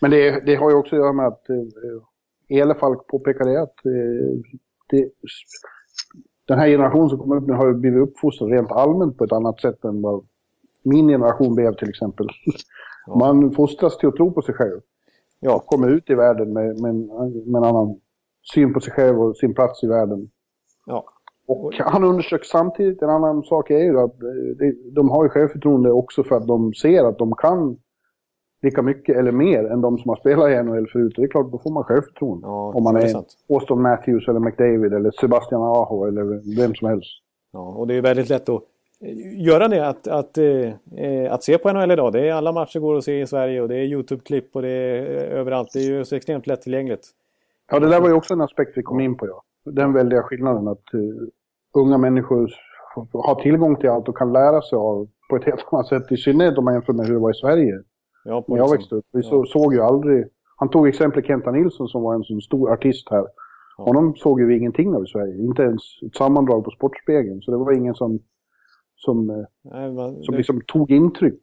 men 0.00 0.10
det, 0.10 0.46
det, 0.46 0.54
har 0.54 0.70
ju 0.70 0.76
också 0.76 0.96
att 0.96 1.02
göra 1.02 1.12
med 1.12 1.26
att 1.26 1.48
eh, 1.50 2.58
Elefalk 2.58 3.06
påpekade 3.06 3.62
att 3.62 3.86
eh, 3.86 4.56
det, 4.88 5.10
den 6.52 6.58
här 6.58 6.68
generationen 6.68 7.08
som 7.08 7.18
kommer 7.18 7.36
upp 7.36 7.46
nu 7.46 7.52
har 7.52 7.66
ju 7.66 7.74
blivit 7.74 8.08
uppfostrad 8.08 8.50
rent 8.50 8.72
allmänt 8.72 9.18
på 9.18 9.24
ett 9.24 9.32
annat 9.32 9.60
sätt 9.60 9.84
än 9.84 10.02
vad 10.02 10.24
min 10.82 11.08
generation 11.08 11.54
blev 11.54 11.74
till 11.74 11.88
exempel. 11.88 12.26
Ja. 13.06 13.16
Man 13.16 13.50
fostras 13.50 13.98
till 13.98 14.08
att 14.08 14.16
tro 14.16 14.32
på 14.32 14.42
sig 14.42 14.54
själv. 14.54 14.80
Ja. 15.40 15.54
Och 15.54 15.66
kommer 15.66 15.88
ut 15.88 16.10
i 16.10 16.14
världen 16.14 16.52
med, 16.52 16.80
med, 16.80 16.94
med 17.46 17.58
en 17.58 17.64
annan 17.64 18.00
syn 18.54 18.74
på 18.74 18.80
sig 18.80 18.92
själv 18.92 19.22
och 19.22 19.36
sin 19.36 19.54
plats 19.54 19.84
i 19.84 19.86
världen. 19.86 20.30
Ja. 20.86 21.04
Och 21.46 21.74
han 21.74 22.04
undersöker 22.04 22.44
samtidigt, 22.44 23.02
en 23.02 23.10
annan 23.10 23.42
sak 23.42 23.70
är 23.70 23.84
ju 23.84 24.00
att 24.00 24.22
eh, 24.22 24.68
de 24.92 25.10
har 25.10 25.24
ju 25.24 25.28
självförtroende 25.28 25.92
också 25.92 26.24
för 26.24 26.36
att 26.36 26.46
de 26.46 26.74
ser 26.74 27.04
att 27.04 27.18
de 27.18 27.34
kan 27.34 27.76
lika 28.62 28.82
mycket 28.82 29.16
eller 29.16 29.32
mer 29.32 29.64
än 29.64 29.80
de 29.80 29.98
som 29.98 30.08
har 30.08 30.16
spelat 30.16 30.50
i 30.50 30.62
NHL 30.62 30.86
förut. 30.92 31.12
det 31.16 31.22
är 31.22 31.28
klart, 31.28 31.52
då 31.52 31.58
får 31.58 31.70
man 31.70 31.84
självförtroende. 31.84 32.46
Ja, 32.46 32.72
Om 32.74 32.84
man 32.84 32.96
är, 32.96 33.00
är 33.00 33.24
Austin 33.48 33.82
Matthews 33.82 34.28
eller 34.28 34.40
McDavid 34.40 34.94
eller 34.94 35.10
Sebastian 35.10 35.62
Aho 35.62 36.04
eller 36.04 36.56
vem 36.56 36.74
som 36.74 36.88
helst. 36.88 37.10
Ja, 37.52 37.60
och 37.60 37.86
det 37.86 37.94
är 37.94 38.02
väldigt 38.02 38.28
lätt 38.28 38.48
att 38.48 38.62
göra 39.36 39.68
det, 39.68 39.88
att, 39.88 40.08
att, 40.08 40.38
eh, 40.38 41.32
att 41.32 41.42
se 41.42 41.58
på 41.58 41.72
NHL 41.72 41.90
idag. 41.90 42.12
Det 42.12 42.28
är 42.28 42.34
alla 42.34 42.52
matcher 42.52 42.78
går 42.78 42.96
att 42.96 43.04
se 43.04 43.20
i 43.20 43.26
Sverige 43.26 43.62
och 43.62 43.68
det 43.68 43.76
är 43.76 43.84
YouTube-klipp 43.84 44.56
och 44.56 44.62
det 44.62 44.68
är 44.68 45.04
överallt. 45.24 45.68
Det 45.72 45.78
är 45.78 45.84
ju 45.84 46.04
så 46.04 46.16
extremt 46.16 46.46
lättillgängligt. 46.46 47.08
Ja, 47.70 47.80
det 47.80 47.88
där 47.88 48.00
var 48.00 48.08
ju 48.08 48.14
också 48.14 48.34
en 48.34 48.40
aspekt 48.40 48.76
vi 48.76 48.82
kom 48.82 49.00
in 49.00 49.16
på, 49.16 49.26
ja. 49.28 49.42
Den 49.64 49.92
väldiga 49.92 50.22
skillnaden 50.22 50.68
att 50.68 50.94
uh, 50.94 51.22
unga 51.74 51.98
människor 51.98 52.54
har 53.12 53.34
tillgång 53.42 53.76
till 53.76 53.88
allt 53.88 54.08
och 54.08 54.16
kan 54.16 54.32
lära 54.32 54.62
sig 54.62 54.76
av 54.76 55.08
på 55.30 55.36
ett 55.36 55.44
helt 55.44 55.64
annat 55.72 55.86
sätt. 55.86 56.12
I 56.12 56.16
synnerhet 56.16 56.58
om 56.58 56.64
man 56.64 56.74
jämför 56.74 56.92
med 56.92 57.06
hur 57.06 57.14
det 57.14 57.20
var 57.20 57.30
i 57.30 57.34
Sverige. 57.34 57.82
Ja, 58.24 58.44
När 58.48 58.56
jag 58.56 58.70
växte 58.70 58.94
upp. 58.94 59.06
Vi 59.12 59.20
ja. 59.30 59.44
såg 59.46 59.74
ju 59.74 59.80
aldrig... 59.80 60.26
Han 60.56 60.70
tog 60.70 60.88
exempel 60.88 61.22
Kenta 61.24 61.50
Nilsson 61.50 61.88
som 61.88 62.02
var 62.02 62.14
en 62.14 62.24
sån 62.24 62.40
stor 62.40 62.72
artist 62.72 63.10
här. 63.10 63.26
Ja. 63.78 63.84
Honom 63.84 64.14
såg 64.16 64.40
ju 64.40 64.46
vi 64.46 64.56
ingenting 64.56 64.94
av 64.94 65.04
i 65.04 65.06
Sverige. 65.06 65.42
Inte 65.42 65.62
ens 65.62 65.82
ett 66.06 66.16
sammandrag 66.16 66.64
på 66.64 66.70
Sportspegeln. 66.70 67.42
Så 67.42 67.50
det 67.50 67.56
var 67.56 67.72
ingen 67.72 67.94
som, 67.94 68.18
som, 68.96 69.30
eh, 69.30 69.36
Nej, 69.62 69.92
man, 69.92 70.22
som 70.22 70.32
det... 70.32 70.38
liksom 70.38 70.60
tog 70.66 70.90
intryck. 70.90 71.40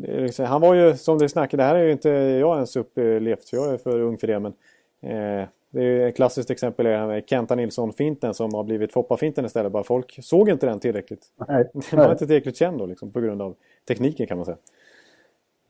Liksom, 0.00 0.46
han 0.46 0.60
var 0.60 0.74
ju, 0.74 0.96
som 0.96 1.18
det 1.18 1.28
snackade, 1.28 1.62
det 1.62 1.66
här 1.66 1.74
är 1.74 1.84
ju 1.84 1.92
inte 1.92 2.08
jag 2.10 2.54
ens 2.54 2.76
upplevt 2.76 3.48
för 3.48 3.56
jag 3.56 3.72
är 3.74 3.78
för 3.78 4.00
ung 4.00 4.18
för 4.18 4.26
det. 4.26 4.40
Men, 4.40 4.52
eh, 5.02 5.48
det 5.70 5.82
är 5.82 6.08
ett 6.08 6.16
klassiskt 6.16 6.50
exempel 6.50 6.86
är 6.86 7.20
Kenta 7.20 7.54
Nilsson-finten 7.54 8.34
som 8.34 8.54
har 8.54 8.64
blivit 8.64 8.92
Foppa-finten 8.92 9.44
istället. 9.44 9.72
Bara 9.72 9.82
folk 9.82 10.18
såg 10.22 10.48
inte 10.48 10.66
den 10.66 10.80
tillräckligt. 10.80 11.26
Nej, 11.48 11.70
den 11.90 12.00
var 12.00 12.12
inte 12.12 12.26
tillräckligt 12.26 12.56
känd 12.56 12.78
då, 12.78 12.86
liksom, 12.86 13.12
på 13.12 13.20
grund 13.20 13.42
av 13.42 13.54
tekniken 13.88 14.26
kan 14.26 14.36
man 14.36 14.44
säga. 14.44 14.58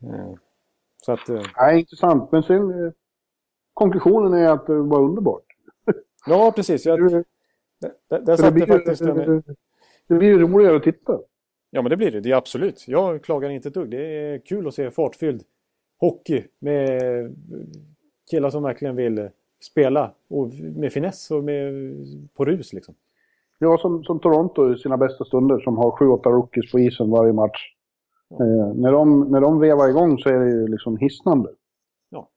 Eh, 0.04 0.34
så 1.04 1.12
att, 1.12 1.28
eh, 1.28 1.42
Nej, 1.58 1.80
intressant. 1.80 2.32
Men 2.32 2.42
sen 2.42 2.84
eh, 2.84 2.92
konklusionen 3.74 4.34
är 4.34 4.48
att 4.48 4.66
det 4.66 4.74
var 4.74 5.00
underbart. 5.00 5.44
Ja, 6.26 6.52
precis. 6.56 6.86
Jag, 6.86 7.10
där, 7.10 8.20
där 8.20 8.36
satt 8.36 8.46
det, 8.46 8.52
blir, 8.52 8.66
faktiskt 8.66 9.04
det, 9.04 9.12
det, 9.12 9.42
det 10.06 10.14
blir 10.14 10.38
roligare 10.38 10.76
att 10.76 10.82
titta. 10.82 11.20
Ja, 11.70 11.82
men 11.82 11.90
det 11.90 11.96
blir 11.96 12.10
det. 12.10 12.20
Det 12.20 12.30
är 12.30 12.36
absolut. 12.36 12.88
Jag 12.88 13.24
klagar 13.24 13.50
inte 13.50 13.68
ett 13.68 13.74
dugg. 13.74 13.90
Det 13.90 13.96
är 13.96 14.38
kul 14.38 14.68
att 14.68 14.74
se 14.74 14.90
fartfylld 14.90 15.42
hockey 15.98 16.44
med 16.58 17.36
killar 18.30 18.50
som 18.50 18.62
verkligen 18.62 18.96
vill 18.96 19.28
spela 19.62 20.14
och 20.28 20.54
med 20.54 20.92
finess 20.92 21.30
och 21.30 21.44
med, 21.44 21.72
på 22.34 22.44
rus 22.44 22.72
liksom. 22.72 22.94
Ja, 23.58 23.78
som, 23.78 24.04
som 24.04 24.20
Toronto 24.20 24.74
i 24.74 24.78
sina 24.78 24.96
bästa 24.96 25.24
stunder 25.24 25.60
som 25.60 25.76
har 25.76 25.90
7-8 25.90 26.30
rookies 26.30 26.72
på 26.72 26.78
isen 26.78 27.10
varje 27.10 27.32
match. 27.32 27.74
Ja. 28.38 28.44
Eh, 28.44 28.74
när, 28.74 28.92
de, 28.92 29.20
när 29.20 29.40
de 29.40 29.60
vevar 29.60 29.88
igång 29.88 30.18
så 30.18 30.28
är 30.28 30.38
det 30.38 30.50
ju 30.50 30.66
liksom 30.66 30.96
hisnande. 30.96 31.50
Ja, 32.10 32.28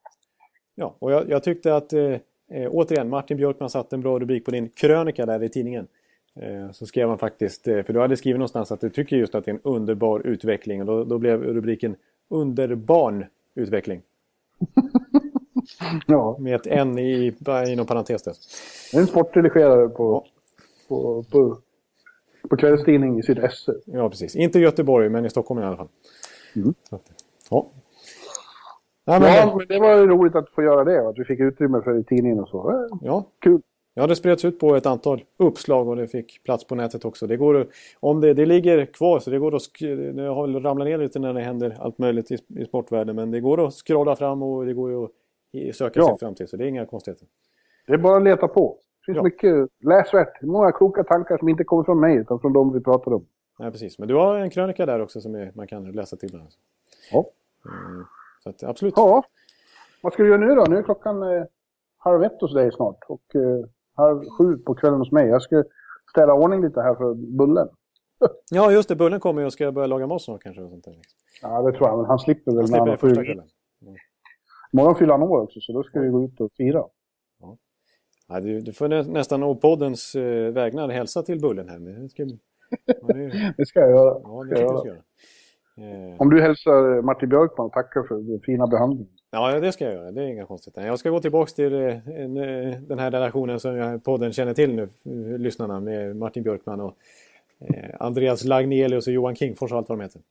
ja 0.76 0.96
och 1.00 1.12
jag, 1.12 1.30
jag 1.30 1.44
tyckte 1.44 1.76
att 1.76 1.94
eh, 1.94 2.14
eh, 2.50 2.70
återigen 2.72 3.10
Martin 3.10 3.38
Björkman 3.38 3.70
satte 3.70 3.96
en 3.96 4.02
bra 4.02 4.20
rubrik 4.20 4.46
på 4.46 4.52
din 4.52 4.70
krönika 4.70 5.26
där 5.26 5.44
i 5.44 5.50
tidningen. 5.50 5.88
Eh, 6.36 6.72
så 6.72 6.86
skrev 6.86 7.10
han 7.10 7.18
faktiskt, 7.18 7.68
eh, 7.68 7.84
för 7.84 7.94
du 7.94 8.00
hade 8.00 8.18
skrivit 8.18 8.40
någonstans 8.40 8.72
att 8.72 8.82
du 8.82 8.90
tycker 8.90 9.18
just 9.18 9.36
att 9.36 9.46
det 9.46 9.52
är 9.52 9.56
en 9.56 9.62
underbar 9.64 10.20
utveckling 10.20 10.82
och 10.82 10.86
då, 10.86 11.04
då 11.04 11.18
blev 11.18 11.44
rubriken 11.44 11.96
Underbarn 12.30 13.26
utveckling. 13.56 14.02
ja. 16.08 16.38
Med 16.40 16.56
ett 16.56 16.68
N 16.68 17.00
i, 17.00 17.34
inom 17.68 17.86
parentes 17.86 18.24
där. 18.24 18.34
En 18.94 19.08
sportredigerare 19.08 19.90
på, 19.90 20.26
på, 20.88 21.24
på, 21.32 21.58
på 22.50 22.58
kvällstidning 22.58 23.20
i 23.20 23.32
esse. 23.32 23.74
Ja, 23.86 24.10
precis. 24.10 24.36
Inte 24.36 24.60
i 24.60 24.62
Göteborg, 24.62 25.10
men 25.10 25.26
i 25.26 25.30
Stockholm 25.30 25.62
i 25.62 25.64
alla 25.64 25.78
fall. 25.78 25.88
Mm. 26.56 26.74
Så, 26.90 27.00
ja. 27.50 27.68
Ja, 29.06 29.20
men, 29.20 29.34
ja, 29.34 29.56
men 29.58 29.68
det 29.68 29.80
var 29.80 30.08
roligt 30.08 30.36
att 30.36 30.50
få 30.50 30.64
göra 30.64 30.84
det. 30.84 31.08
Att 31.08 31.20
vi 31.20 31.24
fick 31.26 31.40
utrymme 31.40 31.82
för 31.82 31.94
det 31.94 32.00
i 32.00 32.04
tidningen 32.04 32.40
och 32.40 32.50
så. 32.50 32.90
Ja. 33.02 33.26
Kul. 33.40 33.62
Ja, 33.98 34.08
det 34.08 34.16
spreds 34.16 34.46
ut 34.46 34.60
på 34.60 34.76
ett 34.76 34.86
antal 34.86 35.24
uppslag 35.38 35.88
och 35.88 35.96
det 35.96 36.08
fick 36.08 36.44
plats 36.44 36.68
på 36.68 36.76
nätet 36.76 37.06
också. 37.06 37.28
Det 37.28 37.38
går 37.38 37.68
om 38.00 38.22
det, 38.22 38.34
det 38.34 38.46
ligger 38.46 38.86
kvar 38.86 39.20
så 39.20 39.30
det 39.30 39.40
går 39.40 39.56
att 39.56 39.62
det 40.16 40.22
har 40.22 40.60
ramlat 40.60 40.88
ner 40.88 40.98
lite 40.98 41.20
när 41.20 41.34
det 41.34 41.42
händer 41.42 41.78
allt 41.80 41.98
möjligt 41.98 42.32
i, 42.32 42.38
i 42.48 42.66
sportvärlden. 42.66 43.16
Men 43.16 43.32
det 43.32 43.40
går 43.40 43.68
att 43.68 43.74
scrolla 43.74 44.16
fram 44.16 44.44
och 44.44 44.66
det 44.66 44.74
går 44.74 45.04
att 45.04 45.12
söka 45.76 46.00
ja. 46.00 46.08
sig 46.08 46.18
fram 46.20 46.36
till. 46.36 46.48
Så 46.48 46.58
det 46.58 46.64
är 46.64 46.68
inga 46.68 46.86
konstigheter. 46.86 47.28
Det 47.88 47.94
är 47.94 47.98
bara 47.98 48.18
att 48.18 48.24
leta 48.24 48.48
på. 48.48 48.78
Det 49.08 49.14
finns 49.14 49.18
ja. 49.18 49.24
mycket 49.24 49.70
läsvärt. 49.80 50.42
Många 50.42 50.72
kloka 50.72 51.04
tankar 51.04 51.38
som 51.38 51.50
inte 51.50 51.64
kommer 51.64 51.84
från 51.84 52.00
mig 52.00 52.16
utan 52.16 52.40
från 52.40 52.54
de 52.54 52.74
vi 52.74 52.82
pratar 52.82 53.14
om. 53.14 53.26
Nej, 53.60 53.72
precis. 53.72 54.00
Men 54.00 54.08
du 54.08 54.16
har 54.16 54.36
en 54.36 54.50
krönika 54.50 54.86
där 54.86 55.02
också 55.02 55.22
som 55.22 55.36
är, 55.36 55.52
man 55.56 55.68
kan 55.68 55.92
läsa 55.92 56.18
till. 56.18 56.42
Alltså. 56.42 56.60
Ja. 57.12 57.26
Mm, 57.66 58.06
så 58.44 58.50
att, 58.50 58.64
absolut. 58.64 58.94
Ja. 58.98 59.24
Vad 60.02 60.14
ska 60.14 60.24
du 60.24 60.30
göra 60.30 60.42
nu 60.42 60.56
då? 60.56 60.66
Nu 60.70 60.78
är 60.78 60.84
klockan 60.84 61.24
eh, 61.24 61.44
halv 61.98 62.24
ett 62.24 62.42
hos 62.42 62.54
dig 62.54 62.72
snart. 62.72 63.04
Och 63.08 63.36
eh, 63.36 63.66
halv 63.96 64.30
sju 64.38 64.58
på 64.58 64.76
kvällen 64.76 65.00
hos 65.00 65.12
mig. 65.12 65.28
Jag 65.28 65.42
ska 65.42 65.64
ställa 66.12 66.34
ordning 66.34 66.62
lite 66.62 66.82
här 66.82 66.96
för 66.96 67.14
Bullen. 67.14 67.68
Ja, 68.52 68.72
just 68.72 68.90
det. 68.90 68.96
Bullen 68.96 69.20
kommer 69.20 69.46
och 69.46 69.54
ska 69.54 69.72
börja 69.72 69.88
laga 69.88 70.08
mat 70.08 70.22
snart 70.22 70.44
kanske. 70.44 70.62
Och 70.62 70.70
sånt 70.70 70.86
där. 70.86 70.96
Ja, 71.42 71.62
det 71.62 71.78
tror 71.78 71.90
jag. 71.90 71.98
Men 71.98 72.06
han 72.06 72.20
slipper 72.20 72.52
väl 72.52 72.60
Han 72.60 72.68
slipper 72.68 72.86
när 72.86 72.92
det 72.92 72.98
första 72.98 73.24
kvällen. 73.24 73.48
Imorgon 74.74 74.96
fyller 74.96 75.12
han 75.12 75.24
år 75.24 75.42
också, 75.42 75.60
så 75.62 75.74
då 75.74 75.84
ska 75.84 76.00
vi 76.00 76.10
gå 76.10 76.24
ut 76.24 76.40
och 76.42 76.52
fira. 76.58 76.84
Ja, 78.28 78.40
du, 78.40 78.62
du 78.62 78.74
får 78.74 78.88
nä, 78.88 79.02
nästan 79.04 79.44
å 79.44 79.56
poddens 79.56 80.16
eh, 80.16 80.52
vägnar 80.54 80.90
hälsa 80.90 81.24
till 81.24 81.40
Bullen 81.42 81.70
här. 81.70 81.80
Det 81.80 82.10
ska, 82.10 82.24
ja, 82.24 83.08
det, 83.08 83.54
Det 83.58 83.66
ska 83.66 83.80
jag 83.80 83.90
göra. 83.90 84.20
ja, 84.24 84.44
det 84.50 84.56
Ska 84.56 84.64
jag 84.66 84.80
ska 84.80 84.88
göra. 84.88 85.02
Eh, 85.78 86.22
Om 86.22 86.30
du 86.30 86.42
hälsar 86.42 87.02
Martin 87.02 87.30
Björkman 87.30 87.66
och 87.66 87.74
tackar 87.74 88.04
för 88.04 88.16
den 88.16 88.40
fina 88.40 88.68
behandlingen. 88.68 89.14
Ja, 89.32 89.60
det 89.60 89.72
ska 89.72 89.86
jag 89.86 89.94
göra. 89.94 90.12
Det 90.12 90.22
är 90.22 90.28
inga 90.28 90.46
konstigheter. 90.46 90.88
Jag 90.88 91.00
ska 91.00 91.10
gå 91.10 91.20
tillbaka 91.20 91.52
till 91.56 91.74
eh, 91.74 91.88
eh, 91.90 92.82
den 92.82 93.00
här 93.00 93.12
relationen 93.12 93.60
som 93.60 93.76
jag, 93.76 94.04
podden 94.04 94.34
känner 94.34 94.54
till 94.54 94.76
nu, 94.76 94.90
lyssnarna, 95.38 95.80
med 95.80 96.16
Martin 96.16 96.44
Björkman 96.44 96.82
och 96.82 96.98
Andreas 98.00 98.44
Lagnelius 98.44 99.08
och 99.08 99.14
Johan 99.14 99.36
Kingfors 99.36 99.72
och 99.72 99.78
allt 99.78 99.90
vad 99.90 99.98
de 99.98 100.04
heter. 100.04 100.22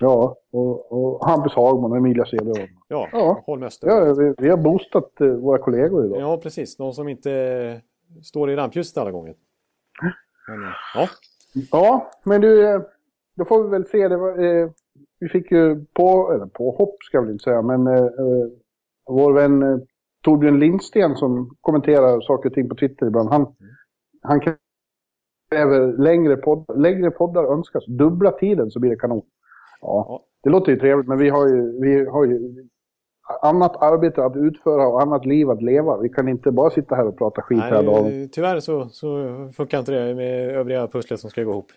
Ja, 0.00 0.36
och, 0.52 0.92
och 0.92 1.26
Hampus 1.28 1.54
Hagman 1.54 1.90
och 1.90 1.96
Emilia 1.96 2.26
Cederholm. 2.26 2.68
Ja, 2.88 3.08
Ja. 3.12 3.42
Holm 3.46 3.62
Öster. 3.62 3.88
Ja, 3.88 4.14
vi, 4.14 4.34
vi 4.38 4.48
har 4.48 4.56
boostat 4.56 5.20
eh, 5.20 5.26
våra 5.28 5.58
kollegor 5.58 6.06
idag. 6.06 6.20
Ja, 6.20 6.36
precis. 6.42 6.76
De 6.76 6.92
som 6.92 7.08
inte 7.08 7.32
eh, 7.32 8.20
står 8.22 8.50
i 8.50 8.56
rampljuset 8.56 8.98
alla 8.98 9.10
gånger. 9.10 9.34
Men, 10.48 10.62
eh, 10.62 10.70
ja. 10.94 11.08
Ja, 11.70 12.10
men 12.24 12.40
du, 12.40 12.80
då 13.36 13.44
får 13.44 13.62
vi 13.64 13.70
väl 13.70 13.86
se. 13.86 14.08
Det 14.08 14.16
var, 14.16 14.44
eh, 14.44 14.68
vi 15.20 15.28
fick 15.28 15.50
ju 15.50 15.84
på, 15.84 16.32
eller 16.32 16.46
påhopp 16.46 17.02
ska 17.02 17.16
jag 17.16 17.22
väl 17.22 17.32
inte 17.32 17.44
säga, 17.44 17.62
men 17.62 17.86
eh, 17.86 18.06
vår 19.06 19.32
vän 19.32 19.62
eh, 19.62 19.78
Torbjörn 20.24 20.58
Lindsten 20.58 21.16
som 21.16 21.56
kommenterar 21.60 22.20
saker 22.20 22.48
och 22.48 22.54
ting 22.54 22.68
på 22.68 22.74
Twitter 22.74 23.06
ibland, 23.06 23.28
han, 23.28 23.54
han 24.22 24.40
kräver 25.50 25.98
längre, 25.98 26.36
podd, 26.36 26.80
längre 26.80 27.10
poddar 27.10 27.52
önskas. 27.52 27.86
Dubbla 27.86 28.30
tiden 28.30 28.70
så 28.70 28.80
blir 28.80 28.90
det 28.90 28.96
kanon. 28.96 29.22
Ja, 29.80 30.22
det 30.42 30.50
låter 30.50 30.72
ju 30.72 30.78
trevligt, 30.78 31.08
men 31.08 31.18
vi 31.18 31.28
har 31.28 31.48
ju, 31.48 31.80
vi 31.80 32.06
har 32.06 32.24
ju 32.24 32.54
annat 33.42 33.82
arbete 33.82 34.24
att 34.24 34.36
utföra 34.36 34.88
och 34.88 35.02
annat 35.02 35.24
liv 35.26 35.50
att 35.50 35.62
leva. 35.62 35.96
Vi 35.98 36.08
kan 36.08 36.28
inte 36.28 36.50
bara 36.50 36.70
sitta 36.70 36.94
här 36.94 37.06
och 37.06 37.18
prata 37.18 37.42
skit 37.42 37.64
hela 37.64 37.82
dagen. 37.82 38.04
Nej, 38.04 38.28
tyvärr 38.32 38.60
så, 38.60 38.88
så 38.88 39.28
funkar 39.56 39.78
inte 39.78 39.92
det 39.92 40.14
med 40.14 40.50
övriga 40.50 40.86
pusslet 40.86 41.20
som 41.20 41.30
ska 41.30 41.42
gå 41.42 41.50
ihop. 41.50 41.70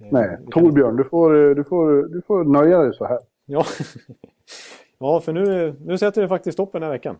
Eh, 0.00 0.06
Nej, 0.12 0.38
Torbjörn, 0.50 0.96
du 0.96 1.04
får, 1.04 1.54
du, 1.54 1.64
får, 1.64 2.02
du 2.02 2.22
får 2.26 2.44
nöja 2.44 2.78
dig 2.78 2.94
så 2.94 3.04
här. 3.04 3.18
Ja, 3.46 3.64
ja 4.98 5.20
för 5.20 5.32
nu, 5.32 5.74
nu 5.84 5.98
sätter 5.98 6.22
vi 6.22 6.28
faktiskt 6.28 6.52
stopp 6.54 6.72
den 6.72 6.82
här 6.82 6.90
veckan. 6.90 7.16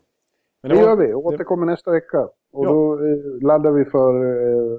Men 0.62 0.71
Det 0.71 0.77
var- 0.77 0.83
gör 0.83 0.97
vi. 0.97 1.14
Återkommer 1.14 1.67
nästa 1.67 1.91
vecka. 1.91 2.21
Och 2.53 2.64
Ja. 2.67 2.71
då 2.71 2.95
eh, 2.95 3.43
laddar 3.43 3.71
vi 3.71 3.85
för 3.85 4.14
eh, 4.25 4.79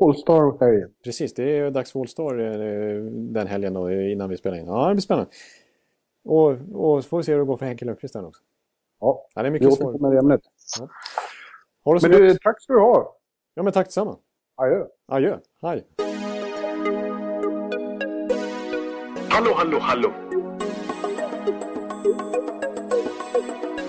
All-Star-helgen. 0.00 0.90
Precis, 1.04 1.34
det 1.34 1.58
är 1.58 1.70
dags 1.70 1.92
för 1.92 2.00
All-Star 2.00 2.38
eh, 2.38 3.02
den 3.12 3.46
helgen 3.46 3.74
då, 3.74 3.92
innan 3.92 4.28
vi 4.30 4.36
spelar 4.36 4.56
in. 4.56 4.66
Ja, 4.66 4.88
det 4.88 4.94
blir 4.94 5.02
spännande. 5.02 5.30
Och, 6.24 6.48
och 6.72 7.04
så 7.04 7.08
får 7.08 7.16
vi 7.16 7.22
se 7.22 7.32
hur 7.32 7.38
det 7.38 7.44
går 7.44 7.56
för 7.56 7.66
Henke 7.66 7.84
Lundqvist 7.84 8.14
där 8.14 8.26
också. 8.26 8.42
Ja, 9.00 9.26
Ja, 9.34 9.42
det 9.42 9.48
är 9.48 9.50
vi 9.50 9.60
mycket 9.60 9.74
svårt. 9.74 9.86
återkommer 9.88 10.14
i 10.14 10.18
ämnet. 10.18 10.40
Ha 11.84 11.94
det 11.94 12.00
så 12.00 12.08
Men 12.08 12.20
du, 12.20 12.34
tack 12.38 12.62
ska 12.62 12.72
du 12.72 12.80
ha. 12.80 13.16
Ja, 13.54 13.62
men 13.62 13.72
tack 13.72 13.86
detsamma. 13.86 14.16
Adjö. 14.56 14.84
Adjö. 15.08 15.38
Hej. 15.62 15.84
Hallå, 19.30 19.50
hallå, 19.56 19.78
hallå. 19.80 20.12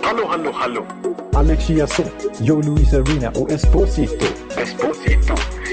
Hallå, 0.01 0.23
hallå, 0.27 0.49
hallå. 0.53 0.85
Alex 1.33 1.67
Chiazot, 1.67 2.39
Joe 2.41 2.61
Luis 2.61 2.93
Arena 2.93 3.29
och 3.41 3.51
Esposito. 3.51 4.25
Esposito. 4.61 5.33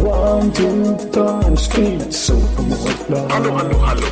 One, 0.00 0.52
two, 0.52 0.96
time, 1.12 1.56
speed, 1.56 2.12
so 2.12 2.34
Hallå, 3.30 3.50
hallå, 3.56 3.78
hallå. 3.78 4.06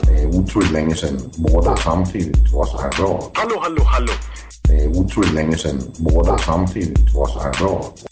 Det 0.00 0.22
er 0.22 0.26
utroligt 0.26 0.72
længe 0.72 0.94
siden 0.96 1.32
mor, 1.38 1.60
der 1.60 1.76
samtidig 1.76 2.34
også 2.54 2.76
har 2.76 2.90
råd. 3.04 3.30
Hallå, 3.36 3.60
hallå, 3.62 3.84
hallå. 3.84 4.12
Det 4.66 4.84
er 4.84 4.88
utroligt 4.88 5.34
længe 5.34 5.58
siden 5.58 5.94
mor, 5.98 6.22
der 6.22 6.36
samtidig 6.36 6.96
også 7.16 7.38
har 7.38 7.52
råd. 7.60 8.11